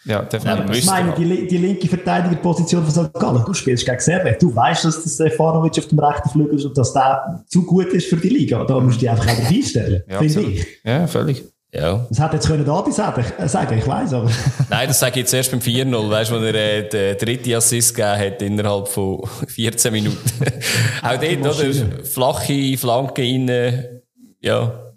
Ja, 0.05 0.21
darf 0.21 0.43
Ja, 0.45 0.55
man 0.57 0.65
Ich 0.65 0.75
Müsste 0.75 0.91
meine, 0.91 1.13
die, 1.17 1.47
die 1.47 1.57
linke 1.57 1.87
Verteidigerposition 1.87 2.83
von 2.85 2.91
St. 3.05 3.13
Gallen, 3.13 3.43
du 3.45 3.53
spielst 3.55 3.83
gegen 3.85 3.99
Servet, 3.99 4.39
du 4.41 4.53
weißt, 4.53 4.85
dass 4.85 5.01
der 5.01 5.09
Stefanovic 5.29 5.79
auf 5.79 5.87
dem 5.87 5.97
rechten 5.97 6.29
Flügel 6.29 6.55
ist 6.59 6.65
und 6.65 6.77
dass 6.77 6.93
der 6.93 7.43
zu 7.47 7.65
gut 7.65 7.87
ist 7.93 8.07
für 8.09 8.17
die 8.17 8.29
Liga. 8.29 8.63
Da 8.65 8.79
musst 8.79 8.97
du 8.97 8.99
dich 8.99 9.09
einfach 9.09 9.25
auch 9.27 9.37
dabei 9.37 9.61
stellen, 9.63 10.03
Ja, 10.07 10.19
finde 10.19 10.41
ich. 10.51 10.67
Ja, 10.83 11.07
völlig. 11.07 11.43
Ja. 11.75 12.05
Das 12.09 12.19
hätte 12.19 12.35
jetzt 12.35 12.47
können 12.47 12.69
Adi 12.69 12.91
sagen, 12.91 13.25
äh, 13.39 13.47
sagen, 13.47 13.77
ich 13.79 13.87
weiß, 13.87 14.13
aber 14.13 14.29
Nein, 14.69 14.87
das 14.87 14.99
sage 14.99 15.11
ich 15.13 15.17
jetzt 15.17 15.33
erst 15.33 15.49
beim 15.51 15.59
4-0, 15.59 16.09
weißt 16.09 16.29
du, 16.31 16.35
wo 16.39 16.43
er 16.45 16.53
äh, 16.53 16.87
den 16.87 17.17
dritten 17.17 17.53
Assist 17.55 17.95
gegeben 17.95 18.19
hat 18.19 18.41
innerhalb 18.43 18.87
von 18.87 19.21
14 19.47 19.91
Minuten. 19.91 20.19
Auch 21.01 21.17
dort, 21.19 21.59
oder? 21.59 22.03
Flache 22.05 22.77
Flanke 22.77 23.21
rein. 23.23 24.01
Ja. 24.39 24.93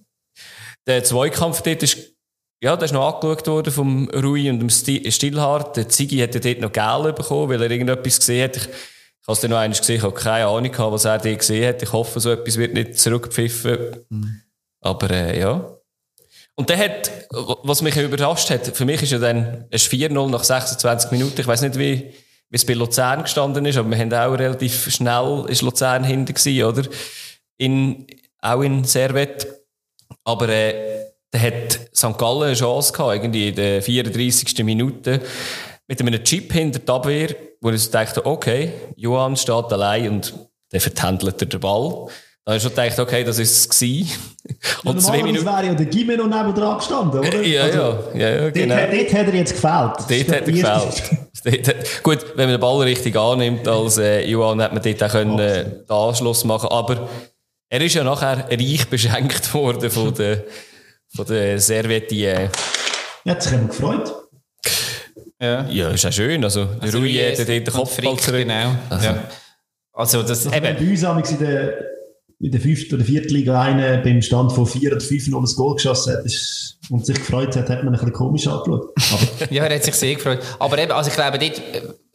Der 0.86 1.02
Zweikampf 1.02 1.62
dort 1.62 1.82
ist, 1.82 1.96
ja, 2.62 2.76
der 2.76 2.84
ist 2.84 2.92
noch 2.92 3.14
angeschaut 3.14 3.46
worden 3.46 3.72
vom 3.72 4.08
Rui 4.10 4.50
und 4.50 4.60
dem 4.60 4.68
Sti- 4.68 5.10
Stillhardt. 5.10 5.76
Der 5.78 5.88
Ziggy 5.88 6.18
hat 6.18 6.34
ja 6.34 6.40
dort 6.40 6.60
noch 6.60 6.72
Geld 7.02 7.16
bekommen, 7.16 7.48
weil 7.50 7.62
er 7.62 7.70
irgendetwas 7.70 8.18
gesehen 8.18 8.44
hat. 8.44 8.56
Ich 8.56 8.64
Ich 8.64 9.26
habe 9.28 9.32
es 9.34 9.40
dann 9.40 9.50
noch 9.50 9.58
einmal 9.58 9.78
gesehen, 9.78 9.96
ich 9.96 10.02
habe 10.02 10.14
keine 10.14 10.46
Ahnung 10.46 10.70
was 10.92 11.04
er 11.06 11.18
da 11.18 11.34
gesehen 11.34 11.66
hat. 11.68 11.82
Ich 11.82 11.92
hoffe, 11.92 12.20
so 12.20 12.30
etwas 12.30 12.56
wird 12.58 12.74
nicht 12.74 12.98
zurückgepfiffen. 12.98 13.78
Aber 14.82 15.10
äh, 15.10 15.40
ja. 15.40 15.72
Und 16.56 16.70
der 16.70 16.78
hat, 16.78 17.12
was 17.30 17.82
mich 17.82 17.96
überrascht 17.96 18.50
hat, 18.50 18.66
für 18.76 18.84
mich 18.84 19.02
ist 19.02 19.12
ja 19.12 19.18
dann 19.18 19.66
ein 19.70 19.78
4-0 19.78 20.30
nach 20.30 20.42
26 20.42 21.10
Minuten. 21.10 21.40
Ich 21.40 21.46
weiß 21.46 21.60
nicht, 21.60 21.78
wie, 21.78 22.12
wie 22.48 22.56
es 22.56 22.64
bei 22.64 22.72
Luzern 22.72 23.22
gestanden 23.22 23.66
ist, 23.66 23.76
aber 23.76 23.90
wir 23.90 23.98
haben 23.98 24.12
auch 24.12 24.38
relativ 24.38 24.90
schnell, 24.90 25.44
ist 25.48 25.62
Luzern 25.62 26.02
hinter 26.02 26.32
gewesen, 26.32 26.64
oder? 26.64 26.88
In, 27.58 28.06
auch 28.40 28.62
in 28.62 28.84
Servet. 28.84 29.46
Aber, 30.24 30.48
äh, 30.48 30.96
da 31.30 31.38
hat 31.38 31.80
St. 31.94 32.16
Gallen 32.16 32.44
eine 32.44 32.54
Chance 32.54 32.92
gehabt, 32.92 33.14
irgendwie 33.14 33.48
in 33.48 33.54
der 33.54 33.82
34. 33.82 34.64
Minute, 34.64 35.20
mit 35.86 36.00
einem 36.00 36.24
Chip 36.24 36.52
hinter 36.52 36.78
der 36.78 36.94
Abwehr, 36.94 37.36
wo 37.60 37.70
ich 37.70 37.90
dachte, 37.90 38.24
okay, 38.24 38.72
Johann 38.96 39.36
steht 39.36 39.72
allein 39.72 40.10
und 40.10 40.34
der 40.72 40.80
vertändelt 40.80 41.40
er 41.40 41.46
den 41.46 41.60
Ball. 41.60 42.08
Dann 42.46 42.52
habe 42.52 42.56
ich 42.58 42.62
schon 42.62 42.70
gedacht, 42.76 42.98
okay, 43.00 43.24
das 43.24 43.40
ist 43.40 43.72
es. 43.82 43.82
Und 44.84 45.02
zwei 45.02 45.20
Minuten. 45.20 45.44
wäre 45.44 45.66
ja 45.66 45.74
der 45.74 45.86
Gimeno 45.86 46.28
neben 46.28 46.54
dran 46.54 46.78
gestanden, 46.78 47.18
oder? 47.18 47.42
Ja, 47.42 47.64
Also, 47.64 47.78
ja, 48.14 48.18
ja, 48.20 48.28
ja, 48.36 48.40
Dort, 48.42 48.54
genau. 48.54 48.74
hat- 48.76 48.92
dort 48.92 49.12
hat 49.14 49.26
er 49.26 49.34
jetzt 49.34 49.52
gefällt. 49.52 49.92
Das 49.96 50.06
Dort 50.06 50.28
hat 50.28 50.46
er 50.46 50.52
gefällt. 50.52 51.66
Dort 51.66 52.02
Gut, 52.04 52.18
wenn 52.36 52.44
man 52.48 52.54
den 52.54 52.60
Ball 52.60 52.82
richtig 52.84 53.16
annimmt 53.16 53.66
als 53.66 53.98
äh, 53.98 54.24
Johann, 54.28 54.62
hat 54.62 54.72
man 54.72 54.80
dort 54.80 55.02
auch 55.02 55.08
können, 55.10 55.38
äh, 55.40 55.64
den 55.64 55.90
Anschluss 55.90 56.44
machen 56.44 56.68
Aber 56.70 57.08
er 57.68 57.80
ist 57.80 57.94
ja 57.94 58.04
nachher 58.04 58.46
reich 58.48 58.86
beschenkt 58.88 59.52
worden 59.54 59.90
von 59.90 60.14
der, 60.14 60.44
von 61.16 61.26
der 61.26 61.58
Servetien. 61.58 62.48
Er 63.24 63.32
hat 63.32 63.42
sich 63.42 63.54
eben 63.54 63.66
gefreut. 63.66 64.14
Ja. 65.42 65.66
Ja, 65.68 65.88
ist 65.90 66.06
auch 66.06 66.12
schön. 66.12 66.44
Also, 66.44 66.64
der 66.66 66.94
Rui 66.94 67.12
hat 67.12 67.38
dort 67.40 67.48
den 67.48 67.64
Kopfball 67.66 68.04
Frick, 68.16 68.20
zurück. 68.20 68.42
Genau. 68.42 68.70
Ja. 69.02 69.18
Also, 69.92 70.22
das, 70.22 70.46
Also, 70.46 70.52
wenn 70.52 70.64
eben, 70.64 71.00
bei 71.02 71.08
uns 71.10 71.38
der, 71.40 71.95
in 72.38 72.50
der 72.50 72.60
fünften 72.60 72.96
oder 72.96 73.04
vierten 73.04 73.34
Liga 73.34 73.60
einer 73.60 73.98
beim 73.98 74.20
Stand 74.20 74.52
von 74.52 74.66
4 74.66 74.92
oder 74.92 75.00
5 75.00 75.28
noch 75.28 75.40
ein 75.40 75.56
Goal 75.56 75.74
geschossen 75.74 76.12
hat 76.12 76.24
ist, 76.24 76.78
und 76.90 77.04
sich 77.04 77.16
gefreut 77.16 77.56
hat, 77.56 77.68
hat 77.68 77.82
man 77.82 77.88
ein 77.88 77.92
bisschen 77.92 78.12
komisch 78.12 78.46
angeschaut. 78.46 78.92
Ja, 79.50 79.64
er 79.64 79.76
hat 79.76 79.84
sich 79.84 79.94
sehr 79.94 80.14
gefreut. 80.14 80.40
Aber 80.58 80.78
eben, 80.78 80.92
also 80.92 81.08
ich 81.08 81.16
glaube, 81.16 81.38
dort, 81.38 81.62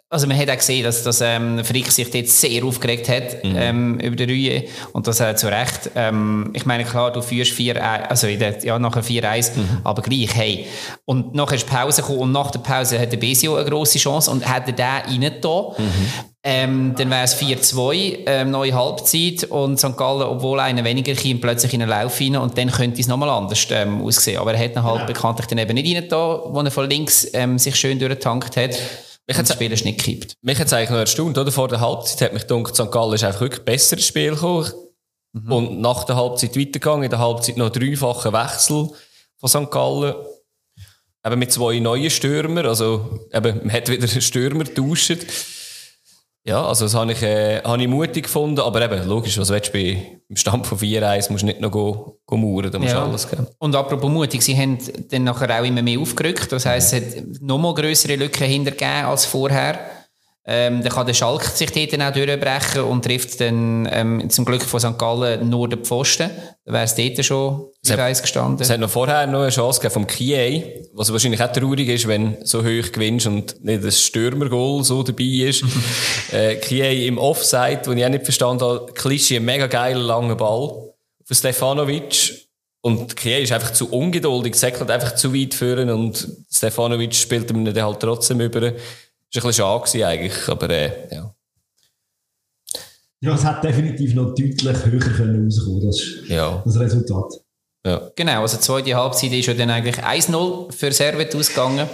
also 0.09 0.27
man 0.27 0.37
hat 0.37 0.49
auch 0.49 0.57
gesehen, 0.57 0.83
dass, 0.83 1.03
dass 1.03 1.21
ähm, 1.21 1.63
Frick 1.63 1.91
sich 1.91 2.11
dort 2.11 2.27
sehr 2.27 2.63
aufgeregt 2.63 3.09
hat 3.09 3.37
ähm, 3.43 3.99
über 3.99 4.15
die 4.15 4.23
Rühe 4.25 4.63
und 4.93 5.07
das 5.07 5.19
äh, 5.21 5.35
zu 5.35 5.47
Recht. 5.47 5.91
Ähm, 5.95 6.51
ich 6.53 6.65
meine, 6.65 6.83
klar, 6.83 7.11
du 7.11 7.21
führst 7.21 7.51
4 7.51 8.09
also 8.09 8.27
in 8.27 8.37
der, 8.37 8.63
ja, 8.63 8.77
nachher 8.77 9.03
4-1, 9.03 9.51
aber 9.83 10.01
gleich, 10.01 10.35
hey. 10.35 10.67
Und 11.05 11.33
nachher 11.33 11.55
ist 11.55 11.67
die 11.67 11.73
Pause 11.73 12.01
gekommen 12.01 12.19
und 12.19 12.31
nach 12.31 12.51
der 12.51 12.59
Pause 12.59 12.99
hat 12.99 13.11
der 13.11 13.17
Besio 13.17 13.55
eine 13.55 13.69
grosse 13.69 13.97
Chance 13.97 14.29
und 14.29 14.47
hätte 14.53 14.73
der 14.73 15.03
rein 15.07 15.31
da. 15.41 15.75
Ähm, 16.43 16.95
dann 16.97 17.11
wäre 17.11 17.23
es 17.23 17.39
4-2, 17.39 18.23
ähm, 18.25 18.49
neue 18.49 18.73
Halbzeit 18.73 19.43
und 19.43 19.77
St. 19.77 19.95
Gallen, 19.95 20.23
obwohl 20.23 20.59
einer 20.59 20.83
weniger 20.83 21.13
kommt, 21.13 21.41
plötzlich 21.41 21.73
in 21.75 21.83
einen 21.83 21.91
Lauf 21.91 22.19
rein 22.19 22.35
und 22.35 22.57
dann 22.57 22.71
könnte 22.71 22.99
es 22.99 23.07
nochmal 23.07 23.29
anders 23.29 23.67
ähm, 23.69 24.01
aussehen. 24.01 24.39
Aber 24.39 24.53
er 24.53 24.63
hat 24.63 24.75
ihn 24.75 24.83
halt 24.83 25.05
bekanntlich 25.05 25.45
dann 25.47 25.59
eben 25.59 25.75
nicht 25.75 25.95
rein 25.95 26.09
da, 26.09 26.41
wo 26.45 26.59
er 26.61 26.71
von 26.71 26.89
links 26.89 27.27
ähm, 27.33 27.59
sich 27.59 27.75
schön 27.75 27.99
durchgetankt 27.99 28.57
hat. 28.57 28.71
Ich 29.27 29.37
und 29.37 29.47
das 29.47 29.55
Spiel 29.55 29.71
ist 29.71 29.85
nicht 29.85 30.03
gekippt. 30.03 30.33
Mich 30.41 30.59
hat 30.59 30.65
es 30.65 30.73
eigentlich 30.73 30.89
noch 30.89 30.97
erstaunt, 30.97 31.37
oder? 31.37 31.51
Vor 31.51 31.67
der 31.67 31.79
Halbzeit 31.79 32.21
hat 32.21 32.33
mich 32.33 32.47
gedacht, 32.47 32.75
St. 32.75 32.91
Gallen 32.91 33.13
ist 33.13 33.23
einfach 33.23 33.41
wirklich 33.41 33.63
besser 33.63 33.97
ins 33.97 34.07
Spiel 34.07 34.31
gekommen. 34.31 34.71
Und 35.47 35.79
nach 35.79 36.03
der 36.03 36.15
Halbzeit 36.15 36.57
weitergegangen. 36.57 37.03
In 37.03 37.09
der 37.09 37.19
Halbzeit 37.19 37.55
noch 37.55 37.69
dreifache 37.69 38.33
Wechsel 38.33 38.89
von 39.37 39.49
St. 39.49 39.71
Gallen. 39.71 40.15
Eben 41.23 41.39
mit 41.39 41.51
zwei 41.51 41.79
neuen 41.79 42.09
Stürmer. 42.09 42.65
Also, 42.65 43.27
eben, 43.31 43.59
man 43.59 43.71
hat 43.71 43.87
wieder 43.87 44.07
Stürmer 44.07 44.63
getauscht. 44.63 45.19
Ja, 46.43 46.65
also 46.65 46.85
das 46.85 46.95
habe 46.95 47.11
ich, 47.11 47.21
äh, 47.21 47.61
habe 47.61 47.81
ich 47.81 47.87
mutig 47.87 48.23
gefunden. 48.23 48.59
Aber 48.61 48.81
eben, 48.81 49.07
logisch, 49.07 49.37
was 49.37 49.49
willst 49.49 49.69
du 49.69 49.73
bei, 49.73 50.19
im 50.27 50.35
Stand 50.35 50.65
von 50.65 50.77
4-1, 50.77 51.31
musst 51.31 51.43
du 51.43 51.45
nicht 51.45 51.61
noch 51.61 51.69
go, 51.69 52.17
go 52.25 52.35
mauern, 52.37 52.71
da 52.71 52.79
musst 52.79 52.93
Ja. 52.93 53.03
alles 53.05 53.29
geben. 53.29 53.45
Und 53.59 53.75
apropos 53.75 54.09
mutig, 54.09 54.41
sie 54.41 54.57
haben 54.57 54.77
dann 55.09 55.23
nachher 55.23 55.59
auch 55.61 55.65
immer 55.65 55.83
mehr 55.83 55.99
aufgerückt. 55.99 56.51
Das 56.51 56.65
heisst, 56.65 56.93
es 56.93 57.01
hat 57.15 57.41
nochmal 57.41 57.75
grössere 57.75 58.15
Lücken 58.15 58.47
hintergegeben 58.47 59.05
als 59.05 59.25
vorher. 59.25 59.79
Ähm, 60.43 60.81
dann 60.81 60.91
kann 60.91 61.05
der 61.05 61.13
Schalk 61.13 61.43
sich 61.43 61.71
dort 61.71 62.01
auch 62.01 62.13
durchbrechen 62.13 62.81
und 62.81 63.05
trifft 63.05 63.39
dann 63.41 63.87
ähm, 63.91 64.27
zum 64.31 64.43
Glück 64.43 64.63
von 64.63 64.79
St. 64.79 64.97
Gallen 64.97 65.47
nur 65.47 65.69
den 65.69 65.85
Pfosten. 65.85 66.31
Dann 66.65 66.73
wäre 66.73 66.85
es 66.85 66.95
dort 66.95 67.23
schon 67.23 67.67
5-1 67.85 68.21
gestanden. 68.21 68.59
Es 68.59 68.71
hat 68.71 68.79
noch 68.79 68.89
vorher 68.89 69.27
noch 69.27 69.41
eine 69.41 69.51
Chance 69.51 69.79
gegeben 69.79 69.93
vom 69.93 70.07
Kie, 70.07 70.63
was 70.93 71.11
wahrscheinlich 71.11 71.43
auch 71.43 71.51
traurig 71.51 71.87
ist, 71.89 72.07
wenn 72.07 72.39
du 72.39 72.45
so 72.45 72.63
hoch 72.63 72.91
gewinnst 72.91 73.27
und 73.27 73.63
nicht 73.63 73.83
ein 73.83 73.91
Stürmergoal 73.91 74.83
so 74.83 75.03
dabei 75.03 75.23
ist. 75.23 75.63
äh, 76.31 76.55
Kie 76.55 77.05
im 77.05 77.19
Offside, 77.19 77.81
wo 77.85 77.91
ich 77.91 78.03
auch 78.03 78.09
nicht 78.09 78.23
verstanden 78.23 78.63
habe, 78.63 78.91
Klischee, 78.93 79.35
einen 79.35 79.45
mega 79.45 79.67
geilen 79.67 80.01
langen 80.01 80.37
Ball 80.37 80.91
für 81.23 81.35
Stefanovic. 81.35 82.47
Und 82.81 83.15
Kie 83.15 83.43
ist 83.43 83.51
einfach 83.51 83.73
zu 83.73 83.91
ungeduldig, 83.91 84.55
säckelt 84.55 84.89
einfach 84.89 85.13
zu 85.13 85.35
weit 85.35 85.53
führen 85.53 85.91
und 85.91 86.27
Stefanovic 86.51 87.13
spielt 87.13 87.51
ihm 87.51 87.63
dann 87.63 87.83
halt 87.83 87.99
trotzdem 87.99 88.41
über. 88.41 88.73
Ist 89.33 89.41
ein 89.41 89.47
bisschen 89.47 89.65
schade 89.65 90.07
eigentlich, 90.07 90.49
aber 90.49 90.69
äh, 90.69 91.15
ja. 91.15 91.33
ja, 93.21 93.33
es 93.33 93.45
hat 93.45 93.63
definitiv 93.63 94.13
noch 94.13 94.35
deutlich 94.35 94.85
höher 94.85 94.99
können 94.99 95.45
rauskommen, 95.45 95.85
das, 95.85 96.01
Ja, 96.27 96.61
das 96.65 96.77
Resultat. 96.77 97.33
ja. 97.85 98.11
Genau, 98.13 98.41
also 98.41 98.57
die 98.57 98.63
zweite 98.63 98.95
Halbzeit 98.95 99.31
ist 99.31 99.45
ja 99.45 99.53
dann 99.53 99.69
eigentlich 99.69 100.03
1-0 100.03 100.73
für 100.73 100.91
Servet 100.91 101.33
ausgegangen. 101.33 101.87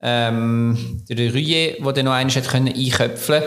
Ähm, 0.00 1.02
der 1.08 1.34
Rüye, 1.34 1.76
der 1.82 1.92
dann 1.92 2.04
noch 2.04 2.12
einen 2.12 2.30
hat 2.30 2.48
können 2.48 2.68
einköpfeln 2.68 3.42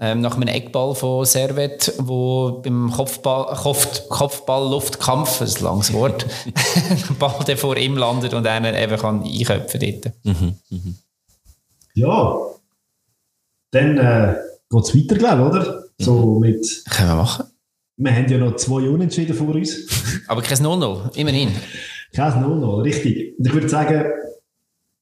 ähm, 0.00 0.20
nach 0.20 0.34
einem 0.34 0.48
Eckball 0.48 0.94
von 0.94 1.24
Servet, 1.24 1.94
wo 1.98 2.60
beim 2.62 2.90
Kopfball, 2.90 3.54
Kopf, 3.56 4.08
Kopfball-Luftkampf, 4.08 5.40
ein 5.40 5.64
langes 5.64 5.92
Wort, 5.92 6.26
der 7.08 7.14
Ball 7.14 7.56
vor 7.56 7.76
ihm 7.76 7.96
landet 7.96 8.34
und 8.34 8.46
einer 8.46 8.78
eben 8.78 8.96
kann 8.98 9.22
einköpfen 9.22 9.80
dort. 9.80 10.14
Ja, 11.94 12.36
dann 13.70 13.98
äh, 13.98 14.34
geht 14.70 14.82
es 14.84 14.94
weiter, 14.96 15.16
glaube 15.16 15.42
ich, 15.42 15.48
oder? 15.64 15.84
So 15.98 16.38
mit, 16.40 16.84
Können 16.90 17.08
wir 17.10 17.14
machen. 17.16 17.44
wir 17.96 18.12
haben 18.14 18.28
ja 18.28 18.38
noch 18.38 18.56
zwei 18.56 18.88
Unentschieden 18.88 19.34
vor 19.34 19.54
uns. 19.54 19.76
Aber 20.26 20.42
kein 20.42 20.58
0-0, 20.58 21.16
immerhin. 21.16 21.50
Kein 22.14 22.32
0-0, 22.32 22.82
richtig. 22.82 23.38
Und 23.38 23.46
ich 23.46 23.52
würde 23.54 23.68
sagen, 23.68 24.04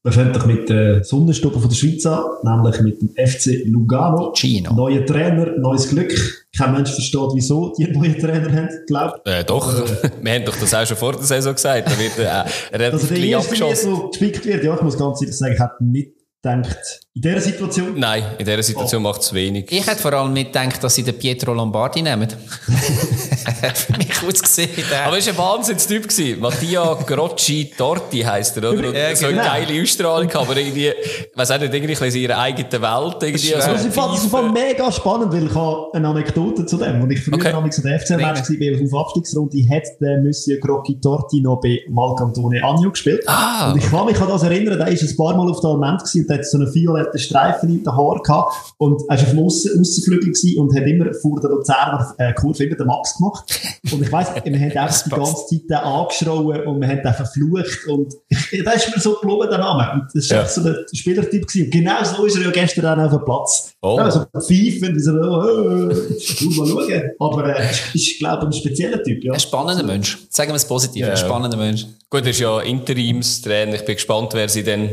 wir 0.05 0.12
fangen 0.12 0.32
doch 0.32 0.45
mit 0.47 0.68
der 0.68 1.05
Sonnenstube 1.05 1.61
von 1.61 1.68
der 1.68 1.76
Schweiz 1.76 2.05
an, 2.07 2.24
nämlich 2.43 2.80
mit 2.80 3.01
dem 3.01 3.09
FC 3.26 3.64
Lugano. 3.66 4.32
Gino. 4.34 4.72
Neuer 4.74 5.07
Trainer, 5.07 5.57
neues 5.59 5.88
Glück. 5.88 6.12
Kein 6.57 6.72
Mensch 6.72 6.90
versteht, 6.90 7.30
wieso 7.34 7.72
die 7.78 7.86
neuen 7.86 8.18
Trainer 8.18 8.53
haben, 8.53 8.68
glaube 8.86 9.20
Äh, 9.24 9.45
doch, 9.45 9.72
wir 10.22 10.32
haben 10.32 10.45
doch 10.45 10.57
das 10.57 10.74
auch 10.74 10.84
schon 10.86 10.97
vor 10.97 11.12
der 11.12 11.22
Saison 11.22 11.55
gesagt. 11.55 11.88
Da 11.88 11.99
wird 11.99 12.18
äh, 12.18 12.26
relativ 12.76 12.93
Also 12.95 13.07
der 13.07 13.16
gleich 13.16 13.30
erste, 13.30 13.53
abgeschossen. 13.53 13.95
der 13.95 14.09
gespickt 14.11 14.45
wird, 14.45 14.64
ja, 14.64 14.74
ich 14.74 14.82
muss 14.82 14.99
ganz 14.99 15.22
ehrlich 15.22 15.36
sagen, 15.38 15.53
ich 15.55 15.61
hätte 15.61 15.84
nicht 15.84 16.12
gedacht, 16.43 17.01
in 17.14 17.22
dieser 17.22 17.40
Situation, 17.40 17.93
Nein, 17.99 18.24
in 18.38 18.45
dieser 18.47 18.62
Situation 18.62 19.03
macht 19.03 19.20
es 19.20 19.32
wenig. 19.34 19.70
Ich 19.70 19.86
hätte 19.86 20.01
vor 20.01 20.12
allem 20.14 20.32
nicht 20.32 20.53
gedacht, 20.53 20.82
dass 20.82 20.95
sie 20.95 21.03
den 21.03 21.16
Pietro 21.18 21.53
Lombardi 21.53 22.01
nehmen. 22.03 22.26
Für 23.74 23.97
mich 23.99 24.11
ausgesehen. 24.26 24.70
der- 24.90 25.07
Aber 25.07 25.18
er 25.18 25.26
war 25.26 25.32
ein 25.32 25.38
Wahnsinnstyp. 25.59 26.09
gewesen. 26.09 26.40
Mattia 26.40 26.95
Grocci 27.07 27.70
Torti 27.76 28.20
heisst 28.22 28.57
er, 28.57 28.72
oder? 28.72 28.88
Und 28.88 28.95
Ja, 28.97 29.14
so 29.14 29.26
eine 29.26 29.36
genau. 29.36 29.47
geile 29.47 29.82
Ausstrahlung 29.82 30.26
gehabt, 30.28 30.49
aber 30.51 30.59
irgendwie, 30.59 30.88
ich 30.88 31.30
weiss 31.36 31.51
auch 31.51 31.61
nicht, 31.61 31.72
irgendwie 31.74 31.93
in 31.93 32.14
ihrer 32.22 32.38
eigenen 32.38 32.72
Welt. 32.72 32.82
Irgendwie, 33.22 33.32
Das 33.32 33.43
ist 33.43 33.53
Das 33.53 33.64
so 33.66 33.72
ist 33.72 34.32
das 34.32 34.53
mega 34.53 34.90
spannend, 34.90 35.32
weil 35.32 35.47
ich 35.47 35.55
habe 35.55 35.88
eine 35.95 36.09
Anekdote 36.09 36.66
zu 36.66 36.76
dem. 36.78 37.03
Und 37.03 37.11
ich 37.11 37.20
früher 37.22 37.34
Okay. 37.34 37.53
okay. 37.55 37.70
zu 37.70 37.82
der 37.82 38.01
FCL-Match 38.01 38.40
war 38.49 38.99
auf 39.01 39.07
Abstiegsrunde, 39.07 39.59
hat 39.68 39.82
der 40.01 40.18
Monsieur 40.22 40.59
Crocchi 40.61 40.99
Torti 41.01 41.40
noch 41.40 41.61
bei 41.61 41.80
Malcantone 41.88 42.62
Agno 42.64 42.90
gespielt. 42.90 43.22
Ah, 43.26 43.70
Und 43.72 43.78
ich 43.84 43.90
kann 43.90 44.07
mich 44.07 44.18
an 44.20 44.28
das 44.28 44.43
erinnern, 44.43 44.78
der 44.78 44.88
ist 44.88 45.03
ein 45.03 45.16
paar 45.16 45.36
Mal 45.36 45.49
auf 45.51 45.61
der 45.61 45.70
gewesen 45.70 46.22
und 46.22 46.30
der 46.32 46.38
hat 46.38 46.46
so 46.46 46.58
einen 46.58 46.74
violetten 46.74 47.18
Streifen 47.18 47.68
in 47.70 47.84
den 47.84 47.92
Haaren 47.92 48.22
gehabt. 48.22 48.54
Und 48.78 49.02
er 49.08 49.16
war 49.16 49.22
auf 49.24 49.30
dem 49.30 49.38
Aussen- 49.40 49.80
Aussenflügel 49.80 50.32
und 50.58 50.74
hat 50.76 50.86
immer 50.86 51.12
vor 51.14 51.40
der 51.40 51.50
Luzerner 51.50 52.14
äh, 52.18 52.32
Kurve 52.32 52.64
immer 52.64 52.76
den 52.76 52.86
Max 52.86 53.16
gemacht. 53.16 53.44
Und 53.92 54.02
ich 54.02 54.10
weiss, 54.12 54.28
wir 54.34 54.40
haben 54.42 54.54
einfach 54.78 55.02
die 55.04 55.10
ganze 55.10 55.46
Zeit 55.46 55.60
den 55.70 55.76
angeschrauen 55.76 56.60
und 56.66 56.80
wir 56.80 56.88
haben 56.88 57.02
den 57.02 57.14
verflucht 57.14 57.86
und 57.88 58.14
da 58.64 58.70
ist 58.72 58.94
mir 58.94 59.00
so 59.00 59.14
geblieben, 59.20 59.46
der 59.50 59.58
Name. 59.58 59.92
Und 59.94 60.08
das 60.14 60.30
war 60.30 60.38
Ja. 60.38 60.48
so 60.48 60.62
der 60.62 60.76
Spielertyp 60.92 61.46
gewesen. 61.46 61.64
Und 61.66 61.70
genau 61.70 62.04
so 62.04 62.24
ist 62.24 62.36
er 62.36 62.42
ja 62.44 62.50
gestern 62.50 62.98
auch 62.98 63.04
auf 63.04 63.10
dem 63.18 63.24
Platz. 63.24 63.72
Oh. 63.82 63.96
Ja, 63.98 64.10
so 64.10 64.20
pfeifen, 64.40 64.98
so, 65.00 65.10
äh, 65.10 66.44
muss 66.44 66.56
mal 66.56 66.66
schauen. 66.68 67.02
Aber 67.18 67.58
äh, 67.58 67.70
ist, 67.70 67.94
ist 67.94 68.18
glaube 68.18 68.48
ich, 68.50 68.56
ein 68.58 68.62
spezieller 68.62 69.02
Typ, 69.02 69.22
ja. 69.24 69.32
Ein 69.32 69.40
spannender 69.40 69.84
Mensch. 69.84 70.18
Sagen 70.30 70.50
wir 70.50 70.56
es 70.56 70.64
positiv, 70.64 71.02
Ja. 71.02 71.10
ein 71.10 71.16
spannender 71.16 71.56
Mensch. 71.56 71.86
gut, 72.10 72.22
er 72.22 72.30
ist 72.30 72.40
ja 72.40 72.60
Interimstrainer. 72.60 73.74
Ich 73.74 73.84
bin 73.84 73.94
gespannt, 73.96 74.30
wer 74.34 74.48
sie 74.48 74.62
dann 74.62 74.90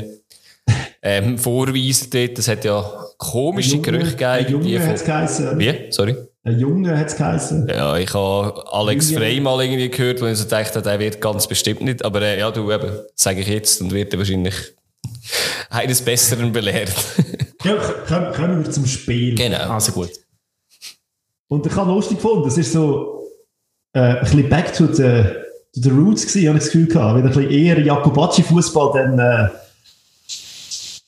ähm, 1.02 1.38
vorweisen 1.38 2.10
dort. 2.12 2.40
Es 2.40 2.48
hat 2.48 2.66
ja 2.66 2.84
komische 3.18 3.80
Gerüchte 3.80 4.28
Ein 4.28 4.46
gegeben. 4.46 4.64
Junge 4.64 4.88
hat 4.88 4.96
es 4.96 5.04
geheißen. 5.04 5.60
Wie? 5.60 5.92
Sorry? 5.92 6.16
Ein 6.44 6.60
Junge 6.60 6.98
hat 6.98 7.08
es 7.08 7.16
geheißen. 7.16 7.68
Ja, 7.68 7.98
ich 7.98 8.14
habe 8.14 8.64
Alex 8.72 9.12
Junge. 9.12 9.26
Frey 9.26 9.40
mal 9.40 9.62
irgendwie 9.64 9.90
gehört, 9.90 10.22
wo 10.22 10.26
ich 10.26 10.38
so 10.38 10.48
dachte, 10.48 10.82
der 10.82 11.00
wird 11.00 11.22
ganz 11.22 11.48
bestimmt 11.48 11.82
nicht. 11.82 12.04
Aber 12.04 12.22
äh, 12.22 12.40
ja, 12.40 12.52
du 12.52 12.72
eben, 12.72 12.92
sage 13.16 13.42
ich 13.42 13.48
jetzt 13.48 13.82
und 13.82 13.92
wird 13.92 14.14
er 14.14 14.20
wahrscheinlich 14.20 14.56
eines 15.70 16.02
Besseren 16.02 16.52
belehrt. 16.52 16.94
Ja, 17.66 17.76
kommen, 18.08 18.32
kommen 18.34 18.64
wir 18.64 18.72
zum 18.72 18.86
Spiel. 18.86 19.36
Genau. 19.36 19.72
Also 19.72 19.92
gut. 19.92 20.12
Und 21.50 21.66
ich 21.66 21.76
habe 21.76 21.92
lustig 21.92 22.16
gefunden, 22.16 22.48
es 22.48 22.58
ist 22.58 22.72
so 22.72 23.26
äh, 23.92 24.00
ein 24.00 24.20
bisschen 24.22 24.48
back 24.48 24.74
to 24.74 24.86
the, 24.86 25.24
to 25.74 25.82
the 25.82 25.90
roots 25.90 26.26
gewesen, 26.26 26.48
habe 26.48 26.58
ich 26.58 26.64
das 26.64 26.72
Gefühl 26.72 26.88
gehabt. 26.88 27.18
Wieder 27.18 27.28
ein 27.28 27.34
bisschen 27.34 27.52
eher 27.52 27.80
Jakobacci-Fußball, 27.80 28.94
dann, 28.94 29.20
äh, 29.20 29.50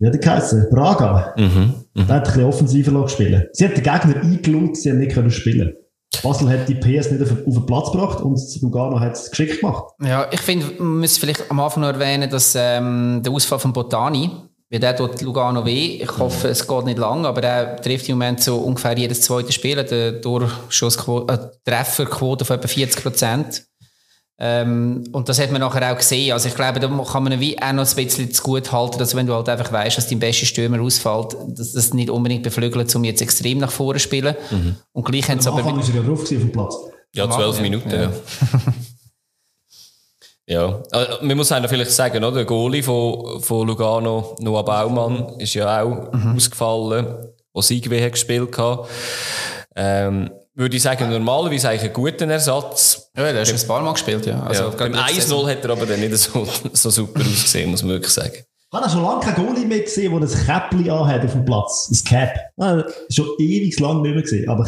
wie 0.02 0.08
hat 0.08 0.14
der 0.16 0.22
geheißen? 0.22 0.68
Braga. 0.72 1.34
Mhm. 1.38 1.76
Der 1.96 2.08
hat 2.08 2.12
ein 2.12 2.24
bisschen 2.24 2.44
offensiver 2.44 3.04
gespielt. 3.04 3.50
Sie 3.54 3.66
hat 3.66 3.78
den 3.78 3.84
Gegner 3.84 4.22
eingelullt, 4.22 4.76
sie 4.76 4.90
haben 4.90 4.98
nicht 4.98 5.14
können 5.14 5.30
spielen. 5.30 5.74
Basel 6.24 6.50
hat 6.50 6.68
die 6.68 6.76
PS 6.76 7.12
nicht 7.12 7.22
auf, 7.22 7.32
auf 7.32 7.54
den 7.54 7.66
Platz 7.66 7.92
gebracht 7.92 8.22
und 8.22 8.40
Lugano 8.62 9.00
hat 9.00 9.14
es 9.14 9.30
geschickt 9.30 9.62
gemacht. 9.62 9.86
Ja, 10.04 10.28
ich 10.32 10.42
finde, 10.42 10.66
man 10.80 11.00
muss 11.00 11.18
vielleicht 11.18 11.50
am 11.50 11.60
Anfang 11.60 11.82
noch 11.82 11.94
erwähnen, 11.94 12.30
dass 12.30 12.54
ähm, 12.56 13.22
der 13.24 13.32
Ausfall 13.32 13.60
von 13.60 13.74
Botani, 13.74 14.30
wie 14.70 14.80
der 14.80 14.96
tut 14.96 15.22
Lugano 15.22 15.66
weh. 15.66 16.02
Ich 16.02 16.18
hoffe, 16.18 16.50
es 16.50 16.68
geht 16.68 16.86
nicht 16.86 16.98
lang, 16.98 17.26
aber 17.26 17.44
er 17.44 17.76
trifft 17.78 18.10
im 18.10 18.18
Moment 18.18 18.42
so 18.42 18.58
ungefähr 18.58 18.98
jedes 18.98 19.22
zweite 19.22 19.52
Spiel, 19.52 19.78
hat 19.78 19.92
eine 19.92 20.14
Durchschussquote, 20.14 21.34
äh, 21.34 21.70
Trefferquote 21.70 22.44
von 22.44 22.58
etwa 22.58 22.68
40 22.68 23.04
Prozent. 23.04 23.64
Ähm, 24.44 25.04
und 25.12 25.30
das 25.30 25.40
hat 25.40 25.52
man 25.52 25.62
nachher 25.62 25.94
auch 25.94 25.98
gesehen. 25.98 26.34
Also 26.34 26.50
ich 26.50 26.56
glaube, 26.56 26.80
da 26.80 26.88
kann 26.88 27.24
man 27.24 27.40
wie 27.40 27.62
auch 27.62 27.74
noch 27.74 27.88
ein 27.88 27.96
bisschen 27.96 28.32
zu 28.32 28.42
gut 28.42 28.72
halten, 28.72 28.98
dass 28.98 29.16
wenn 29.16 29.28
du 29.28 29.36
halt 29.36 29.48
einfach 29.48 29.72
weißt, 29.72 30.00
dass 30.00 30.08
dein 30.08 30.18
bester 30.18 30.48
Stürmer 30.48 30.82
ausfällt, 30.82 31.36
dass 31.50 31.74
das 31.74 31.94
nicht 31.94 32.10
unbedingt 32.10 32.42
beflügelt, 32.42 32.96
um 32.96 33.04
jetzt 33.04 33.22
extrem 33.22 33.60
nach 33.60 33.70
vorne 33.72 34.00
zu 34.00 34.04
spielen. 34.06 34.36
Und 34.94 35.04
gleich 35.06 35.30
haben 35.30 35.40
sie 35.40 35.48
Am 35.48 35.60
aber 35.60 35.68
Anfang 35.68 35.80
war 35.80 35.88
er 35.88 36.02
ja 36.02 36.08
drauf 36.10 36.24
gewesen 36.24 36.38
auf 36.38 36.42
dem 36.42 36.52
Platz. 36.54 36.76
Ja, 37.14 37.30
zwölf 37.30 37.56
Ja. 37.58 37.62
Minuten, 37.62 37.92
ja. 37.92 38.12
ja. 40.48 40.82
Äh, 40.92 41.24
Man 41.26 41.38
muss 41.38 41.52
einer 41.52 41.70
vielleicht 41.70 41.92
sagen, 41.92 42.24
oder? 42.24 42.38
der 42.38 42.46
Goalie 42.46 42.82
von, 42.82 43.42
von 43.42 43.68
Lugano, 43.68 44.36
Noah 44.40 44.66
Baumann, 44.66 45.40
ist 45.40 45.54
ja 45.54 45.84
auch 45.84 46.12
ausgefallen, 46.36 47.06
der 47.56 47.62
Siegweh 47.62 48.10
gespielt 48.10 48.58
hat. 48.58 48.88
Ähm, 49.76 50.32
würde 50.54 50.76
ich 50.76 50.84
sagen, 50.84 51.10
normalerweise 51.10 51.70
eigentlich 51.70 51.84
einen 51.84 51.94
guten 51.94 52.30
Ersatz. 52.30 53.10
ja, 53.16 53.32
der 53.32 53.42
hat 53.42 53.48
schon 53.48 53.58
ein 53.58 53.68
paar 53.68 53.82
Mal 53.82 53.94
gespielt, 53.94 54.26
ja. 54.26 54.42
Also, 54.44 54.64
ja. 54.64 54.70
gerade 54.70 54.92
Beim 54.92 55.06
letzte 55.06 55.22
Saison. 55.22 55.46
1-0 55.46 55.52
hat 55.52 55.64
er 55.64 55.70
aber 55.72 55.86
dann 55.86 56.00
nicht 56.00 56.18
so, 56.18 56.48
so 56.74 56.90
super 56.90 57.22
ausgesehen, 57.22 57.72
muss 57.72 57.84
man 57.84 57.94
wirklich 57.94 58.14
sagen. 58.14 58.34
Ich 58.74 58.80
habe 58.80 58.90
schon 58.90 59.04
lange 59.04 59.20
keinen 59.22 59.36
Goalie 59.48 59.66
mehr 59.66 59.80
gesehen, 59.82 60.18
der 60.18 60.30
ein 60.30 60.46
Käppli 60.70 60.90
anhat 60.90 61.26
auf 61.26 61.32
dem 61.34 61.44
Platz. 61.46 61.90
Ein 61.92 62.04
Cap. 62.10 62.34
Ah, 62.58 62.84
schon 63.10 63.28
ewig 63.40 63.78
lang 63.80 64.02
nicht 64.02 64.14
mehr 64.14 64.22
gesehen. 64.22 64.48
Aber 64.50 64.64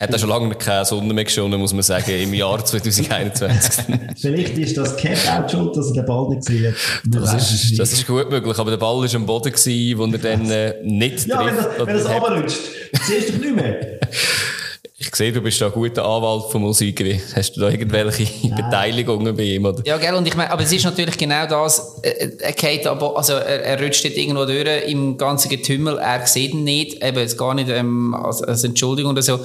Hat 0.00 0.10
er 0.12 0.18
schon 0.20 0.28
lange 0.28 0.54
keine 0.54 0.84
Sonne 0.84 1.12
mehr 1.12 1.24
geschonen, 1.24 1.58
muss 1.58 1.72
man 1.72 1.82
sagen, 1.82 2.10
im 2.12 2.32
Jahr 2.32 2.64
2021. 2.64 3.84
vielleicht 4.20 4.56
ist 4.56 4.76
das 4.76 4.96
Cap 4.96 5.18
auch 5.44 5.48
schuld, 5.50 5.76
dass 5.76 5.88
er 5.88 5.94
den 5.94 6.06
Ball 6.06 6.28
nicht 6.28 6.46
gesehen 6.46 6.72
hat. 6.74 7.00
Das 7.06 7.34
es 7.34 7.64
ist, 7.64 7.78
das 7.78 7.92
ist 7.92 8.06
gut 8.06 8.30
möglich, 8.30 8.56
aber 8.56 8.70
der 8.70 8.78
Ball 8.78 8.96
war 8.98 9.14
am 9.16 9.26
Boden, 9.26 9.52
gewesen, 9.52 9.98
wo 9.98 10.04
er 10.06 10.18
dann 10.18 10.48
äh, 10.50 10.74
nicht 10.84 11.26
ja, 11.26 11.42
trifft. 11.42 11.78
wenn 11.78 11.86
das 11.96 12.04
Oder- 12.06 12.14
runterrutscht, 12.20 12.58
siehst 13.04 13.28
du 13.30 13.32
dich 13.32 13.40
nicht 13.40 13.56
mehr. 13.56 13.98
Ich 15.02 15.16
sehe, 15.16 15.32
du 15.32 15.40
bist 15.40 15.58
da 15.62 15.66
ein 15.66 15.72
guter 15.72 16.04
Anwalt 16.04 16.52
von 16.52 16.60
Musik. 16.60 17.02
Hast 17.34 17.56
du 17.56 17.60
da 17.62 17.70
irgendwelche 17.70 18.26
Beteiligungen 18.54 19.34
bei 19.34 19.44
ihm? 19.44 19.64
Oder? 19.64 19.82
Ja, 19.86 19.96
gell, 19.96 20.14
und 20.14 20.28
ich 20.28 20.36
meine, 20.36 20.50
aber 20.50 20.62
es 20.62 20.70
ist 20.70 20.84
natürlich 20.84 21.16
genau 21.16 21.46
das, 21.46 22.00
äh, 22.02 22.28
er 22.38 22.52
geht 22.52 22.86
aber, 22.86 23.16
also 23.16 23.32
er, 23.32 23.64
er 23.64 23.82
rutscht 23.82 24.04
dort 24.04 24.14
irgendwo 24.18 24.44
durch 24.44 24.86
im 24.88 25.16
ganzen 25.16 25.48
Getümmel, 25.48 25.96
er 25.96 26.26
sieht 26.26 26.52
ihn 26.52 26.64
nicht, 26.64 27.02
eben, 27.02 27.16
es 27.16 27.34
gar 27.34 27.54
nicht 27.54 27.70
ähm, 27.70 28.14
als, 28.14 28.42
als 28.42 28.62
Entschuldigung 28.62 29.12
oder 29.12 29.22
so. 29.22 29.40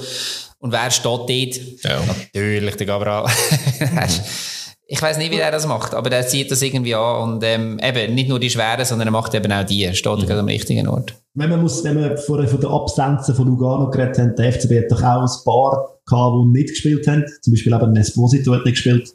Und 0.58 0.72
wer 0.72 0.90
steht 0.90 1.06
dort? 1.06 1.30
Ja. 1.30 2.04
Natürlich, 2.04 2.76
der 2.76 2.86
Gabriel. 2.86 3.24
ich 4.88 5.02
weiß 5.02 5.18
nicht, 5.18 5.32
wie 5.32 5.38
er 5.38 5.50
das 5.50 5.66
macht, 5.66 5.94
aber 5.94 6.12
er 6.12 6.26
zieht 6.26 6.50
das 6.50 6.62
irgendwie 6.62 6.94
an 6.94 7.22
und 7.22 7.44
ähm, 7.44 7.80
eben, 7.82 8.14
nicht 8.14 8.28
nur 8.28 8.38
die 8.38 8.50
Schweren, 8.50 8.84
sondern 8.84 9.08
er 9.08 9.12
macht 9.12 9.34
eben 9.34 9.50
auch 9.52 9.64
die, 9.64 9.82
er 9.82 9.94
steht 9.94 10.26
gerade 10.26 10.40
am 10.40 10.46
richtigen 10.46 10.86
Ort. 10.88 11.14
Wenn 11.34 11.50
man, 11.50 11.60
muss, 11.60 11.82
wenn 11.82 11.98
wir 11.98 12.16
vorher 12.16 12.48
von 12.48 12.60
den 12.60 12.70
Absenzen 12.70 13.34
von 13.34 13.48
Lugano 13.48 13.90
geredet 13.90 14.18
haben, 14.18 14.36
der 14.36 14.52
FCB 14.52 14.84
hat 14.84 14.92
doch 14.92 15.02
auch 15.02 15.22
ein 15.22 15.44
paar 15.44 15.96
gehabt, 16.06 16.36
die 16.36 16.58
nicht 16.58 16.68
gespielt 16.68 17.06
haben. 17.08 17.24
Zum 17.42 17.52
Beispiel 17.52 17.74
eben 17.74 17.96
Esposito 17.96 18.54
hat 18.54 18.64
nicht 18.64 18.74
gespielt. 18.74 19.12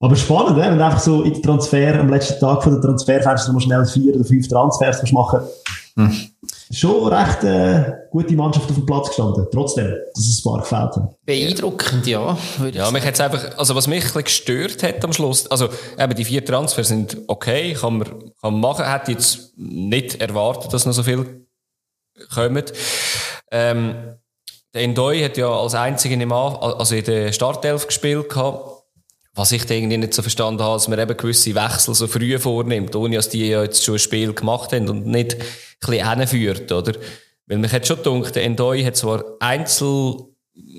Aber 0.00 0.16
spannend, 0.16 0.58
ne? 0.58 0.64
wenn 0.64 0.78
du 0.78 0.84
einfach 0.84 0.98
so 0.98 1.22
in 1.22 1.34
den 1.34 1.42
Transfer, 1.42 2.00
am 2.00 2.08
letzten 2.08 2.40
Tag 2.40 2.64
von 2.64 2.72
der 2.72 2.82
Transferfenster 2.82 3.52
noch 3.52 3.60
schnell 3.60 3.86
vier 3.86 4.16
oder 4.16 4.24
fünf 4.24 4.48
Transfers 4.48 5.00
musst 5.00 5.12
machen 5.12 5.40
Schon 6.72 7.12
recht 7.12 7.44
äh, 7.44 7.92
gute 8.10 8.34
Mannschaft 8.34 8.68
auf 8.70 8.74
dem 8.74 8.86
Platz 8.86 9.08
gestanden. 9.08 9.46
Trotzdem, 9.52 9.94
dass 10.14 10.24
es 10.24 10.40
ein 10.40 10.50
paar 10.50 10.60
gefällt 10.60 10.96
haben. 10.96 11.14
Beeindruckend, 11.26 12.06
ja. 12.06 12.36
Ja, 12.72 12.90
mich 12.90 13.04
hat's 13.04 13.20
einfach, 13.20 13.58
also 13.58 13.74
was 13.74 13.86
mich 13.86 13.98
ein 13.98 14.02
bisschen 14.04 14.24
gestört 14.24 14.82
hat 14.82 15.04
am 15.04 15.12
Schluss, 15.12 15.46
also 15.48 15.68
eben 15.98 16.14
die 16.14 16.24
vier 16.24 16.44
Transfers 16.44 16.88
sind 16.88 17.18
okay, 17.26 17.74
kann 17.74 17.98
man, 17.98 18.08
kann 18.08 18.52
man 18.54 18.60
machen, 18.60 18.90
hätte 18.90 19.12
jetzt 19.12 19.52
nicht 19.56 20.20
erwartet, 20.20 20.72
dass 20.72 20.86
noch 20.86 20.94
so 20.94 21.02
viel 21.02 21.46
kommen. 22.32 22.64
Ähm, 23.50 24.16
der 24.74 24.82
Endoi 24.82 25.22
hat 25.22 25.36
ja 25.36 25.50
als 25.50 25.74
einziger 25.74 26.14
im 26.20 26.32
A, 26.32 26.56
also 26.56 26.94
in 26.94 27.04
der 27.04 27.32
Startelf 27.32 27.86
gespielt 27.86 28.30
gehabt. 28.30 28.71
Was 29.34 29.52
ich 29.52 29.64
da 29.64 29.74
irgendwie 29.74 29.96
nicht 29.96 30.12
so 30.12 30.20
verstanden 30.20 30.62
habe, 30.62 30.74
dass 30.74 30.88
man 30.88 30.98
eben 30.98 31.16
gewisse 31.16 31.54
Wechsel 31.54 31.94
so 31.94 32.06
früh 32.06 32.38
vornimmt, 32.38 32.94
ohne 32.94 33.16
dass 33.16 33.30
die 33.30 33.48
ja 33.48 33.62
jetzt 33.62 33.82
schon 33.82 33.94
ein 33.94 33.98
Spiel 33.98 34.34
gemacht 34.34 34.72
haben 34.72 34.88
und 34.88 35.06
nicht 35.06 35.34
ein 35.34 35.46
bisschen 35.80 36.18
hinführt, 36.18 36.70
oder? 36.70 36.92
Weil 37.46 37.58
mich 37.58 37.72
hat 37.72 37.86
schon 37.86 38.02
gedacht, 38.02 38.36
der 38.36 38.44
Endoi 38.44 38.84
hat 38.84 38.96
zwar 38.96 39.24
Einzel, 39.40 40.16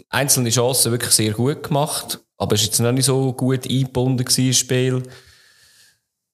einzelne 0.09 0.51
Chancen 0.51 0.91
wirklich 0.91 1.13
sehr 1.13 1.33
gut 1.33 1.63
gemacht, 1.63 2.19
aber 2.37 2.55
ist 2.55 2.65
jetzt 2.65 2.79
noch 2.79 2.91
nicht 2.91 3.05
so 3.05 3.33
gut 3.33 3.67
eingebunden 3.67 4.23
gewesen 4.23 4.47
ins 4.47 4.57
Spiel. 4.57 5.03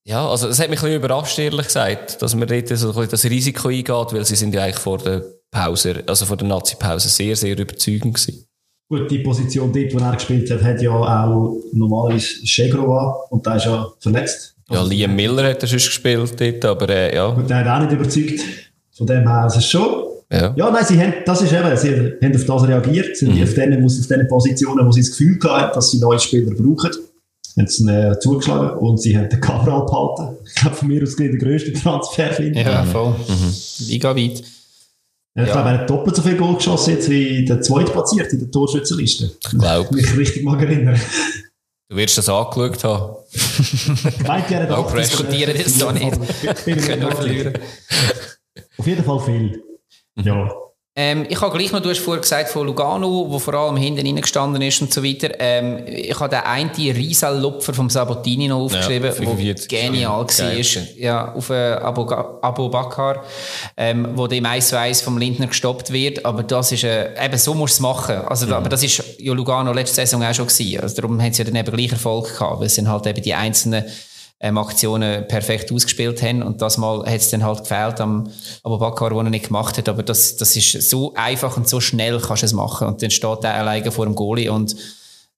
Ja, 0.04 0.28
also 0.28 0.48
es 0.48 0.60
hat 0.60 0.70
mich 0.70 0.80
ein 0.80 0.86
bisschen 0.86 0.98
überrascht, 0.98 1.40
ehrlich 1.40 1.68
gesagt, 1.68 2.22
dass 2.22 2.36
man 2.36 2.48
dort 2.48 2.68
so 2.68 3.00
ein 3.00 3.10
das 3.10 3.26
Risiko 3.26 3.68
eingeht, 3.70 4.14
weil 4.14 4.26
sie 4.26 4.36
sind 4.36 4.54
ja 4.54 4.64
eigentlich 4.64 4.80
vor 4.80 4.98
der 4.98 5.24
Pause, 5.52 6.04
also 6.08 6.26
vor 6.26 6.38
der 6.38 6.48
Nazi-Pause 6.48 7.10
sehr, 7.10 7.36
sehr 7.36 7.58
überzeugend 7.58 8.16
gewesen. 8.16 8.49
Gut, 8.90 9.10
die 9.12 9.20
Position 9.20 9.72
dort, 9.72 9.94
wo 9.94 10.00
er 10.00 10.14
gespielt 10.16 10.50
hat, 10.50 10.64
hat 10.64 10.82
ja 10.82 10.90
auch 10.92 11.58
normalerweise 11.74 12.44
Chegrova 12.44 13.16
und 13.30 13.46
der 13.46 13.56
ist 13.58 13.66
ja 13.66 13.88
verletzt. 14.00 14.56
Ja, 14.72 14.82
Liam 14.84 15.16
Miller 15.16 15.48
hat 15.50 15.62
er 15.62 15.68
sonst 15.68 15.86
gespielt 15.86 16.34
dort, 16.40 16.66
aber 16.66 16.90
äh, 16.90 17.16
ja. 17.16 17.28
Und 17.28 17.48
der 17.50 17.58
hat 17.58 17.68
auch 17.68 17.86
nicht 17.86 17.94
überzeugt. 17.94 18.40
Von 18.92 19.06
dem 19.08 19.28
her 19.28 19.46
ist 19.48 19.58
es 19.58 19.66
schon. 19.70 20.04
ja. 20.32 20.54
Ja, 20.58 20.72
nein, 20.72 20.84
sie 20.86 21.00
haben, 21.00 21.14
das 21.26 21.42
ist 21.42 21.54
eben, 21.54 21.78
sie 21.78 22.18
haben 22.24 22.36
auf 22.36 22.46
das 22.46 22.68
reagiert, 22.68 23.16
sind 23.16 23.36
Mhm. 23.36 23.44
auf 23.44 23.54
denen, 23.54 23.84
wo 23.84 23.88
sie, 23.90 24.02
auf 24.02 24.08
den 24.08 24.28
Positionen, 24.28 24.86
wo 24.88 24.92
sie 24.92 25.02
das 25.02 25.12
Gefühl 25.12 25.40
hatten, 25.44 25.76
dass 25.76 25.92
sie 25.92 26.00
neue 26.00 26.20
Spieler 26.20 26.52
brauchen, 26.52 26.92
haben 27.58 27.68
sie 27.68 27.84
ihn, 27.84 27.90
äh, 27.90 28.20
zugeschlagen 28.20 28.72
und 28.80 29.00
sie 29.02 29.16
haben 29.18 29.30
den 29.30 29.40
Cabral 29.40 29.86
behalten. 29.86 30.36
Ich 30.48 30.56
glaube, 30.56 30.76
von 30.76 30.88
mir 30.88 31.04
aus 31.04 31.16
gesehen 31.16 31.38
der 31.38 31.48
grösste 31.48 31.74
Transfer, 31.74 32.28
finde 32.34 32.60
ich. 32.60 32.66
Ja, 32.66 32.84
voll. 32.86 33.16
Liga 33.88 34.16
weit. 34.16 34.44
Ja, 35.36 35.44
ich 35.44 35.50
Ja. 35.50 35.54
glaube, 35.56 35.70
er 35.70 35.78
hat 35.80 35.90
doppelt 35.90 36.16
so 36.16 36.22
viel 36.22 36.36
Goal 36.38 36.56
geschossen 36.56 36.92
jetzt 36.96 37.10
wie 37.10 37.46
der 37.46 37.62
zweitplatzierte 37.62 38.32
in 38.32 38.40
der 38.40 38.52
Torschützenliste. 38.52 39.32
Ich 39.44 39.50
glaube, 39.60 39.96
Mich 39.96 40.18
richtig 40.18 40.44
mag 40.44 40.62
erinnern. 40.62 41.00
du 41.90 41.96
wirst 41.98 42.18
das 42.18 42.30
angeschaut 42.30 42.84
haben. 42.84 43.16
Meint 44.28 44.50
ihr, 44.52 44.62
acht- 44.72 44.88
pressure. 44.88 45.24
Diskutieren 45.24 45.56
jetzt 45.56 45.82
da 45.82 45.92
nicht. 45.92 46.20
Ich 46.66 46.78
Können 46.86 47.02
wir 47.02 47.12
verlieren. 47.16 47.54
Auf 48.78 48.88
jeden 48.88 49.04
Fall 49.04 49.20
viel. 49.22 49.64
Ja. 50.24 50.50
Ähm, 51.02 51.26
ich 51.30 51.40
habe 51.40 51.58
gleich 51.58 51.72
noch, 51.72 51.80
du 51.80 51.90
hast 51.90 52.00
vorher 52.00 52.20
gesagt, 52.20 52.50
von 52.50 52.68
Lugano, 52.68 53.26
wo 53.30 53.40
vor 53.40 53.54
allem 53.54 53.78
hinten 53.78 54.06
reingestanden 54.06 54.62
ist 54.62 54.82
und 54.82 54.94
so 54.94 55.02
weiter. 55.02 55.30
Ähm, 55.40 55.84
ich 55.88 56.20
habe 56.20 56.28
den 56.28 56.42
einen 56.42 56.72
Riesel-Lupfer 56.72 57.74
vom 57.74 57.90
Sabotini 57.90 58.50
noch 58.50 58.58
aufgeschrieben, 58.58 59.08
Ja, 59.08 59.14
der 59.14 59.24
45. 59.26 59.70
genial 59.70 60.26
war. 60.28 60.84
Ja, 60.98 61.34
auf 61.34 61.52
äh, 61.52 61.72
Abu, 61.76 62.02
Abu 62.12 62.68
Bakar, 62.68 63.24
ähm, 63.78 64.10
wo 64.16 64.28
dem 64.28 64.46
1 64.46 64.68
zu 64.68 64.78
1 64.78 65.00
vom 65.00 65.18
Lindner 65.18 65.48
gestoppt 65.48 65.94
wird. 65.94 66.26
Aber 66.26 66.44
das 66.44 66.74
ist, 66.74 66.84
äh, 66.84 67.12
eben 67.24 67.38
so 67.38 67.54
musst 67.54 67.76
du 67.76 67.78
es 67.78 67.80
machen. 67.80 68.18
Also, 68.28 68.48
Mhm. 68.48 68.54
Aber 68.54 68.68
das 68.68 68.84
ist 68.84 69.02
ja 69.20 69.34
Lugano 69.34 69.72
letzte 69.72 69.96
Saison 69.96 70.22
auch 70.22 70.34
schon 70.34 70.48
gewesen. 70.48 70.82
Also 70.82 70.98
darum 70.98 71.22
haben 71.22 71.32
sie 71.32 71.44
ja 71.44 71.46
dann 71.50 71.56
eben 71.56 71.72
gleich 71.74 71.94
Erfolg 71.94 72.38
gehabt, 72.38 72.62
es 72.62 72.76
sind 72.76 72.90
halt 72.90 73.08
eben 73.08 73.22
die 73.22 73.34
einzelnen 73.34 73.86
ähm, 74.42 74.58
Aktionen 74.58 75.28
perfekt 75.28 75.72
ausgespielt 75.72 76.22
haben. 76.22 76.42
Und 76.44 76.62
das 76.62 76.78
Mal 76.78 77.00
hat 77.06 77.16
es 77.22 77.30
dann 77.30 77.44
halt 77.44 77.60
gefehlt 77.60 78.00
am 78.00 78.30
Abubakar, 78.64 79.12
wo 79.12 79.20
er 79.20 79.24
nicht 79.30 79.48
gemacht 79.48 79.78
hat. 79.78 79.90
Aber 79.90 80.04
das, 80.04 80.38
das 80.38 80.56
ist 80.56 80.90
so 80.90 81.14
einfach 81.16 81.58
und 81.58 81.68
so 81.68 81.80
schnell 81.82 82.20
kannst 82.20 82.44
du 82.44 82.46
es 82.46 82.54
machen. 82.54 82.88
Und 82.88 83.02
dann 83.02 83.12
steht 83.12 83.44
er 83.44 83.56
alleine 83.56 83.92
vor 83.92 84.06
dem 84.06 84.16
Goalie 84.16 84.50
und 84.52 84.76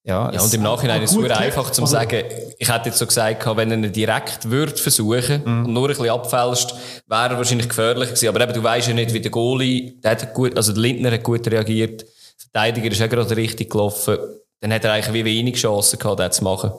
ja, 0.03 0.31
Ja, 0.31 0.41
und 0.41 0.51
im 0.53 0.63
Nachhinein 0.63 0.99
Ah, 0.99 1.03
ist 1.03 1.11
es 1.11 1.15
gut, 1.15 1.25
super 1.27 1.37
einfach 1.37 1.69
zu 1.71 1.85
sagen, 1.85 2.23
ich 2.57 2.67
hätte 2.73 2.89
jetzt 2.89 2.97
so 2.97 3.05
gesagt, 3.05 3.45
wenn 3.55 3.69
er 3.69 3.77
ihn 3.77 3.91
direkt 3.93 4.49
würde 4.49 4.75
versuchen 4.75 5.41
Mhm. 5.45 5.65
und 5.65 5.73
nur 5.73 5.83
ein 5.89 5.95
bisschen 5.95 6.09
abfällst, 6.09 6.73
wäre 7.07 7.29
er 7.29 7.37
wahrscheinlich 7.37 7.69
gefährlich 7.69 8.09
gewesen. 8.09 8.29
Aber 8.29 8.41
eben, 8.41 8.53
du 8.53 8.63
weißt 8.63 8.87
ja 8.87 8.93
nicht, 8.95 9.13
wie 9.13 9.19
der 9.21 9.29
Goalie, 9.29 9.91
der 10.03 10.11
hat 10.11 10.33
gut, 10.33 10.57
also 10.57 10.73
der 10.73 10.81
Lindner 10.81 11.11
hat 11.11 11.21
gut 11.23 11.45
reagiert, 11.47 12.01
der 12.01 12.07
Verteidiger 12.51 12.91
ist 12.91 13.01
auch 13.03 13.09
gerade 13.09 13.35
richtig 13.37 13.69
gelaufen. 13.69 14.17
Dann 14.59 14.73
hat 14.73 14.83
er 14.85 14.93
eigentlich 14.93 15.13
wie 15.13 15.25
wenig 15.25 15.55
Chancen 15.57 15.99
gehabt, 15.99 16.19
das 16.19 16.37
zu 16.37 16.43
machen. 16.45 16.71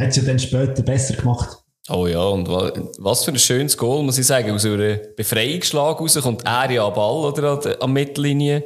Hat 0.00 0.12
sie 0.12 0.24
dann 0.24 0.38
später 0.38 0.82
besser 0.82 1.14
gemacht. 1.14 1.58
Oh 1.90 2.06
ja, 2.06 2.20
und 2.22 2.48
wa- 2.48 2.72
was 2.98 3.24
für 3.24 3.30
ein 3.32 3.38
schönes 3.38 3.76
Goal, 3.76 4.02
muss 4.02 4.18
ich 4.18 4.26
sagen. 4.26 4.50
Aus 4.52 4.64
einem 4.64 5.00
Befreiungsschlag 5.16 5.98
raus 6.00 6.18
kommt 6.22 6.44
er 6.44 6.70
ja 6.70 6.86
am 6.86 6.94
Ball 6.94 7.24
oder 7.32 7.52
an 7.54 7.60
der 7.80 7.86
Mittellinie, 7.88 8.62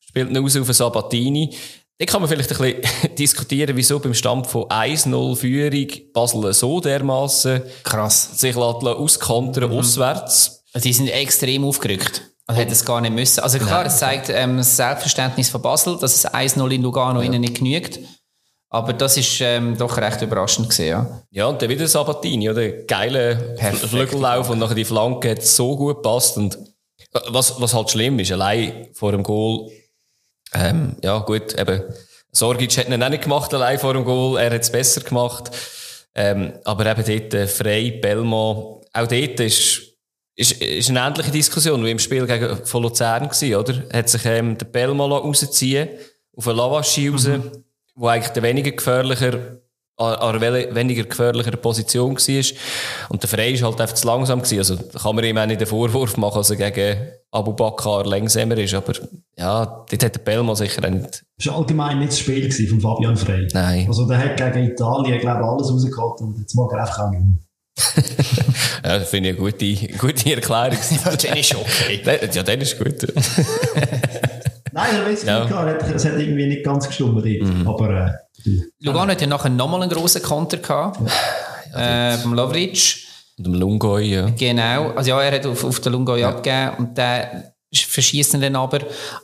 spielt 0.00 0.30
ihn 0.30 0.36
raus 0.36 0.56
auf 0.56 0.64
einen 0.64 0.74
Sabatini. 0.74 1.54
Da 1.98 2.04
kann 2.06 2.20
man 2.20 2.28
vielleicht 2.28 2.52
ein 2.52 2.58
bisschen 2.82 3.14
diskutieren, 3.18 3.76
wieso 3.76 3.98
beim 3.98 4.14
Stand 4.14 4.46
von 4.46 4.64
1-0 4.64 5.36
Führung 5.36 5.88
Basel 6.12 6.52
so 6.52 6.80
dermaßen 6.80 7.62
krass. 7.82 8.38
sich 8.38 8.56
auskontern 8.56 9.70
auswärts. 9.72 10.64
Also 10.72 10.86
die 10.86 10.92
sind 10.92 11.08
extrem 11.08 11.64
aufgerückt. 11.64 12.22
Also 12.46 12.60
hätte 12.60 12.72
es 12.72 12.84
gar 12.84 13.00
nicht 13.00 13.12
müssen. 13.14 13.40
Also 13.40 13.58
klar, 13.58 13.84
es 13.86 13.98
zeigt 13.98 14.30
ähm, 14.30 14.56
das 14.58 14.76
Selbstverständnis 14.76 15.48
von 15.50 15.60
Basel, 15.62 15.98
dass 15.98 16.14
es 16.14 16.26
1-0 16.26 16.70
in 16.70 16.82
Lugano 16.82 17.20
ihnen 17.20 17.40
nicht 17.40 17.56
genügt. 17.56 17.98
Aber 18.70 18.92
das 18.92 19.16
ist 19.16 19.40
ähm, 19.40 19.78
doch 19.78 19.96
recht 19.96 20.20
überraschend 20.20 20.68
gewesen, 20.68 20.88
ja. 20.88 21.22
Ja, 21.30 21.46
und 21.46 21.62
dann 21.62 21.70
wieder 21.70 21.88
Sabatini, 21.88 22.50
oder? 22.50 22.68
Geile 22.68 23.54
Perfekt. 23.56 23.90
Flügellauf 23.90 24.50
und 24.50 24.58
nachher 24.58 24.74
die 24.74 24.84
Flanke 24.84 25.30
hat 25.30 25.42
so 25.42 25.74
gut 25.74 25.96
gepasst. 25.96 26.36
Und 26.36 26.56
äh, 26.56 27.20
was, 27.28 27.58
was 27.60 27.72
halt 27.72 27.90
schlimm 27.90 28.18
ist, 28.18 28.30
allein 28.32 28.88
vor 28.92 29.12
dem 29.12 29.22
Goal, 29.22 29.70
ähm, 30.52 30.96
ja 31.02 31.18
gut, 31.20 31.58
eben, 31.58 31.82
Sorgic 32.30 32.76
hat 32.76 32.88
ihn 32.88 33.02
auch 33.02 33.08
nicht 33.08 33.24
gemacht 33.24 33.52
allein 33.54 33.78
vor 33.78 33.94
dem 33.94 34.04
Goal, 34.04 34.38
er 34.38 34.52
hat 34.52 34.62
es 34.62 34.70
besser 34.70 35.00
gemacht. 35.00 35.50
Ähm, 36.14 36.52
aber 36.64 36.86
eben 36.86 37.04
dort 37.04 37.34
äh, 37.34 37.46
Frey, 37.46 37.92
Belmo, 37.92 38.82
auch 38.92 39.06
dort 39.06 39.40
ist, 39.40 39.82
ist, 40.34 40.60
ist 40.60 40.90
eine 40.90 41.00
ähnliche 41.00 41.30
Diskussion 41.30 41.84
wie 41.84 41.90
im 41.90 41.98
Spiel 41.98 42.26
gegen, 42.26 42.66
von 42.66 42.82
Luzern 42.82 43.28
gewesen, 43.28 43.54
oder? 43.54 43.82
Hat 43.92 44.10
sich 44.10 44.24
ähm, 44.26 44.58
der 44.58 44.66
Belmo 44.66 45.06
rausziehen 45.06 45.88
auf 46.36 46.48
einen 46.48 46.58
Lavaschi 46.58 47.08
raus, 47.08 47.28
wo 47.98 48.06
eigentlich 48.06 48.32
der 48.32 48.42
weniger 48.44 48.70
gefährlicher, 48.70 49.58
an 49.96 50.14
einer 50.14 50.74
weniger 50.74 51.02
gefährlicher 51.02 51.56
Position 51.56 52.16
war. 52.16 52.44
Und 53.08 53.22
der 53.22 53.28
Frey 53.28 53.52
ist 53.52 53.64
halt 53.64 53.80
einfach 53.80 53.96
zu 53.96 54.06
langsam 54.06 54.40
gewesen. 54.40 54.58
Also, 54.58 54.76
da 54.76 54.98
kann 55.00 55.16
man 55.16 55.24
ihm 55.24 55.36
auch 55.36 55.46
nicht 55.46 55.60
den 55.60 55.66
Vorwurf 55.66 56.16
machen, 56.16 56.38
dass 56.38 56.50
er 56.50 56.70
gegen 56.70 57.08
Abu 57.32 57.52
Bakr 57.52 58.04
langsamer 58.04 58.56
ist. 58.58 58.74
Aber, 58.74 58.92
ja, 59.36 59.66
dort 59.90 60.04
hat 60.04 60.14
der 60.14 60.20
Belmo 60.20 60.54
sicher 60.54 60.84
auch 60.84 60.90
nicht, 60.90 61.24
Das 61.36 61.46
war 61.48 61.56
allgemein 61.56 61.98
nicht 61.98 62.12
das 62.12 62.20
Spiel 62.20 62.68
von 62.68 62.80
Fabian 62.80 63.16
Frey. 63.16 63.48
Nein. 63.52 63.86
Also 63.88 64.06
der 64.06 64.18
hat 64.18 64.36
gegen 64.36 64.70
Italien, 64.70 65.18
glaube 65.18 65.40
ich, 65.40 65.46
alles 65.46 65.72
rausgeholt 65.72 66.20
und 66.20 66.38
jetzt 66.38 66.54
mag 66.54 66.72
er 66.72 66.80
einfach 66.80 67.00
auch 67.00 67.10
nicht 67.10 67.22
mehr. 67.22 67.34
ja, 68.84 68.98
das 68.98 69.08
finde 69.08 69.30
ich 69.30 69.38
eine 69.38 69.50
gute, 69.50 69.98
gute 69.98 70.34
Erklärung. 70.34 70.78
Dann 71.04 71.38
ist 71.38 71.54
okay. 71.56 72.02
ja, 72.32 72.42
dann 72.42 72.60
ist 72.60 72.78
gut. 72.78 73.12
Nein, 74.78 74.94
er 74.96 75.06
weiß 75.10 75.24
Ja. 75.24 75.40
nicht, 75.40 75.50
ja. 75.50 75.94
es 75.94 76.04
hat 76.04 76.18
irgendwie 76.18 76.46
nicht 76.46 76.64
ganz 76.64 76.86
gestimmt. 76.86 77.16
dort. 77.24 77.66
Aber 77.66 77.90
äh, 78.46 78.50
Lugano 78.80 79.10
hat 79.12 79.20
ja 79.20 79.26
nachher 79.26 79.50
nochmal 79.50 79.82
einen 79.82 79.90
grossen 79.90 80.22
Konter 80.22 80.58
gehabt. 80.58 81.00
äh, 81.74 82.16
beim 82.18 82.34
Lovric. 82.34 82.96
Und 83.36 83.46
dem 83.46 83.54
Lungoy, 83.54 84.04
ja. 84.14 84.30
Genau. 84.30 84.90
Also 84.96 85.10
ja, 85.10 85.22
er 85.22 85.32
hat 85.32 85.46
auf, 85.46 85.62
auf 85.64 85.80
den 85.80 85.92
Lungoy 85.92 86.24
abgegeben 86.24 86.72
und 86.78 86.98
der 86.98 87.52
verschießt 87.74 88.34
ihn 88.34 88.40
dann 88.40 88.56
aber. 88.56 88.80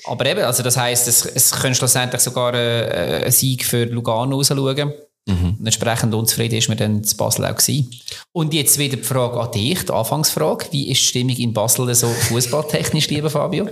Aber 0.07 0.27
eben, 0.27 0.43
also 0.45 0.63
das 0.63 0.77
heisst, 0.77 1.09
es, 1.09 1.25
es 1.25 1.51
könnte 1.51 1.79
schlussendlich 1.79 2.21
sogar 2.21 2.55
äh, 2.55 3.25
ein 3.25 3.33
Sieg 3.33 3.65
für 3.65 3.85
Lugano 3.85 4.37
rausschauen. 4.37 4.93
Und 5.27 5.65
entsprechend 5.65 6.15
unzufrieden 6.15 6.57
ist 6.57 6.69
man 6.69 6.77
dann 6.77 7.03
zu 7.03 7.17
Basel 7.17 7.47
auch 7.47 7.57
gewesen. 7.57 7.91
Und 8.33 8.53
jetzt 8.53 8.79
wieder 8.79 8.97
die 8.97 9.03
Frage 9.03 9.41
an 9.41 9.51
dich, 9.53 9.85
die 9.85 9.93
Anfangsfrage. 9.93 10.67
Wie 10.71 10.91
ist 10.91 11.01
die 11.01 11.07
Stimmung 11.07 11.37
in 11.37 11.55
Basel 11.55 11.95
so 11.95 12.09
fußballtechnisch, 12.09 13.09
lieber 13.11 13.31
Fabio? 13.31 13.67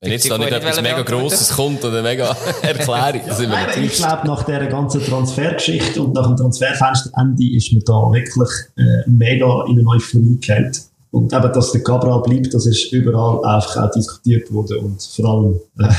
Wenn 0.00 0.12
jetzt 0.12 0.24
Ich 0.24 0.30
da 0.30 0.36
nicht 0.36 0.50
etwas 0.50 0.82
mega. 0.82 1.02
Grosses 1.02 1.50
kommt 1.50 1.84
oder 1.84 1.98
eine 1.98 2.08
mega 2.08 2.36
Erklärung, 2.62 3.20
dann 3.26 3.36
sind 3.36 3.50
wir 3.50 3.56
Nein, 3.56 3.84
ich 3.84 3.92
glaube, 3.92 4.26
nach 4.26 4.42
dieser 4.42 4.66
ganzen 4.66 5.00
Transfergeschichte 5.04 6.02
und 6.02 6.12
nach 6.12 6.26
dem 6.26 6.36
Transferfensterende 6.36 7.54
ist 7.54 7.72
man 7.72 7.82
da 7.84 8.12
wirklich 8.12 8.50
äh, 8.76 9.08
mega 9.08 9.64
in 9.68 9.78
eine 9.78 9.88
Euphorie 9.88 10.38
gefallen. 10.40 10.72
Und 11.12 11.32
eben, 11.32 11.52
dass 11.52 11.70
der 11.70 11.84
Cabral 11.84 12.20
bleibt, 12.22 12.52
das 12.52 12.66
ist 12.66 12.92
überall 12.92 13.44
einfach 13.44 13.76
auch 13.76 13.90
diskutiert 13.92 14.52
worden 14.52 14.78
und 14.78 15.00
vor 15.00 15.24
allem 15.24 15.60
äh, 15.78 15.94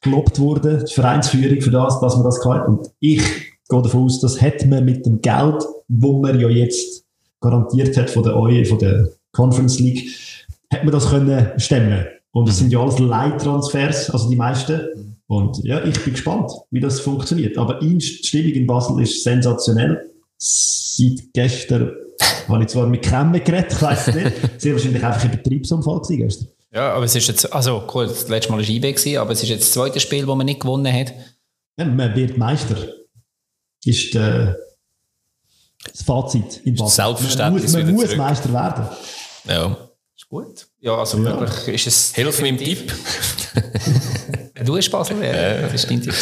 gelobt 0.00 0.38
worden, 0.38 0.84
die 0.88 0.94
Vereinsführung 0.94 1.60
für 1.60 1.70
das, 1.70 1.98
dass 2.00 2.14
man 2.14 2.24
das 2.24 2.40
kann. 2.40 2.62
Und 2.62 2.90
ich 3.00 3.22
gehe 3.68 3.82
davon 3.82 4.04
aus, 4.04 4.20
das 4.20 4.40
hätte 4.40 4.66
man 4.66 4.84
mit 4.84 5.06
dem 5.06 5.20
Geld, 5.20 5.64
wo 5.88 6.20
man 6.20 6.38
ja 6.38 6.48
jetzt 6.48 7.04
garantiert 7.40 7.96
hat 7.96 8.10
von 8.10 8.22
der 8.22 8.36
EU, 8.36 8.64
von 8.64 8.78
der 8.78 9.08
Conference 9.32 9.78
League, 9.78 10.08
hätte 10.70 10.84
man 10.84 10.92
das 10.92 11.10
können 11.10 11.50
stemmen. 11.58 12.06
Und 12.32 12.48
es 12.48 12.58
sind 12.58 12.72
ja 12.72 12.80
alles 12.80 12.98
Leihtransfers, 12.98 14.10
also 14.10 14.28
die 14.28 14.36
meisten. 14.36 15.16
Und 15.26 15.58
ja, 15.64 15.82
ich 15.84 15.98
bin 16.04 16.12
gespannt, 16.12 16.50
wie 16.70 16.80
das 16.80 17.00
funktioniert. 17.00 17.56
Aber 17.58 17.80
die 17.80 18.00
Stimmung 18.00 18.52
in 18.52 18.66
Basel 18.66 19.00
ist 19.02 19.22
sensationell. 19.22 20.10
Seit 20.36 21.32
gestern 21.32 21.92
habe 22.48 22.62
ich 22.62 22.68
zwar 22.68 22.86
mit 22.86 23.02
Kremmen 23.02 23.42
geredet, 23.42 23.72
ich 23.72 23.82
es 23.82 24.14
nicht. 24.14 24.32
Sehr 24.58 24.74
wahrscheinlich 24.74 25.04
einfach 25.04 25.24
ein 25.24 25.30
Betriebsunfall 25.30 26.00
gewesen 26.00 26.18
gestern. 26.18 26.48
Ja, 26.72 26.92
aber 26.92 27.06
es 27.06 27.16
ist 27.16 27.26
jetzt, 27.26 27.52
also 27.52 27.84
cool, 27.94 28.06
das 28.06 28.28
letzte 28.28 28.52
Mal 28.52 28.58
war 28.58 28.68
IB, 28.68 29.16
aber 29.16 29.32
es 29.32 29.42
ist 29.42 29.48
jetzt 29.48 29.62
das 29.62 29.72
zweite 29.72 29.98
Spiel, 29.98 30.26
das 30.26 30.36
man 30.36 30.44
nicht 30.44 30.60
gewonnen 30.60 30.92
hat. 30.92 31.14
Ja, 31.78 31.86
man 31.86 32.14
wird 32.14 32.36
Meister. 32.36 32.76
Ist 33.86 34.14
der, 34.14 34.58
das 35.84 36.02
Fazit 36.02 36.60
in 36.64 36.74
Basel. 36.74 37.04
Selbstverständnis 37.04 37.72
Man 37.72 37.82
muss, 37.82 37.86
man 37.86 37.94
muss 37.94 38.04
zurück. 38.04 38.18
Meister 38.18 38.52
werden. 38.52 38.86
Ja. 39.48 39.76
Ist 40.16 40.28
gut. 40.28 40.66
Ja, 40.80 40.96
also 40.96 41.22
wirklich 41.22 41.74
ist 41.74 41.86
es... 41.86 42.14
Hilf 42.14 42.40
mir 42.40 42.48
im 42.48 42.58
Tipp. 42.58 42.92
Du 44.64 44.76
hast 44.76 44.90
Basel, 44.90 45.22
ja, 45.22 45.60
das 45.60 45.74
ist 45.74 45.90
dein 45.90 46.00
Tipp. 46.00 46.14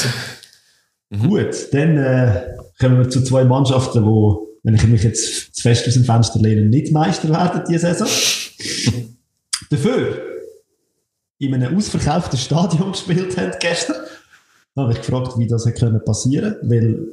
gewesen. 1.10 1.28
Gut, 1.28 1.72
dann 1.72 1.96
äh, 1.96 2.56
kommen 2.80 2.98
wir 2.98 3.08
zu 3.08 3.22
zwei 3.22 3.44
Mannschaften, 3.44 4.04
wo, 4.04 4.48
wenn 4.64 4.74
ich 4.74 4.86
mich 4.86 5.04
jetzt 5.04 5.54
zu 5.54 5.62
fest 5.62 5.86
aus 5.86 5.94
dem 5.94 6.04
Fenster 6.04 6.40
lehne, 6.40 6.62
nicht 6.62 6.92
Meister 6.92 7.28
werden 7.28 7.62
diese 7.68 7.94
Saison. 7.94 8.08
Dafür 9.70 10.20
in 11.38 11.54
einem 11.54 11.76
ausverkauften 11.76 12.38
Stadion 12.38 12.92
gespielt 12.92 13.36
haben 13.36 13.52
gestern. 13.60 13.96
Da 14.74 14.82
habe 14.82 14.92
ich 14.92 14.98
gefragt, 14.98 15.38
wie 15.38 15.46
das 15.46 15.64
hätte 15.64 15.80
können 15.80 16.04
passieren 16.04 16.56
weil 16.62 17.06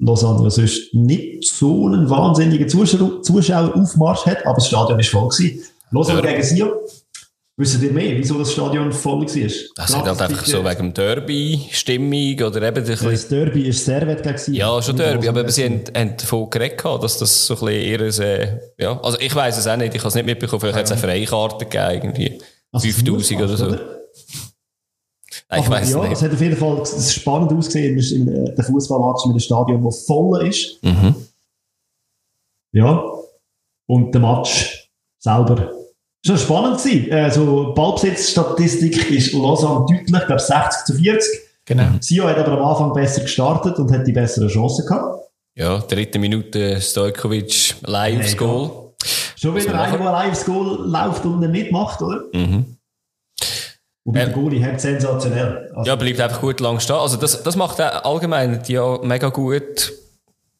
Lausanne 0.00 0.42
ja 0.44 0.50
sonst 0.50 0.94
nicht 0.94 1.44
so 1.46 1.86
einen 1.86 2.08
wahnsinnigen 2.08 2.68
Zuschauer, 2.68 3.22
Zuschaueraufmarsch 3.22 4.26
hat, 4.26 4.46
aber 4.46 4.54
das 4.56 4.66
Stadion 4.66 4.98
war 4.98 5.04
voll. 5.04 5.28
Gewesen. 5.28 5.62
Lausanne 5.90 6.22
Ja. 6.24 6.30
gegen 6.30 6.42
Sion. 6.42 6.70
Wissen 7.56 7.82
ihr 7.82 7.92
mehr, 7.92 8.16
wieso 8.16 8.38
das 8.38 8.52
Stadion 8.52 8.90
voll 8.90 9.20
war? 9.20 9.26
Das 9.26 9.90
ist 9.90 9.96
halt 9.96 10.20
einfach 10.22 10.46
so 10.46 10.64
wegen 10.64 10.76
dem 10.78 10.94
Derby-Stimmung 10.94 12.40
oder 12.46 12.62
eben 12.62 12.82
bisschen 12.86 13.10
Das 13.10 13.28
Derby 13.28 13.70
sehr 13.84 14.06
wett 14.06 14.22
gegen. 14.22 14.54
Ja, 14.56 14.80
schon 14.80 14.96
Derby, 14.96 15.28
aber 15.28 15.46
sie 15.50 15.64
haben, 15.64 15.82
haben 15.94 16.16
davon 16.16 16.48
geredet, 16.48 16.82
dass 16.82 17.18
das 17.18 17.46
so 17.46 17.54
ein 17.56 17.66
bisschen 17.66 18.00
eher, 18.00 18.40
äh, 18.40 18.58
ja, 18.78 18.98
also 19.02 19.18
ich 19.20 19.34
weiss 19.34 19.58
es 19.58 19.66
auch 19.66 19.76
nicht, 19.76 19.94
ich 19.94 20.00
habe 20.00 20.08
es 20.08 20.14
nicht 20.14 20.24
mitbekommen, 20.24 20.60
vielleicht 20.60 20.78
hat 20.78 20.84
es 20.86 20.92
eine 20.92 21.00
Freikarte 21.00 21.66
gegeben, 21.66 22.14
irgendwie. 22.16 22.40
Also 22.72 22.88
es 22.88 22.94
5000 22.94 23.40
muss 23.40 23.50
oder 23.50 23.56
so. 23.58 23.66
Nein, 23.66 23.80
ich 25.58 25.68
es 25.68 25.90
ja, 25.90 26.02
nicht. 26.02 26.12
es 26.12 26.22
hat 26.22 26.32
auf 26.32 26.40
jeden 26.40 26.56
Fall 26.56 26.86
spannend 26.86 27.52
ausgesehen. 27.52 27.98
In 27.98 28.28
äh, 28.28 28.54
der 28.54 28.64
Fußballmatch 28.64 29.26
mit 29.26 29.32
einem 29.32 29.40
Stadion, 29.40 29.84
das 29.84 30.04
voll 30.06 30.46
ist. 30.46 30.82
Mhm. 30.82 31.14
Ja. 32.72 33.04
Und 33.86 34.12
der 34.12 34.20
Match 34.20 34.88
selber. 35.18 35.72
Schon 36.24 36.38
spannend 36.38 36.78
gewesen. 36.78 37.10
Äh, 37.10 37.30
so 37.30 37.72
Ballbesitzstatistik 37.74 39.10
ist 39.10 39.32
Lausanne 39.32 39.86
deutlich, 39.88 40.02
ich 40.06 40.26
glaube 40.26 40.38
60 40.38 40.84
zu 40.84 40.94
40. 40.94 41.40
Genau. 41.64 41.88
Sio 42.00 42.28
hat 42.28 42.38
aber 42.38 42.58
am 42.58 42.68
Anfang 42.68 42.92
besser 42.92 43.22
gestartet 43.22 43.78
und 43.78 43.90
hat 43.92 44.06
die 44.06 44.12
besseren 44.12 44.48
Chancen 44.48 44.86
gehabt. 44.86 45.20
Ja, 45.56 45.78
dritte 45.78 46.18
Minute 46.18 46.80
Stojkovic 46.80 47.76
live 47.82 48.22
Hey, 48.22 48.34
Goal. 48.36 48.70
Schon 49.36 49.54
wieder 49.54 49.72
man 49.72 49.80
einer, 49.80 49.98
der 49.98 50.30
aufs 50.30 50.44
Goal 50.44 50.88
läuft 50.88 51.24
und 51.24 51.40
nicht 51.40 51.72
macht, 51.72 52.02
oder? 52.02 52.22
Mhm. 52.32 52.76
Und 54.04 54.16
Ja. 54.16 54.24
der 54.24 54.34
Goalie 54.34 54.64
hat 54.64 54.80
sensationell. 54.80 55.70
Also, 55.74 55.88
Ja, 55.88 55.96
bleibt 55.96 56.20
einfach 56.20 56.40
gut 56.40 56.60
lang 56.60 56.80
stehen. 56.80 56.96
Also 56.96 57.16
das, 57.16 57.42
das 57.42 57.56
macht 57.56 57.80
auch 57.80 58.04
allgemein 58.04 58.62
ja 58.66 58.98
mega 59.02 59.28
gut. 59.28 59.92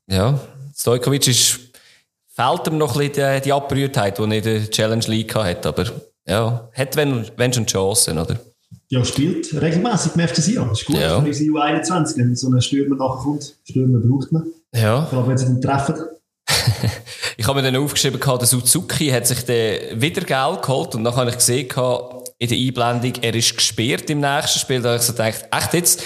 Ja, 0.08 0.38
Stojkovic 0.76 1.26
ist, 1.28 1.58
fehlt 2.34 2.66
ihm 2.66 2.78
noch 2.78 2.96
ein 3.00 3.08
bisschen 3.10 3.34
die, 3.36 3.42
die 3.42 3.52
Abgerührtheit, 3.52 4.18
die 4.18 4.22
er 4.22 4.32
in 4.32 4.42
der 4.42 4.70
Challenge 4.70 5.04
League 5.06 5.34
hat, 5.34 5.64
aber 5.66 5.84
ja, 6.26 6.68
hat 6.74 6.96
wenn, 6.96 7.26
wenn 7.36 7.52
schon 7.52 7.66
Chancen, 7.66 8.18
oder? 8.18 8.38
ja, 8.88 9.04
spielt 9.04 9.52
regelmäßig 9.60 10.12
im 10.16 10.26
FC 10.28 10.36
Sion. 10.42 10.70
Ist 10.72 10.84
gut 10.84 10.96
Ja. 10.98 11.20
für 11.20 11.26
unsere 11.26 11.50
U21, 11.50 12.16
wenn 12.18 12.34
so 12.36 12.48
ein 12.50 12.60
Stürmer 12.60 12.96
nachkommt. 12.96 13.54
Stürmer 13.64 13.98
braucht 14.00 14.32
man. 14.32 14.46
Ja. 14.74 15.06
Vor 15.06 15.20
allem, 15.20 15.28
wenn 15.28 15.38
sie 15.38 15.46
ihn 15.46 15.60
treffen. 15.62 15.94
Ich 17.36 17.46
habe 17.46 17.62
mir 17.62 17.72
dann 17.72 17.82
aufgeschrieben, 17.82 18.20
der 18.20 18.46
Suzuki 18.46 19.08
hat 19.08 19.26
sich 19.26 19.44
dann 19.46 19.98
wieder 20.00 20.20
Geld 20.20 20.60
geholt 20.62 20.94
und 20.94 21.04
dann 21.04 21.16
habe 21.16 21.30
ich 21.30 21.36
gesehen, 21.36 21.66
in 22.40 22.48
der 22.48 22.58
Einblendung, 22.58 23.22
er 23.22 23.34
ist 23.34 23.54
gesperrt 23.54 24.08
im 24.08 24.20
nächsten 24.20 24.58
Spiel. 24.58 24.80
Da 24.80 24.90
habe 24.90 24.98
ich 24.98 25.02
so 25.02 25.12
gedacht, 25.12 25.44
echt 25.52 25.74
jetzt, 25.74 26.02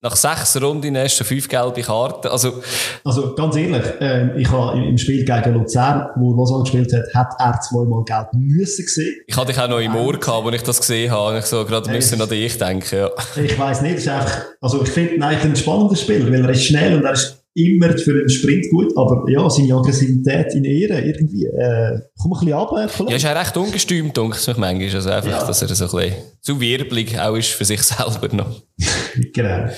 nach 0.00 0.14
sechs 0.16 0.60
Runden 0.60 0.96
hast 0.96 1.18
du 1.18 1.24
fünf 1.24 1.48
gelbe 1.48 1.80
Karten. 1.82 2.28
Also, 2.28 2.62
Also 3.04 3.34
ganz 3.34 3.56
ehrlich, 3.56 3.82
ähm, 4.00 4.32
ich 4.36 4.48
habe 4.50 4.78
im 4.78 4.96
Spiel 4.98 5.24
gegen 5.24 5.54
Luzern, 5.54 6.08
wo 6.16 6.34
Lausanne 6.34 6.62
gespielt 6.62 6.92
hat, 6.92 7.14
hat 7.14 7.34
er 7.38 7.60
zweimal 7.60 8.04
Geld 8.04 8.26
müssen 8.32 8.84
gesehen. 8.84 9.14
ich 9.26 9.36
hatte 9.36 9.52
dich 9.52 9.60
auch 9.60 9.68
noch 9.68 9.78
im 9.78 9.94
Ohr 9.94 10.18
gehabt, 10.18 10.46
als 10.46 10.56
ich 10.56 10.62
das 10.62 10.80
gesehen 10.80 11.10
habe. 11.10 11.32
Und 11.34 11.38
ich 11.38 11.44
so 11.46 11.64
gerade 11.64 11.88
Hey, 11.88 11.96
müssen 11.96 12.20
an 12.20 12.28
dich 12.28 12.58
denken, 12.58 12.96
ja. 12.96 13.10
Ich 13.36 13.58
weiß 13.58 13.82
nicht, 13.82 13.96
ist 13.96 14.08
einfach, 14.08 14.40
also 14.60 14.82
ich 14.82 14.88
finde 14.88 15.14
ihn 15.14 15.22
eigentlich 15.22 15.44
ein 15.44 15.56
spannendes 15.56 16.00
Spiel, 16.00 16.32
weil 16.32 16.44
er 16.44 16.50
ist 16.50 16.64
schnell 16.64 16.96
und 16.96 17.04
er 17.04 17.12
ist 17.12 17.41
immer 17.54 17.96
für 17.98 18.12
einen 18.12 18.28
Sprint 18.28 18.70
gut, 18.70 18.96
aber 18.96 19.24
ja, 19.30 19.48
seine 19.50 19.74
Aggressivität 19.74 20.54
in 20.54 20.64
Ehre 20.64 21.00
irgendwie, 21.00 21.46
äh, 21.46 22.00
komm 22.20 22.32
ein 22.32 22.40
bisschen 22.40 22.52
runter, 22.54 23.10
Ja, 23.10 23.16
ist 23.16 23.26
auch 23.26 23.36
recht 23.36 23.56
ungestüm, 23.56 24.12
denke 24.12 24.36
ich 24.40 24.56
manchmal. 24.56 24.94
Also 24.94 25.10
einfach, 25.10 25.30
Ja. 25.30 25.46
dass 25.46 25.62
er 25.62 25.68
so 25.74 25.84
ein 25.84 25.90
bisschen 26.08 26.22
zu 26.40 26.60
wirbelig 26.60 27.18
auch 27.20 27.36
ist 27.36 27.50
für 27.50 27.64
sich 27.64 27.82
selber 27.82 28.34
noch. 28.34 28.62
Genau. 29.34 29.68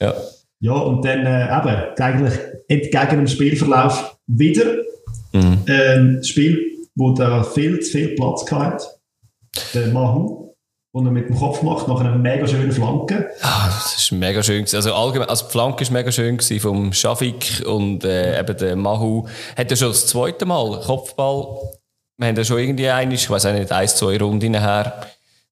Ja. 0.00 0.14
Ja, 0.60 0.72
und 0.72 1.04
dann 1.04 1.26
äh, 1.26 1.44
eben, 1.44 1.94
eigentlich 2.00 2.38
entgegen 2.68 3.16
dem 3.18 3.26
Spielverlauf 3.26 4.16
wieder 4.26 4.76
Mhm. 5.32 5.58
ähm, 5.66 6.16
das 6.18 6.28
Spiel 6.28 6.60
wo 6.96 7.10
der 7.12 7.42
viel 7.42 7.80
zu 7.80 7.90
viel 7.90 8.08
Platz 8.14 8.48
hatte. 8.52 8.84
Der 9.74 9.88
Mahu, 9.88 10.43
den 10.94 11.06
er 11.06 11.12
mit 11.12 11.28
dem 11.28 11.36
Kopf 11.36 11.62
macht, 11.62 11.88
nach 11.88 11.98
einer 11.98 12.16
mega 12.16 12.46
schönen 12.46 12.70
Flanke. 12.70 13.28
Ah, 13.42 13.66
das 13.66 13.96
ist 13.98 14.12
mega 14.12 14.42
schön 14.42 14.60
gewesen. 14.60 14.76
Also 14.76 14.94
allgemein, 14.94 15.28
also 15.28 15.46
die 15.46 15.50
Flanke 15.50 15.82
ist 15.82 15.90
mega 15.90 16.12
schön 16.12 16.36
gewesen 16.36 16.60
vom 16.60 16.92
Schafik 16.92 17.64
und 17.66 18.04
äh, 18.04 18.38
eben 18.38 18.56
der 18.56 18.76
Mahu. 18.76 19.26
Hat 19.56 19.70
er 19.70 19.76
schon 19.76 19.88
das 19.88 20.06
zweite 20.06 20.46
Mal 20.46 20.80
Kopfball. 20.80 21.58
Wir 22.16 22.28
haben 22.28 22.36
ja 22.36 22.44
schon 22.44 22.60
irgendwie 22.60 22.88
einig, 22.88 23.22
ich 23.22 23.30
weiß 23.30 23.46
auch 23.46 23.52
nicht, 23.52 23.72
eins, 23.72 23.96
zwei 23.96 24.16
Runden 24.18 24.54
her, 24.54 25.04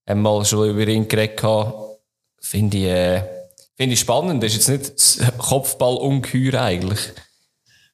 haben 0.08 0.22
mal 0.22 0.44
schon 0.44 0.70
über 0.70 0.86
ihn 0.86 1.08
geredet. 1.08 1.42
Finde 2.40 2.76
ich, 2.76 2.84
äh, 2.84 3.22
finde 3.76 3.94
ich 3.94 4.00
spannend. 4.00 4.44
Das 4.44 4.52
ist 4.52 4.68
jetzt 4.68 4.68
nicht 4.68 4.94
das 4.94 5.20
Kopfball-Ungeheuer 5.38 6.60
eigentlich. 6.62 7.00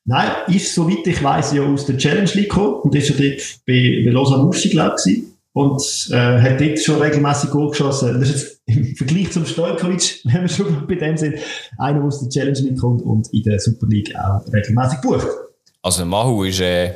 Nein, 0.05 0.31
ist, 0.49 0.75
soweit 0.75 1.07
ich 1.07 1.23
weiss, 1.23 1.53
ja 1.53 1.63
aus 1.63 1.87
der 1.87 1.97
Challenge 1.97 2.31
League 2.35 2.51
gekommen 2.51 2.81
und 2.83 2.95
ist 2.95 3.09
ja 3.09 3.15
dort 3.15 3.41
bei, 3.67 4.03
bei 4.05 4.11
Lausanne 4.11 4.45
Muschi, 4.45 4.69
glaube 4.69 4.97
ich, 5.07 5.23
und 5.59 6.09
äh, 6.13 6.41
hat 6.41 6.61
dort 6.61 6.79
schon 6.79 7.03
regelmäßig 7.03 7.51
Goal 7.51 7.71
geschossen. 7.71 8.21
Das 8.21 8.29
ist 8.31 8.35
jetzt 8.43 8.61
im 8.67 8.95
Vergleich 8.97 9.33
zum 9.33 9.45
Stojkovic, 9.45 10.21
wenn 10.25 10.43
wir 10.43 10.49
schon 10.49 10.87
bei 10.87 10.95
dem 10.95 11.17
sind, 11.17 11.35
einer, 11.79 11.99
der 11.99 12.07
aus 12.07 12.21
der 12.21 12.29
Challenge 12.29 12.59
League 12.61 12.79
kommt 12.81 13.03
und 13.03 13.29
in 13.33 13.43
der 13.43 13.59
Super 13.59 13.87
League 13.89 14.15
auch 14.17 14.41
regelmäßig 14.53 15.01
bucht. 15.01 15.27
Also 15.83 16.05
Mahu 16.05 16.45
ist 16.45 16.61
äh, 16.61 16.93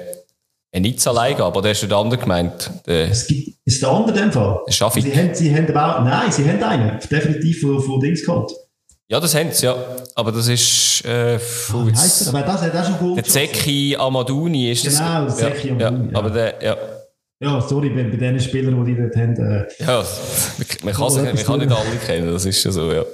ein 0.73 0.83
Nizza-Leihgabe, 0.83 1.45
aber 1.45 1.63
der 1.63 1.73
ist 1.73 1.83
der 1.83 1.97
andere 1.97 2.21
gemeint. 2.21 2.71
Der, 2.87 3.11
Es 3.11 3.27
gibt, 3.27 3.57
ist 3.65 3.83
der 3.83 3.89
andere 3.91 4.17
in 4.17 4.23
dem 4.25 4.33
Fall? 4.33 4.61
Schafik. 4.69 5.03
Sie 5.05 5.17
haben, 5.17 5.35
sie 5.35 5.55
haben 5.55 5.77
aber 5.77 6.05
nein, 6.09 6.31
sie 6.31 6.49
haben 6.49 6.63
einen, 6.63 6.99
definitiv 7.11 7.61
von, 7.63 7.81
von 7.83 8.01
Dings 8.01 8.25
gehabt. 8.25 8.53
ja, 9.09 9.19
das 9.21 9.35
haben 9.35 9.51
sie, 9.51 9.67
ja. 9.67 9.75
Aber 10.15 10.31
das 10.33 10.47
ist, 10.49 11.05
äh, 11.05 11.39
puh, 11.39 11.87
wie 11.87 11.93
heisst 11.93 12.27
er? 12.27 12.35
Aber 12.35 12.43
das 12.47 12.63
hat 12.63 12.77
auch 12.77 12.85
schon 12.85 12.99
Goal 12.99 13.15
der. 13.17 13.25
Zeki 13.25 13.97
Amaduni 13.97 14.71
ist 14.71 14.87
das. 14.87 14.99
Genau, 14.99 15.29
Zeki 15.29 15.69
ja, 15.79 15.89
Amaduni, 15.89 16.05
Ja, 16.07 16.13
ja. 16.13 16.19
aber 16.19 16.31
der, 16.31 16.63
ja. 16.63 16.77
Ja, 17.43 17.61
sorry, 17.61 17.91
bei, 17.91 18.05
bei 18.05 18.17
den 18.17 18.39
Spielern, 18.41 18.85
die 18.85 18.95
die 18.95 19.01
dort 19.03 19.17
haben, 19.17 19.37
äh, 19.37 19.67
Ja, 19.81 20.05
man 20.85 20.95
kann, 20.95 21.11
sich, 21.11 21.23
man 21.23 21.37
kann 21.37 21.59
nicht 21.59 21.73
alle 21.73 21.97
kennen, 22.07 22.33
das 22.33 22.45
ist 22.45 22.63
ja 22.63 22.71
so, 22.71 22.93
ja. 22.93 23.05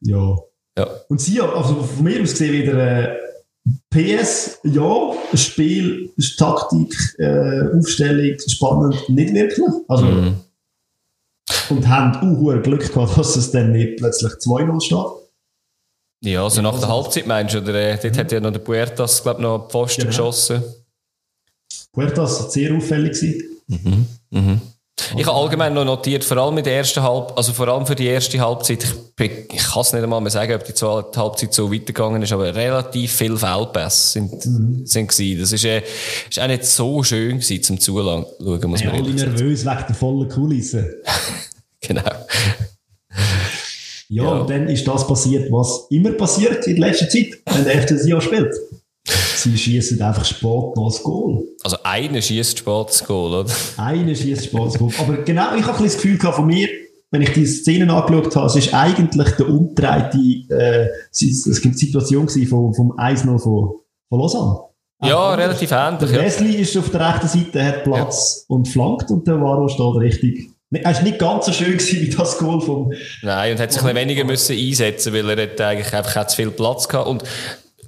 ja. 0.00 0.38
ja. 0.78 0.86
Und 1.08 1.20
sie, 1.20 1.40
also 1.40 1.82
von 1.82 2.02
mir 2.04 2.22
aus 2.22 2.30
gesehen 2.30 2.52
wieder 2.52 3.10
äh, 3.10 3.18
PS, 3.90 4.58
ja, 4.64 5.12
Spiel, 5.34 6.10
Taktik, 6.38 6.94
äh, 7.18 7.76
Aufstellung, 7.76 8.38
spannend, 8.48 9.08
nicht 9.08 9.34
wirklich. 9.34 9.68
Also, 9.88 10.06
Mhm. 10.06 10.36
Und 11.70 11.88
haben 11.88 12.14
auch 12.16 12.62
Glück 12.62 12.92
gehabt, 12.92 13.18
dass 13.18 13.36
es 13.36 13.50
dann 13.50 13.72
nicht 13.72 13.96
plötzlich 13.98 14.32
2-0 14.32 14.80
steht. 14.80 15.22
Ja, 16.24 16.44
also 16.44 16.62
nach 16.62 16.78
der 16.78 16.88
Halbzeit 16.88 17.26
meinst 17.26 17.54
du, 17.54 17.58
oder? 17.58 17.74
Äh, 17.74 17.98
dort 18.00 18.16
hat 18.16 18.32
ja 18.32 18.40
noch 18.40 18.52
der 18.52 18.60
Puertas, 18.60 19.22
glaube 19.22 19.40
ich, 19.40 19.42
noch 19.42 19.68
Pfosten 19.68 20.02
Genau. 20.02 20.10
geschossen. 20.10 20.62
Puertas 21.92 22.52
sehr 22.52 22.74
auffällig 22.74 23.12
gewesen. 23.12 24.08
Ich 25.16 25.26
habe 25.26 25.36
allgemein 25.36 25.74
noch 25.74 25.84
notiert, 25.84 26.24
vor 26.24 26.36
allem 26.38 26.58
in 26.58 26.64
der 26.64 26.74
ersten 26.76 27.02
Halb, 27.02 27.32
also 27.36 27.52
vor 27.52 27.68
allem 27.68 27.86
für 27.86 27.94
die 27.94 28.06
erste 28.06 28.38
Halbzeit, 28.40 28.84
ich, 29.18 29.30
ich 29.52 29.62
kann 29.62 29.80
es 29.82 29.92
nicht 29.92 30.02
einmal 30.02 30.20
mehr 30.20 30.30
sagen, 30.30 30.54
ob 30.54 30.64
die 30.64 30.74
zweite 30.74 31.20
Halbzeit 31.20 31.52
so 31.52 31.70
weitergegangen 31.72 32.22
ist, 32.22 32.32
aber 32.32 32.54
relativ 32.54 33.12
viele 33.12 33.36
Feldpässe 33.36 34.12
sind, 34.12 34.46
Mhm. 34.46 34.86
sind 34.86 35.08
gewesen. 35.08 35.40
Das 35.40 35.52
ist, 35.52 35.64
äh, 35.64 35.82
ist 36.30 36.40
auch 36.40 36.46
nicht 36.46 36.64
so 36.64 37.02
schön 37.02 37.40
gewesen 37.40 37.62
zum 37.62 37.80
Zuschauen, 37.80 38.24
muss 38.38 38.80
Ja, 38.80 38.90
man 38.92 39.00
alle 39.02 39.10
nervös 39.14 39.64
wegen 39.64 39.84
der 39.88 39.94
vollen 39.94 40.28
Kulisse. 40.28 41.02
Genau. 41.84 42.02
Ja, 44.08 44.22
Ja. 44.24 44.28
und 44.40 44.48
dann 44.50 44.68
ist 44.68 44.86
das 44.86 45.04
passiert, 45.06 45.50
was 45.50 45.86
immer 45.90 46.12
passiert 46.12 46.64
in 46.68 46.76
letzter 46.76 47.08
Zeit, 47.08 47.38
wenn 47.46 47.64
der 47.64 47.82
FC 47.82 47.98
Sion 47.98 48.20
spielt. 48.20 48.54
Sie 49.42 49.58
schießen 49.58 50.00
einfach 50.00 50.22
das 50.22 51.02
Goal. 51.02 51.44
Also 51.62 51.76
einer 51.82 52.22
schießt 52.22 52.58
spät 52.58 52.88
das 52.88 53.04
Goal, 53.04 53.34
oder? 53.40 53.52
Einer 53.76 54.14
schießt 54.14 54.44
spät 54.44 54.66
das 54.66 54.78
Goal. 54.78 54.90
Aber 54.98 55.16
genau, 55.18 55.54
ich 55.56 55.64
habe 55.64 55.78
ein 55.78 55.84
das 55.84 55.94
Gefühl 55.94 56.18
gehabt 56.18 56.36
von 56.36 56.46
mir, 56.46 56.68
wenn 57.10 57.22
ich 57.22 57.32
die 57.32 57.46
Szenen 57.46 57.90
angeschaut 57.90 58.34
habe, 58.36 58.46
es 58.46 58.56
ist 58.56 58.72
eigentlich 58.72 59.30
der 59.32 59.48
umdrehte, 59.48 60.18
äh, 60.48 60.88
es 61.10 61.46
es 61.46 61.60
gibt 61.60 61.74
die 61.74 61.86
Situation 61.86 62.26
gewesen 62.26 62.48
vom, 62.48 62.74
vom 62.74 62.92
1-0 62.92 63.38
von, 63.38 63.72
von 64.08 64.18
Lausanne. 64.18 64.60
Ja, 65.04 65.34
relativ 65.34 65.70
ähnlich, 65.72 66.10
Der 66.10 66.20
ja. 66.20 66.24
Wesley 66.24 66.54
ist 66.54 66.76
auf 66.76 66.90
der 66.90 67.12
rechten 67.12 67.26
Seite, 67.26 67.64
hat 67.64 67.84
Platz 67.84 68.44
und 68.48 68.68
flankt 68.68 69.10
und 69.10 69.26
der 69.26 69.40
Varo 69.40 69.68
steht 69.68 69.96
richtig. 69.96 70.50
Er 70.70 70.90
ist 70.90 71.02
nicht 71.02 71.18
ganz 71.18 71.46
so 71.46 71.52
schön 71.52 71.72
gewesen 71.72 72.00
wie 72.00 72.08
das 72.08 72.38
Goal 72.38 72.60
vom 72.60 72.92
Nein, 73.20 73.52
und 73.52 73.60
hat 73.60 73.72
sich 73.72 73.82
ein 73.82 73.94
weniger 73.94 74.24
müssen 74.24 74.56
einsetzen, 74.56 75.12
weil 75.12 75.28
er 75.28 75.42
hat 75.42 75.60
eigentlich 75.60 75.92
einfach 75.92 76.26
zu 76.28 76.36
viel 76.36 76.50
Platz 76.50 76.88
gehabt. 76.88 77.08
Und 77.08 77.24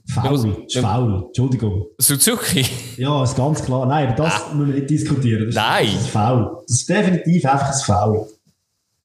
Ist 0.06 0.76
Foul. 0.78 1.24
Entschuldigung. 1.26 1.86
Suzuki, 1.98 2.66
Ja, 2.96 3.22
ist 3.24 3.36
ganz 3.36 3.64
klar. 3.64 3.86
Nein, 3.86 4.08
aber 4.08 4.16
das 4.24 4.52
müssen 4.52 4.68
wir 4.72 4.78
nicht 4.80 4.90
diskutieren. 4.90 5.46
Das 5.46 5.54
ist, 5.54 5.58
Ah. 5.60 5.70
Nein. 5.80 5.88
Das 5.94 6.02
ist 6.04 6.10
Foul. 6.10 6.56
Das 6.66 6.76
ist 6.76 6.88
definitiv 6.88 7.44
einfach 7.46 7.68
ein 7.68 7.74
Foul. 7.84 8.26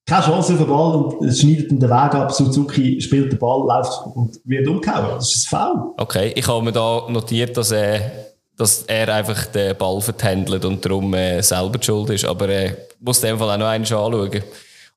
Keine 0.05 0.23
Chance 0.25 0.53
auf 0.53 0.59
den 0.59 0.67
Ball 0.67 0.95
und 0.95 1.27
es 1.29 1.39
schneidet 1.39 1.71
ihm 1.71 1.79
den 1.79 1.89
Weg 1.89 2.13
ab. 2.15 2.31
Suzuki 2.31 2.99
spielt 2.99 3.31
den 3.31 3.37
Ball, 3.39 3.59
läuft 3.67 3.91
und 4.15 4.39
wird 4.43 4.67
umgehauen. 4.67 5.15
Das 5.15 5.35
ist 5.35 5.53
ein 5.53 5.57
Foul. 5.59 5.93
okay, 5.97 6.33
ich 6.35 6.47
habe 6.47 6.63
mir 6.63 6.71
da 6.71 7.03
notiert, 7.09 7.55
dass 7.55 7.71
er, 7.71 8.11
dass 8.57 8.83
er 8.87 9.07
einfach 9.13 9.45
den 9.45 9.77
Ball 9.77 10.01
vertändelt 10.01 10.65
und 10.65 10.83
darum 10.83 11.13
äh, 11.13 11.41
selber 11.41 11.79
schuld 11.81 12.09
ist. 12.09 12.25
Aber 12.25 12.49
er 12.49 12.65
äh, 12.71 12.75
muss 12.99 13.21
in 13.23 13.29
dem 13.29 13.37
Fall 13.37 13.51
auch 13.51 13.57
noch 13.57 13.67
einen 13.67 13.83
anschauen. 13.83 14.41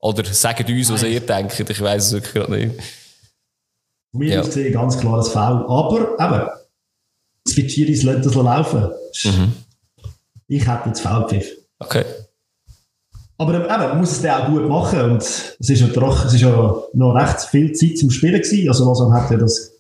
Oder 0.01 0.25
sagt 0.25 0.69
uns, 0.69 0.91
was 0.93 1.03
ihr 1.05 1.21
denkt. 1.21 1.61
Ich 1.61 1.81
weiß 1.81 2.07
es 2.07 2.13
wirklich 2.13 2.33
gerade 2.35 2.53
nicht. 2.53 2.75
Mir 4.13 4.35
Ja. 4.35 4.43
gesehen 4.43 4.73
ganz 4.73 4.99
klar 4.99 5.19
ein 5.19 5.25
Foul. 5.25 5.67
Aber 6.19 6.19
eben, 6.21 6.49
es 7.47 7.55
gibt 7.55 7.71
Schiris, 7.73 8.03
lassen 8.03 8.23
das 8.23 8.35
laufen. 8.35 8.91
Mhm. 9.25 9.53
Ich 10.49 10.67
hätte 10.67 10.89
jetzt 10.89 11.03
gepfiffen. 11.03 11.59
Okay. 11.79 12.05
Aber 13.39 13.55
ähm, 13.55 13.63
eben, 13.63 13.89
man 13.91 13.99
muss 13.99 14.13
es 14.13 14.23
dann 14.23 14.43
auch 14.43 14.47
gut 14.49 14.69
machen. 14.69 15.01
Und 15.01 15.23
es 15.23 15.57
ist 15.59 15.81
ja, 15.81 15.87
doch, 15.89 16.27
es 16.27 16.35
ist 16.35 16.41
ja 16.43 16.51
noch 16.93 17.15
recht 17.15 17.41
viel 17.41 17.73
Zeit 17.73 17.99
zum 17.99 18.11
Spielen 18.11 18.41
gewesen. 18.41 18.69
Also 18.69 18.85
Lausanne 18.85 19.15
hat 19.15 19.31
ja 19.31 19.37
das 19.39 19.71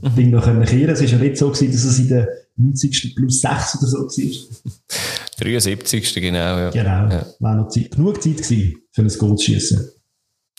Mhm. 0.00 0.14
Ding 0.14 0.30
noch 0.30 0.44
können 0.44 0.64
kehren. 0.64 0.90
Es 0.90 1.00
ist 1.00 1.10
ja 1.10 1.18
nicht 1.18 1.36
so 1.36 1.50
gewesen, 1.50 1.72
dass 1.72 1.82
es 1.82 1.98
in 1.98 2.08
der 2.08 2.28
90. 2.56 3.16
plus 3.16 3.40
6 3.40 3.78
oder 3.78 3.86
so 3.88 3.98
war. 4.06 4.72
73. 5.40 6.14
genau, 6.14 6.38
ja. 6.38 6.70
Genau. 6.70 7.08
Ja. 7.12 7.26
War 7.40 7.54
noch 7.56 7.68
Zeit, 7.68 7.90
genug 7.92 8.22
Zeit 8.22 8.36
gewesen, 8.36 8.76
für 8.92 9.02
ein 9.02 9.08
Goal 9.08 9.36
zu 9.36 9.44
schießen. 9.46 9.90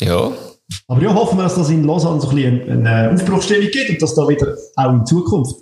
ja. 0.02 0.32
Aber 0.88 1.02
ja, 1.02 1.14
hoffen 1.14 1.38
wir, 1.38 1.44
dass 1.44 1.56
das 1.56 1.70
in 1.70 1.84
Lausanne 1.84 2.22
so 2.22 2.30
ein 2.30 2.36
bisschen 2.36 2.86
eine, 2.88 3.12
Aufbruchstimmung 3.14 3.70
gibt 3.72 3.90
und 3.90 4.02
dass 4.02 4.14
da 4.16 4.28
wieder 4.28 4.56
auch 4.76 4.92
in 4.92 5.06
Zukunft 5.06 5.56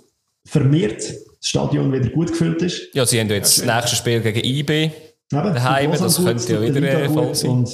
vermehrt 0.46 1.02
das 1.02 1.46
Stadion 1.48 1.92
wieder 1.92 2.08
gut 2.10 2.28
gefüllt 2.28 2.62
ist. 2.62 2.94
Ja, 2.94 3.06
sie 3.06 3.20
haben 3.20 3.28
ja 3.28 3.36
jetzt 3.36 3.58
das 3.58 3.64
nächste 3.64 3.96
Spiel 3.96 4.20
gegen 4.20 4.40
IB. 4.44 4.70
Eben, 4.80 4.92
Daheim, 5.30 5.92
das 5.92 6.16
könnte 6.16 6.52
ja 6.52 6.60
wieder, 6.62 6.82
äh, 6.82 7.08
voll 7.08 7.34
sein. 7.34 7.66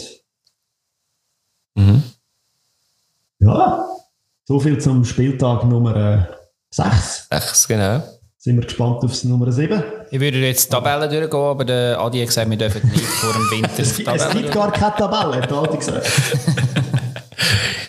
Mhm. 1.76 2.03
ja, 3.41 3.89
so 4.45 4.61
viel 4.61 4.78
zum 4.78 5.05
Spieltag 5.05 5.64
Nummer 5.64 6.28
6. 6.70 7.26
Echt, 7.30 7.68
genau. 7.68 8.03
Sind 8.39 8.57
wir 8.57 8.64
gespannt 8.64 9.03
aufs 9.03 9.24
Nummer 9.24 9.51
7. 9.51 9.82
Ich 10.11 10.20
würde 10.20 10.39
jetzt 10.39 10.66
die 10.66 10.70
Tabellen 10.70 11.09
durchgehen, 11.11 11.41
aber 11.41 11.64
der 11.64 11.99
Adi 11.99 12.18
hat 12.20 12.26
gesagt, 12.28 12.51
wir 12.51 12.57
dürfen 12.59 12.87
nicht 12.91 13.05
vor 13.05 13.32
dem 13.32 13.51
Winter 13.51 13.70
Es, 13.78 13.97
gibt- 13.97 14.09
es 14.09 14.22
Tabellen 14.22 14.43
gibt 14.43 14.55
gar 14.55 14.70
keine 14.72 14.95
Tabelle, 14.97 15.43
hat 15.43 15.51
der 15.51 15.57
Adi 15.59 15.76
gesagt. 15.78 16.07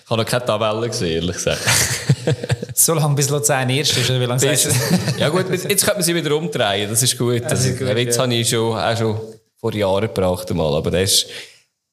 Ich 0.04 0.10
habe 0.10 0.22
noch 0.22 0.30
keine 0.30 0.46
Tabelle 0.46 0.88
gesehen, 0.88 1.22
ehrlich 1.22 1.36
gesagt. 1.36 1.62
So 2.78 2.94
lange 2.94 3.16
bis 3.16 3.30
Luzern 3.30 3.70
erst 3.70 3.98
ist, 3.98 4.10
oder 4.10 4.20
wie 4.20 4.26
lange 4.26 4.42
du? 4.42 4.48
ja 5.18 5.30
gut, 5.30 5.46
jetzt 5.50 5.86
könnte 5.86 5.94
man 5.94 6.04
sie 6.04 6.14
wieder 6.14 6.36
umdrehen, 6.36 6.90
das 6.90 7.02
ist 7.02 7.18
gut. 7.18 7.44
Das 7.48 7.64
ist 7.64 7.80
gut, 7.80 7.88
den 7.88 7.96
Witz 7.96 8.18
ja. 8.18 8.24
habe 8.24 8.34
ich 8.34 8.50
schon, 8.50 8.78
auch 8.78 8.98
schon 8.98 9.18
vor 9.56 9.74
Jahren 9.74 10.14
gebracht, 10.14 10.52
einmal, 10.52 10.76
aber 10.76 10.92
der 10.92 11.04
ist 11.04 11.28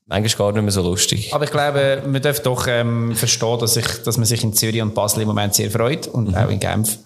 manchmal 0.06 0.48
gar 0.48 0.52
nicht 0.54 0.62
mehr 0.62 0.72
so 0.72 0.82
lustig. 0.82 1.32
Aber 1.32 1.44
ich 1.44 1.52
glaube, 1.52 2.02
man 2.04 2.20
darf 2.20 2.40
doch 2.40 2.66
ähm, 2.66 3.14
verstehen, 3.14 3.60
dass, 3.60 3.76
ich, 3.76 3.86
dass 4.04 4.16
man 4.16 4.26
sich 4.26 4.42
in 4.42 4.54
Zürich 4.54 4.82
und 4.82 4.92
Basel 4.92 5.22
im 5.22 5.28
Moment 5.28 5.54
sehr 5.54 5.70
freut 5.70 6.08
und 6.08 6.36
auch 6.36 6.48
in 6.48 6.58
Genf. 6.58 6.98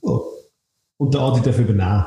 Oh. 0.00 0.22
Und 0.96 1.12
der 1.12 1.20
Adi 1.20 1.42
darf 1.42 1.58
übernehmen. 1.58 2.06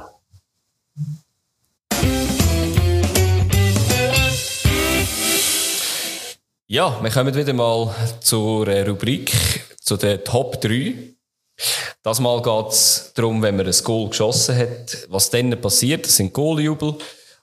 Ja, 6.72 7.00
wir 7.02 7.10
kommen 7.10 7.34
wieder 7.34 7.52
mal 7.54 7.96
zur 8.22 8.68
äh, 8.68 8.82
Rubrik, 8.82 9.32
zu 9.82 9.98
den 9.98 10.24
Top 10.24 10.62
3. 10.62 10.94
Das 12.04 12.20
Mal 12.20 12.44
geht 12.44 12.68
es 12.68 13.12
darum, 13.16 13.42
wenn 13.42 13.56
man 13.56 13.66
ein 13.66 13.76
Goal 13.84 14.10
geschossen 14.10 14.56
hat, 14.56 15.08
was 15.10 15.32
dann 15.32 15.60
passiert. 15.60 16.06
Das 16.06 16.18
sind 16.18 16.32
Goaljubel. 16.32 16.94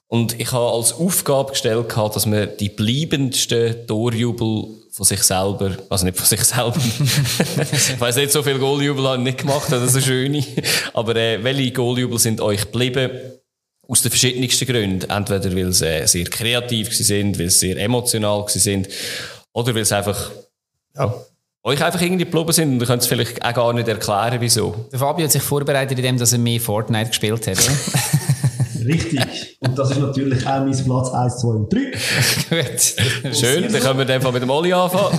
Und 0.07 0.39
ich 0.39 0.53
habe 0.53 0.71
als 0.71 0.93
Aufgabe 0.93 1.51
gestellt, 1.51 1.93
dass 1.97 2.25
man 2.25 2.51
die 2.61 2.69
bleibendsten 2.69 3.85
Torjubel 3.89 4.69
von 4.93 5.05
sich 5.05 5.25
selber, 5.25 5.77
also 5.91 6.05
nicht 6.05 6.17
von 6.17 6.27
sich 6.27 6.41
selber, 6.45 6.77
ich 6.77 8.01
weiss 8.01 8.15
nicht, 8.15 8.31
so 8.31 8.45
viele 8.45 8.61
Goaljubel 8.61 9.09
habe 9.09 9.17
ich 9.19 9.25
nicht 9.25 9.39
gemacht, 9.39 9.67
das 9.73 9.93
ist 9.93 10.07
schöne. 10.07 10.45
Aber 10.93 11.17
äh, 11.17 11.43
welche 11.43 11.73
Goaljubel 11.73 12.21
sind 12.21 12.41
euch 12.41 12.61
geblieben? 12.61 13.11
Aus 13.89 14.03
den 14.03 14.11
verschiedensten 14.11 14.67
Gründen. 14.67 15.09
Entweder 15.11 15.55
weil 15.55 15.73
sie 15.73 16.07
sehr 16.07 16.25
kreativ 16.25 16.95
sind, 16.95 17.39
weil 17.39 17.51
sie 17.51 17.69
sehr 17.69 17.79
emotional 17.79 18.45
sind, 18.49 18.89
oder 19.53 19.75
weil 19.75 19.83
es 19.83 19.93
einfach, 19.93 20.31
ja, 20.97 21.15
euch 21.63 21.83
einfach 21.83 22.01
irgendwie 22.01 22.25
geblieben 22.25 22.53
sind 22.53 22.73
und 22.75 22.81
ihr 22.81 22.87
könnt 22.87 23.03
es 23.03 23.09
vielleicht 23.09 23.45
auch 23.45 23.55
gar 23.55 23.73
nicht 23.73 23.89
erklären, 23.89 24.37
wieso. 24.41 24.87
Der 24.93 24.99
Fabio 24.99 25.25
hat 25.25 25.33
sich 25.33 25.43
vorbereitet, 25.43 25.99
indem 25.99 26.19
dass 26.19 26.33
er 26.33 26.39
mehr 26.39 26.61
Fortnite 26.61 27.09
gespielt 27.09 27.47
hat. 27.47 27.59
Oder? 27.59 28.85
Richtig. 28.87 29.57
Und 29.61 29.77
das 29.77 29.91
ist 29.91 29.99
natürlich 29.99 30.47
auch 30.47 30.61
mein 30.61 30.85
Platz 30.85 31.11
1, 31.11 31.39
2 31.41 31.49
und 31.49 31.73
3. 31.73 31.79
Gut. 32.63 33.35
Schön, 33.37 33.73
dann 33.73 33.81
können 33.83 33.99
wir 33.99 34.05
dann 34.05 34.33
mit 34.33 34.43
dem 34.43 34.51
Oli 34.51 34.73
anfangen. 34.73 35.19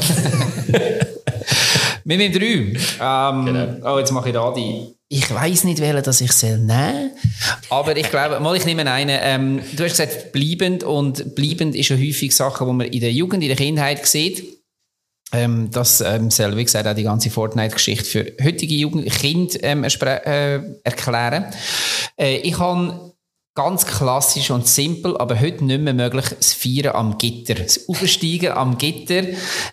Mit 2.05 2.21
dem 2.21 2.31
3. 2.31 2.45
Ähm, 3.01 3.45
Genau. 3.45 3.93
Oh, 3.95 3.99
jetzt 3.99 4.11
mache 4.11 4.29
ich 4.29 4.33
da 4.33 4.53
die. 4.53 4.96
Ich 5.09 5.33
weiß 5.33 5.63
nicht, 5.63 5.79
welchen 5.79 6.03
dass 6.03 6.19
ich 6.19 6.33
soll 6.33 6.57
nehmen 6.57 7.11
Aber 7.69 7.95
ich 7.95 8.09
glaube, 8.09 8.41
mal 8.41 8.57
ich 8.57 8.65
nehme 8.65 8.89
einen. 8.91 9.17
Ähm, 9.21 9.61
du 9.75 9.83
hast 9.85 9.91
gesagt, 9.91 10.33
bleibend. 10.33 10.83
Und 10.83 11.33
bleibend 11.33 11.75
ist 11.75 11.89
ja 11.89 11.97
häufig 11.97 12.35
Sachen, 12.35 12.67
die 12.67 12.73
man 12.73 12.87
in 12.87 12.99
der 12.99 13.13
Jugend, 13.13 13.41
in 13.41 13.47
der 13.49 13.57
Kindheit 13.57 14.05
sieht. 14.05 14.43
Ähm, 15.31 15.69
das 15.71 16.01
ähm, 16.01 16.29
soll, 16.29 16.55
wie 16.57 16.63
gesagt, 16.63 16.87
auch 16.87 16.95
die 16.95 17.03
ganze 17.03 17.29
Fortnite-Geschichte 17.29 18.05
für 18.05 18.33
heutige 18.43 18.75
Jugend, 18.75 19.09
Kind 19.09 19.57
ähm, 19.61 19.83
äh, 19.83 20.59
erklären. 20.83 21.45
Äh, 22.17 22.37
ich 22.37 22.59
habe 22.59 23.13
ganz 23.57 23.87
klassisch 23.87 24.51
und 24.51 24.67
simpel, 24.67 25.17
aber 25.17 25.41
heute 25.41 25.65
nicht 25.65 25.81
mehr 25.81 25.95
möglich, 25.95 26.25
das 26.29 26.53
Feiern 26.53 26.95
am 26.95 27.17
Gitter. 27.17 27.55
Das 27.55 27.89
Aufsteigen 27.89 28.51
am 28.51 28.77
Gitter, 28.77 29.23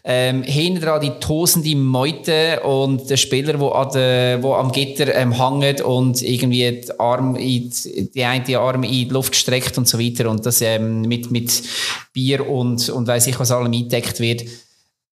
ähm, 0.03 0.43
hinten 0.43 0.81
dran 0.81 1.03
die 1.03 1.11
tosende 1.21 1.77
Meute 1.77 2.61
und 2.61 3.11
der 3.11 3.19
Spieler, 3.19 3.61
wo, 3.61 3.69
an 3.69 3.91
der, 3.93 4.43
wo 4.43 4.55
am 4.55 4.73
Gitter 4.73 5.15
ähm, 5.15 5.33
hängt 5.33 5.83
und 5.83 6.23
irgendwie 6.23 6.81
die, 6.81 6.99
Arm 6.99 7.37
in 7.37 7.69
die, 7.69 8.11
die 8.11 8.25
eine 8.25 8.59
Arm 8.59 8.85
in 8.85 8.91
die 8.91 9.05
Luft 9.05 9.37
streckt 9.37 9.77
und 9.77 9.87
so 9.87 9.99
weiter 9.99 10.31
und 10.31 10.47
das 10.47 10.63
ähm, 10.63 11.03
mit, 11.03 11.31
mit 11.31 11.63
Bier 12.15 12.49
und, 12.49 12.89
und 12.89 13.07
weiss 13.07 13.27
ich 13.27 13.39
was 13.39 13.51
allem 13.51 13.67
eingedeckt 13.71 14.19
wird 14.19 14.45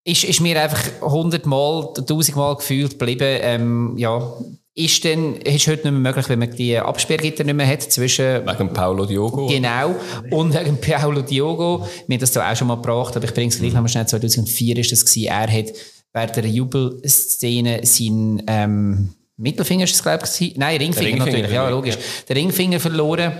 ist, 0.05 0.25
ist 0.25 0.41
mir 0.41 0.61
einfach 0.61 0.81
hundertmal, 0.99 1.93
tausendmal 2.05 2.57
gefühlt 2.57 2.99
geblieben. 2.99 3.39
Ähm, 3.41 3.93
ja, 3.97 4.33
ist 4.75 5.05
dann, 5.05 5.35
ist 5.35 5.67
heute 5.67 5.83
nicht 5.83 5.91
mehr 5.91 6.13
möglich, 6.13 6.29
wenn 6.29 6.39
man 6.39 6.51
die 6.51 6.77
Absperrgitter 6.77 7.43
nicht 7.43 7.55
mehr 7.55 7.67
hat 7.67 7.83
zwischen 7.83 8.45
Wegen 8.45 8.73
Paulo 8.73 9.05
Diogo. 9.05 9.47
Genau. 9.47 9.95
Und 10.31 10.53
wegen 10.53 10.81
Paolo 10.81 11.21
Diogo. 11.21 11.87
Wir 12.07 12.15
haben 12.15 12.19
das 12.19 12.31
da 12.31 12.51
auch 12.51 12.55
schon 12.55 12.67
mal 12.67 12.75
gebracht, 12.75 13.15
aber 13.15 13.25
ich 13.25 13.33
bringe 13.33 13.49
es 13.49 13.59
gleich 13.59 13.73
nochmal 13.73 13.89
schnell. 13.89 14.07
2004 14.07 14.77
ist 14.77 14.91
das 14.91 15.05
gewesen. 15.05 15.27
Er 15.27 15.51
hat 15.51 15.73
während 16.11 16.35
der 16.35 16.45
Jubelszene 16.45 17.81
seinen, 17.83 18.43
ähm, 18.47 19.13
Mittelfinger 19.37 19.83
ist 19.83 19.95
es, 19.95 20.03
glaube 20.03 20.25
ich, 20.25 20.31
gewesen. 20.31 20.53
Nein, 20.57 20.77
Ringfinger, 20.77 21.07
Ringfinger, 21.07 21.25
natürlich. 21.25 21.51
Ja, 21.51 21.63
ja. 21.63 21.69
logisch. 21.69 21.97
Der 22.27 22.35
Ringfinger 22.35 22.79
verloren. 22.79 23.33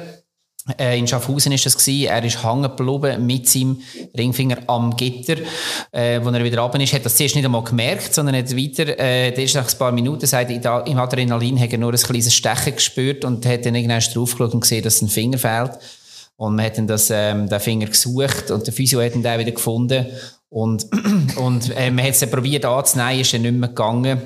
Äh, 0.78 0.98
in 0.98 1.08
Schaffhausen 1.08 1.52
ist 1.52 1.66
gewesen. 1.66 2.08
Er 2.08 2.24
ist 2.24 2.42
hängen 2.42 2.64
geblieben 2.64 3.26
mit 3.26 3.50
seinem 3.50 3.82
Ringfinger 4.18 4.60
am 4.68 4.96
Gitter. 4.96 5.36
Äh, 5.92 6.24
wo 6.24 6.30
er 6.30 6.44
wieder 6.44 6.62
runter 6.62 6.80
ist, 6.80 6.94
hat 6.94 7.06
das 7.06 7.18
zuerst 7.18 7.36
nicht 7.36 7.44
einmal 7.44 7.64
gemerkt, 7.64 8.14
sondern 8.14 8.36
hat 8.38 8.56
weiter, 8.56 8.98
äh, 8.98 9.32
der 9.32 9.44
ist 9.44 9.56
nach 9.56 9.70
ein 9.70 9.78
paar 9.78 9.92
Minuten, 9.92 10.26
sagt, 10.26 10.52
im 10.52 10.98
Adrenalin 10.98 11.60
hat 11.60 11.74
er 11.74 11.78
nur 11.78 11.92
ein 11.92 12.00
kleines 12.00 12.34
Stechen 12.34 12.76
gespürt 12.76 13.26
und 13.26 13.46
hat 13.46 13.66
dann 13.66 13.76
irgendwann 13.76 14.00
draufgeschaut 14.00 14.54
und 14.54 14.62
gesehen, 14.62 14.84
dass 14.84 15.02
ein 15.02 15.10
Finger 15.10 15.38
fehlt. 15.38 15.78
Und 16.38 16.56
man 16.56 16.66
hat 16.66 16.78
dann 16.78 16.88
das, 16.88 17.10
ähm, 17.10 17.50
den 17.50 17.60
Finger 17.60 17.88
gesucht 17.88 18.50
und 18.50 18.66
der 18.66 18.74
Physio 18.74 19.02
hat 19.02 19.16
ihn 19.16 19.24
dann 19.24 19.40
wieder 19.40 19.52
gefunden. 19.52 20.06
Und, 20.50 20.88
und 21.36 21.76
äh, 21.76 21.92
man 21.92 22.06
hat 22.06 22.12
es 22.12 22.20
dann 22.20 22.32
probiert 22.32 22.64
anzunehmen, 22.64 23.20
ist 23.20 23.34
dann 23.34 23.42
nicht 23.42 23.54
mehr 23.54 23.70
gegangen. 23.70 24.22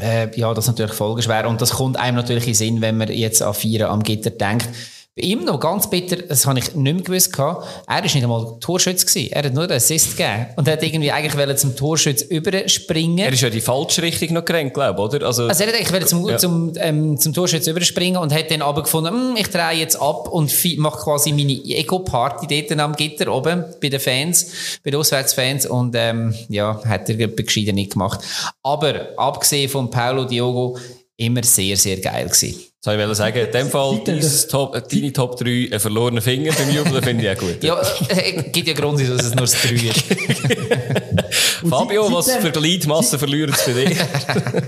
Äh, 0.00 0.34
ja, 0.38 0.54
das 0.54 0.64
ist 0.64 0.70
natürlich 0.70 0.94
folgenschwer. 0.94 1.46
Und 1.46 1.60
das 1.60 1.72
kommt 1.72 1.98
einem 1.98 2.16
natürlich 2.16 2.44
in 2.44 2.52
den 2.52 2.56
Sinn, 2.56 2.80
wenn 2.80 2.96
man 2.96 3.12
jetzt 3.12 3.42
an 3.42 3.52
Vieren 3.52 3.90
am 3.90 4.02
Gitter 4.02 4.30
denkt. 4.30 4.68
Bei 5.14 5.24
ihm 5.24 5.44
noch 5.44 5.60
ganz 5.60 5.90
bitter, 5.90 6.16
das 6.16 6.46
habe 6.46 6.58
ich 6.58 6.74
nicht 6.74 6.94
mehr 6.94 6.94
gewusst, 6.94 7.34
gehabt, 7.34 7.66
er 7.86 7.96
war 7.96 8.00
nicht 8.00 8.22
einmal 8.22 8.56
Torschütz 8.60 9.04
gewesen. 9.04 9.30
Er 9.30 9.42
hat 9.44 9.52
nur 9.52 9.66
den 9.66 9.76
Assist 9.76 10.16
gegeben. 10.16 10.46
Und 10.56 10.66
hat 10.66 10.82
irgendwie 10.82 11.12
eigentlich 11.12 11.56
zum 11.58 11.76
Torschütz 11.76 12.22
überspringen. 12.22 13.18
Er 13.18 13.30
ist 13.30 13.42
ja 13.42 13.50
die 13.50 13.60
falsche 13.60 14.00
Richtung 14.00 14.32
noch 14.32 14.46
gerannt, 14.46 14.72
glaube 14.72 15.02
ich, 15.02 15.14
oder? 15.16 15.26
Also, 15.26 15.48
Also 15.48 15.64
er 15.64 15.68
hat 15.68 15.74
eigentlich 15.78 16.06
zum, 16.06 16.26
Ja. 16.26 16.38
zum, 16.38 16.72
ähm, 16.76 17.18
zum 17.18 17.34
Torschütz 17.34 17.66
überspringen 17.66 18.16
und 18.16 18.32
hat 18.32 18.50
dann 18.50 18.62
aber 18.62 18.84
gefunden, 18.84 19.10
hm, 19.10 19.36
ich 19.36 19.48
drehe 19.48 19.80
jetzt 19.80 19.96
ab 20.00 20.28
und 20.28 20.50
mache 20.78 21.02
quasi 21.04 21.32
meine 21.32 21.52
Ego-Party 21.62 22.66
dort 22.66 22.80
am 22.80 22.96
Gitter 22.96 23.30
oben 23.34 23.66
bei 23.82 23.90
den 23.90 24.00
Fans, 24.00 24.78
bei 24.82 24.92
den 24.92 24.98
Auswärtsfans 24.98 25.66
und 25.66 25.94
ähm, 25.94 26.34
ja, 26.48 26.80
hat 26.86 27.10
er 27.10 27.28
gescheiter 27.28 27.72
nicht 27.72 27.92
gemacht. 27.92 28.20
Aber 28.62 29.08
abgesehen 29.18 29.68
von 29.68 29.90
Paulo 29.90 30.24
Diogo, 30.24 30.78
immer 31.26 31.42
sehr, 31.42 31.76
sehr 31.76 31.96
geil 31.98 32.26
gewesen. 32.26 32.60
das 32.82 32.96
wollte 32.96 33.10
ich 33.12 33.16
sagen. 33.18 33.38
In 33.46 33.50
dem 33.52 33.68
Fall, 33.68 34.00
dein 34.04 34.20
Top, 34.50 34.88
deine 34.90 35.12
Top 35.12 35.36
3, 35.38 35.68
ein 35.72 35.80
verlorener 35.80 36.20
Finger 36.22 36.52
beim 36.52 36.70
Jubeln, 36.74 37.02
finde 37.04 37.24
ich 37.24 37.36
auch 37.36 37.40
gut. 37.40 37.62
Ja, 37.62 37.80
äh, 38.08 38.42
gibt 38.50 38.68
ja 38.68 38.74
Grund, 38.74 39.00
dass 39.00 39.08
es 39.24 39.34
nur 39.34 39.42
das 39.46 39.52
3 39.62 39.70
ist. 39.74 40.04
Fabio, 41.68 42.04
seit- 42.04 42.12
was 42.14 42.26
seitdem- 42.26 42.42
für 42.42 42.60
Gliedmassen 42.60 43.18
verlieren 43.18 43.54
es 43.54 43.64
bei 43.64 43.72
dir? 43.72 43.96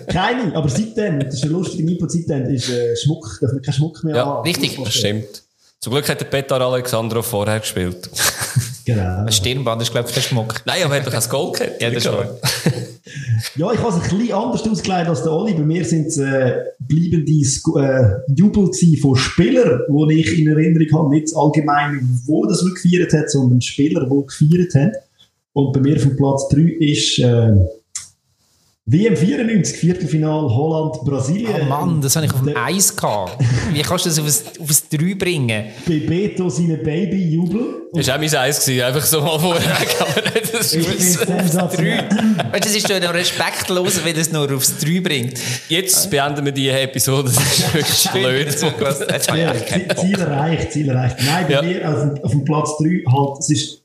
Keine, 0.07 0.55
aber 0.57 0.69
seitdem, 0.69 1.21
das 1.21 1.35
ist 1.35 1.45
ein 1.45 1.51
lustiger 1.51 1.89
Input, 1.91 2.13
seitdem 2.13 2.47
ist 2.55 2.69
äh, 2.71 2.97
Schmuck, 2.97 3.39
darf 3.41 3.53
man 3.53 3.63
keinen 3.63 3.75
Schmuck 3.75 4.05
mehr 4.05 4.17
Ja, 4.17 4.27
haben. 4.27 4.47
richtig. 4.49 4.79
Das 4.83 4.95
stimmt. 4.95 5.44
Zum 5.81 5.93
Glück 5.93 6.09
hat 6.09 6.21
der 6.21 6.27
Petar 6.27 6.61
Alexandrov 6.61 7.27
vorher 7.27 7.61
gespielt. 7.61 8.11
Genau. 8.87 9.21
Ein 9.25 9.33
Stirnband 9.33 9.81
ist, 9.81 9.93
glaube 9.93 10.09
ich, 10.11 10.15
der 10.15 10.21
Schmuck. 10.21 10.61
Nein, 10.67 10.83
aber 10.85 10.97
er 10.97 11.01
hat 11.01 11.07
doch 11.07 11.15
ein 11.19 11.31
Goal 11.31 11.53
gehabt. 11.53 11.81
Ja, 11.81 11.89
das 11.91 12.05
wahr. 12.05 12.37
Ja, 13.57 13.73
ich 13.73 13.79
habe 13.79 13.89
es 13.89 13.95
ein 13.95 14.19
bisschen 14.19 14.33
anders 14.35 14.63
ausgelegt 14.69 15.09
als 15.09 15.23
der 15.23 15.33
Oli. 15.33 15.55
Bei 15.55 15.63
mir 15.63 15.85
sind 15.87 16.07
es 16.09 16.19
äh, 16.19 16.57
bleibende 16.81 17.33
Sku- 17.45 17.81
äh, 17.81 18.21
Jubel 18.37 18.71
von 19.01 19.17
Spielern, 19.17 19.81
die 19.89 20.21
ich 20.21 20.39
in 20.39 20.49
Erinnerung 20.49 20.99
habe. 20.99 21.15
Nicht 21.15 21.35
allgemein, 21.35 22.21
wo 22.27 22.45
das 22.45 22.63
man 22.63 22.75
gefeiert 22.75 23.13
hat, 23.15 23.31
sondern 23.31 23.63
Spieler, 23.63 24.07
die 24.07 24.27
gefeiert 24.27 24.75
haben. 24.75 24.93
Und 25.55 25.73
bei 25.73 25.81
mir 25.81 25.99
von 25.99 26.15
Platz 26.17 26.49
3 26.49 26.61
ist 26.81 27.19
äh, 27.21 27.53
WM 28.87 29.17
94, 29.17 29.79
Viertelfinal 29.79 30.43
Holland-Brasilien. 30.51 31.55
Oh 31.63 31.65
Mann, 31.65 32.03
das 32.03 32.17
habe 32.17 32.27
ich 32.27 32.35
auf 32.35 32.43
dem 32.43 32.55
Eis 32.55 32.95
gehabt. 32.95 33.39
Wie 33.73 33.81
kannst 33.81 34.05
du 34.05 34.11
das 34.11 34.19
auf 34.19 34.27
ein, 34.27 34.63
auf 34.63 34.69
ein 34.69 34.99
3 34.99 35.15
bringen? 35.15 35.65
Bebeto 35.87 36.51
seine 36.51 36.77
Baby-Jubel. 36.77 37.89
Das 37.95 38.09
war 38.09 38.17
auch 38.17 38.21
mein 38.21 38.35
Eis, 38.35 38.61
gewesen, 38.63 38.85
einfach 38.85 39.03
so 39.07 39.23
mal 39.23 39.39
vorher. 39.39 39.63
Aber 40.01 40.21
das 40.53 40.75
Ich 40.75 40.87
es 40.87 40.99
ist 40.99 41.27
sensationell. 41.27 42.09
Weißt 42.11 42.55
du, 42.57 42.59
das 42.61 42.75
ist 42.77 42.91
doch 42.91 43.01
noch 43.01 43.15
respektlos, 43.15 44.05
wenn 44.05 44.17
es 44.17 44.31
nur 44.31 44.55
aufs 44.55 44.77
3 44.77 45.01
bringt. 45.01 45.41
Jetzt 45.71 46.11
beenden 46.11 46.45
wir 46.45 46.53
die 46.53 46.69
Episode. 46.69 47.31
Das 47.35 47.59
ist 47.59 47.73
wirklich 47.75 48.11
blöd. 48.13 49.35
Ja, 49.35 49.95
Ziel 49.97 50.19
erreicht, 50.21 50.73
Ziel 50.73 50.89
erreicht. 50.91 51.17
Nein, 51.25 51.47
bei 51.49 51.55
Ja. 51.55 51.63
mir 51.63 51.89
auf, 51.91 52.01
dem- 52.01 52.23
auf 52.23 52.31
dem 52.33 52.45
Platz 52.45 52.77
3 52.77 53.03
halt, 53.11 53.39
es 53.39 53.49
ist 53.49 53.84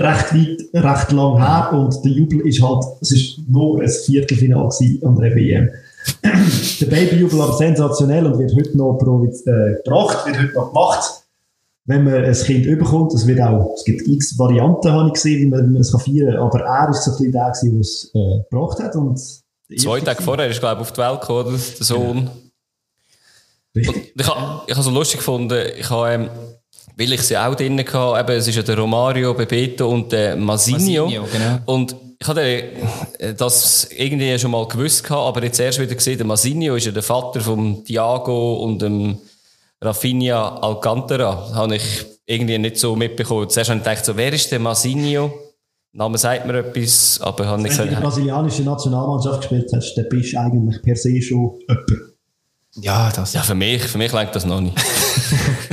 recht 0.00 0.34
weit, 0.34 0.84
recht 0.84 1.12
lang 1.12 1.38
her 1.38 1.78
und 1.78 2.04
der 2.04 2.12
Jubel 2.12 2.40
ist 2.40 2.62
halt, 2.62 2.84
es 3.00 3.12
ist 3.12 3.38
nur 3.48 3.80
ein 3.80 3.88
Viertelfinal 3.88 4.68
an 5.02 5.16
der 5.16 5.34
WM. 5.34 5.70
der 6.80 6.86
Babyjubel 6.86 7.40
aber 7.40 7.52
sensationell 7.54 8.26
und 8.26 8.38
wird 8.38 8.54
heute 8.54 8.76
noch 8.76 8.98
äh, 8.98 9.82
gebracht, 9.84 10.26
wird 10.26 10.38
heute 10.38 10.54
noch 10.54 10.68
gemacht. 10.68 11.24
Wenn 11.84 12.04
man 12.04 12.24
ein 12.24 12.34
Kind 12.34 12.66
überkommt, 12.66 13.14
es 13.14 13.26
wird 13.26 13.40
auch, 13.40 13.74
es 13.74 13.84
gibt 13.84 14.06
x 14.06 14.38
Varianten, 14.38 14.92
habe 14.92 15.08
ich 15.08 15.14
gesehen, 15.14 15.40
wie 15.40 15.46
man, 15.46 15.76
es 15.76 15.90
kann 15.90 16.00
feiern 16.00 16.34
kann, 16.34 16.42
aber 16.42 16.60
er 16.60 16.90
ist 16.90 17.04
so 17.04 17.12
ein 17.12 17.16
bisschen 17.16 17.32
der 17.32 17.52
der 17.62 17.80
es 17.80 18.10
äh, 18.14 18.42
gebracht 18.50 18.78
hat 18.82 18.94
und 18.96 19.18
Zwei 19.76 20.00
Tage 20.00 20.22
vorher 20.22 20.48
ist, 20.48 20.60
glaube 20.60 20.76
ich, 20.76 20.88
auf 20.88 20.92
die 20.92 21.00
Welt 21.00 21.20
gekommen, 21.20 21.60
der 21.78 21.86
Sohn. 21.86 22.30
Ich 23.74 23.86
habe 24.26 24.62
ich 24.66 24.76
ha 24.76 24.82
so 24.82 24.90
lustig 24.90 25.18
gefunden, 25.18 25.58
ich 25.78 25.90
habe, 25.90 26.10
ähm, 26.10 26.30
weil 26.98 27.12
ich 27.12 27.22
sie 27.22 27.36
auch 27.36 27.54
drinnen 27.54 27.86
hatte, 27.86 28.20
eben, 28.20 28.38
es 28.38 28.48
ist 28.48 28.56
ja 28.56 28.62
der 28.62 28.76
Romario, 28.78 29.32
Bebeto 29.32 29.88
und 29.88 30.10
der 30.10 30.34
Masinho. 30.34 31.04
Masinho, 31.04 31.28
genau. 31.32 31.58
Und 31.66 31.94
ich 32.20 32.26
hatte 32.26 32.42
äh, 32.42 33.34
das 33.36 33.88
irgendwie 33.96 34.36
schon 34.38 34.50
mal 34.50 34.66
gewusst, 34.66 35.04
gehabt, 35.04 35.22
aber 35.22 35.44
jetzt 35.44 35.60
erst 35.60 35.78
wieder 35.78 35.94
gesehen, 35.94 36.18
der 36.18 36.26
Masinho 36.26 36.74
ist 36.74 36.86
ja 36.86 36.92
der 36.92 37.04
Vater 37.04 37.40
von 37.40 37.84
Thiago 37.84 38.64
und 38.64 38.82
dem 38.82 39.16
Rafinha 39.80 40.56
Alcantara. 40.56 41.54
Habe 41.54 41.76
ich 41.76 42.04
irgendwie 42.26 42.58
nicht 42.58 42.78
so 42.78 42.96
mitbekommen. 42.96 43.48
Zuerst 43.48 43.70
habe 43.70 43.78
ich 43.78 43.84
gedacht, 43.84 44.04
so, 44.04 44.16
wer 44.16 44.32
ist 44.32 44.50
der 44.50 44.58
Masinho? 44.58 45.32
Name 45.92 46.18
sagt 46.18 46.46
mir 46.46 46.58
etwas, 46.58 47.20
aber 47.22 47.46
habe 47.46 47.62
nicht 47.62 47.78
Wenn 47.78 47.78
du 47.78 47.82
in 47.82 47.88
der 47.90 48.00
gesagt, 48.00 48.02
brasilianischen 48.02 48.64
Nationalmannschaft 48.64 49.40
gespielt 49.42 49.70
hast, 49.72 49.94
dann 49.94 50.08
bist 50.08 50.32
du 50.32 50.38
eigentlich 50.38 50.82
per 50.82 50.96
se 50.96 51.22
schon 51.22 51.60
jemand. 51.60 52.07
Ja, 52.76 53.10
das. 53.10 53.32
ja, 53.32 53.42
für 53.42 53.54
mich, 53.54 53.82
für 53.82 53.98
mich 53.98 54.12
lenkt 54.12 54.34
das 54.36 54.44
noch 54.44 54.60
nicht. 54.60 54.76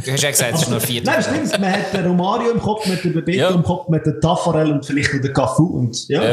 Du 0.06 0.12
hast 0.12 0.22
ja 0.22 0.30
gesagt, 0.30 0.54
es 0.54 0.62
ist 0.64 0.70
nur 0.70 0.80
4. 0.80 1.02
Nein, 1.04 1.24
stimmt. 1.24 1.60
Man 1.60 1.72
hat 1.72 1.91
den 1.91 2.06
Romario 2.06 2.52
im 2.52 2.60
Kopf, 2.62 2.86
mit 2.86 3.04
dem 3.04 3.14
Bebeto 3.14 3.39
Ja. 3.39 3.50
im 3.50 3.64
Kopf, 3.64 3.89
mit 3.89 4.06
dem 4.06 4.22
Taffarel 4.22 4.72
und 4.72 4.86
vielleicht 4.86 5.12
noch 5.16 5.22
den 5.22 5.34
Cafu. 5.34 5.64
Und 5.66 6.08
ja, 6.10 6.24
Ja. 6.24 6.32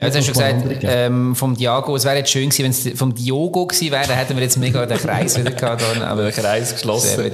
Ja, 0.00 0.08
jetzt 0.08 0.16
hast 0.16 0.28
du 0.28 0.32
paar 0.32 0.52
gesagt, 0.52 0.80
ähm, 0.82 1.36
vom 1.36 1.56
Diago, 1.56 1.94
es 1.94 2.04
wäre 2.04 2.16
jetzt 2.16 2.30
schön 2.30 2.48
gewesen, 2.50 2.64
wenn 2.64 2.92
es 2.92 2.98
vom 2.98 3.14
Diogo 3.14 3.66
gewesen 3.66 3.92
wäre, 3.92 4.08
dann 4.08 4.16
hätten 4.16 4.34
wir 4.34 4.42
jetzt 4.42 4.56
mega 4.56 4.84
den 4.86 4.98
Kreis 4.98 5.38
wieder 5.38 5.52
gehabt. 5.52 5.82
Dann, 5.82 6.02
aber 6.02 6.22
Der 6.24 6.32
Kreis 6.32 6.72
geschlossen. 6.72 7.30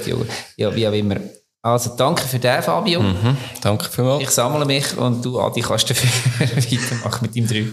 Ja, 0.57 0.75
wie 0.77 0.87
auch 0.87 0.93
immer. 0.93 1.17
Also, 1.63 1.93
danke 1.97 2.23
für 2.23 2.39
den, 2.39 2.63
Fabio. 2.63 3.01
Mhm. 3.01 3.37
Danke 3.63 3.89
vielmals. 3.91 4.23
Ich 4.23 4.31
sammle 4.31 4.67
mich 4.67 4.95
und 4.97 5.25
du, 5.25 5.41
Adi, 5.41 5.63
kannst 5.63 5.89
dafür 5.89 6.11
weitermachen 6.57 7.19
mit 7.23 7.35
dem 7.35 7.47
3. 7.49 7.67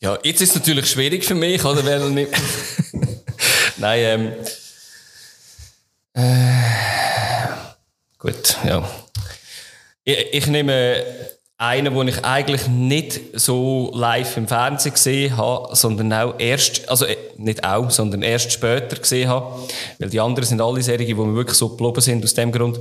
Ja, 0.00 0.16
jetzt 0.22 0.40
ist 0.40 0.50
es 0.50 0.54
natürlich 0.54 0.88
schwierig 0.88 1.24
für 1.24 1.34
mich, 1.34 1.62
oder? 1.64 1.84
Weil 1.84 2.10
nicht... 2.10 2.30
Nein, 3.80 4.00
ähm. 4.04 4.32
Äh, 6.12 7.52
gut, 8.18 8.58
ja. 8.66 8.86
Ich, 10.04 10.34
ich 10.34 10.46
nehme 10.48 11.02
einer, 11.56 11.90
den 11.90 12.08
ich 12.08 12.22
eigentlich 12.22 12.68
nicht 12.68 13.20
so 13.32 13.90
live 13.94 14.36
im 14.36 14.48
Fernsehen 14.48 14.92
gesehen 14.92 15.36
habe, 15.36 15.74
sondern 15.74 16.12
auch 16.12 16.34
erst, 16.38 16.88
also 16.90 17.06
äh, 17.06 17.16
nicht 17.38 17.64
auch, 17.64 17.90
sondern 17.90 18.22
erst 18.22 18.52
später 18.52 18.96
gesehen 18.96 19.30
habe. 19.30 19.66
Weil 19.98 20.10
die 20.10 20.20
anderen 20.20 20.46
sind 20.46 20.60
alle 20.60 20.82
Serien, 20.82 21.06
die 21.06 21.14
mir 21.14 21.34
wirklich 21.34 21.56
so 21.56 21.70
geblieben 21.70 22.00
sind 22.02 22.22
aus 22.22 22.34
dem 22.34 22.52
Grund. 22.52 22.78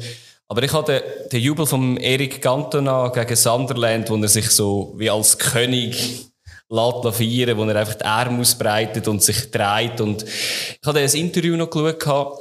Aber 0.49 0.63
ich 0.63 0.73
hatte 0.73 1.01
den 1.31 1.41
Jubel 1.41 1.65
von 1.65 1.95
Erik 1.95 2.41
Cantona 2.41 3.07
gegen 3.09 3.35
Sunderland, 3.37 4.09
wo 4.09 4.17
er 4.17 4.27
sich 4.27 4.49
so 4.49 4.93
wie 4.97 5.09
als 5.09 5.37
König 5.37 6.28
lässt 6.69 7.03
wo 7.57 7.63
er 7.63 7.75
einfach 7.75 7.95
die 7.95 8.05
Arme 8.05 8.41
ausbreitet 8.41 9.07
und 9.07 9.23
sich 9.23 9.49
dreht. 9.51 9.99
Und 10.01 10.23
ich 10.23 10.87
hatte 10.87 10.99
ein 10.99 11.09
Interview 11.09 11.55
noch 11.55 11.69
geschaut, 11.69 12.37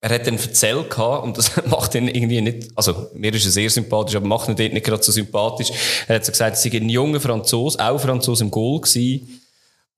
er 0.00 0.10
hat 0.14 0.26
dann 0.26 0.38
erzählt 0.38 0.96
und 0.98 1.36
das 1.36 1.52
macht 1.66 1.94
ihn 1.94 2.08
irgendwie 2.08 2.40
nicht, 2.40 2.68
also 2.76 3.08
mir 3.14 3.34
ist 3.34 3.46
er 3.46 3.50
sehr 3.50 3.70
sympathisch, 3.70 4.14
aber 4.14 4.26
macht 4.26 4.48
ihn 4.48 4.56
dort 4.56 4.72
nicht 4.72 4.86
gerade 4.86 5.02
so 5.02 5.10
sympathisch. 5.10 5.70
Er 6.06 6.16
hat 6.16 6.24
so 6.24 6.32
gesagt, 6.32 6.56
es 6.56 6.62
sei 6.62 6.70
ein 6.70 6.88
junger 6.88 7.20
Franzose, 7.20 7.78
auch 7.80 7.98
Franzose 7.98 8.44
im 8.44 8.50
Goal 8.50 8.80
gewesen. 8.80 9.42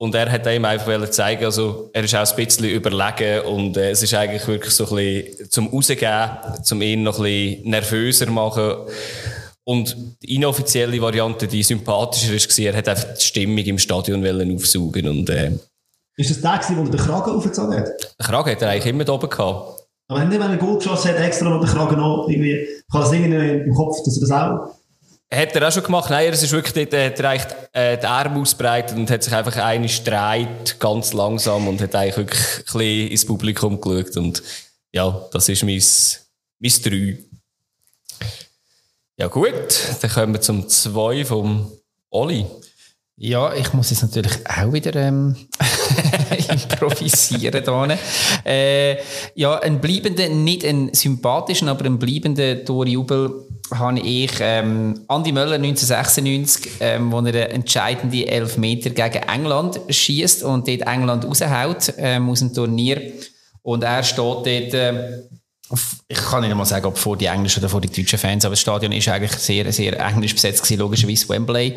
Und 0.00 0.14
er 0.14 0.30
hat 0.30 0.46
ihm 0.46 0.64
einfach 0.64 1.10
zeigen, 1.10 1.44
also, 1.44 1.90
er 1.92 2.04
ist 2.04 2.14
auch 2.14 2.24
ein 2.24 2.36
bisschen 2.36 2.66
überlegen 2.66 3.40
und 3.46 3.76
äh, 3.76 3.90
es 3.90 4.00
ist 4.00 4.14
eigentlich 4.14 4.46
wirklich 4.46 4.72
so 4.72 4.84
ein 4.86 4.94
bisschen 4.94 5.50
zum 5.50 5.68
Rausgehen, 5.68 6.30
zum 6.62 6.80
ihn 6.82 7.02
noch 7.02 7.18
ein 7.18 7.24
bisschen 7.24 7.70
nervöser 7.70 8.30
machen. 8.30 8.86
Und 9.68 9.94
die 10.22 10.36
inoffizielle 10.36 10.98
Variante, 10.98 11.46
die 11.46 11.62
sympathischer 11.62 12.32
war, 12.32 12.64
er 12.64 12.78
hat 12.78 12.88
einfach 12.88 13.12
die 13.12 13.22
Stimmung 13.22 13.58
im 13.58 13.78
Stadion 13.78 14.24
aufsaugen 14.56 15.08
und, 15.08 15.28
äh, 15.28 15.50
Ist 16.16 16.30
das 16.30 16.40
der 16.40 16.56
gewesen, 16.56 16.84
der 16.84 16.84
den 16.90 17.06
Kragen 17.06 17.32
aufgezogen 17.32 17.76
hat? 17.76 17.86
Den 17.86 18.26
Kragen 18.26 18.50
hat 18.50 18.62
er 18.62 18.70
eigentlich 18.70 18.86
immer 18.86 19.04
da 19.04 19.12
oben 19.12 19.28
gehabt. 19.28 19.82
Aber 20.08 20.20
wenn 20.30 20.40
er 20.40 20.56
Goal 20.56 20.78
geschossen 20.78 21.10
hat, 21.10 21.20
extra 21.20 21.50
noch 21.50 21.60
den 21.60 21.68
Kragen 21.68 21.98
noch 21.98 22.26
irgendwie, 22.30 22.66
habe 22.90 23.04
das 23.04 23.12
irgendwie 23.12 23.64
im 23.68 23.74
Kopf, 23.74 23.98
dass 24.06 24.16
er 24.16 24.20
das 24.22 24.30
auch... 24.30 24.74
Hat 25.30 25.54
er 25.54 25.68
auch 25.68 25.72
schon 25.72 25.82
gemacht. 25.82 26.08
Nein, 26.08 26.24
er 26.28 26.32
ist 26.32 26.50
wirklich 26.50 26.72
dort, 26.72 26.94
äh, 26.94 27.06
hat 27.08 27.20
er 27.20 27.28
eigentlich, 27.28 27.54
äh, 27.72 27.98
die 27.98 28.06
Arme 28.06 28.40
ausbreitet 28.40 28.96
und 28.96 29.10
hat 29.10 29.22
sich 29.22 29.34
einfach 29.34 29.56
eine 29.58 29.90
streit 29.90 30.80
ganz 30.80 31.12
langsam 31.12 31.68
und 31.68 31.82
hat 31.82 31.94
eigentlich 31.94 32.16
wirklich 32.16 32.40
ein 32.40 32.64
bisschen 32.64 33.08
ins 33.08 33.26
Publikum 33.26 33.78
geschaut. 33.78 34.16
Und 34.16 34.42
ja, 34.94 35.28
das 35.30 35.46
ist 35.50 35.62
mein, 35.62 35.82
mein 36.58 36.72
Drei. 36.82 37.18
Ja 39.20 39.26
gut, 39.26 39.50
dann 40.00 40.10
kommen 40.12 40.32
wir 40.32 40.40
zum 40.40 40.68
Zwei 40.68 41.24
vom 41.24 41.72
Oli. 42.08 42.46
Ja, 43.16 43.52
ich 43.52 43.72
muss 43.72 43.90
jetzt 43.90 44.02
natürlich 44.02 44.38
auch 44.48 44.72
wieder 44.72 44.94
ähm, 44.94 45.34
improvisieren. 46.48 47.64
Da 47.64 47.88
äh, 48.44 48.96
ja, 49.34 49.58
ein 49.58 49.80
bleibenden, 49.80 50.44
nicht 50.44 50.64
ein 50.64 50.94
sympathischen, 50.94 51.68
aber 51.68 51.84
ein 51.86 51.98
bleibenden 51.98 52.64
Torjubel 52.64 53.44
habe 53.74 53.98
ich 53.98 54.30
ähm, 54.38 55.00
Andi 55.08 55.32
Möller 55.32 55.56
1996, 55.56 56.74
ähm, 56.78 57.10
wo 57.10 57.16
er 57.16 57.26
einen 57.26 57.50
entscheidenden 57.50 58.22
Elfmeter 58.22 58.90
gegen 58.90 59.24
England 59.24 59.80
schießt 59.88 60.44
und 60.44 60.68
dort 60.68 60.82
England 60.82 61.24
raushaut 61.24 61.92
ähm, 61.96 62.30
aus 62.30 62.38
dem 62.38 62.54
Turnier. 62.54 63.14
Und 63.62 63.82
er 63.82 64.04
steht 64.04 64.16
dort... 64.16 64.46
Äh, 64.46 65.22
ich 66.08 66.18
kann 66.18 66.42
nicht 66.42 66.54
mal 66.54 66.64
sagen, 66.64 66.86
ob 66.86 66.96
vor 66.96 67.16
die 67.16 67.26
englischen 67.26 67.60
oder 67.60 67.68
vor 67.68 67.80
die 67.80 67.90
deutschen 67.90 68.18
Fans, 68.18 68.44
aber 68.44 68.52
das 68.52 68.60
Stadion 68.60 68.92
ist 68.92 69.08
eigentlich 69.08 69.32
sehr, 69.32 69.70
sehr 69.70 69.98
englisch 70.00 70.34
besetzt 70.34 70.62
gewesen, 70.62 70.80
logischerweise 70.80 71.28
Wembley. 71.28 71.74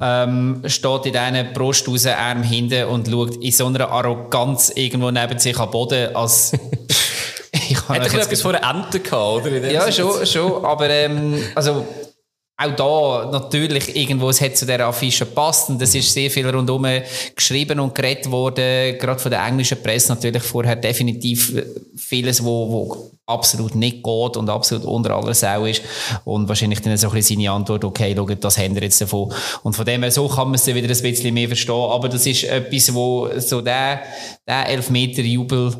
Ähm, 0.00 0.62
steht 0.66 1.06
in 1.06 1.12
diesen 1.12 1.52
Brust 1.52 1.88
raus, 1.88 2.06
Arm 2.06 2.42
hinten 2.44 2.84
und 2.84 3.08
schaut 3.08 3.36
in 3.36 3.52
so 3.52 3.66
einer 3.66 3.88
Arroganz 3.90 4.72
irgendwo 4.74 5.10
neben 5.10 5.38
sich 5.38 5.58
am 5.58 5.70
Boden, 5.70 6.14
als, 6.14 6.52
ich 7.52 7.88
Hat 7.88 8.12
er 8.12 8.22
etwas 8.22 8.40
vor 8.40 8.54
einer 8.54 8.70
Ente 8.70 9.00
gehabt, 9.00 9.46
oder? 9.46 9.70
Ja, 9.70 9.90
schon, 9.90 10.24
schon, 10.24 10.64
aber, 10.64 10.88
ähm, 10.90 11.42
also, 11.56 11.86
auch 12.56 12.76
da 12.76 13.30
natürlich 13.32 13.96
irgendwo, 13.96 14.30
es 14.30 14.40
hat 14.40 14.56
zu 14.56 14.64
dieser 14.64 14.86
Affische 14.86 15.26
gepasst 15.26 15.70
und 15.70 15.82
es 15.82 15.94
ist 15.94 16.12
sehr 16.12 16.30
viel 16.30 16.48
rundherum 16.48 16.86
geschrieben 17.34 17.80
und 17.80 17.94
geredet 17.94 18.30
worden, 18.30 18.96
gerade 18.98 19.18
von 19.18 19.30
der 19.30 19.44
englischen 19.44 19.82
Presse 19.82 20.12
natürlich 20.12 20.42
vorher 20.42 20.76
definitiv 20.76 21.52
vieles, 21.96 22.44
wo, 22.44 22.70
wo 22.70 23.10
absolut 23.26 23.74
nicht 23.74 24.04
geht 24.04 24.36
und 24.36 24.48
absolut 24.48 24.84
unter 24.84 25.16
aller 25.16 25.34
Sau 25.34 25.64
ist 25.64 25.82
und 26.24 26.48
wahrscheinlich 26.48 26.80
dann 26.80 26.96
so 26.96 27.08
ein 27.08 27.14
bisschen 27.14 27.38
seine 27.38 27.50
Antwort, 27.50 27.84
okay, 27.84 28.14
schau, 28.16 28.26
das 28.26 28.58
haben 28.58 28.76
wir 28.76 28.82
jetzt 28.82 29.00
davon 29.00 29.32
und 29.64 29.74
von 29.74 29.84
dem 29.84 30.02
her, 30.02 30.12
so 30.12 30.28
kann 30.28 30.46
man 30.46 30.54
es 30.54 30.64
dann 30.64 30.76
wieder 30.76 30.88
ein 30.88 31.02
bisschen 31.02 31.34
mehr 31.34 31.48
verstehen, 31.48 31.74
aber 31.74 32.08
das 32.08 32.24
ist 32.24 32.44
etwas, 32.44 32.94
wo 32.94 33.30
so 33.38 33.62
der, 33.62 34.02
der 34.46 34.68
Elfmeter-Jubel, 34.68 35.74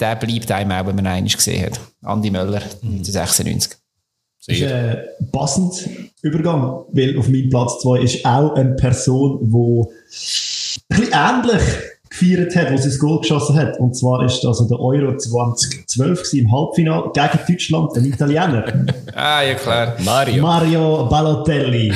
der 0.00 0.16
bleibt 0.16 0.50
einem 0.50 0.72
auch, 0.72 0.86
wenn 0.86 0.96
man 0.96 1.18
ihn 1.18 1.28
gesehen 1.28 1.66
hat. 1.66 1.80
Andi 2.02 2.30
Möller, 2.30 2.62
1996. 2.82 3.85
Das 4.46 4.56
ist 4.56 4.64
ein 4.64 4.98
passend 5.32 5.88
Übergang, 6.22 6.84
weil 6.92 7.18
auf 7.18 7.28
meinem 7.28 7.50
Platz 7.50 7.80
2 7.80 8.00
ist 8.00 8.24
auch 8.24 8.54
eine 8.54 8.74
Person, 8.76 9.40
die 9.42 10.94
ein 10.94 11.00
bisschen 11.00 11.12
ähnlich 11.12 11.62
gefeiert 12.08 12.56
hat, 12.56 12.72
wo 12.72 12.76
sie 12.76 12.88
das 12.88 12.98
Goal 12.98 13.20
geschossen 13.20 13.56
hat. 13.56 13.78
Und 13.78 13.96
zwar 13.96 14.24
ist 14.24 14.38
das 14.38 14.60
also 14.60 14.68
der 14.68 14.80
Euro 14.80 15.16
2012 15.16 16.32
im 16.34 16.52
Halbfinale 16.52 17.10
gegen 17.12 17.40
Deutschland, 17.48 17.96
ein 17.96 18.04
Italiener. 18.04 18.64
ah, 19.14 19.42
ja 19.42 19.54
klar. 19.54 19.96
Mario. 20.04 20.42
Mario 20.42 21.06
Balotelli. 21.06 21.92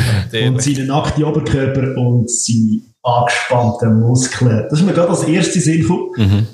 und 0.46 0.62
seinen 0.62 0.88
nackten 0.88 1.24
Oberkörper 1.24 1.96
und 1.96 2.30
seine 2.30 2.80
angespannten 3.02 4.00
Muskeln. 4.00 4.66
Das 4.68 4.80
ist 4.80 4.86
mir 4.86 4.92
gerade 4.92 5.10
als 5.10 5.24
erstes 5.24 5.64
Sinn 5.64 5.82
gekommen. 5.82 6.10
Mhm. 6.16 6.46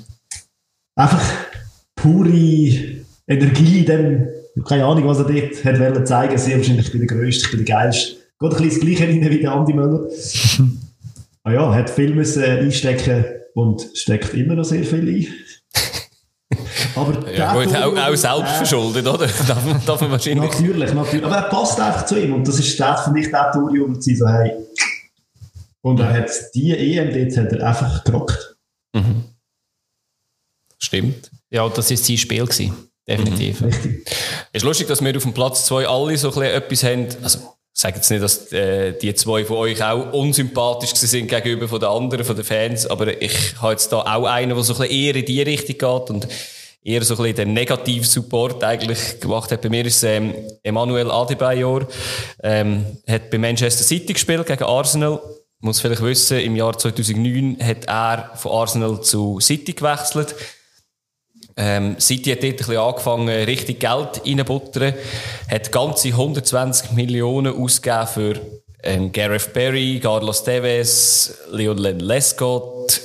Einfach 0.95 1.23
pure 1.95 3.03
Energie 3.27 3.79
in 3.79 3.85
dem 3.85 4.27
keine 4.65 4.85
Ahnung, 4.85 5.07
was 5.07 5.19
er 5.19 5.25
dort 5.25 5.65
hat 5.65 5.79
wollen 5.79 6.05
zeigen. 6.05 6.37
Sie 6.37 6.55
wahrscheinlich, 6.55 6.87
ich 6.87 6.91
bin 6.91 7.07
der 7.07 7.17
Größte, 7.17 7.45
ich 7.45 7.51
bin 7.51 7.65
der 7.65 7.75
Geilste. 7.75 8.15
Geht 8.39 8.51
ein 8.51 8.63
bisschen 8.63 8.69
das 8.69 8.79
Gleiche 8.79 9.03
rein 9.03 9.29
wie 9.29 9.39
der 9.39 9.51
Andi 9.51 9.73
Möller. 9.73 10.07
ah 11.43 11.51
ja, 11.51 11.73
hat 11.73 11.89
viel 11.89 12.13
müssen 12.13 12.43
einstecken 12.43 13.25
und 13.53 13.87
steckt 13.93 14.33
immer 14.33 14.55
noch 14.55 14.65
sehr 14.65 14.83
viel 14.83 15.09
ein. 15.09 15.27
Aber 16.95 17.31
ja, 17.31 17.53
gut, 17.53 17.75
auch, 17.75 17.95
auch 17.95 18.15
selbst 18.15 18.53
verschuldet, 18.53 19.05
äh, 19.05 19.09
oder? 19.09 19.27
darf, 19.47 19.65
man, 19.65 19.81
darf 19.85 20.01
man 20.01 20.11
wahrscheinlich. 20.11 20.51
Natürlich, 20.51 20.93
natürlich. 20.93 21.25
Aber 21.25 21.35
er 21.35 21.49
passt 21.49 21.79
einfach 21.79 22.05
zu 22.05 22.19
ihm. 22.19 22.33
Und 22.33 22.47
das 22.47 22.59
ist 22.59 22.79
der 22.79 22.97
für 22.97 23.11
mich 23.11 23.29
der 23.29 23.51
Torium, 23.51 23.99
zu 23.99 24.15
so, 24.15 24.27
hey. 24.27 24.53
Und 25.81 25.99
er 25.99 26.13
hat 26.13 26.29
die 26.53 26.71
EM 26.71 27.13
dort 27.13 27.37
hat 27.37 27.53
er 27.53 27.67
einfach 27.67 28.03
gerockt. 28.03 28.57
Mhm. 28.93 29.23
Stimmt. 30.79 31.31
Ja, 31.49 31.67
das 31.69 31.89
war 31.89 31.97
sein 31.97 32.17
Spiel. 32.17 32.45
Gewesen. 32.45 32.86
Definitiv. 33.07 33.61
Mhm. 33.61 34.01
Es 34.51 34.61
ist 34.61 34.63
lustig, 34.63 34.87
dass 34.87 35.03
wir 35.03 35.15
auf 35.15 35.23
dem 35.23 35.33
Platz 35.33 35.65
2 35.65 35.87
alle 35.87 36.17
so 36.17 36.29
etwas 36.41 36.83
haben. 36.83 37.07
Also, 37.23 37.39
ich 37.39 37.81
sage 37.81 37.97
jetzt 37.97 38.09
nicht, 38.09 38.23
dass 38.23 38.51
äh, 38.51 38.93
die 38.93 39.13
zwei 39.13 39.45
von 39.45 39.57
euch 39.57 39.83
auch 39.83 40.11
unsympathisch 40.11 40.95
sind 40.95 41.27
gegenüber 41.27 41.67
von 41.67 41.79
den 41.79 41.89
anderen, 41.89 42.25
von 42.25 42.35
den 42.35 42.43
Fans, 42.43 42.87
aber 42.87 43.21
ich 43.21 43.55
habe 43.61 43.73
jetzt 43.73 43.91
da 43.91 43.99
auch 43.99 44.25
einen, 44.25 44.55
der 44.55 44.63
so 44.63 44.75
ein 44.81 44.89
eher 44.89 45.15
in 45.15 45.25
die 45.25 45.43
Richtung 45.43 45.77
geht 45.77 46.09
und 46.09 46.27
eher 46.83 47.03
so 47.03 47.13
ein 47.13 47.17
bisschen 47.17 47.35
den 47.35 47.53
Negativ-Support 47.53 48.63
eigentlich 48.63 49.19
gemacht 49.19 49.51
hat. 49.51 49.61
Bei 49.61 49.69
mir 49.69 49.85
ist 49.85 50.03
ähm, 50.03 50.33
Emmanuel 50.63 51.11
Adebayor, 51.11 51.87
ähm, 52.41 52.97
hat 53.07 53.29
bei 53.29 53.37
Manchester 53.37 53.83
City 53.83 54.13
gespielt 54.13 54.47
gegen 54.47 54.63
Arsenal. 54.63 55.21
Muss 55.59 55.79
vielleicht 55.79 56.01
wissen, 56.01 56.39
im 56.39 56.55
Jahr 56.55 56.77
2009 56.77 57.57
hat 57.61 57.85
er 57.85 58.31
von 58.37 58.53
Arsenal 58.53 59.01
zu 59.01 59.39
City 59.39 59.73
gewechselt 59.73 60.33
ähm, 61.57 61.99
City 61.99 62.31
hat 62.31 62.43
dort 62.43 62.53
ein 62.53 62.57
bisschen 62.57 62.77
angefangen, 62.77 63.29
richtig 63.29 63.79
Geld 63.79 64.21
reinzubuttern, 64.25 64.93
hat 65.49 65.71
ganze 65.71 66.09
120 66.09 66.91
Millionen 66.91 67.55
ausgegeben 67.55 68.07
für 68.07 68.41
ähm, 68.83 69.11
Gareth 69.11 69.53
Barry, 69.53 69.99
Carlos 70.01 70.43
Tevez, 70.43 71.33
Leon 71.51 71.77
Lescott, 71.77 73.01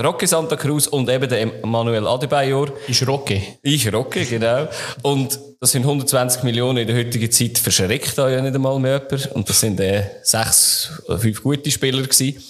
Rocky 0.00 0.26
Santa 0.26 0.56
Cruz 0.56 0.86
und 0.86 1.08
eben 1.08 1.28
der 1.28 1.46
Manuel 1.64 2.06
Adebayor. 2.06 2.72
Ist 2.88 3.06
Rocky. 3.06 3.58
Ist 3.62 3.92
Rocky, 3.92 4.24
genau. 4.24 4.66
Und 5.02 5.38
das 5.60 5.70
sind 5.70 5.82
120 5.82 6.42
Millionen 6.42 6.78
in 6.78 6.86
der 6.86 6.96
heutigen 6.96 7.30
Zeit 7.30 7.58
verschreckt 7.58 8.16
da 8.16 8.28
ja 8.30 8.40
nicht 8.40 8.54
einmal 8.54 8.80
mehr 8.80 9.02
jemand. 9.02 9.32
Und 9.32 9.48
das 9.48 9.60
sind 9.60 9.78
äh, 9.80 10.04
sechs 10.22 10.90
oder 11.06 11.18
fünf 11.18 11.42
gute 11.42 11.70
Spieler 11.70 12.02
gewesen. 12.02 12.42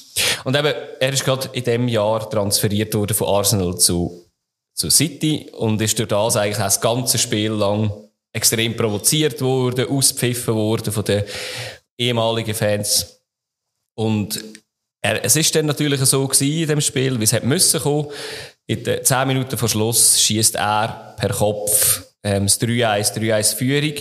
Und 0.45 0.57
eben, 0.57 0.73
er 1.01 1.13
ist 1.13 1.25
gerade 1.25 1.49
in 1.53 1.65
dem 1.65 1.89
Jahr 1.89 2.31
transferiert 2.31 2.95
worden 2.95 3.15
von 3.15 3.29
Arsenal 3.29 3.77
zu 3.77 4.22
zu 4.75 4.91
City 4.91 5.51
und 5.53 5.81
ist 5.81 5.99
durch 5.99 6.09
das 6.09 6.37
eigentlich 6.37 6.59
auch 6.59 6.65
das 6.65 6.81
ganze 6.81 7.19
Spiel 7.19 7.53
lang 7.53 7.93
extrem 8.33 8.77
provoziert 8.77 9.41
worden, 9.41 9.89
auspfiffen 9.89 10.55
worden 10.55 10.93
von 10.93 11.05
den 11.05 11.25
ehemaligen 11.99 12.55
Fans. 12.55 13.21
Und 13.95 14.43
er, 15.03 15.25
es 15.25 15.37
ist 15.37 15.55
dann 15.55 15.67
natürlich 15.67 16.01
so 16.01 16.27
gewesen 16.27 16.63
in 16.63 16.69
dem 16.69 16.81
Spiel, 16.81 17.19
wie 17.19 17.25
es 17.25 17.33
hätte 17.33 17.47
müssen 17.47 17.81
kommen. 17.81 18.09
In 18.67 18.85
den 18.85 19.05
10 19.05 19.29
Minuten 19.29 19.59
vor 19.59 19.69
Schluss 19.69 20.21
schießt 20.21 20.55
er 20.55 21.15
per 21.19 21.31
Kopf 21.31 22.05
ähm, 22.23 22.45
das 22.45 22.61
3-1, 22.61 23.15
3-1 23.15 23.57
Führung. 23.57 23.95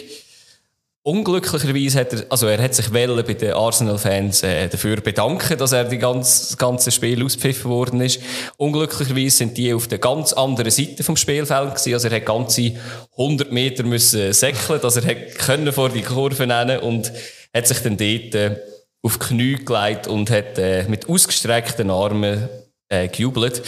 Unglücklicherweise 1.04 2.00
hat 2.00 2.14
er, 2.14 2.26
also 2.30 2.46
er 2.46 2.62
hat 2.62 2.76
sich 2.76 2.92
bei 2.92 3.08
den 3.08 3.54
Arsenal-Fans 3.54 4.44
äh, 4.44 4.68
dafür 4.68 4.98
bedanken, 4.98 5.58
dass 5.58 5.72
er 5.72 5.86
die 5.86 5.98
ganze, 5.98 6.50
das 6.50 6.58
ganze 6.60 6.92
Spiel 6.92 7.26
auspfiffen 7.26 7.72
worden 7.72 8.02
ist. 8.02 8.22
Unglücklicherweise 8.58 9.38
sind 9.38 9.58
die 9.58 9.74
auf 9.74 9.88
der 9.88 9.98
ganz 9.98 10.32
anderen 10.32 10.70
Seite 10.70 11.04
vom 11.04 11.18
Spielfeld 11.18 11.72
gewesen. 11.72 11.94
Also 11.96 12.08
er 12.08 12.18
hat 12.18 12.26
ganze 12.28 12.74
100 13.18 13.52
Meter 13.52 13.84
müssen 13.84 14.32
säckeln, 14.32 14.80
dass 14.80 14.98
er 14.98 15.16
können 15.16 15.74
vor 15.74 15.90
die 15.90 16.04
Kurve 16.04 16.46
nennen 16.46 16.80
und 16.82 17.12
hat 17.52 17.66
sich 17.66 17.80
dann 17.80 17.98
dort 17.98 18.36
äh, 18.36 18.58
auf 19.02 19.18
die 19.18 19.26
Knie 19.26 19.56
gelegt 19.56 20.06
und 20.06 20.30
hat 20.30 20.60
äh, 20.60 20.84
mit 20.88 21.10
ausgestreckten 21.10 21.90
Armen 21.90 22.48
äh, 22.92 23.08
gejubelt. 23.08 23.64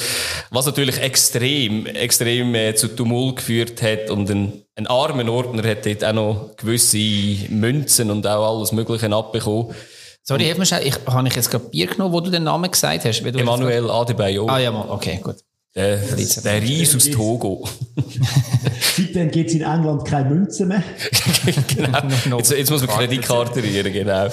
Was 0.51 0.65
natürlich 0.65 1.01
extrem, 1.01 1.85
extrem 1.87 2.53
äh, 2.53 2.75
zu 2.75 2.89
Tumult 2.89 3.37
geführt 3.37 3.81
hat 3.81 4.09
und 4.09 4.29
ein, 4.29 4.63
ein 4.75 4.85
armer 4.87 5.27
Ordner 5.31 5.67
hat 5.67 5.85
dort 5.85 6.03
auch 6.03 6.13
noch 6.13 6.55
gewisse 6.57 6.97
Münzen 7.49 8.11
und 8.11 8.27
auch 8.27 8.57
alles 8.57 8.71
Mögliche 8.71 9.11
abbekommen. 9.11 9.73
Sorry, 10.21 10.53
schnell. 10.65 10.87
Ich, 10.87 10.95
habe 11.05 11.27
ich 11.27 11.35
jetzt 11.35 11.51
gerade 11.51 11.65
Bier 11.65 11.87
genommen, 11.87 12.13
wo 12.13 12.21
du 12.21 12.31
den 12.31 12.43
Namen 12.43 12.69
gesagt 12.69 13.03
hast? 13.05 13.21
Emanuel 13.21 13.89
Adebayo. 13.89 14.47
Ah 14.47 14.59
ja, 14.59 14.71
okay, 14.89 15.19
gut. 15.21 15.37
Der, 15.75 15.97
der 15.97 16.61
Reis 16.61 16.95
aus 16.95 17.09
Togo. 17.09 17.67
Seitdem 18.95 19.31
gibt 19.31 19.49
es 19.49 19.55
in 19.55 19.63
England 19.63 20.05
keine 20.05 20.29
Münzen 20.29 20.67
mehr. 20.67 20.83
genau. 21.67 22.37
Jetzt, 22.37 22.51
jetzt, 22.51 22.69
muss 22.69 22.85
man 22.85 22.95
Kreditkarte 22.95 23.63
rühren, 23.63 23.91
genau. 23.91 24.27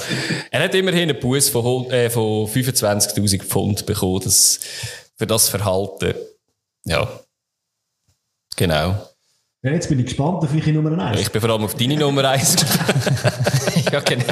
Er 0.51 0.63
hat 0.63 0.75
immerhin 0.75 1.09
einen 1.09 1.19
Bus 1.19 1.49
von, 1.49 1.91
äh, 1.91 2.11
von 2.11 2.47
25.000 2.47 3.43
Pfund 3.43 3.87
bekommen 3.87 4.21
das, 4.23 4.61
für 5.17 5.27
das 5.27 5.49
Verhalten. 5.49 6.13
Ja. 6.85 7.09
Genau. 8.57 9.09
Ja, 9.63 9.73
jetzt 9.73 9.89
bin 9.89 9.99
ich 9.99 10.07
gespannt 10.07 10.43
auf 10.43 10.53
welche 10.53 10.73
Nummer 10.73 10.99
1. 11.07 11.21
Ich 11.21 11.31
bin 11.31 11.41
vor 11.41 11.51
allem 11.51 11.65
auf 11.65 11.75
deine 11.75 11.97
Nummer 11.97 12.29
1 12.29 12.57
Ja, 13.93 14.01
genau. 14.01 14.25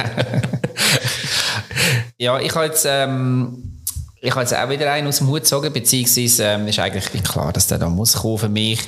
ja, 2.18 2.40
ich 2.40 2.54
habe 2.54 2.66
jetzt... 2.66 2.86
Ähm 2.86 3.77
ich 4.20 4.30
habe 4.30 4.40
jetzt 4.40 4.54
auch 4.54 4.68
wieder 4.68 4.90
einen 4.92 5.06
aus 5.06 5.18
dem 5.18 5.28
Hut 5.28 5.42
gezogen, 5.42 5.72
beziehungsweise 5.72 6.44
ähm, 6.44 6.66
ist 6.68 6.78
eigentlich 6.78 7.22
klar, 7.22 7.52
dass 7.52 7.68
der 7.68 7.78
da 7.78 7.88
muss 7.88 8.14
kommen 8.14 8.38
für 8.38 8.48
mich. 8.48 8.80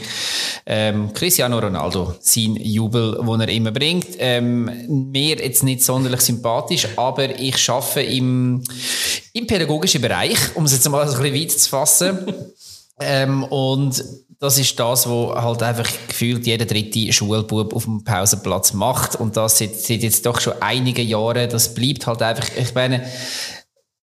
Ähm, 0.67 1.13
Cristiano 1.13 1.59
Ronaldo, 1.59 2.15
sein 2.21 2.57
Jubel, 2.57 3.17
den 3.17 3.41
er 3.41 3.49
immer 3.49 3.71
bringt. 3.71 4.09
Ähm, 4.19 4.71
mir 5.11 5.37
jetzt 5.37 5.63
nicht 5.63 5.85
sonderlich 5.85 6.21
sympathisch, 6.21 6.89
aber 6.97 7.39
ich 7.39 7.57
schaffe 7.59 8.03
im, 8.03 8.65
im 9.33 9.47
pädagogischen 9.47 10.01
Bereich, 10.01 10.39
um 10.55 10.65
es 10.65 10.73
jetzt 10.73 10.89
mal 10.89 11.03
ein 11.03 11.09
bisschen 11.09 11.35
weit 11.35 11.53
zu 11.53 11.69
fassen. 11.69 12.19
ähm, 13.01 13.45
und 13.45 14.03
das 14.41 14.59
ist 14.59 14.81
das, 14.81 15.07
was 15.07 15.43
halt 15.43 15.63
einfach 15.63 15.89
gefühlt 16.09 16.47
jeder 16.47 16.65
dritte 16.65 17.13
Schulbub 17.13 17.75
auf 17.75 17.85
dem 17.85 18.03
Pausenplatz 18.03 18.73
macht. 18.73 19.15
Und 19.15 19.37
das 19.37 19.59
seit, 19.59 19.77
seit 19.77 20.03
jetzt 20.03 20.25
doch 20.25 20.41
schon 20.41 20.55
einige 20.61 21.03
Jahre. 21.03 21.47
Das 21.47 21.75
bleibt 21.75 22.07
halt 22.07 22.23
einfach, 22.23 22.49
ich 22.57 22.75
meine, 22.75 23.05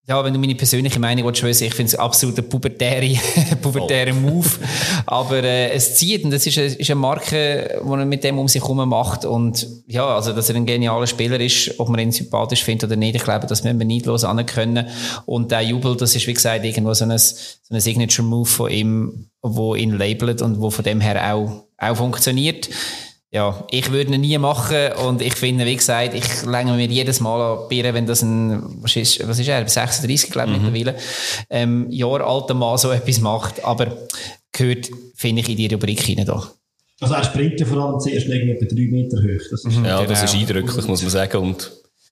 ja, 0.08 0.24
wenn 0.24 0.32
du 0.32 0.40
meine 0.40 0.54
persönliche 0.54 0.98
Meinung 0.98 1.26
willst, 1.26 1.42
wissen, 1.42 1.64
ich 1.64 1.74
finde 1.74 1.88
es 1.88 1.94
absolut 1.94 2.38
ein 2.38 2.48
pubertäre, 2.48 3.14
pubertäre 3.62 4.14
Move. 4.14 4.48
Aber 5.04 5.44
äh, 5.44 5.70
es 5.72 5.96
zieht 5.96 6.24
und 6.24 6.30
das 6.30 6.46
ist 6.46 6.56
eine, 6.56 6.68
ist 6.68 6.90
eine 6.90 6.98
Marke, 6.98 7.78
die 7.84 7.90
er 7.90 8.06
mit 8.06 8.24
dem 8.24 8.38
um 8.38 8.48
sich 8.48 8.62
herum 8.62 8.88
macht. 8.88 9.26
Und 9.26 9.66
ja, 9.86 10.06
also, 10.06 10.32
dass 10.32 10.48
er 10.48 10.56
ein 10.56 10.64
genialer 10.64 11.06
Spieler 11.06 11.38
ist, 11.38 11.78
ob 11.78 11.90
man 11.90 12.00
ihn 12.00 12.10
sympathisch 12.10 12.64
findet 12.64 12.88
oder 12.88 12.96
nicht, 12.96 13.16
ich 13.16 13.24
glaube, 13.24 13.46
das 13.46 13.64
müssen 13.64 13.78
wir 13.78 13.86
neidlos 13.86 14.24
anerkennen. 14.24 14.88
Und 15.26 15.50
der 15.50 15.60
Jubel, 15.60 15.94
das 15.94 16.16
ist 16.16 16.26
wie 16.26 16.32
gesagt 16.34 16.64
irgendwo 16.64 16.94
so 16.94 17.04
ein, 17.04 17.18
so 17.18 17.44
ein 17.70 17.78
Signature-Move 17.78 18.48
von 18.48 18.70
ihm, 18.70 19.26
wo 19.42 19.74
ihn 19.74 19.90
labelt 19.90 20.40
und 20.40 20.58
wo 20.62 20.70
von 20.70 20.86
dem 20.86 21.02
her 21.02 21.34
auch, 21.34 21.64
auch 21.76 21.96
funktioniert 21.96 22.70
ja, 23.30 23.66
ich 23.70 23.90
würde 23.90 24.14
ihn 24.14 24.20
nie 24.22 24.38
machen 24.38 24.92
und 25.06 25.20
ich 25.20 25.34
finde, 25.34 25.66
wie 25.66 25.76
gesagt, 25.76 26.14
ich 26.14 26.46
länge 26.46 26.72
mir 26.72 26.86
jedes 26.86 27.20
Mal 27.20 27.40
an 27.40 27.68
wenn 27.70 28.06
das 28.06 28.22
ein, 28.22 28.62
was 28.82 28.96
ist, 28.96 29.26
was 29.28 29.38
ist 29.38 29.48
er, 29.48 29.68
36, 29.68 30.30
glaube 30.30 30.52
ich, 30.52 30.58
mhm. 30.58 30.72
mittlerweile, 30.72 30.98
ähm, 31.50 31.90
Jahr 31.90 32.26
alter 32.26 32.54
Mann 32.54 32.78
so 32.78 32.90
etwas 32.90 33.20
macht, 33.20 33.62
aber 33.64 33.96
gehört, 34.52 34.88
finde 35.14 35.42
ich, 35.42 35.48
in 35.50 35.56
die 35.56 35.66
Rubrik 35.66 36.00
hinein 36.00 36.26
da. 36.26 36.50
Also 37.00 37.14
er 37.14 37.24
springt 37.24 37.60
ja 37.60 37.66
vor 37.66 37.78
allem 37.78 38.00
zuerst 38.00 38.26
irgendwie 38.26 38.66
drei 38.66 38.90
Meter 38.90 39.18
hoch. 39.18 39.46
Das 39.50 39.64
ist, 39.64 39.76
ja, 39.76 39.98
genau. 39.98 40.06
das 40.06 40.24
ist 40.24 40.34
eindrücklich, 40.34 40.86
muss 40.86 41.02
man 41.02 41.10
sagen 41.10 41.36
und 41.36 41.70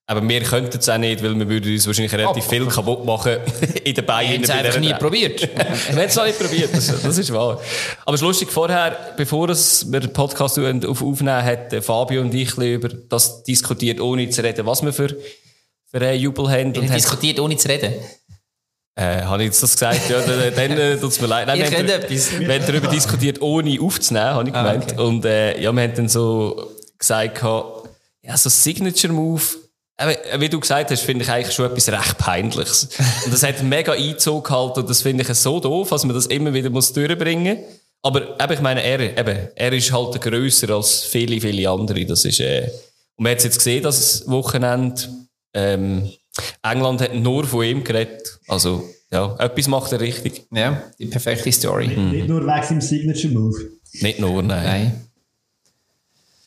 aber 0.09 0.27
wir 0.29 0.41
könnten 0.43 0.79
es 0.79 0.89
auch 0.89 0.99
nicht, 0.99 1.23
weil 1.23 1.37
wir 1.37 1.49
würden 1.49 1.73
uns 1.73 1.87
wahrscheinlich 1.87 2.13
relativ 2.13 2.45
oh, 2.47 2.49
viel 2.49 2.67
kaputt 2.67 3.05
machen 3.05 3.39
in 3.85 3.95
den 3.95 4.07
Beinen. 4.07 4.31
Wir 4.31 4.37
haben 4.37 4.45
es 4.45 4.51
einfach 4.51 4.81
nie 4.81 4.95
probiert. 4.95 5.43
wir 5.57 5.97
haben 5.97 5.99
es 5.99 6.15
noch 6.15 6.27
nicht 6.27 6.39
probiert, 6.39 6.73
das, 6.73 7.03
das, 7.03 7.19
ist 7.19 7.33
wahr. 7.33 7.61
Aber 8.05 8.15
es 8.15 8.21
ist 8.21 8.27
lustig, 8.27 8.51
vorher, 8.53 9.15
bevor 9.17 9.49
wir 9.49 10.01
den 10.01 10.13
Podcast 10.13 10.59
aufnehmen, 10.59 11.45
hat 11.45 11.85
Fabio 11.85 12.21
und 12.21 12.33
ich 12.35 12.57
über 12.57 12.89
das 12.89 13.43
diskutiert, 13.43 14.01
ohne 14.01 14.31
zu 14.31 14.45
reden, 14.45 14.65
was 14.65 14.85
wir 14.85 14.93
für, 14.93 15.09
für 15.09 16.01
einen 16.01 16.21
Jubel 16.21 16.49
haben. 16.49 16.77
Und 16.77 16.95
diskutiert, 16.95 17.41
ohne 17.41 17.57
zu 17.57 17.69
reden? 17.69 17.95
Äh, 18.95 19.23
habe 19.23 19.43
ich 19.43 19.49
jetzt 19.49 19.63
das 19.63 19.73
gesagt? 19.73 20.09
Ja, 20.09 20.21
dann, 20.21 20.55
dann 20.55 20.79
äh, 20.79 20.97
tut 20.97 21.11
es 21.11 21.21
mir 21.21 21.27
leid. 21.27 21.49
Nein, 21.49 21.59
wir, 21.59 21.67
haben, 21.67 21.89
wir 21.89 22.55
haben 22.55 22.67
darüber 22.67 22.89
diskutiert, 22.89 23.43
ohne 23.43 23.79
aufzunehmen, 23.81 24.27
habe 24.27 24.49
ich 24.49 24.55
ah, 24.55 24.63
gemeint. 24.63 24.93
Ah, 24.93 24.95
okay. 24.95 25.03
Und 25.03 25.25
äh, 25.25 25.61
ja, 25.61 25.73
wir 25.73 25.83
haben 25.83 25.95
dann 25.95 26.09
so 26.09 26.77
gesagt, 26.97 27.43
ja, 27.43 28.37
so 28.37 28.49
Signature-Move, 28.49 29.66
wie 30.39 30.49
du 30.49 30.61
gesagt 30.61 30.91
hast, 30.91 31.03
finde 31.03 31.25
ich 31.25 31.31
eigentlich 31.31 31.55
schon 31.55 31.71
etwas 31.71 31.89
recht 31.89 32.19
Peinliches. 32.19 32.89
Und 33.25 33.33
das 33.33 33.43
hat 33.43 33.63
mega 33.63 33.93
Einzug 33.93 34.47
gehalten 34.47 34.81
und 34.81 34.91
das 34.91 35.03
finde 35.03 35.23
ich 35.23 35.29
so 35.39 35.59
doof, 35.59 35.89
dass 35.89 36.05
man 36.05 36.15
das 36.15 36.27
immer 36.27 36.53
wieder 36.53 36.69
muss 36.71 36.93
durchbringen 36.93 37.57
muss. 37.59 37.67
Aber 38.03 38.41
eben, 38.41 38.53
ich 38.53 38.61
meine, 38.61 38.83
er, 38.83 39.01
eben, 39.19 39.49
er 39.55 39.73
ist 39.73 39.91
halt 39.93 40.21
grösser 40.21 40.71
als 40.71 41.05
viele, 41.05 41.41
viele 41.41 41.69
andere. 41.69 42.05
Das 42.05 42.25
ist, 42.25 42.41
äh, 42.41 42.71
und 43.17 43.25
man 43.25 43.33
hat 43.33 43.43
jetzt 43.43 43.57
gesehen, 43.57 43.83
dass 43.83 44.21
das 44.21 44.29
Wochenende, 44.31 45.03
ähm, 45.55 46.11
England 46.63 47.01
hat 47.01 47.15
nur 47.15 47.47
von 47.47 47.65
ihm 47.65 47.83
geredet. 47.83 48.39
Also, 48.47 48.85
ja, 49.11 49.35
etwas 49.39 49.67
macht 49.69 49.93
er 49.93 50.01
richtig. 50.01 50.47
Ja, 50.53 50.83
die 50.99 51.07
perfekte 51.07 51.51
Story. 51.51 51.89
Mhm. 51.89 52.11
Nicht 52.11 52.29
nur 52.29 52.43
wegen 52.43 52.63
seinem 52.63 52.81
Signature 52.83 53.33
Move. 53.33 53.71
Nicht 53.93 54.21
nur, 54.21 54.43
nein. 54.43 55.01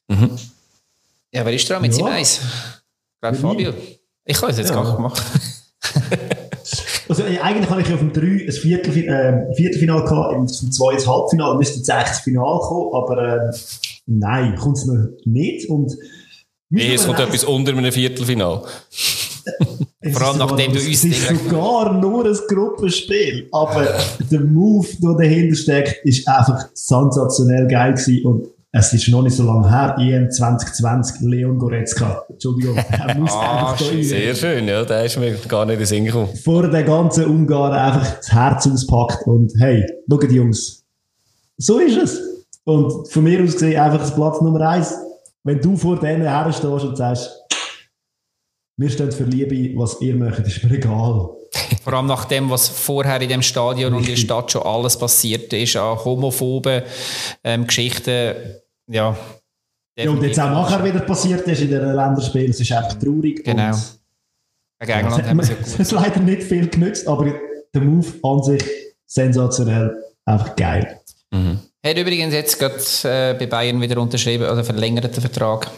nein. 0.08 0.20
Mhm. 0.20 0.38
Ja, 1.32 1.45
wer 1.45 1.54
ist 1.54 1.70
dran 1.70 1.82
mit 1.82 1.91
ja. 1.91 1.97
seinem 1.97 2.14
Eis? 2.14 2.41
Glaube 3.22 3.38
Fabio. 3.38 3.74
Ich 4.26 4.41
habe 4.41 4.51
es 4.51 4.57
jetzt 4.57 4.70
ja. 4.70 4.76
gar 4.76 4.84
nicht 4.84 4.95
gemacht. 4.95 5.22
also, 7.09 7.24
eigentlich 7.24 7.70
habe 7.70 7.82
ich 7.82 7.93
auf 7.93 7.99
dem 7.99 8.13
3 8.13 8.22
ein 8.22 8.51
Viertelfin 8.51 9.07
äh, 9.07 9.55
Viertelfinale 9.55 10.03
gehabt, 10.03 10.36
im 10.36 10.47
2 10.47 10.93
ein 10.93 11.07
Halbfinale, 11.07 11.57
müsste 11.57 11.78
jetzt 11.78 11.89
eigentlich 11.89 12.09
das 12.09 12.20
Finale 12.20 12.59
kommen, 12.59 12.93
aber 12.93 13.49
äh, 13.49 13.51
nein, 14.05 14.55
kommt 14.55 14.78
es 14.78 14.86
mir 14.86 15.13
nicht. 15.26 15.70
Und 15.70 15.95
nee, 16.70 16.93
es 16.93 17.05
kommt 17.05 17.20
etwas 17.20 17.43
unter 17.43 17.72
einem 17.72 17.91
Viertelfinale. 17.91 18.63
Vor 20.11 20.22
allem 20.22 20.38
nachdem 20.38 20.72
du 20.72 20.80
uns... 20.80 20.86
Es 20.86 21.03
ist 21.03 21.28
sogar 21.28 21.93
nur 21.93 22.26
ein 22.26 22.38
Gruppenspiel, 22.47 23.49
aber 23.51 23.99
der 24.32 24.39
Move, 24.41 24.88
der 25.01 25.13
dahinter 25.15 25.55
steckt, 25.55 26.05
ist 26.05 26.28
einfach 26.28 26.70
sensationell 26.74 27.67
geil 27.67 27.93
gewesen 27.93 28.26
und 28.26 28.47
es 28.72 28.93
ist 28.93 29.07
noch 29.09 29.24
nicht 29.24 29.36
so 29.36 29.43
lange 29.43 29.70
her, 29.70 29.95
EM 29.97 30.30
2020, 30.30 31.22
Leon 31.22 31.57
Goretzka. 31.57 32.24
Entschuldigung, 32.30 32.78
er 32.89 33.15
muss 33.17 33.32
ah, 33.32 33.72
einfach 33.72 33.80
da 33.80 34.03
Sehr 34.03 34.36
schön, 34.36 34.67
ja, 34.67 34.86
der 34.86 35.05
ist 35.05 35.17
mir 35.17 35.34
gar 35.47 35.65
nicht 35.65 35.74
in 35.74 35.80
den 35.80 35.88
Sinn 35.88 36.05
gekommen. 36.05 36.36
Vor 36.36 36.70
der 36.70 36.84
ganzen 36.84 37.26
Ungarn 37.26 37.74
einfach 37.74 38.17
das 38.17 38.32
Herz 38.32 38.67
auspackt 38.67 39.26
und 39.26 39.51
hey, 39.57 39.86
schaut 40.09 40.32
Jungs, 40.32 40.86
so 41.57 41.80
ist 41.80 41.97
es. 41.97 42.22
Und 42.63 43.11
von 43.11 43.24
mir 43.24 43.43
aus 43.43 43.53
gesehen 43.53 43.80
einfach 43.80 43.99
das 43.99 44.13
Platz 44.13 44.39
Nummer 44.41 44.61
eins. 44.61 44.93
Wenn 45.43 45.59
du 45.59 45.76
vor 45.76 45.99
denen 45.99 46.22
herstehst 46.22 46.63
und 46.63 46.95
sagst, 46.95 47.32
wir 48.78 48.89
stehen 48.89 49.11
für 49.11 49.24
Liebe, 49.24 49.78
was 49.80 49.99
ihr 49.99 50.15
möchtet, 50.15 50.47
ist 50.47 50.63
mir 50.63 50.76
egal. 50.76 51.30
Vor 51.84 51.93
allem 51.93 52.08
nach 52.08 52.26
dem, 52.26 52.50
was 52.50 52.68
vorher 52.68 53.22
in 53.22 53.30
dem 53.30 53.41
Stadion 53.41 53.93
und 53.93 54.02
in 54.02 54.10
der 54.10 54.16
Stadt 54.18 54.52
schon 54.52 54.64
alles 54.64 54.97
passiert 54.97 55.52
ist, 55.54 55.76
an 55.76 55.97
homophoben 56.04 56.84
ähm, 57.43 57.66
Geschichten, 57.66 58.36
ja. 58.88 59.18
Ja, 59.97 60.10
und 60.10 60.24
jetzt 60.24 60.39
auch 60.39 60.50
nachher 60.50 60.84
wieder 60.84 61.02
passiert 61.02 61.45
ist 61.47 61.62
in 61.62 61.72
den 61.72 61.93
Länderspielen, 61.93 62.52
es 62.52 62.60
ist 62.60 62.72
einfach 62.72 62.97
traurig. 62.97 63.43
Genau. 63.43 63.76
Gegen 64.80 64.91
England 64.91 65.28
haben 65.28 65.38
wir 65.38 65.58
es 65.62 65.78
hat 65.78 65.91
leider 65.91 66.20
nicht 66.22 66.43
viel 66.43 66.70
genützt, 66.70 67.08
aber 67.08 67.34
der 67.74 67.82
Move 67.82 68.08
an 68.24 68.43
sich 68.43 68.64
sensationell, 69.06 69.93
einfach 70.26 70.56
geil. 70.56 71.00
Mhm. 71.32 71.60
Hat 71.86 71.97
übrigens 71.97 72.34
jetzt 72.34 72.60
gerade 72.60 72.76
äh, 73.04 73.34
bei 73.38 73.45
Bayern 73.45 73.82
wieder 73.82 74.00
unterschrieben 74.00 74.50
oder 74.50 74.64
verlängert 74.64 75.16
den 75.16 75.22
Vertrag. 75.22 75.70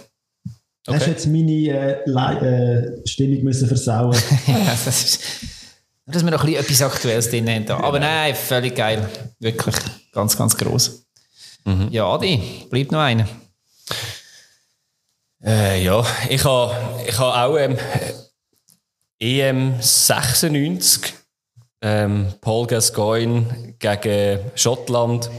Okay. 0.87 0.99
Hast 0.99 1.07
jetzt 1.07 1.27
meine 1.27 1.51
äh, 1.51 2.03
äh, 2.05 3.07
Stimmung 3.07 3.43
müssen 3.43 3.67
versauen 3.67 4.17
ja, 4.47 4.59
das 4.65 4.87
ist, 4.87 5.21
Dass 6.05 6.23
wir 6.23 6.31
noch 6.31 6.43
ein 6.43 6.47
bisschen 6.47 6.63
etwas 6.63 6.81
Aktuelles 6.81 7.29
drin 7.29 7.49
haben. 7.49 7.69
Aber 7.71 7.99
nein, 7.99 8.35
völlig 8.35 8.75
geil. 8.75 9.07
Wirklich 9.39 9.75
ganz, 10.11 10.37
ganz 10.37 10.57
groß. 10.57 11.05
Mhm. 11.65 11.89
Ja, 11.91 12.05
Adi, 12.07 12.65
bleibt 12.69 12.91
noch 12.91 12.99
einer. 13.01 13.27
Äh, 15.43 15.83
ja, 15.83 16.05
ich 16.29 16.43
habe 16.43 17.03
ich 17.07 17.17
ha 17.17 17.45
auch 17.45 17.57
ähm, 17.57 17.77
EM 19.19 19.75
96 19.79 21.13
ähm, 21.81 22.33
Paul 22.41 22.67
Gascoigne 22.67 23.75
gegen 23.79 24.39
Schottland. 24.55 25.29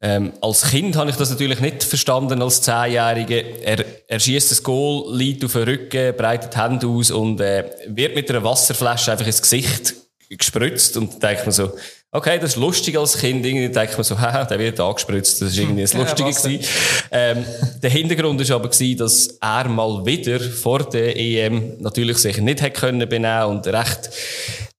Ähm, 0.00 0.32
als 0.40 0.62
Kind 0.62 0.94
habe 0.96 1.10
ich 1.10 1.16
das 1.16 1.30
natürlich 1.30 1.60
nicht 1.60 1.82
verstanden, 1.82 2.40
als 2.40 2.62
Zehnjährige. 2.62 3.62
Er, 3.64 3.84
er 4.06 4.20
schießt 4.20 4.50
das 4.50 4.62
Goal, 4.62 5.16
liegt 5.16 5.44
auf 5.44 5.54
den 5.54 5.64
Rücken, 5.64 6.16
breitet 6.16 6.54
die 6.54 6.58
Hände 6.58 6.86
aus 6.86 7.10
und 7.10 7.40
äh, 7.40 7.64
wird 7.88 8.14
mit 8.14 8.30
einer 8.30 8.44
Wasserflasche 8.44 9.10
einfach 9.10 9.26
ins 9.26 9.42
Gesicht 9.42 9.94
gespritzt 10.30 10.96
und 10.96 11.14
dann 11.14 11.20
denkt 11.20 11.46
man 11.46 11.52
so, 11.52 11.72
okay, 12.12 12.38
das 12.38 12.50
ist 12.50 12.56
lustig 12.56 12.96
als 12.98 13.18
Kind. 13.18 13.44
Irgendwie 13.44 13.68
denkt 13.68 13.94
man 13.94 14.04
so, 14.04 14.18
haha, 14.20 14.44
der 14.44 14.58
wird 14.58 14.78
angespritzt. 14.78 15.42
Das 15.42 15.50
ist 15.50 15.58
irgendwie 15.58 15.82
das 15.82 15.92
Ja, 15.94 16.00
Lustige 16.00 16.30
gewesen. 16.30 16.64
Ähm, 17.10 17.44
der 17.82 17.90
Hintergrund 17.90 18.40
ist 18.40 18.50
aber 18.50 18.68
gewesen, 18.68 18.98
dass 18.98 19.26
er 19.40 19.68
mal 19.68 20.04
wieder 20.04 20.40
vor 20.40 20.88
der 20.88 21.16
EM 21.16 21.76
natürlich 21.80 22.18
sich 22.18 22.38
nicht 22.38 22.62
hätte 22.62 22.78
können 22.78 23.08
benehmen 23.08 23.44
und 23.44 23.66
recht 23.66 24.10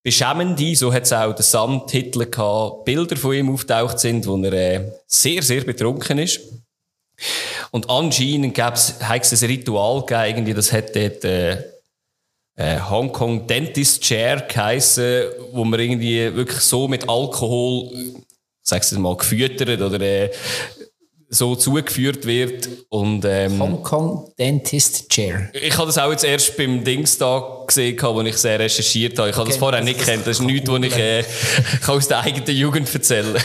beschämende, 0.10 0.76
so 0.76 0.92
hat 0.92 1.04
es 1.04 1.14
auch 1.14 1.34
der 1.34 1.44
Sun-Titel 1.44 2.26
gehabt, 2.26 2.86
Bilder 2.86 3.16
von 3.16 3.34
ihm 3.34 3.54
auftaucht 3.54 4.00
sind, 4.00 4.26
wo 4.26 4.38
er 4.38 4.54
äh, 4.54 4.92
sehr, 5.06 5.44
sehr 5.44 5.62
betrunken 5.62 6.18
ist. 6.18 6.42
Und 7.72 7.90
anscheinend 7.90 8.56
gäbe 8.56 8.74
es, 8.74 9.00
ein 9.02 9.50
Ritual 9.50 10.02
gegeben, 10.02 10.26
irgendwie, 10.26 10.54
das 10.54 10.72
hat 10.72 10.96
dort, 10.96 11.24
äh, 11.26 11.64
äh, 12.56 12.80
Hong 12.90 13.12
Kong 13.12 13.46
Dentist 13.46 14.02
Chair 14.02 14.42
geheissen, 14.42 15.26
wo 15.54 15.64
man 15.64 15.80
irgendwie 15.80 16.34
wirklich 16.36 16.62
so 16.62 16.88
mit 16.88 17.08
Alkohol, 17.08 17.92
sag's 18.64 18.92
mal, 18.94 19.16
gefüttert 19.16 19.80
oder 19.80 20.02
äh, 20.02 20.32
so 21.30 21.56
zugeführt 21.56 22.26
wird. 22.26 22.68
Und 22.90 23.24
ähm, 23.26 23.60
Hong 23.60 23.84
Kong 23.84 24.32
Dentist 24.38 25.10
Chair. 25.10 25.50
ich 25.54 25.78
habe 25.78 25.88
das 25.88 25.98
auch 25.98 26.10
jetzt 26.12 26.24
erst 26.24 26.58
beim 26.58 26.84
Dings 26.84 27.18
da 27.18 27.64
gesehen, 27.68 27.98
wo 28.02 28.22
ich 28.22 28.38
sehr 28.38 28.60
recherchiert 28.60 29.18
habe. 29.20 29.30
Ich 29.30 29.36
habe 29.36 29.46
das 29.46 29.56
Okay, 29.56 29.60
vorher 29.60 29.80
das- 29.82 29.86
nicht 29.88 30.00
das 30.00 30.08
kennt. 30.08 30.28
Das 30.28 30.40
ist 30.40 30.46
nichts, 30.46 30.70
was 30.70 30.82
ich 30.84 30.98
äh, 30.98 31.24
kann 31.86 31.96
aus 31.98 32.08
der 32.08 32.20
eigenen 32.22 32.56
Jugend 32.58 32.94
erzählen 32.94 33.36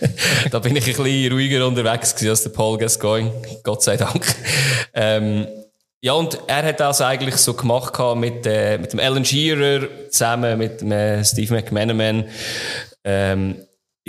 Da 0.50 0.58
bin 0.58 0.76
ich 0.76 0.84
ein 0.86 1.02
bisschen 1.02 1.32
ruhiger 1.32 1.66
unterwegs 1.66 2.14
als 2.26 2.42
der 2.42 2.50
Paul 2.50 2.78
Gascoigne. 2.78 3.32
Gott 3.62 3.82
sei 3.82 3.96
Dank. 3.96 4.24
Ähm, 4.94 5.46
ja, 6.02 6.14
und 6.14 6.38
er 6.46 6.62
hat 6.64 6.80
das 6.80 7.00
eigentlich 7.02 7.36
so 7.36 7.52
gemacht 7.54 7.92
mit, 8.16 8.46
äh, 8.46 8.78
mit 8.78 8.92
dem 8.92 9.00
Alan 9.00 9.24
Shearer 9.24 9.86
zusammen 10.10 10.56
mit 10.58 10.80
dem 10.80 10.92
äh, 10.92 11.22
Steve 11.24 11.54
McManaman. 11.54 12.24
Ähm, 13.04 13.56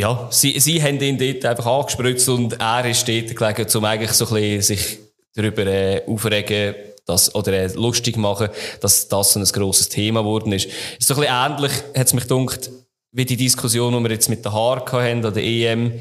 ja, 0.02 0.28
sie, 0.32 0.60
sie 0.60 0.82
haben 0.82 1.00
ihn 1.00 1.16
dort 1.16 1.46
einfach 1.46 1.66
angespritzt 1.68 2.28
und 2.28 2.60
er 2.60 2.90
ist 2.90 3.08
dort 3.08 3.36
gelegen, 3.36 3.78
um 3.78 3.86
eigentlich 3.86 4.12
so 4.14 4.26
ein 4.26 4.34
bisschen 4.34 4.62
sich 4.62 5.00
darüber 5.36 5.68
äh, 5.68 6.02
aufregen, 6.08 6.74
dass, 7.06 7.36
oder 7.36 7.54
äh, 7.54 7.68
lustig 7.68 8.18
machen, 8.18 8.50
dass 8.80 9.08
das 9.08 9.34
so 9.34 9.40
ein 9.40 9.46
grosses 9.46 9.90
Thema 9.90 10.22
geworden 10.22 10.54
ist. 10.54 10.66
Ist 10.66 11.08
so 11.08 11.14
ein 11.14 11.20
bisschen 11.20 11.36
ähnlich, 11.36 11.72
hat 11.96 12.08
es 12.08 12.14
mich 12.14 12.28
gedacht, 12.28 12.72
wie 13.12 13.26
die 13.26 13.38
Diskussion, 13.38 13.94
die 13.94 14.00
wir 14.00 14.10
jetzt 14.10 14.28
mit 14.28 14.44
den 14.44 14.52
Haaren 14.52 14.92
hatten 14.92 15.24
an 15.24 15.34
der 15.36 15.44
EM, 15.44 15.94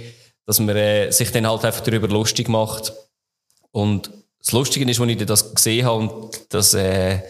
dass 0.46 0.60
man 0.60 0.76
äh, 0.76 1.10
sich 1.10 1.30
dann 1.30 1.46
halt 1.46 1.62
einfach 1.66 1.82
darüber 1.82 2.08
lustig 2.08 2.48
macht. 2.48 2.94
Und 3.70 4.10
das 4.38 4.52
Lustige 4.52 4.90
ist, 4.90 4.98
als 4.98 5.10
ich 5.10 5.26
das 5.26 5.54
gesehen 5.54 5.84
habe 5.84 5.98
und 5.98 6.54
dass 6.54 6.72
äh, 6.72 7.20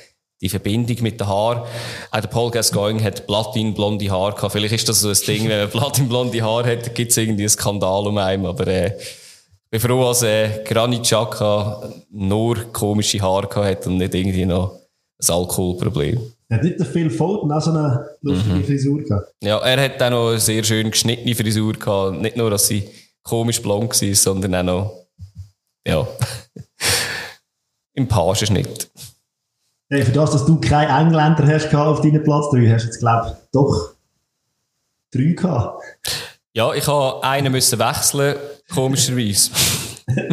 die 0.40 0.48
Verbindung 0.48 0.96
mit 1.02 1.20
den 1.20 1.26
Haaren, 1.26 1.62
auch 2.10 2.20
der 2.20 2.28
Paul 2.28 2.50
Gascoigne 2.50 3.02
hat 3.02 3.26
platinblonde 3.26 4.10
Haare 4.10 4.34
gehabt. 4.34 4.52
Vielleicht 4.52 4.74
ist 4.74 4.88
das 4.88 5.00
so 5.00 5.08
ein 5.10 5.16
Ding, 5.26 5.48
wenn 5.48 5.60
man 5.60 5.70
platinblonde 5.70 6.42
Haare 6.42 6.72
hat, 6.72 6.94
gibt 6.94 7.10
es 7.10 7.16
irgendwie 7.18 7.42
einen 7.42 7.50
Skandal 7.50 8.06
um 8.06 8.16
einen. 8.18 8.46
Aber 8.46 8.66
äh, 8.66 8.96
ich 8.96 9.70
bin 9.70 9.80
froh, 9.80 10.04
dass 10.04 10.22
äh, 10.22 10.64
Granit 10.64 11.02
Xhaka 11.02 11.90
nur 12.10 12.56
komische 12.72 13.20
Haare 13.20 13.46
gehabt 13.48 13.66
hat 13.66 13.86
und 13.86 13.98
nicht 13.98 14.14
irgendwie 14.14 14.46
noch 14.46 14.72
ein 15.22 15.34
Alkoholproblem. 15.34 16.18
Er 16.48 16.56
hat 16.56 16.64
nicht 16.64 16.84
Phil 16.86 17.10
Foden 17.10 17.52
auch 17.52 17.60
so 17.60 17.70
eine 17.70 18.08
lustige 18.22 18.54
Mhm. 18.56 18.64
Frisur 18.64 19.02
gehabt. 19.02 19.32
Ja, 19.42 19.58
er 19.58 19.84
hat 19.84 20.02
auch 20.02 20.10
noch 20.10 20.28
eine 20.30 20.40
sehr 20.40 20.64
schön 20.64 20.90
geschnittene 20.90 21.34
Frisur 21.34 21.74
gehabt. 21.74 22.20
Nicht 22.20 22.36
nur, 22.36 22.50
dass 22.50 22.66
sie 22.66 22.88
komisch 23.22 23.60
blond 23.62 23.90
war, 24.02 24.14
sondern 24.14 24.54
auch 24.56 24.62
noch, 24.64 24.92
ja, 25.86 26.08
im 27.94 28.08
Pagenschnitt. 28.08 28.90
Hey, 29.92 30.04
für 30.04 30.12
das, 30.12 30.30
dass 30.30 30.46
du 30.46 30.60
keinen 30.60 30.88
Engländer 31.08 31.44
hast 31.48 31.74
auf 31.74 32.00
deinem 32.00 32.22
Platz 32.22 32.48
3, 32.52 32.70
hast 32.70 32.82
du 32.82 32.86
jetzt, 32.86 33.00
glaube 33.00 33.26
ich, 33.26 33.48
doch 33.50 33.94
drei 35.12 35.32
gehabt. 35.32 35.82
Ja, 36.54 36.72
ich 36.74 36.86
habe 36.86 37.24
einen 37.24 37.50
müssen 37.50 37.76
wechseln, 37.78 38.36
komischerweise. 38.72 39.50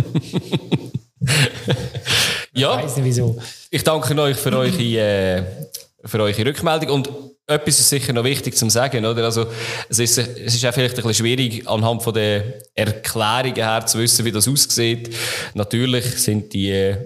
Ich 2.53 2.63
ja, 2.63 2.75
weiß 2.81 2.95
nicht 2.95 3.05
wieso. 3.05 3.38
ich 3.69 3.84
danke 3.84 4.19
euch 4.19 4.35
für 4.35 4.51
eure, 4.51 4.81
äh, 4.81 5.43
für 6.03 6.19
eure 6.21 6.45
Rückmeldung. 6.45 6.89
Und 6.89 7.09
etwas 7.45 7.79
ist 7.79 7.89
sicher 7.89 8.13
noch 8.13 8.23
wichtig 8.23 8.55
zu 8.55 8.67
sagen, 8.67 9.05
oder? 9.05 9.25
Also, 9.25 9.45
es 9.89 9.99
ist, 9.99 10.17
es 10.17 10.55
ist 10.55 10.65
auch 10.65 10.73
vielleicht 10.73 10.95
ein 10.95 11.03
bisschen 11.03 11.25
schwierig, 11.25 11.67
anhand 11.67 12.01
von 12.01 12.15
der 12.15 12.55
Erklärungen 12.73 13.53
her 13.55 13.85
zu 13.85 13.99
wissen, 13.99 14.25
wie 14.25 14.31
das 14.31 14.47
aussieht. 14.47 15.15
Natürlich 15.53 16.05
sind 16.17 16.51
die, 16.51 16.71
äh, 16.71 16.97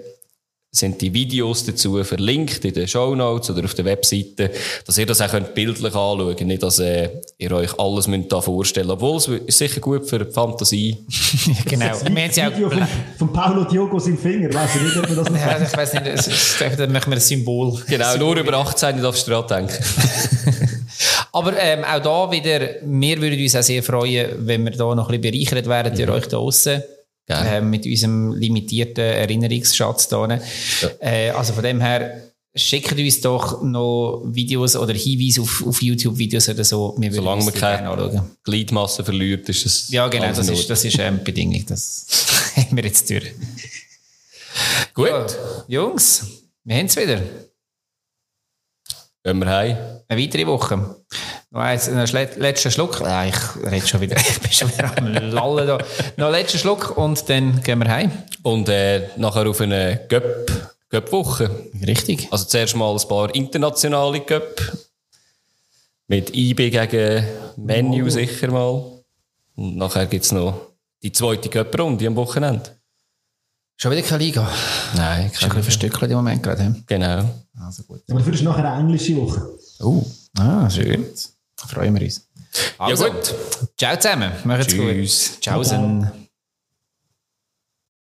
sind 0.74 1.02
die 1.02 1.12
Videos 1.12 1.66
dazu 1.66 2.02
verlinkt 2.02 2.64
in 2.64 2.72
den 2.72 2.88
Shownotes 2.88 3.50
oder 3.50 3.64
auf 3.64 3.74
der 3.74 3.84
Webseite, 3.84 4.50
dass 4.86 4.96
ihr 4.96 5.04
das 5.04 5.20
auch 5.20 5.28
könnt 5.28 5.54
bildlich 5.54 5.94
anschauen 5.94 6.34
könnt. 6.34 6.48
Nicht, 6.48 6.62
dass 6.62 6.78
äh, 6.78 7.10
ihr 7.36 7.52
euch 7.52 7.78
alles 7.78 8.06
müsst 8.06 8.32
da 8.32 8.40
vorstellen 8.40 8.86
müsst. 8.86 9.02
Obwohl, 9.02 9.16
es 9.18 9.28
ist 9.28 9.58
sicher 9.58 9.80
gut 9.82 10.08
für 10.08 10.18
die 10.20 10.32
Fantasie. 10.32 10.96
Genau. 11.66 11.84
Wir 11.84 11.92
haben 11.92 12.14
Das 12.14 12.34
sie 12.34 12.42
auch 12.42 12.52
Video 12.52 12.70
von, 12.70 12.86
von 13.18 13.32
Paulo 13.32 13.64
Diogo 13.64 13.98
seinem 13.98 14.18
Finger, 14.18 14.52
weiss 14.54 14.76
ich 14.76 14.82
nicht, 14.82 14.96
ob 14.96 15.08
man 15.08 15.16
das 15.16 15.30
noch 15.30 15.38
ja, 15.38 15.60
ich 15.60 15.76
weiß 15.76 15.92
nicht, 15.94 16.06
es 16.06 16.26
ist, 16.26 16.60
da 16.60 16.86
machen 16.86 17.10
wir 17.10 17.16
ein 17.16 17.20
Symbol. 17.20 17.78
Genau, 17.88 18.16
nur 18.16 18.36
über 18.36 18.54
18 18.54 18.96
nicht 18.96 19.04
aufs 19.04 19.20
Straat 19.20 19.50
denken. 19.50 19.72
Aber 21.32 21.54
ähm, 21.58 21.84
auch 21.84 22.00
da 22.00 22.30
wieder, 22.30 22.60
wir 22.82 23.20
würden 23.20 23.40
uns 23.40 23.56
auch 23.56 23.62
sehr 23.62 23.82
freuen, 23.82 24.46
wenn 24.46 24.64
wir 24.64 24.72
da 24.72 24.94
noch 24.94 25.10
ein 25.10 25.20
bisschen 25.20 25.46
bereichert 25.46 25.68
werden 25.68 25.96
durch 25.96 26.10
euch 26.10 26.24
da 26.24 26.36
draussen. 26.36 26.82
Gerne. 27.32 27.56
Ähm, 27.58 27.70
mit 27.70 27.86
unserem 27.86 28.32
limitierten 28.32 29.04
Erinnerungsschatz 29.04 30.08
da. 30.08 30.38
Äh, 31.00 31.30
also 31.30 31.52
von 31.54 31.62
dem 31.62 31.80
her, 31.80 32.32
schickt 32.54 32.92
uns 32.92 33.20
doch 33.20 33.62
noch 33.62 34.22
Videos 34.26 34.76
oder 34.76 34.92
Hinweise 34.92 35.40
auf, 35.40 35.64
auf 35.66 35.82
YouTube-Videos 35.82 36.48
oder 36.50 36.64
so. 36.64 36.94
Wir 36.98 37.12
Solange 37.12 37.44
man 37.44 37.54
keine. 37.54 38.30
Gliedmasse 38.44 39.04
verliert, 39.04 39.48
ist 39.48 39.64
es. 39.66 39.88
Ja, 39.90 40.08
genau, 40.08 40.28
das 40.28 40.48
ist, 40.48 40.68
das 40.68 40.84
ist 40.84 40.98
ähm, 40.98 41.22
Bedingung. 41.24 41.64
Das 41.66 42.06
haben 42.56 42.76
wir 42.76 42.84
jetzt 42.84 43.08
durch. 43.08 43.32
Gut, 44.94 45.08
Ja, 45.08 45.26
Jungs, 45.68 46.26
wir 46.64 46.76
haben 46.76 46.86
es 46.86 46.96
wieder. 46.96 47.22
gehen 49.24 49.38
wir 49.38 49.46
heim. 49.48 49.76
Eine 50.08 50.22
weitere 50.22 50.46
Woche. 50.46 50.96
Noch 51.52 51.60
eins, 51.60 51.86
einen 51.88 52.06
schle- 52.06 52.38
letzten 52.38 52.70
Schluck. 52.70 53.02
Ah, 53.02 53.26
ich 53.26 53.36
rede 53.70 53.86
schon 53.86 54.00
wieder. 54.00 54.16
Ich 54.28 54.40
bin 54.40 54.50
schon 54.52 54.72
wieder 54.72 54.96
am 54.96 55.06
Lallen 55.12 55.66
da. 55.66 55.78
Noch 56.16 56.26
einen 56.26 56.34
letzten 56.36 56.58
Schluck 56.58 56.96
und 56.96 57.28
dann 57.28 57.62
gehen 57.62 57.78
wir 57.78 57.88
heim. 57.90 58.10
Und 58.42 58.68
äh, 58.70 59.08
nachher 59.18 59.46
auf 59.48 59.60
eine 59.60 60.00
Göpp, 60.08 60.50
Göpp-Woche. 60.88 61.50
Richtig. 61.86 62.28
Also 62.32 62.46
zuerst 62.46 62.74
mal 62.74 62.90
ein 62.96 63.06
paar 63.08 63.34
internationale 63.34 64.20
Göpp. 64.20 64.78
Mit 66.08 66.34
IB 66.34 66.70
gegen 66.70 67.26
Menu 67.56 68.08
sicher 68.08 68.48
mal. 68.50 68.84
Und 69.54 69.76
nachher 69.76 70.06
gibt 70.06 70.24
es 70.24 70.32
noch 70.32 70.54
die 71.02 71.12
zweite 71.12 71.50
Göpp-Runde 71.50 72.06
am 72.06 72.16
Wochenende. 72.16 72.62
Schon 73.76 73.92
wieder 73.92 74.02
keine 74.02 74.24
Liga. 74.24 74.48
Nein, 74.96 75.26
Ist 75.26 75.42
ein 75.42 75.48
bisschen 75.48 75.62
verstückelt 75.64 76.10
im 76.10 76.16
Moment 76.16 76.42
gerade. 76.42 76.76
Genau. 76.86 77.24
Also 77.60 77.82
gut. 77.82 78.00
Aber 78.08 78.18
dafür 78.20 78.32
ist 78.34 78.42
nachher 78.42 78.72
eine 78.72 78.80
englische 78.80 79.16
Woche. 79.16 79.48
Oh, 79.80 80.02
ah, 80.38 80.68
schön. 80.70 81.04
Freuen 81.68 81.94
wir 81.94 82.02
uns. 82.02 82.28
Also, 82.78 83.06
gut. 83.10 83.34
Ciao 83.78 83.96
zusammen. 83.96 84.32
Macht's 84.44 84.66
Tschüss. 84.68 85.32
gut. 85.36 85.42
Ciao. 85.42 86.31